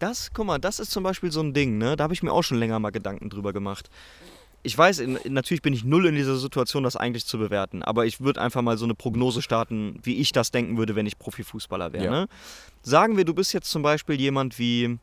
Das, 0.00 0.30
guck 0.34 0.44
mal, 0.44 0.58
das 0.58 0.80
ist 0.80 0.90
zum 0.90 1.02
Beispiel 1.02 1.32
so 1.32 1.40
ein 1.40 1.54
Ding, 1.54 1.78
ne? 1.78 1.96
Da 1.96 2.04
habe 2.04 2.12
ich 2.12 2.22
mir 2.22 2.32
auch 2.32 2.42
schon 2.42 2.58
länger 2.58 2.78
mal 2.78 2.90
Gedanken 2.90 3.30
drüber 3.30 3.54
gemacht. 3.54 3.88
Ich 4.66 4.76
weiß, 4.76 4.98
in, 4.98 5.18
natürlich 5.28 5.60
bin 5.62 5.72
ich 5.74 5.84
null 5.84 6.06
in 6.06 6.14
dieser 6.14 6.36
Situation, 6.36 6.82
das 6.82 6.96
eigentlich 6.96 7.26
zu 7.26 7.38
bewerten, 7.38 7.82
aber 7.82 8.06
ich 8.06 8.20
würde 8.20 8.40
einfach 8.40 8.62
mal 8.62 8.76
so 8.78 8.84
eine 8.86 8.94
Prognose 8.94 9.42
starten, 9.42 10.00
wie 10.02 10.16
ich 10.16 10.32
das 10.32 10.50
denken 10.50 10.76
würde, 10.78 10.96
wenn 10.96 11.06
ich 11.06 11.18
Profifußballer 11.18 11.92
wäre. 11.92 12.04
Ja. 12.04 12.10
Ne? 12.10 12.26
Sagen 12.82 13.16
wir, 13.16 13.24
du 13.24 13.34
bist 13.34 13.52
jetzt 13.52 13.70
zum 13.70 13.82
Beispiel 13.82 14.18
jemand 14.18 14.58
wie, 14.58 14.98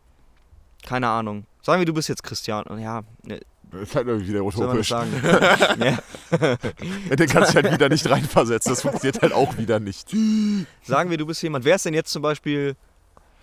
keine 0.84 1.08
Ahnung, 1.08 1.46
sagen 1.62 1.80
wir, 1.80 1.86
du 1.86 1.94
bist 1.94 2.10
jetzt 2.10 2.24
Cristiano, 2.24 2.76
ja, 2.78 3.04
ne, 3.24 3.40
Das 3.72 3.96
halt 3.96 4.08
irgendwie 4.08 4.30
wieder 4.30 4.44
utopisch. 4.44 4.90
sagen? 4.90 5.12
Ja, 5.80 7.16
Den 7.16 7.30
kannst 7.30 7.52
du 7.52 7.56
halt 7.62 7.72
wieder 7.72 7.88
nicht 7.90 8.10
reinversetzen. 8.10 8.72
Das 8.72 8.82
funktioniert 8.82 9.22
halt 9.22 9.34
auch 9.34 9.58
wieder 9.58 9.80
nicht. 9.80 10.10
Sagen 10.84 11.10
wir, 11.12 11.18
du 11.18 11.26
bist 11.28 11.42
jemand, 11.44 11.66
wer 11.66 11.76
ist 11.76 11.86
denn 11.86 11.94
jetzt 11.94 12.12
zum 12.12 12.22
Beispiel 12.24 12.76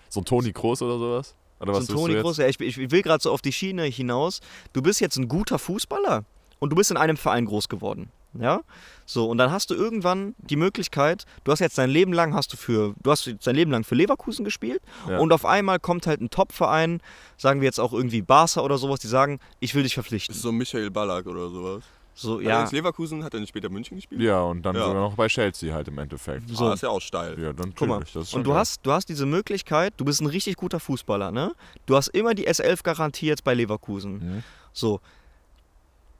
So 0.09 0.19
ein 0.19 0.25
Toni 0.25 0.51
Kroos 0.51 0.81
oder 0.81 0.97
sowas? 0.99 1.35
Oder 1.59 1.73
was 1.73 1.87
so 1.87 1.93
Toni 1.93 2.13
du? 2.15 2.21
Kroos, 2.21 2.37
ja, 2.37 2.47
ich, 2.47 2.59
ich 2.59 2.77
will 2.91 3.01
gerade 3.01 3.21
so 3.21 3.31
auf 3.31 3.41
die 3.41 3.51
Schiene 3.51 3.83
hinaus. 3.83 4.39
Du 4.73 4.81
bist 4.81 5.01
jetzt 5.01 5.17
ein 5.17 5.27
guter 5.27 5.59
Fußballer 5.59 6.23
und 6.59 6.69
du 6.71 6.75
bist 6.75 6.91
in 6.91 6.97
einem 6.97 7.17
Verein 7.17 7.45
groß 7.45 7.69
geworden. 7.69 8.11
Ja? 8.37 8.61
So, 9.05 9.27
und 9.27 9.39
dann 9.39 9.51
hast 9.51 9.71
du 9.71 9.73
irgendwann 9.73 10.35
die 10.37 10.55
Möglichkeit, 10.55 11.25
du 11.43 11.51
hast 11.51 11.59
jetzt 11.59 11.77
dein 11.79 11.89
Leben 11.89 12.13
lang 12.13 12.33
hast 12.35 12.53
du 12.53 12.57
für, 12.57 12.93
du 13.01 13.09
hast 13.11 13.25
jetzt 13.25 13.47
dein 13.47 13.55
Leben 13.55 13.71
lang 13.71 13.83
für 13.83 13.95
Leverkusen 13.95 14.45
gespielt 14.45 14.81
Ja. 15.07 15.17
und 15.17 15.33
auf 15.33 15.45
einmal 15.45 15.79
kommt 15.79 16.05
halt 16.05 16.21
ein 16.21 16.29
Top-Verein, 16.29 17.01
sagen 17.37 17.61
wir 17.61 17.65
jetzt 17.65 17.79
auch 17.79 17.91
irgendwie 17.91 18.21
Barca 18.21 18.61
oder 18.61 18.77
sowas, 18.77 18.99
die 18.99 19.07
sagen, 19.07 19.39
ich 19.59 19.73
will 19.73 19.81
dich 19.83 19.95
verpflichten. 19.95 20.35
ist 20.35 20.43
so 20.43 20.51
Michael 20.51 20.91
Ballack 20.91 21.25
oder 21.25 21.49
sowas. 21.49 21.83
So, 22.21 22.41
ja. 22.41 22.61
jetzt 22.61 22.73
Leverkusen, 22.73 23.23
hat 23.23 23.33
er 23.33 23.39
nicht 23.39 23.49
später 23.49 23.69
München 23.69 23.95
gespielt? 23.97 24.19
Ja, 24.21 24.41
und 24.41 24.61
dann 24.63 24.75
Ja. 24.75 24.85
sogar 24.85 25.01
noch 25.01 25.15
bei 25.15 25.27
Chelsea 25.27 25.73
halt 25.73 25.87
im 25.87 25.97
Endeffekt. 25.97 26.49
So. 26.49 26.65
Ah, 26.65 26.73
ist 26.73 26.83
ja 26.83 26.89
auch 26.89 26.99
steil. 26.99 27.39
Ja, 27.41 27.53
dann 27.53 27.73
Guck 27.73 27.87
mal. 27.87 28.03
Das 28.13 28.33
Und 28.33 28.43
du 28.43 28.49
geil. 28.49 28.59
hast, 28.59 28.85
du 28.85 28.91
hast 28.91 29.07
diese 29.07 29.25
Möglichkeit, 29.25 29.93
du 29.97 30.03
bist 30.05 30.21
ein 30.21 30.27
richtig 30.27 30.57
guter 30.57 30.79
Fußballer, 30.79 31.31
ne? 31.31 31.53
Du 31.85 31.95
hast 31.95 32.09
immer 32.09 32.33
die 32.33 32.47
S11-Garantie 32.49 33.27
jetzt 33.27 33.43
bei 33.43 33.53
Leverkusen. 33.53 34.13
Mhm. 34.37 34.43
So. 34.73 34.99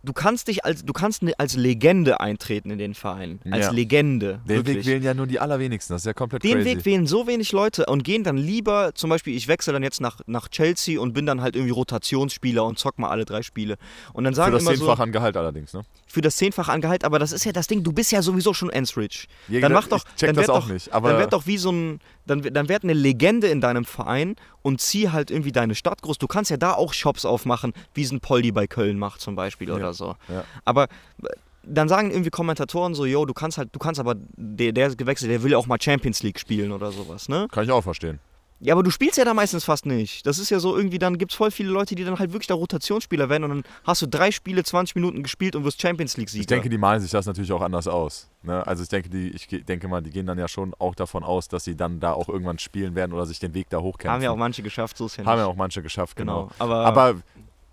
Du 0.02 0.14
kannst 0.14 0.48
dich 0.48 0.64
als, 0.64 0.86
du 0.86 0.94
kannst 0.94 1.24
ne- 1.24 1.34
als 1.38 1.56
Legende 1.56 2.20
eintreten 2.22 2.72
in 2.72 2.78
den 2.78 2.94
Verein. 2.94 3.40
Als 3.52 3.66
Ja. 3.66 3.72
Legende. 3.72 4.40
Den 4.48 4.60
Weg 4.60 4.66
wirklich. 4.68 4.86
wählen 4.86 5.04
ja 5.04 5.14
nur 5.14 5.28
die 5.28 5.40
allerwenigsten. 5.40 5.94
Das 5.94 6.04
ist 6.04 6.06
ja 6.06 6.14
komplett 6.14 6.44
Den 6.44 6.54
crazy. 6.54 6.66
Weg 6.66 6.86
wählen 6.86 7.06
so 7.08 7.28
wenig 7.28 7.52
Leute 7.52 7.86
und 7.88 8.04
gehen 8.04 8.24
dann 8.24 8.38
lieber, 8.38 8.92
zum 8.96 9.10
Beispiel, 9.10 9.36
ich 9.36 9.48
wechsle 9.50 9.74
dann 9.74 9.84
jetzt 9.84 10.00
nach, 10.00 10.22
nach 10.26 10.48
Chelsea 10.48 11.00
und 11.00 11.14
bin 11.14 11.26
dann 11.26 11.42
halt 11.42 11.56
irgendwie 11.56 11.74
Rotationsspieler 11.74 12.64
und 12.64 12.80
zock 12.80 12.98
mal 12.98 13.10
alle 13.10 13.26
drei 13.26 13.42
Spiele. 13.42 13.78
Und 14.14 14.24
dann 14.24 14.34
Für 14.34 14.38
sagen 14.38 14.54
das 14.54 14.62
immer 14.64 14.72
Zehnfache 14.72 14.98
so, 14.98 15.04
an 15.04 15.12
Gehalt 15.12 15.36
allerdings, 15.36 15.74
ne? 15.74 15.82
Für 16.12 16.22
das 16.22 16.36
zehnfache 16.38 16.72
Angehalt, 16.72 17.04
aber 17.06 17.20
das 17.20 17.32
ist 17.32 17.46
ja 17.46 17.52
das 17.52 17.68
Ding, 17.68 17.84
du 17.84 17.94
bist 17.94 18.12
ja 18.12 18.22
sowieso 18.22 18.54
schon 18.54 18.70
Ensrich. 18.70 19.28
Ja, 19.48 19.60
Dann 19.62 19.70
genau, 19.70 19.82
mach 19.82 19.88
doch, 19.88 20.04
dann 20.20 20.36
das 20.36 20.48
werd 20.48 20.50
auch 20.50 20.62
doch, 20.66 20.74
nicht, 20.74 20.92
aber- 20.92 21.10
dann 21.10 21.20
werd 21.20 21.34
doch 21.34 21.46
wie 21.46 21.58
so 21.58 21.72
ein, 21.72 22.00
dann, 22.26 22.42
dann 22.42 22.68
werd 22.68 22.84
eine 22.84 22.94
Legende 22.94 23.48
in 23.48 23.62
deinem 23.62 23.86
Verein 23.86 24.36
und 24.64 24.82
zieh 24.82 25.10
halt 25.10 25.30
irgendwie 25.32 25.52
deine 25.52 25.76
Stadt 25.76 26.02
groß. 26.02 26.18
Du 26.18 26.28
kannst 26.28 26.50
ja 26.52 26.58
da 26.58 26.74
auch 26.74 26.94
Shops 26.94 27.26
aufmachen, 27.26 27.74
wie 27.94 28.02
es 28.02 28.12
ein 28.12 28.20
Poldi 28.20 28.52
bei 28.52 28.66
Köln 28.68 28.98
macht 28.98 29.22
zum 29.22 29.36
Beispiel 29.36 29.72
oder 29.72 29.94
so. 29.94 30.16
ja. 30.28 30.44
Aber 30.66 30.86
äh, 31.24 31.28
dann 31.64 31.88
sagen 31.90 32.10
irgendwie 32.10 32.32
Kommentatoren 32.32 32.96
so, 32.96 33.06
yo, 33.06 33.26
du 33.26 33.34
kannst 33.34 33.58
halt, 33.60 33.70
du 33.74 33.80
kannst 33.80 34.00
aber, 34.00 34.16
der, 34.18 34.72
der 34.72 34.88
ist 34.88 34.98
gewechselt, 34.98 35.30
der 35.30 35.44
will 35.44 35.52
ja 35.52 35.58
auch 35.58 35.68
mal 35.68 35.78
Champions 35.80 36.24
League 36.24 36.40
spielen 36.40 36.72
oder 36.72 36.92
sowas, 36.92 37.30
ne? 37.30 37.48
Kann 37.52 37.64
ich 37.66 37.72
auch 37.72 37.82
verstehen. 37.84 38.20
Ja, 38.62 38.74
aber 38.74 38.84
du 38.84 38.92
spielst 38.92 39.18
ja 39.18 39.24
da 39.24 39.34
meistens 39.34 39.64
fast 39.64 39.86
nicht. 39.86 40.26
Das 40.26 40.38
ist 40.38 40.50
ja 40.50 40.60
so 40.60 40.76
irgendwie, 40.76 41.00
dann 41.00 41.18
gibt 41.18 41.32
es 41.32 41.38
voll 41.38 41.50
viele 41.50 41.70
Leute, 41.70 41.96
die 41.96 42.04
dann 42.04 42.20
halt 42.20 42.34
wirklich 42.34 42.48
da 42.48 42.56
Rotationsspieler 42.56 43.30
werden 43.30 43.46
und 43.46 43.50
dann 43.50 43.64
hast 43.86 44.02
du 44.02 44.08
drei 44.08 44.32
Spiele, 44.32 44.64
20 44.64 44.96
Minuten 44.96 45.24
gespielt 45.24 45.56
und 45.56 45.64
wirst 45.64 45.82
Champions 45.82 46.18
League-Sieger. 46.18 46.42
Ich 46.42 46.48
denke, 46.48 46.68
die 46.70 46.78
malen 46.78 47.02
sich 47.02 47.12
das 47.12 47.26
natürlich 47.26 47.54
auch 47.54 47.62
anders 47.62 47.88
aus. 47.88 48.30
Ne? 48.44 48.66
Also 48.68 48.84
ich 48.84 48.90
denke, 48.90 49.10
die, 49.10 49.30
ich 49.30 49.48
denke 49.48 49.88
mal, 49.88 50.02
die 50.02 50.10
gehen 50.10 50.26
dann 50.26 50.38
ja 50.38 50.50
schon 50.50 50.74
auch 50.78 50.94
davon 50.94 51.24
aus, 51.24 51.48
dass 51.48 51.64
sie 51.64 51.76
dann 51.76 52.02
da 52.02 52.12
auch 52.12 52.28
irgendwann 52.28 52.60
spielen 52.60 52.96
werden 52.96 53.14
oder 53.14 53.26
sich 53.26 53.40
den 53.40 53.54
Weg 53.54 53.70
da 53.70 53.80
hochkämpfen. 53.80 54.12
Haben 54.12 54.24
ja 54.24 54.32
auch 54.32 54.36
manche 54.36 54.62
geschafft, 54.62 54.98
so 54.98 55.06
ist 55.06 55.16
ja 55.16 55.24
nicht. 55.24 55.30
Haben 55.30 55.40
ja 55.40 55.46
auch 55.46 55.56
manche 55.56 55.82
geschafft, 55.82 56.18
genau. 56.18 56.48
Genau. 56.48 56.54
Aber, 56.60 56.86
Aber, 56.86 57.16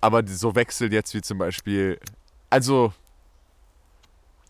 aber 0.00 0.26
so 0.28 0.54
Wechsel 0.54 0.92
jetzt 0.92 1.14
wie 1.14 1.20
zum 1.20 1.38
Beispiel, 1.38 1.98
also 2.48 2.92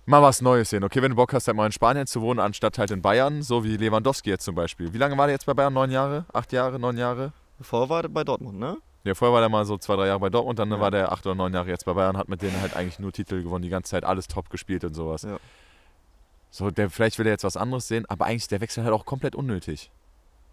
mal 0.06 0.22
was 0.22 0.40
Neues 0.40 0.70
sehen. 0.70 0.82
Okay, 0.84 1.02
wenn 1.02 1.10
du 1.10 1.16
Bock 1.16 1.32
hast, 1.32 1.46
halt 1.46 1.56
mal 1.56 1.66
in 1.66 1.72
Spanien 1.72 2.06
zu 2.06 2.20
wohnen, 2.22 2.40
anstatt 2.40 2.78
halt 2.78 2.90
in 2.90 3.02
Bayern, 3.02 3.42
so 3.42 3.62
wie 3.64 3.76
Lewandowski 3.76 4.30
jetzt 4.30 4.44
zum 4.44 4.54
Beispiel. 4.54 4.92
Wie 4.92 4.98
lange 4.98 5.16
war 5.18 5.26
der 5.26 5.34
jetzt 5.34 5.46
bei 5.46 5.54
Bayern? 5.54 5.74
Neun 5.74 5.90
Jahre? 5.90 6.24
Acht 6.32 6.52
Jahre? 6.52 6.78
Neun 6.78 6.96
Jahre? 6.96 7.32
vorher 7.60 7.88
war 7.88 8.02
der 8.02 8.08
bei 8.10 8.22
Dortmund, 8.24 8.58
ne? 8.58 8.76
Ja, 9.04 9.14
vorher 9.14 9.32
war 9.32 9.40
der 9.40 9.48
mal 9.48 9.64
so 9.64 9.78
zwei, 9.78 9.96
drei 9.96 10.08
Jahre 10.08 10.20
bei 10.20 10.30
Dortmund, 10.30 10.58
dann 10.58 10.70
Ja. 10.70 10.80
war 10.80 10.90
der 10.90 11.12
acht 11.12 11.24
oder 11.26 11.34
neun 11.34 11.52
Jahre 11.54 11.68
jetzt 11.68 11.84
bei 11.84 11.92
Bayern, 11.92 12.16
hat 12.16 12.28
mit 12.28 12.42
denen 12.42 12.60
halt 12.60 12.74
eigentlich 12.76 12.98
nur 12.98 13.12
Titel 13.12 13.42
gewonnen, 13.42 13.62
die 13.62 13.68
ganze 13.68 13.90
Zeit 13.90 14.04
alles 14.04 14.26
top 14.28 14.50
gespielt 14.50 14.84
und 14.84 14.94
sowas. 14.94 15.22
Ja. 15.22 15.38
So, 16.50 16.70
der, 16.70 16.90
vielleicht 16.90 17.18
will 17.18 17.26
er 17.26 17.32
jetzt 17.32 17.44
was 17.44 17.56
anderes 17.56 17.86
sehen, 17.88 18.04
aber 18.08 18.26
eigentlich 18.26 18.42
ist 18.42 18.50
der 18.50 18.60
Wechsel 18.60 18.84
halt 18.84 18.92
auch 18.92 19.04
komplett 19.04 19.34
unnötig. 19.34 19.90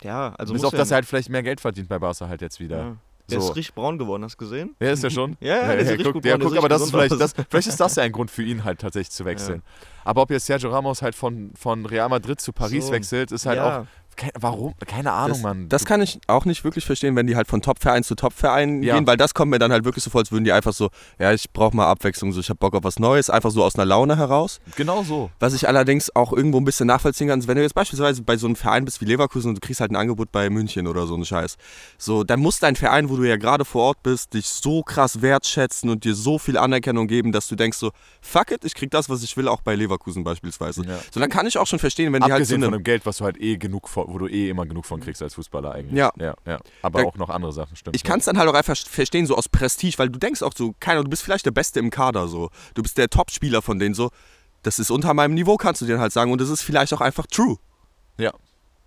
Ja, 0.02 0.34
also 0.38 0.54
Bis 0.54 0.64
auf, 0.66 0.74
ja 0.74 0.80
dass 0.80 0.92
er 0.92 0.96
halt 0.96 1.06
vielleicht 1.06 1.30
mehr 1.30 1.44
Geld 1.44 1.62
verdient 1.62 1.88
bei 1.90 1.98
Barca 2.00 2.28
halt 2.28 2.42
jetzt 2.42 2.60
wieder. 2.60 2.98
Ja. 3.30 3.36
Der 3.38 3.42
So. 3.42 3.50
ist 3.50 3.56
richtig 3.56 3.74
braun 3.76 3.98
geworden, 3.98 4.24
hast 4.24 4.34
du 4.36 4.46
gesehen? 4.46 4.76
Ja, 4.80 4.92
ist 4.92 5.04
er 5.04 5.10
schon? 5.10 5.38
Ja, 5.42 5.56
ja, 5.56 5.68
der 5.76 5.80
sieht 5.86 5.90
richtig 5.92 6.04
guck, 6.06 6.14
gut 6.16 6.26
ja, 6.26 6.38
guck, 6.38 6.58
aber 6.58 6.70
das 6.70 6.82
ist 6.82 6.92
vielleicht, 6.92 7.20
das, 7.20 7.34
vielleicht 7.50 7.68
ist 7.68 7.80
das 7.80 7.96
ja 7.96 8.04
ein 8.04 8.12
Grund 8.12 8.30
für 8.32 8.44
ihn 8.44 8.64
halt 8.64 8.80
tatsächlich 8.82 9.12
zu 9.12 9.26
wechseln. 9.26 9.62
Aber 10.04 10.22
ob 10.24 10.32
jetzt 10.32 10.46
Sergio 10.46 10.70
Ramos 10.70 11.02
halt 11.02 11.16
von, 11.16 11.52
von 11.56 11.86
Real 11.86 12.10
Madrid 12.10 12.42
zu 12.42 12.52
Paris 12.52 12.88
So. 12.88 12.92
wechselt, 12.92 13.32
ist 13.32 13.46
halt 13.46 13.58
Ja. 13.58 13.82
auch. 13.82 13.86
Ke 14.16 14.30
warum? 14.40 14.74
Keine 14.88 15.12
Ahnung, 15.12 15.34
Das, 15.38 15.42
Mann. 15.42 15.70
das 15.70 15.86
kann 15.86 16.02
ich 16.02 16.20
auch 16.28 16.46
nicht 16.46 16.64
wirklich 16.64 16.86
verstehen, 16.86 17.16
wenn 17.16 17.28
die 17.28 17.36
halt 17.36 17.48
von 17.48 17.62
Top-Verein 17.62 18.04
zu 18.04 18.16
Top-Verein 18.16 18.84
Ja. 18.84 18.96
gehen, 18.96 19.08
weil 19.08 19.18
das 19.18 19.34
kommt 19.34 19.52
mir 19.52 19.60
dann 19.60 19.72
halt 19.72 19.86
wirklich 19.86 20.04
so 20.04 20.10
vor, 20.10 20.20
als 20.22 20.32
würden 20.32 20.44
die 20.44 20.52
einfach 20.52 20.74
so, 20.74 20.90
ja, 21.20 21.32
ich 21.34 21.52
brauche 21.52 21.76
mal 21.76 21.88
Abwechslung, 21.88 22.32
so 22.34 22.40
ich 22.40 22.50
habe 22.50 22.58
Bock 22.58 22.76
auf 22.76 22.84
was 22.84 23.00
Neues, 23.00 23.30
einfach 23.30 23.52
so 23.52 23.64
aus 23.64 23.76
einer 23.76 23.86
Laune 23.86 24.18
heraus. 24.18 24.60
genau 24.76 25.04
so. 25.04 25.30
Was 25.40 25.54
ich 25.54 25.68
allerdings 25.68 26.16
auch 26.16 26.34
irgendwo 26.34 26.58
ein 26.60 26.66
bisschen 26.66 26.88
nachvollziehen 26.88 27.28
kann, 27.28 27.40
ist, 27.40 27.48
wenn 27.48 27.56
du 27.58 27.62
jetzt 27.64 27.76
beispielsweise 27.76 28.22
bei 28.24 28.38
so 28.38 28.48
einem 28.48 28.56
Verein 28.56 28.86
bist 28.86 29.02
wie 29.02 29.06
Leverkusen 29.06 29.50
und 29.50 29.56
du 29.56 29.62
kriegst 29.62 29.82
halt 29.82 29.92
ein 29.92 29.96
Angebot 29.96 30.32
bei 30.32 30.50
München 30.50 30.88
oder 30.88 31.08
so 31.08 31.16
ein 31.16 31.26
Scheiß. 31.26 31.58
So, 31.98 32.24
dann 32.24 32.40
muss 32.40 32.60
dein 32.60 32.76
Verein, 32.76 33.10
wo 33.10 33.16
du 33.18 33.24
ja 33.24 33.38
gerade 33.38 33.66
vor 33.66 33.84
Ort 33.84 34.04
bist, 34.04 34.34
dich 34.34 34.48
so 34.48 34.84
krass 34.84 35.22
wertschätzen 35.22 35.90
und 35.90 36.04
dir 36.04 36.16
so 36.16 36.38
viel 36.40 36.58
Anerkennung 36.58 37.08
geben, 37.08 37.32
dass 37.32 37.48
du 37.48 37.56
denkst 37.56 37.78
so, 37.78 37.92
fuck 38.22 38.52
it, 38.52 38.64
ich 38.66 38.74
krieg 38.76 38.92
das, 38.92 39.10
was 39.10 39.24
ich 39.24 39.36
will, 39.38 39.48
auch 39.48 39.62
bei 39.62 39.76
Leverkusen 39.76 40.24
beispielsweise. 40.24 40.84
Ja. 40.86 41.00
So, 41.12 41.20
dann 41.20 41.30
kann 41.30 41.46
ich 41.48 41.58
auch 41.58 41.68
schon 41.68 41.80
verstehen, 41.80 42.14
wenn 42.14 42.22
die 42.22 42.32
halt 42.32 42.32
so 42.32 42.36
Abgesehen 42.56 42.64
eine 42.64 42.72
von 42.72 42.80
dem 42.80 42.84
Geld, 42.84 43.06
was 43.06 43.18
du 43.18 43.26
halt 43.26 43.40
eh 43.42 43.58
genug 43.58 43.88
von, 43.90 44.03
wo 44.08 44.18
du 44.18 44.28
eh 44.28 44.50
immer 44.50 44.66
genug 44.66 44.86
von 44.86 45.00
kriegst 45.00 45.22
als 45.22 45.34
Fußballer 45.36 45.72
eigentlich. 45.74 45.98
Ja. 45.98 46.12
ja, 46.20 46.36
ja. 46.46 46.60
Aber 46.82 47.02
Da- 47.02 47.08
auch 47.08 47.16
noch 47.18 47.30
andere 47.30 47.52
Sachen, 47.54 47.76
stimmt. 47.76 47.96
Ich 47.96 48.04
kann 48.04 48.20
es 48.20 48.26
dann 48.26 48.38
halt 48.38 48.50
auch 48.50 48.54
einfach 48.54 48.76
verstehen, 48.78 49.26
so 49.26 49.36
aus 49.38 49.50
Prestige, 49.50 49.98
weil 50.00 50.10
du 50.10 50.20
denkst 50.20 50.42
auch 50.42 50.54
so, 50.56 50.74
keiner, 50.80 51.04
du 51.04 51.10
bist 51.10 51.24
vielleicht 51.24 51.46
der 51.46 51.52
Beste 51.52 51.80
im 51.80 51.90
Kader 51.90 52.28
so. 52.28 52.50
Du 52.74 52.82
bist 52.84 52.98
der 52.98 53.10
Top-Spieler 53.10 53.62
von 53.62 53.80
denen 53.80 53.96
so. 53.96 54.10
Das 54.64 54.80
ist 54.80 54.92
unter 54.92 55.14
meinem 55.14 55.34
Niveau, 55.34 55.58
kannst 55.58 55.82
du 55.82 55.86
dir 55.86 56.00
halt 56.00 56.14
sagen. 56.14 56.32
Und 56.32 56.40
das 56.42 56.50
ist 56.50 56.62
vielleicht 56.62 56.94
auch 56.94 57.02
einfach 57.02 57.26
true. 57.28 57.58
Ja. 58.18 58.32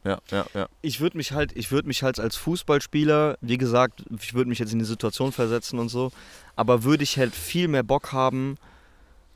Ja, 0.04 0.20
ja, 0.30 0.46
ja. 0.54 0.68
Ich 0.82 1.00
würde 1.00 1.16
mich 1.16 1.32
halt, 1.32 1.56
ich 1.56 1.72
würde 1.72 1.88
mich 1.88 2.04
halt 2.04 2.20
als 2.20 2.36
Fußballspieler, 2.36 3.38
wie 3.40 3.58
gesagt, 3.58 4.04
ich 4.20 4.34
würde 4.34 4.48
mich 4.48 4.60
jetzt 4.60 4.72
in 4.72 4.78
die 4.78 4.84
Situation 4.84 5.32
versetzen 5.32 5.80
und 5.80 5.88
so, 5.88 6.12
aber 6.54 6.84
würde 6.84 7.02
ich 7.02 7.18
halt 7.18 7.34
viel 7.34 7.66
mehr 7.66 7.82
Bock 7.82 8.12
haben, 8.12 8.56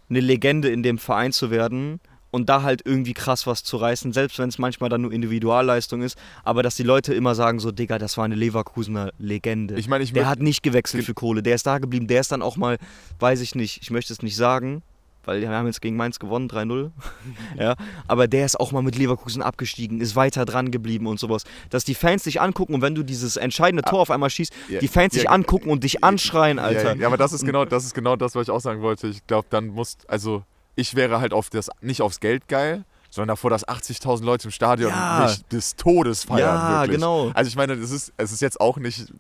eine 0.09 0.20
Legende 0.20 0.69
in 0.69 0.85
dem 0.85 0.98
Verein 0.98 1.32
zu 1.32 1.51
werden 1.51 1.98
und 2.31 2.48
da 2.48 2.62
halt 2.62 2.82
irgendwie 2.85 3.12
krass 3.12 3.47
was 3.47 3.62
zu 3.65 3.77
reißen, 3.77 4.12
selbst 4.12 4.39
wenn 4.39 4.48
es 4.48 4.59
manchmal 4.59 4.89
dann 4.90 5.02
nur 5.02 5.12
Individualleistung 5.12 6.02
ist, 6.02 6.16
aber 6.44 6.62
dass 6.62 6.77
die 6.77 6.82
Leute 6.82 7.12
immer 7.15 7.35
sagen 7.35 7.59
so, 7.61 7.73
Digga, 7.73 7.98
das 7.98 8.16
war 8.16 8.24
eine 8.24 8.35
Leverkusener 8.36 9.11
Legende. 9.19 9.74
Ich 9.78 9.89
meine, 9.89 10.05
ich 10.05 10.12
der 10.12 10.28
hat 10.28 10.40
nicht 10.40 10.62
gewechselt 10.62 11.01
Ge- 11.01 11.07
für 11.07 11.15
Kohle, 11.15 11.43
der 11.43 11.55
ist 11.55 11.66
da 11.66 11.78
geblieben, 11.78 12.07
der 12.07 12.20
ist 12.20 12.31
dann 12.32 12.43
auch 12.43 12.57
mal, 12.57 12.78
weiß 13.19 13.40
ich 13.40 13.55
nicht, 13.55 13.82
ich 13.82 13.90
möchte 13.90 14.12
es 14.12 14.23
nicht 14.23 14.36
sagen, 14.36 14.82
weil 15.24 15.43
wir 15.43 15.51
haben 15.51 15.66
jetzt 15.66 15.82
gegen 15.82 15.97
Mainz 15.97 16.19
gewonnen, 16.19 16.48
3-0. 16.48 16.90
ja, 17.59 17.74
aber 18.09 18.27
der 18.27 18.47
ist 18.47 18.59
auch 18.59 18.73
mal 18.73 18.82
mit 18.82 18.97
Leverkusen 18.97 19.43
abgestiegen, 19.43 20.01
ist 20.01 20.16
weiter 20.16 20.44
dran 20.47 20.70
geblieben 20.70 21.07
und 21.07 21.20
sowas. 21.20 21.44
Dass 21.69 21.85
die 21.85 21.94
Fans 21.94 22.23
dich 22.23 22.40
angucken 22.40 22.74
und 22.74 22.81
wenn 22.82 22.94
du 22.94 23.02
dieses 23.02 23.36
entscheidende 23.36 23.82
Tor 23.82 24.01
auf 24.01 24.11
einmal 24.11 24.31
schießt, 24.31 24.52
Ja, 24.70 24.81
die 24.81 24.89
Fans 24.89 25.15
ja, 25.15 25.20
dich 25.23 25.31
angucken 25.31 25.69
und 25.69 25.85
dich 25.85 26.02
anschreien, 26.02 26.59
Alter. 26.59 26.94
Ja, 26.94 27.01
ja, 27.02 27.07
aber 27.07 27.19
das 27.19 27.32
ist 27.35 27.44
genau, 27.44 27.65
das 27.66 27.85
ist 27.85 27.94
genau 27.94 28.16
das, 28.16 28.35
was 28.35 28.44
ich 28.48 28.51
auch 28.51 28.61
sagen 28.61 28.81
wollte. 28.81 29.09
Ich 29.09 29.27
glaube, 29.27 29.47
dann 29.51 29.66
muss, 29.69 29.98
also 30.09 30.43
ich 30.77 30.95
wäre 30.95 31.21
halt 31.21 31.33
auf 31.33 31.51
das, 31.51 31.71
nicht 31.81 32.03
aufs 32.03 32.21
Geld 32.21 32.49
geil, 32.49 32.85
sondern 33.11 33.29
davor, 33.35 33.51
dass 33.51 33.67
80.000 33.67 34.25
Leute 34.25 34.49
im 34.49 34.51
Stadion 34.53 34.91
Ja. 34.91 35.27
mich 35.27 35.45
des 35.49 35.77
Todes 35.77 36.25
feiern. 36.25 36.41
Ja, 36.41 36.81
wirklich. 36.83 36.97
genau. 36.97 37.31
Also 37.35 37.49
ich 37.49 37.57
meine, 37.57 37.73
es 37.75 37.91
ist, 37.91 38.13
es 38.17 38.33
ist 38.33 38.41
jetzt 38.41 38.61
auch 38.61 38.77
nicht, 38.77 39.13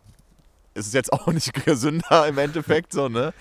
es 0.74 0.86
ist 0.86 0.94
jetzt 0.94 1.12
auch 1.12 1.26
nicht 1.26 1.52
gesünder 1.64 2.26
im 2.28 2.38
Endeffekt 2.38 2.92
so, 2.92 3.08
ne? 3.08 3.32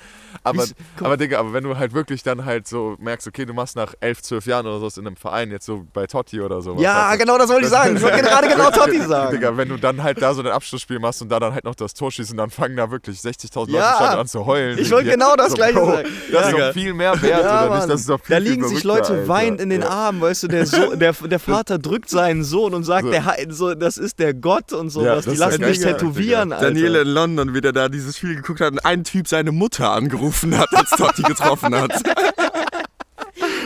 Aber, 0.44 0.66
aber 1.02 1.18
Digga, 1.18 1.40
aber 1.40 1.54
wenn 1.54 1.64
du 1.64 1.78
halt 1.78 1.94
wirklich 1.94 2.24
dann 2.24 2.46
halt 2.46 2.68
so 2.68 2.96
merkst, 3.00 3.28
okay, 3.28 3.46
du 3.46 3.54
machst 3.54 3.76
nach 3.76 3.94
11, 4.00 4.22
12 4.22 4.46
Jahren 4.46 4.68
oder 4.68 4.80
so 4.90 5.00
in 5.02 5.08
einem 5.08 5.16
Verein, 5.16 5.52
jetzt 5.52 5.66
so 5.66 5.86
bei 5.94 6.08
Totti 6.08 6.42
oder 6.42 6.62
so. 6.62 6.76
Ja, 6.80 7.16
genau 7.16 7.38
das 7.38 7.50
wollte 7.50 7.66
ich 7.66 7.70
sagen. 7.70 7.96
Ich 7.96 8.02
wollte 8.02 8.22
gerade 8.22 8.48
genau 8.48 8.70
Totti 8.72 9.02
sagen. 9.02 9.36
Digga, 9.36 9.56
wenn 9.58 9.70
du 9.70 9.78
dann 9.78 10.02
halt 10.04 10.22
da 10.22 10.34
so 10.34 10.42
ein 10.42 10.48
Abschlussspiel 10.48 11.00
machst 11.00 11.22
und 11.22 11.30
da 11.30 11.40
dann 11.40 11.54
halt 11.54 11.64
noch 11.66 11.76
das 11.76 11.94
Tor 11.94 12.12
schießt 12.12 12.32
und 12.32 12.38
dann 12.38 12.50
fangen 12.50 12.76
da 12.78 12.90
wirklich 12.92 13.18
60.000 13.20 13.56
Leute 13.72 13.72
Ja. 13.74 13.94
Stadion 13.96 14.20
an 14.22 14.28
zu 14.28 14.46
heulen. 14.46 14.78
Ich 14.80 14.92
wollte 14.92 15.10
genau 15.10 15.36
das 15.36 15.50
so, 15.50 15.56
Gleiche 15.56 15.74
Bro, 15.80 15.92
sagen. 15.92 16.10
Das 16.32 16.48
ist 16.48 16.58
doch 16.58 16.74
viel 16.74 16.94
mehr 16.94 17.22
wert, 17.22 17.42
Ja, 17.44 17.62
oder 17.62 17.70
Mann. 17.70 17.78
nicht? 17.80 17.90
Das 17.90 18.02
ist 18.02 18.10
doch 18.10 18.20
viel, 18.22 18.36
da 18.36 18.42
viel 18.42 18.52
liegen 18.52 18.68
sich 18.68 18.82
verrückter, 18.82 19.10
Leute 19.10 19.14
Alter. 19.22 19.28
weinend 19.28 19.62
in 19.62 19.70
den 19.70 19.82
ja. 19.82 19.90
Armen, 19.90 20.22
weißt 20.22 20.44
du, 20.44 20.48
der, 20.48 20.66
so 20.66 20.96
der, 20.96 21.14
der 21.14 21.40
Vater 21.40 21.80
drückt 21.80 22.10
seinen 22.10 22.44
Sohn 22.44 22.74
und 22.74 22.84
sagt, 22.84 23.06
So. 23.06 23.12
der, 23.12 23.24
so, 23.50 23.74
das 23.76 23.98
ist 23.98 24.20
der 24.20 24.34
Gott 24.34 24.74
und 24.74 24.90
sowas. 24.90 25.26
Ja, 25.26 25.32
die 25.32 25.38
lassen 25.38 25.62
dich 25.64 25.80
tätowieren, 25.80 26.54
Alter. 26.54 26.66
Daniele 26.68 27.02
in 27.02 27.08
London, 27.08 27.54
wie 27.54 27.62
der 27.62 27.74
da 27.74 27.90
dieses 27.90 28.18
Spiel 28.18 28.36
geguckt 28.36 28.62
hat 28.62 28.72
und 28.74 28.86
ein 28.86 29.04
Typ 29.04 29.28
seine 29.28 29.52
Mutter 29.52 29.92
angerufen 29.92 30.19
hat, 30.22 30.74
als 30.74 30.90
Totti 30.92 31.22
getroffen 31.28 31.76
hat. 31.76 31.92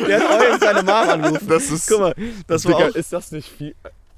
Der 0.07 0.19
hat 0.19 0.39
heulend 0.39 0.61
seine 0.61 0.83
Mom 0.83 1.09
angerufen. 1.09 1.47
Das 1.47 1.69
ist, 1.69 1.87
Guck 1.87 1.99
mal, 1.99 2.15
das 2.47 2.65
war 2.65 2.75
Digga, 2.77 2.89
auch, 2.89 2.95
ist 2.95 3.13
das 3.13 3.31
nicht 3.31 3.49
viel? 3.49 3.75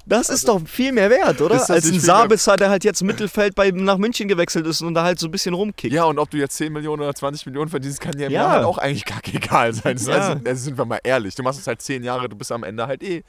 das 0.08 0.28
ist 0.28 0.46
doch 0.46 0.60
viel 0.66 0.92
mehr 0.92 1.10
wert, 1.10 1.40
oder? 1.40 1.56
Als 1.56 1.70
ein 1.70 1.98
Sabitzer, 2.00 2.56
der 2.56 2.70
halt 2.70 2.84
jetzt 2.84 3.02
Mittelfeld 3.02 3.54
bei, 3.54 3.70
nach 3.72 3.98
München 3.98 4.28
gewechselt 4.28 4.66
ist 4.66 4.80
und 4.82 4.94
da 4.94 5.02
halt 5.02 5.18
so 5.18 5.26
ein 5.26 5.30
bisschen 5.32 5.54
rumkickt. 5.54 5.92
Ja, 5.92 6.04
und 6.04 6.18
ob 6.18 6.30
du 6.30 6.36
jetzt 6.36 6.56
10 6.56 6.72
Millionen 6.72 7.02
oder 7.02 7.14
20 7.14 7.46
Millionen 7.46 7.68
verdienst, 7.70 8.00
kann 8.00 8.12
dir 8.12 8.26
im 8.26 8.32
Ja. 8.32 8.42
Jahr 8.42 8.50
halt 8.52 8.64
auch 8.64 8.78
eigentlich 8.78 9.04
kackegal 9.04 9.72
sein. 9.74 9.96
Ja. 9.98 10.12
Also, 10.14 10.40
also 10.44 10.62
sind 10.64 10.78
wir 10.78 10.84
mal 10.84 11.00
ehrlich. 11.02 11.34
Du 11.34 11.42
machst 11.42 11.58
es 11.58 11.66
halt 11.66 11.82
10 11.82 12.04
Jahre, 12.04 12.28
du 12.28 12.36
bist 12.36 12.52
am 12.52 12.62
Ende 12.62 12.86
halt 12.86 13.02
eh 13.02 13.24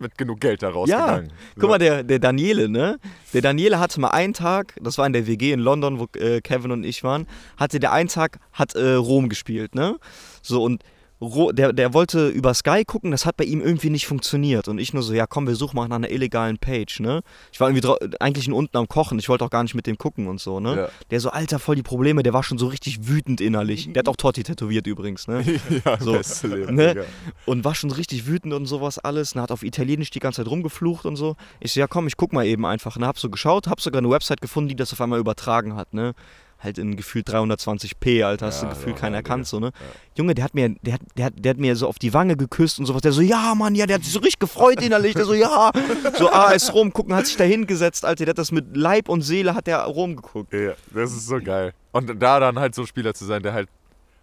mit 0.00 0.16
genug 0.18 0.40
Geld 0.40 0.62
da 0.62 0.68
Ja, 0.68 0.74
rausgegangen. 0.74 1.32
guck 1.58 1.70
mal, 1.70 1.78
der, 1.78 2.02
der 2.02 2.18
Daniele, 2.18 2.68
ne? 2.68 2.98
Der 3.32 3.42
Daniele 3.42 3.78
hatte 3.78 4.00
mal 4.00 4.08
einen 4.08 4.32
Tag, 4.32 4.74
das 4.80 4.98
war 4.98 5.06
in 5.06 5.12
der 5.12 5.26
WG 5.26 5.52
in 5.52 5.60
London, 5.60 5.98
wo 6.00 6.06
äh, 6.18 6.40
Kevin 6.40 6.70
und 6.72 6.84
ich 6.84 7.04
waren, 7.04 7.26
hatte 7.56 7.80
der 7.80 7.92
einen 7.92 8.08
Tag, 8.08 8.38
hat 8.52 8.74
äh, 8.74 8.94
Rom 8.94 9.28
gespielt, 9.28 9.74
ne? 9.74 9.96
So 10.42 10.62
und 10.62 10.82
der, 11.20 11.72
der 11.74 11.92
wollte 11.92 12.28
über 12.28 12.54
Sky 12.54 12.84
gucken, 12.84 13.10
das 13.10 13.26
hat 13.26 13.36
bei 13.36 13.44
ihm 13.44 13.60
irgendwie 13.60 13.90
nicht 13.90 14.06
funktioniert. 14.06 14.68
Und 14.68 14.78
ich 14.78 14.94
nur 14.94 15.02
so, 15.02 15.12
ja 15.12 15.26
komm, 15.26 15.46
wir 15.46 15.54
suchen 15.54 15.76
mal 15.76 15.86
nach 15.86 15.96
einer 15.96 16.10
illegalen 16.10 16.58
Page, 16.58 17.00
ne? 17.00 17.20
Ich 17.52 17.60
war 17.60 17.68
irgendwie 17.68 18.16
eigentlich 18.20 18.50
unten 18.50 18.76
am 18.76 18.88
Kochen, 18.88 19.18
ich 19.18 19.28
wollte 19.28 19.44
auch 19.44 19.50
gar 19.50 19.62
nicht 19.62 19.74
mit 19.74 19.86
dem 19.86 19.98
gucken 19.98 20.28
und 20.28 20.40
so, 20.40 20.60
ne? 20.60 20.76
Ja. 20.76 20.88
Der 21.10 21.20
so, 21.20 21.30
Alter, 21.30 21.58
voll 21.58 21.76
die 21.76 21.82
Probleme, 21.82 22.22
der 22.22 22.32
war 22.32 22.42
schon 22.42 22.56
so 22.56 22.68
richtig 22.68 23.06
wütend 23.06 23.40
innerlich. 23.40 23.92
Der 23.92 24.00
hat 24.00 24.08
auch 24.08 24.16
Totti 24.16 24.42
tätowiert 24.42 24.86
übrigens, 24.86 25.28
ne? 25.28 25.44
ja, 25.84 26.00
So, 26.00 26.12
beste 26.12 26.48
Leben, 26.48 26.74
ne? 26.74 26.94
Digga. 26.94 27.04
und 27.44 27.64
war 27.64 27.74
schon 27.74 27.90
richtig 27.90 28.26
wütend 28.26 28.54
und 28.54 28.66
sowas 28.66 28.98
alles. 28.98 29.34
Und 29.34 29.42
hat 29.42 29.52
auf 29.52 29.62
Italienisch 29.62 30.10
die 30.10 30.20
ganze 30.20 30.42
Zeit 30.42 30.50
rumgeflucht 30.50 31.04
und 31.04 31.16
so. 31.16 31.36
Ich 31.60 31.72
so, 31.72 31.80
ja 31.80 31.86
komm, 31.86 32.06
ich 32.06 32.16
guck 32.16 32.32
mal 32.32 32.46
eben 32.46 32.64
einfach. 32.64 32.96
Und 32.96 33.04
hab 33.04 33.18
so 33.18 33.28
geschaut, 33.28 33.66
hab 33.66 33.80
sogar 33.80 33.98
eine 33.98 34.10
Website 34.10 34.40
gefunden, 34.40 34.68
die 34.70 34.76
das 34.76 34.92
auf 34.92 35.00
einmal 35.00 35.18
übertragen 35.18 35.76
hat, 35.76 35.92
ne? 35.92 36.14
Halt 36.62 36.76
in 36.76 36.94
gefühlt 36.96 37.26
320p, 37.28 38.22
Alter, 38.22 38.46
hast 38.46 38.62
Ja, 38.62 38.68
du 38.68 38.74
gefühlt 38.74 38.96
ja, 38.96 39.00
keiner 39.00 39.16
ja, 39.16 39.20
erkannt, 39.20 39.46
so, 39.46 39.60
ne? 39.60 39.70
Junge, 40.14 40.34
der 40.34 40.44
hat 40.44 40.54
mir, 40.54 40.74
der 40.82 40.94
hat, 40.94 41.00
der 41.16 41.24
hat, 41.26 41.32
der 41.36 41.50
hat 41.50 41.58
mir 41.58 41.74
so 41.74 41.88
auf 41.88 41.98
die 41.98 42.12
Wange 42.12 42.36
geküsst 42.36 42.78
und 42.78 42.86
sowas. 42.86 43.00
Der 43.00 43.12
so, 43.12 43.22
ja, 43.22 43.54
Mann, 43.54 43.74
ja, 43.74 43.86
der 43.86 43.96
hat 43.96 44.04
sich 44.04 44.12
so 44.12 44.18
richtig 44.18 44.40
gefreut 44.40 44.82
innerlich. 44.82 45.14
Der 45.14 45.24
so, 45.24 45.32
ja. 45.32 45.72
So, 46.18 46.30
AS 46.30 46.74
Rom 46.74 46.92
gucken, 46.92 47.14
hat 47.14 47.26
sich 47.26 47.36
da 47.36 47.44
hingesetzt, 47.44 48.04
Alter. 48.04 48.26
Der 48.26 48.32
hat 48.32 48.38
das 48.38 48.52
mit 48.52 48.76
Leib 48.76 49.08
und 49.08 49.22
Seele, 49.22 49.54
hat 49.54 49.66
der 49.66 49.80
Rom 49.84 50.16
geguckt. 50.16 50.52
Ja, 50.52 50.72
das 50.92 51.12
ist 51.12 51.26
so 51.26 51.40
geil. 51.40 51.72
Und 51.92 52.22
da 52.22 52.40
dann 52.40 52.58
halt 52.58 52.74
so 52.74 52.82
ein 52.82 52.86
Spieler 52.86 53.14
zu 53.14 53.24
sein, 53.24 53.42
der 53.42 53.54
halt 53.54 53.68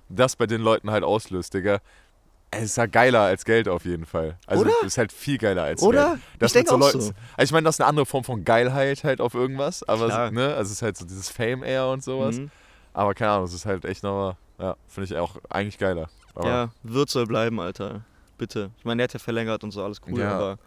das 0.10 0.36
bei 0.36 0.46
den 0.46 0.62
Leuten 0.62 0.92
halt 0.92 1.04
auslöst, 1.04 1.54
Digga. 1.54 1.80
Es 2.50 2.64
ist 2.64 2.78
ja 2.78 2.86
geiler 2.86 3.22
als 3.22 3.44
Geld 3.44 3.68
auf 3.68 3.84
jeden 3.86 4.06
Fall. 4.06 4.38
Also 4.48 4.64
Oder? 4.64 4.72
ist 4.86 4.98
halt 4.98 5.12
viel 5.12 5.38
geiler 5.38 5.64
als 5.64 5.82
Oder? 5.82 6.12
Geld. 6.12 6.22
Das 6.40 6.50
Ich 6.50 6.54
denk 6.54 6.66
mit 6.68 6.74
auch 6.74 6.80
Leuten- 6.80 7.02
so. 7.02 7.12
Also 7.36 7.50
ich 7.50 7.52
meine, 7.52 7.66
das 7.66 7.76
ist 7.76 7.82
eine 7.82 7.90
andere 7.90 8.06
Form 8.06 8.24
von 8.24 8.46
Geilheit 8.46 9.04
halt 9.04 9.20
auf 9.20 9.34
irgendwas, 9.34 9.84
aber 9.84 10.06
Klar. 10.06 10.28
so, 10.30 10.34
ne, 10.34 10.48
also 10.56 10.62
es 10.62 10.72
ist 10.72 10.82
halt 10.82 10.96
so 10.98 11.06
dieses 11.06 11.30
Fame 11.30 11.64
eher 11.64 11.88
und 11.88 12.04
sowas. 12.04 12.38
Mhm. 12.38 12.50
Aber 12.94 13.14
keine 13.14 13.32
Ahnung, 13.32 13.46
es 13.46 13.54
ist 13.54 13.66
halt 13.66 13.84
echt 13.86 14.02
nochmal, 14.04 14.38
ja, 14.60 14.76
finde 14.88 15.06
ich 15.14 15.18
auch 15.18 15.36
eigentlich 15.50 15.78
geiler. 15.78 16.08
Aber 16.36 16.48
Ja, 16.50 16.70
Wirt 16.84 17.10
soll 17.10 17.26
bleiben, 17.26 17.60
Alter. 17.60 18.02
Bitte. 18.38 18.70
Ich 18.78 18.86
meine, 18.86 19.00
der 19.00 19.04
hat 19.06 19.14
ja 19.14 19.20
verlängert 19.20 19.64
und 19.64 19.72
so, 19.72 19.84
alles 19.84 20.00
cool, 20.08 20.20
Ja. 20.20 20.32
aber 20.36 20.58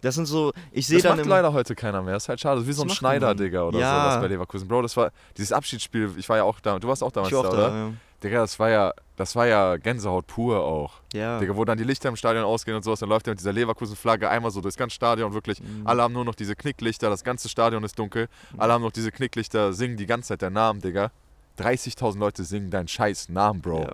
das 0.00 0.14
sind 0.16 0.26
so, 0.26 0.52
ich 0.72 0.86
sehe 0.86 0.96
das 0.96 1.02
dann 1.04 1.16
macht 1.18 1.26
immer, 1.26 1.36
leider 1.36 1.52
heute 1.52 1.74
keiner 1.74 2.02
mehr. 2.02 2.14
Das 2.14 2.24
ist 2.24 2.28
halt 2.30 2.40
schade. 2.40 2.56
Das 2.56 2.62
ist 2.64 2.68
wie 2.68 2.72
so 2.72 2.82
ein 2.82 2.88
macht 2.88 2.96
Schneider? 2.98 3.34
Digga, 3.34 3.62
oder 3.64 3.78
Ja. 3.78 4.02
sowas 4.10 4.20
bei 4.22 4.26
Leverkusen. 4.28 4.66
Bro, 4.66 4.82
das 4.82 4.96
war 4.96 5.12
dieses 5.36 5.52
Abschiedsspiel, 5.52 6.10
ich 6.16 6.28
war 6.28 6.38
ja 6.38 6.42
auch 6.42 6.58
da, 6.60 6.78
du 6.78 6.88
warst 6.88 7.02
auch 7.04 7.12
damals 7.12 7.30
ich 7.30 7.36
war 7.36 7.42
da, 7.44 7.48
auch 7.50 7.52
oder? 7.54 7.68
da, 7.70 7.76
ja. 7.76 7.92
Digga, 8.22 8.40
das 8.40 8.58
war 8.58 8.68
ja, 8.68 8.92
das 9.16 9.34
war 9.34 9.46
ja 9.46 9.76
Gänsehaut 9.76 10.26
pur 10.26 10.62
auch. 10.62 10.94
Ja. 11.14 11.38
Digga, 11.38 11.56
wo 11.56 11.64
dann 11.64 11.78
die 11.78 11.84
Lichter 11.84 12.08
im 12.10 12.16
Stadion 12.16 12.44
ausgehen 12.44 12.76
und 12.76 12.82
sowas, 12.82 13.00
dann 13.00 13.08
läuft 13.08 13.26
er 13.26 13.32
mit 13.32 13.40
dieser 13.40 13.52
Leverkusen-Flagge 13.52 14.28
einmal 14.28 14.50
so 14.50 14.60
durchs 14.60 14.76
ganze 14.76 14.94
Stadion, 14.94 15.32
wirklich. 15.32 15.60
Mhm. 15.62 15.86
Alle 15.86 16.02
haben 16.02 16.12
nur 16.12 16.24
noch 16.24 16.34
diese 16.34 16.54
Knicklichter, 16.54 17.08
das 17.08 17.24
ganze 17.24 17.48
Stadion 17.48 17.82
ist 17.84 17.98
dunkel. 17.98 18.28
Alle 18.58 18.74
haben 18.74 18.82
noch 18.82 18.92
diese 18.92 19.10
Knicklichter, 19.10 19.72
singen 19.72 19.96
die 19.96 20.06
ganze 20.06 20.28
Zeit 20.28 20.42
deinen 20.42 20.52
Namen, 20.54 20.80
Digga. 20.80 21.10
30.000 21.58 22.18
Leute 22.18 22.44
singen 22.44 22.70
deinen 22.70 22.88
scheiß 22.88 23.28
Namen, 23.30 23.60
Bro. 23.60 23.82
Ja. 23.82 23.92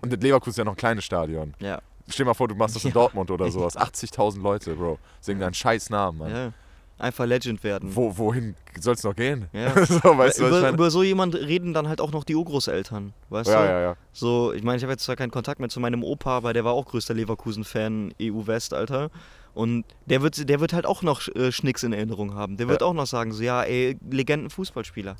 Und 0.00 0.12
in 0.12 0.20
Leverkusen 0.20 0.50
ist 0.50 0.58
ja 0.58 0.64
noch 0.64 0.72
ein 0.74 0.76
kleines 0.76 1.04
Stadion. 1.04 1.54
Ja. 1.58 1.80
Stell 2.08 2.24
dir 2.24 2.30
mal 2.30 2.34
vor, 2.34 2.48
du 2.48 2.54
machst 2.54 2.76
das 2.76 2.84
in 2.84 2.88
Ja. 2.90 2.94
Dortmund 2.94 3.30
oder 3.30 3.50
sowas. 3.50 3.76
80.000 3.78 4.40
Leute, 4.42 4.74
Bro, 4.74 4.98
singen 5.20 5.40
deinen 5.40 5.54
scheiß 5.54 5.90
Namen, 5.90 6.18
Mann. 6.18 6.30
ja. 6.30 6.52
Einfach 6.98 7.26
Legend 7.26 7.64
werden. 7.64 7.94
Wo, 7.96 8.16
wohin 8.16 8.54
soll 8.78 8.94
es 8.94 9.02
noch 9.02 9.16
gehen? 9.16 9.46
Ja. 9.52 9.74
so, 9.86 10.00
weißt 10.16 10.38
du, 10.40 10.46
über, 10.46 10.68
über 10.70 10.90
so 10.90 11.02
jemand 11.02 11.34
reden 11.34 11.72
dann 11.74 11.88
halt 11.88 12.00
auch 12.00 12.12
noch 12.12 12.22
die 12.22 12.36
Urgroßeltern, 12.36 13.12
weißt 13.30 13.50
Ja, 13.50 13.62
du? 13.62 13.68
ja, 13.68 13.80
ja. 13.80 13.96
So, 14.12 14.52
ich 14.52 14.62
meine, 14.62 14.76
ich 14.76 14.82
habe 14.84 14.92
jetzt 14.92 15.02
zwar 15.04 15.16
keinen 15.16 15.32
Kontakt 15.32 15.58
mehr 15.58 15.68
zu 15.68 15.80
meinem 15.80 16.04
Opa, 16.04 16.36
aber 16.36 16.52
der 16.52 16.64
war 16.64 16.72
auch 16.74 16.86
größter 16.86 17.14
Leverkusen-Fan, 17.14 18.14
EU-West, 18.20 18.72
Alter. 18.74 19.10
Und 19.54 19.84
der 20.06 20.22
wird, 20.22 20.48
der 20.48 20.60
wird 20.60 20.72
halt 20.72 20.86
auch 20.86 21.02
noch 21.02 21.26
äh, 21.34 21.50
Schnicks 21.52 21.82
in 21.82 21.92
Erinnerung 21.92 22.34
haben. 22.34 22.56
Der 22.56 22.68
wird 22.68 22.80
Ja. 22.82 22.86
auch 22.86 22.94
noch 22.94 23.06
sagen, 23.06 23.32
so, 23.32 23.42
ja, 23.42 23.62
ey, 23.64 23.98
Legenden-Fußballspieler. 24.10 25.16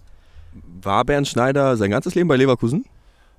War 0.82 1.04
Bernd 1.04 1.26
Schneider 1.28 1.76
sein 1.76 1.90
ganzes 1.90 2.14
Leben 2.14 2.28
bei 2.28 2.36
Leverkusen? 2.36 2.84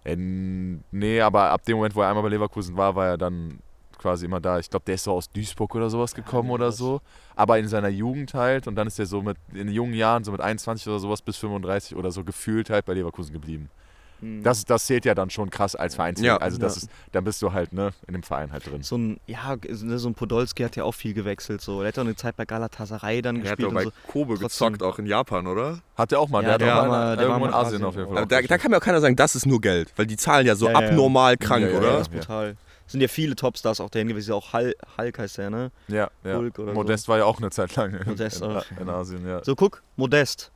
Äh, 0.03 0.15
nee, 0.17 1.21
aber 1.21 1.51
ab 1.51 1.63
dem 1.63 1.77
Moment, 1.77 1.95
wo 1.95 2.01
er 2.01 2.09
einmal 2.09 2.23
bei 2.23 2.29
Leverkusen 2.29 2.75
war, 2.75 2.95
war 2.95 3.07
er 3.07 3.17
dann 3.17 3.59
quasi 4.03 4.25
immer 4.25 4.39
da. 4.41 4.59
Ich 4.59 4.69
glaube, 4.69 4.83
der 4.85 4.95
ist 4.95 5.05
so 5.05 5.13
aus 5.13 5.31
Duisburg 5.31 5.73
oder 5.75 5.89
sowas 5.89 6.13
gekommen 6.13 6.51
oder 6.51 6.71
so. 6.71 7.01
Aber 7.35 7.57
in 7.57 7.67
seiner 7.67 7.87
Jugend 7.89 8.33
halt. 8.35 8.67
Und 8.67 8.75
dann 8.75 8.85
ist 8.85 8.99
er 8.99 9.05
so 9.07 9.21
mit, 9.23 9.37
in 9.53 9.69
jungen 9.69 9.93
Jahren, 9.95 10.23
so 10.23 10.31
mit 10.31 10.41
21 10.41 10.87
oder 10.87 10.99
sowas 10.99 11.21
bis 11.21 11.37
35 11.37 11.95
oder 11.95 12.11
so 12.11 12.23
gefühlt 12.23 12.69
halt 12.69 12.85
bei 12.85 12.93
Leverkusen 12.93 13.33
geblieben. 13.33 13.69
Hm. 14.19 14.43
Das, 14.43 14.63
das 14.63 14.85
zählt 14.85 15.03
ja 15.05 15.15
dann 15.15 15.29
schon 15.29 15.49
krass 15.49 15.75
als 15.75 15.95
Vereins. 15.95 16.21
Ja. 16.21 16.37
Also 16.37 16.57
das 16.57 16.75
Ja. 16.75 16.81
ist, 16.83 16.89
dann 17.11 17.23
bist 17.23 17.41
du 17.41 17.51
halt 17.51 17.73
ne, 17.73 17.91
in 18.07 18.13
dem 18.13 18.23
Verein 18.23 18.51
halt 18.53 18.69
drin. 18.69 18.83
so 18.83 18.95
ein, 18.97 19.19
ja, 19.27 19.55
ne, 19.81 19.97
so 19.99 20.07
ein 20.07 20.13
Podolski 20.13 20.63
hat 20.63 20.75
ja 20.75 20.83
auch 20.83 20.93
viel 20.93 21.13
gewechselt. 21.13 21.61
So. 21.61 21.79
Der 21.79 21.87
hat 21.89 21.97
auch 21.97 22.03
eine 22.03 22.15
Zeit 22.15 22.35
bei 22.37 22.45
Galatasaray 22.45 23.21
dann 23.21 23.37
Er 23.37 23.51
hat 23.51 23.57
gespielt. 23.57 23.67
doch 23.69 23.73
bei 23.73 23.85
Und 23.85 23.93
so. 24.05 24.11
Kobe 24.11 24.37
Trotzdem- 24.37 24.73
gezockt, 24.73 24.83
auch 24.83 24.99
in 24.99 25.05
Japan, 25.07 25.47
oder? 25.47 25.79
Hat 25.97 26.11
er 26.11 26.19
auch 26.19 26.29
mal. 26.29 26.43
Ja, 26.43 26.49
der 26.49 26.57
der 26.59 26.75
hat 26.75 26.81
auch 26.83 26.87
mal- 26.87 27.17
der 27.17 27.27
war 27.29 27.35
irgendwo 27.37 27.47
in 27.47 27.53
Asien 27.53 27.65
Asien 27.75 27.83
auf 27.85 27.95
jeden 27.95 28.07
Fall. 28.09 28.17
auch. 28.17 28.21
auch 28.23 28.27
Da, 28.27 28.41
da 28.41 28.57
kann 28.57 28.69
mir 28.71 28.77
auch 28.77 28.81
keiner 28.81 29.01
sagen, 29.01 29.15
das 29.15 29.35
ist 29.35 29.45
nur 29.45 29.59
Geld, 29.59 29.91
weil 29.95 30.05
die 30.05 30.15
zahlen 30.17 30.45
ja 30.47 30.55
so 30.55 30.67
Ja, 30.67 30.73
ja, 30.73 30.81
ja. 30.81 30.89
abnormal 30.89 31.35
krank, 31.37 31.63
Ja, 31.65 31.71
ja, 31.71 31.77
oder? 31.77 31.87
Ja, 31.87 31.91
ja. 31.93 31.97
das 31.99 32.07
ist 32.07 32.13
brutal. 32.13 32.55
Sind 32.85 33.01
ja 33.01 33.07
viele 33.07 33.35
Topstars 33.35 33.79
auch 33.79 33.89
dahin 33.89 34.07
gewesen. 34.09 34.33
Auch 34.33 34.53
Hul- 34.53 34.75
Hulk 34.97 35.17
heißt 35.19 35.37
der, 35.37 35.49
ne? 35.49 35.71
ja, 35.87 36.09
ja. 36.23 36.35
Hulk 36.37 36.59
oder 36.59 36.69
so. 36.71 36.73
Modest 36.75 37.07
war 37.07 37.17
ja 37.17 37.25
auch 37.25 37.37
eine 37.39 37.49
Zeit 37.49 37.75
lang 37.75 37.93
in, 37.93 38.07
Modest 38.07 38.41
in, 38.41 38.47
auch. 38.47 38.65
in 38.79 38.89
Asien, 38.89 39.27
ja. 39.27 39.43
So, 39.43 39.55
guck, 39.55 39.81
Modest. 39.95 40.51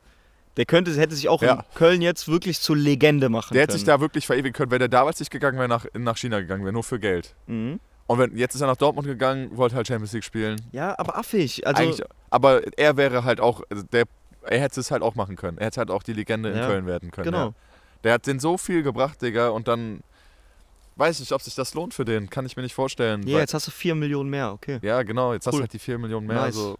Der 0.56 0.66
könnte, 0.66 0.90
hätte 0.92 1.14
sich 1.14 1.28
auch 1.28 1.40
Ja. 1.42 1.52
in 1.54 1.60
Köln 1.74 2.02
jetzt 2.02 2.28
wirklich 2.28 2.60
zur 2.60 2.76
Legende 2.76 3.28
machen 3.28 3.54
Der 3.54 3.62
hätte 3.62 3.70
können. 3.72 3.78
sich 3.78 3.86
da 3.86 4.00
wirklich 4.00 4.26
verewigen 4.26 4.52
können, 4.52 4.70
wenn 4.70 4.80
der 4.80 4.88
damals 4.88 5.20
nicht 5.20 5.30
gegangen 5.30 5.56
wäre, 5.58 5.68
nach, 5.68 5.86
nach 5.94 6.16
China 6.16 6.40
gegangen 6.40 6.64
wäre, 6.64 6.72
nur 6.72 6.82
für 6.84 6.98
Geld. 6.98 7.34
Mhm. 7.46 7.80
Und 8.08 8.18
wenn, 8.18 8.36
jetzt 8.36 8.54
ist 8.54 8.60
er 8.60 8.66
nach 8.66 8.76
Dortmund 8.76 9.06
gegangen, 9.06 9.56
wollte 9.56 9.76
halt 9.76 9.86
Champions 9.86 10.12
League 10.12 10.24
spielen. 10.24 10.60
Ja, 10.72 10.98
aber 10.98 11.16
affig. 11.16 11.66
Also, 11.66 11.82
Eigentlich, 11.82 12.02
aber 12.30 12.62
er 12.78 12.96
wäre 12.96 13.22
halt 13.24 13.40
auch, 13.40 13.62
also 13.70 13.82
der, 13.84 14.04
er 14.42 14.60
hätte 14.60 14.80
es 14.80 14.90
halt 14.90 15.02
auch 15.02 15.14
machen 15.14 15.36
können. 15.36 15.58
Er 15.58 15.66
hätte 15.66 15.78
halt 15.78 15.90
auch 15.90 16.02
die 16.02 16.12
Legende 16.14 16.50
in 16.50 16.56
Ja, 16.56 16.66
Köln 16.66 16.86
werden 16.86 17.10
können. 17.10 17.26
genau. 17.26 17.46
Ja. 17.48 17.54
Der 18.04 18.12
hat 18.14 18.26
den 18.26 18.40
so 18.40 18.56
viel 18.58 18.82
gebracht, 18.82 19.20
Digga, 19.22 19.48
und 19.50 19.68
dann 19.68 20.00
weiß 20.98 21.16
ich 21.16 21.20
nicht, 21.20 21.32
ob 21.32 21.40
sich 21.42 21.54
das 21.54 21.72
lohnt 21.74 21.94
für 21.94 22.04
den. 22.04 22.28
Kann 22.28 22.44
ich 22.44 22.56
mir 22.56 22.62
nicht 22.62 22.74
vorstellen. 22.74 23.22
Ja, 23.26 23.34
weil- 23.34 23.40
jetzt 23.40 23.54
hast 23.54 23.66
du 23.66 23.70
4 23.70 23.94
Millionen 23.94 24.28
mehr, 24.28 24.52
okay. 24.52 24.78
ja 24.82 25.02
genau, 25.02 25.32
jetzt 25.32 25.46
hast 25.46 25.54
Cool. 25.54 25.60
du 25.60 25.62
halt 25.62 25.72
die 25.72 25.78
4 25.78 25.96
Millionen 25.98 26.26
mehr. 26.26 26.36
Nice. 26.36 26.44
Also, 26.56 26.78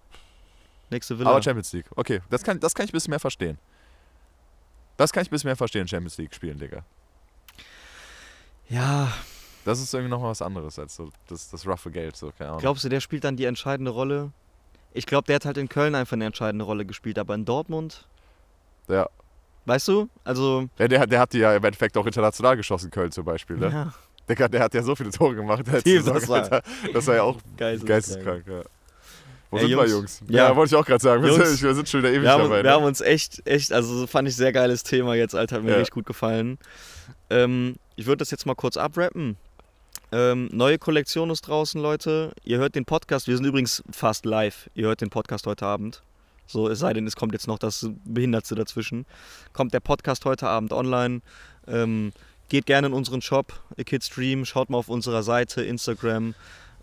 Nächste 0.91 1.19
Villa. 1.19 1.31
aber 1.31 1.43
Champions 1.43 1.73
League. 1.73 1.87
Okay, 1.97 2.21
das 2.31 2.43
kann, 2.43 2.59
das 2.61 2.75
kann 2.75 2.85
ich 2.85 2.91
ein 2.91 2.93
bisschen 2.93 3.11
mehr 3.11 3.21
verstehen. 3.21 3.59
Das 4.97 5.13
kann 5.13 5.23
ich 5.23 5.29
ein 5.29 5.31
bisschen 5.31 5.49
mehr 5.49 5.57
verstehen, 5.57 5.87
Champions 5.87 6.17
League 6.19 6.35
spielen, 6.35 6.59
Digga. 6.59 6.83
ja, 8.69 9.13
Das 9.65 9.81
ist 9.81 9.93
irgendwie 9.93 10.11
nochmal 10.11 10.31
was 10.31 10.41
anderes 10.43 10.79
als 10.79 10.97
so 10.97 11.11
das, 11.29 11.51
das 11.51 11.67
roughe 11.67 11.91
Geld, 11.91 12.17
so, 12.17 12.31
keine 12.37 12.51
Ahnung. 12.51 12.61
glaubst 12.61 12.85
du, 12.85 12.89
der 12.89 13.01
spielt 13.01 13.25
dann 13.25 13.37
die 13.37 13.45
entscheidende 13.45 13.91
Rolle? 13.91 14.33
Ich 14.95 15.05
glaube, 15.07 15.27
der 15.27 15.37
hat 15.37 15.45
halt 15.45 15.59
in 15.59 15.69
Köln 15.69 15.95
einfach 15.95 16.15
eine 16.15 16.25
entscheidende 16.25 16.65
Rolle 16.65 16.87
gespielt, 16.87 17.19
aber 17.19 17.35
in 17.35 17.45
Dortmund, 17.45 18.07
ja. 18.89 19.09
weißt 19.67 19.89
du? 19.89 20.09
Also, 20.25 20.69
Ja, 20.79 20.89
der, 20.89 21.01
hat- 21.01 21.13
der 21.13 21.21
hat 21.21 21.33
die 21.35 21.39
ja 21.39 21.55
im 21.55 21.63
Endeffekt 21.65 21.97
auch 21.99 22.07
international 22.07 22.57
geschossen, 22.57 22.91
Köln 22.91 23.13
zum 23.13 23.25
Beispiel. 23.27 23.57
Ne? 23.59 23.69
ja, 23.71 23.95
Der, 24.29 24.49
der 24.49 24.61
hat 24.63 24.75
ja 24.75 24.83
so 24.83 24.95
viele 24.95 25.11
Tore 25.11 25.35
gemacht. 25.35 25.65
Team, 25.85 26.05
das 26.05 26.29
war- 26.29 26.43
Alter. 26.43 26.63
das 26.93 27.07
war 27.07 27.15
ja 27.15 27.23
auch 27.23 27.39
geisteskrank. 27.57 28.45
Ja. 28.47 28.63
Wo 29.51 29.57
Ey, 29.57 29.63
sind 29.63 29.71
wir, 29.71 29.77
Jungs. 29.87 29.91
Jungs? 29.93 30.23
Ja. 30.29 30.49
Ja, 30.49 30.57
wollte 30.57 30.75
ich 30.75 30.79
auch 30.81 30.85
gerade 30.85 31.03
sagen. 31.03 31.23
Wir 31.23 31.31
Jungs. 31.31 31.49
sind, 31.49 31.63
wir 31.63 31.75
sind 31.75 31.89
schon 31.89 32.01
wieder 32.01 32.11
ewig 32.11 32.23
Wir 32.23 32.31
haben, 32.33 32.43
dabei. 32.43 32.57
wir 32.57 32.63
ne? 32.65 32.71
haben 32.73 32.85
uns 32.85 33.01
echt, 33.01 33.41
echt, 33.47 33.73
also 33.73 34.07
fand 34.07 34.29
ich 34.29 34.37
sehr 34.37 34.53
geiles 34.53 34.83
Thema 34.83 35.15
jetzt, 35.15 35.35
Alter, 35.35 35.57
hat 35.57 35.63
mir 35.65 35.71
Ja. 35.71 35.77
richtig 35.79 35.95
gut 35.95 36.05
gefallen. 36.07 36.59
Ähm, 37.31 37.77
ich 37.97 38.05
würde 38.07 38.19
das 38.19 38.31
jetzt 38.31 38.45
mal 38.45 38.55
kurz 38.55 38.77
abrappen. 38.77 39.37
Ähm, 40.13 40.49
neue 40.53 40.79
Kollektion 40.79 41.31
ist 41.31 41.43
draußen, 41.43 41.81
Leute. 41.81 42.33
Ihr 42.45 42.59
hört 42.59 42.75
den 42.75 42.85
Podcast, 42.85 43.27
wir 43.27 43.37
sind 43.37 43.47
übrigens 43.47 43.83
fast 43.91 44.25
live. 44.27 44.69
Ihr 44.75 44.87
hört 44.87 45.01
den 45.01 45.11
Podcast 45.11 45.47
heute 45.47 45.65
Abend. 45.67 46.03
So, 46.47 46.69
es 46.69 46.79
sei 46.79 46.93
denn, 46.95 47.07
es 47.07 47.15
kommt 47.17 47.33
jetzt 47.35 47.47
noch 47.47 47.59
das 47.59 47.89
Behindertste 48.05 48.55
dazwischen. 48.55 49.05
Kommt 49.53 49.75
der 49.75 49.81
Podcast 49.81 50.25
heute 50.25 50.49
Abend 50.49 50.73
online. 50.73 51.21
Ähm, 51.67 52.13
geht 52.49 52.67
gerne 52.67 52.89
in 52.89 52.93
unseren 52.93 53.23
Shop, 53.23 53.53
A 53.79 53.83
Kid 53.83 54.05
Stream, 54.05 54.45
schaut 54.45 54.71
mal 54.71 54.79
auf 54.79 54.89
unserer 54.89 55.23
Seite, 55.23 55.63
Instagram. 55.63 56.35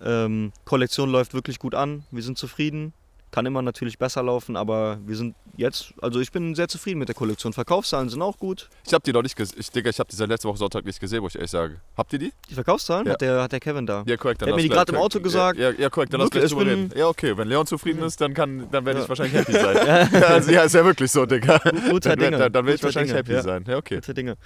Ähm, 0.02 0.52
Kollektion 0.66 1.10
läuft 1.10 1.34
wirklich 1.34 1.60
gut 1.60 1.76
an. 1.76 2.04
Wir 2.12 2.22
sind 2.24 2.38
zufrieden. 2.38 2.94
Kann 3.36 3.46
immer 3.46 3.62
natürlich 3.62 4.00
besser 4.00 4.24
laufen, 4.24 4.56
aber 4.56 4.98
wir 5.06 5.18
sind 5.18 5.36
jetzt, 5.58 5.94
also 6.02 6.22
ich 6.22 6.32
bin 6.32 6.56
sehr 6.56 6.70
zufrieden 6.70 7.00
mit 7.00 7.10
der 7.10 7.16
Kollektion. 7.16 7.52
Verkaufszahlen 7.52 8.08
sind 8.08 8.22
auch 8.22 8.38
gut. 8.40 8.70
Ich 8.88 8.94
habe 8.94 9.04
die 9.04 9.12
noch 9.12 9.24
nicht 9.24 9.36
gesehen. 9.36 9.58
Ich 9.60 9.70
denke, 9.72 9.90
ich 9.90 10.00
habe 10.00 10.10
die 10.10 10.16
seit 10.16 10.30
letzter 10.30 10.48
Woche 10.48 10.58
Sonntag 10.60 10.86
nicht 10.86 11.02
gesehen, 11.02 11.22
wo 11.22 11.28
ich 11.28 11.36
ehrlich 11.36 11.52
sage. 11.52 11.82
Habt 11.98 12.14
ihr 12.14 12.20
die? 12.20 12.32
Die 12.50 12.54
Verkaufszahlen 12.54 13.06
Ja. 13.06 13.12
hat, 13.12 13.20
der, 13.20 13.42
hat 13.42 13.52
der 13.52 13.60
Kevin 13.60 13.86
da. 13.86 14.06
Ja, 14.08 14.16
korrekt. 14.16 14.42
Dann 14.42 14.48
hat 14.52 14.56
mir 14.56 14.62
die 14.62 14.70
gerade 14.70 14.94
im. 14.94 14.98
Auto 15.00 15.20
gesagt. 15.20 15.60
Ja, 15.60 15.72
ja 15.72 15.90
korrekt. 15.90 16.14
Dann 16.14 16.22
lass 16.22 16.30
gleich 16.30 16.50
drüber 16.50 16.66
reden. 16.66 16.94
Ja, 16.96 17.10
okay. 17.10 17.36
Wenn 17.38 17.50
Leon 17.50 17.68
zufrieden 17.68 18.04
ist, 18.04 18.22
dann, 18.22 18.34
kann, 18.34 18.70
dann 18.72 18.86
werde 18.86 19.00
Ja. 19.00 19.04
ich 19.04 19.10
wahrscheinlich 19.10 19.34
happy 19.36 19.52
sein. 19.52 19.76
ja, 20.14 20.28
also, 20.28 20.52
ja, 20.52 20.64
ist 20.64 20.74
ja 20.74 20.86
wirklich 20.86 21.12
so, 21.12 21.26
Digga. 21.26 21.58
Guter 21.90 22.12
Dann, 22.12 22.20
Dinge. 22.20 22.38
dann, 22.38 22.54
dann 22.54 22.66
werde 22.66 22.76
ich 22.78 22.84
wahrscheinlich 22.84 23.12
Dinge, 23.12 23.36
happy 23.36 23.44
sein. 23.46 23.66
Ja, 23.68 23.76
okay. 23.76 23.96
Gute 23.96 24.14
Dinge. 24.14 24.38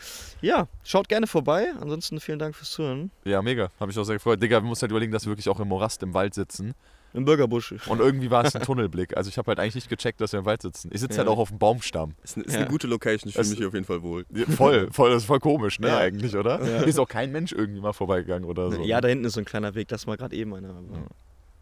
Ja, 0.42 0.68
schaut 0.84 1.08
gerne 1.08 1.28
vorbei. 1.28 1.68
Ansonsten 1.80 2.20
vielen 2.20 2.40
Dank 2.40 2.56
fürs 2.56 2.72
Zuhören. 2.72 3.12
Ja, 3.24 3.44
mega. 3.44 3.70
Habe 3.80 3.92
ich 3.92 4.00
auch 4.00 4.04
sehr 4.04 4.16
gefreut. 4.16 4.42
Digga, 4.42 4.64
wir 4.64 4.68
müssen 4.68 4.82
halt 4.82 4.90
überlegen, 4.92 5.12
dass 5.12 5.26
wir 5.26 5.32
wirklich 5.34 5.48
auch 5.48 5.60
im 5.60 5.68
Morast 5.68 6.02
im 6.02 6.16
Wald 6.16 6.34
sitzen. 6.34 6.74
Im 7.14 7.26
Bürgerbusch. 7.26 7.74
Und 7.88 8.00
irgendwie 8.00 8.30
war 8.30 8.46
es 8.46 8.56
ein 8.56 8.62
Tunnelblick. 8.62 9.18
Also 9.18 9.30
ich 9.30 9.38
habe 9.38 9.48
halt 9.48 9.60
eigentlich 9.60 9.76
nicht 9.76 9.90
gecheckt, 9.90 10.22
dass 10.22 10.32
wir 10.32 10.40
im 10.40 10.46
Wald 10.46 10.62
sitzen. 10.62 10.90
Ich 10.94 11.00
sitze 11.02 11.14
Ja. 11.16 11.20
halt 11.20 11.30
auch 11.30 11.40
auf 11.40 11.50
dem 11.50 11.58
Baumstamm. 11.58 12.14
Ist, 12.24 12.38
ist 12.38 12.54
Ja. 12.54 12.60
eine 12.62 12.70
gute 12.70 12.86
Location, 12.88 13.30
ich 13.30 13.36
fühle 13.36 13.48
mich 13.50 13.58
hier 13.58 13.68
auf 13.68 13.74
jeden 13.74 13.86
Fall 13.86 14.04
wohl. 14.04 14.26
Voll, 14.56 14.92
voll, 14.92 15.10
das 15.10 15.24
ist 15.24 15.28
voll 15.28 15.40
komisch, 15.40 15.80
ne, 15.80 15.88
Ja. 15.88 15.98
eigentlich, 15.98 16.36
oder? 16.36 16.60
Ja. 16.62 16.78
Hier 16.80 16.88
ist 16.88 17.00
auch 17.00 17.08
kein 17.08 17.32
Mensch 17.32 17.52
irgendwie 17.52 17.82
mal 17.82 17.94
vorbeigegangen 17.94 18.48
oder 18.48 18.72
so. 18.72 18.82
Ja, 18.84 19.02
da 19.02 19.08
hinten 19.08 19.26
ist 19.26 19.34
so 19.34 19.42
ein 19.42 19.46
kleiner 19.46 19.74
Weg. 19.76 19.88
Das 19.88 20.06
war 20.06 20.18
gerade 20.18 20.36
eben 20.36 20.54
einer. 20.54 20.74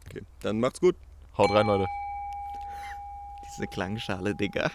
Okay, 0.10 0.24
dann 0.41 0.60
macht's 0.60 0.82
gut. 0.82 0.95
Haut 1.38 1.49
rein, 1.52 1.68
Leute. 1.68 1.86
Diese 3.45 3.68
Klangschale, 3.68 4.36
Digga. 4.36 4.69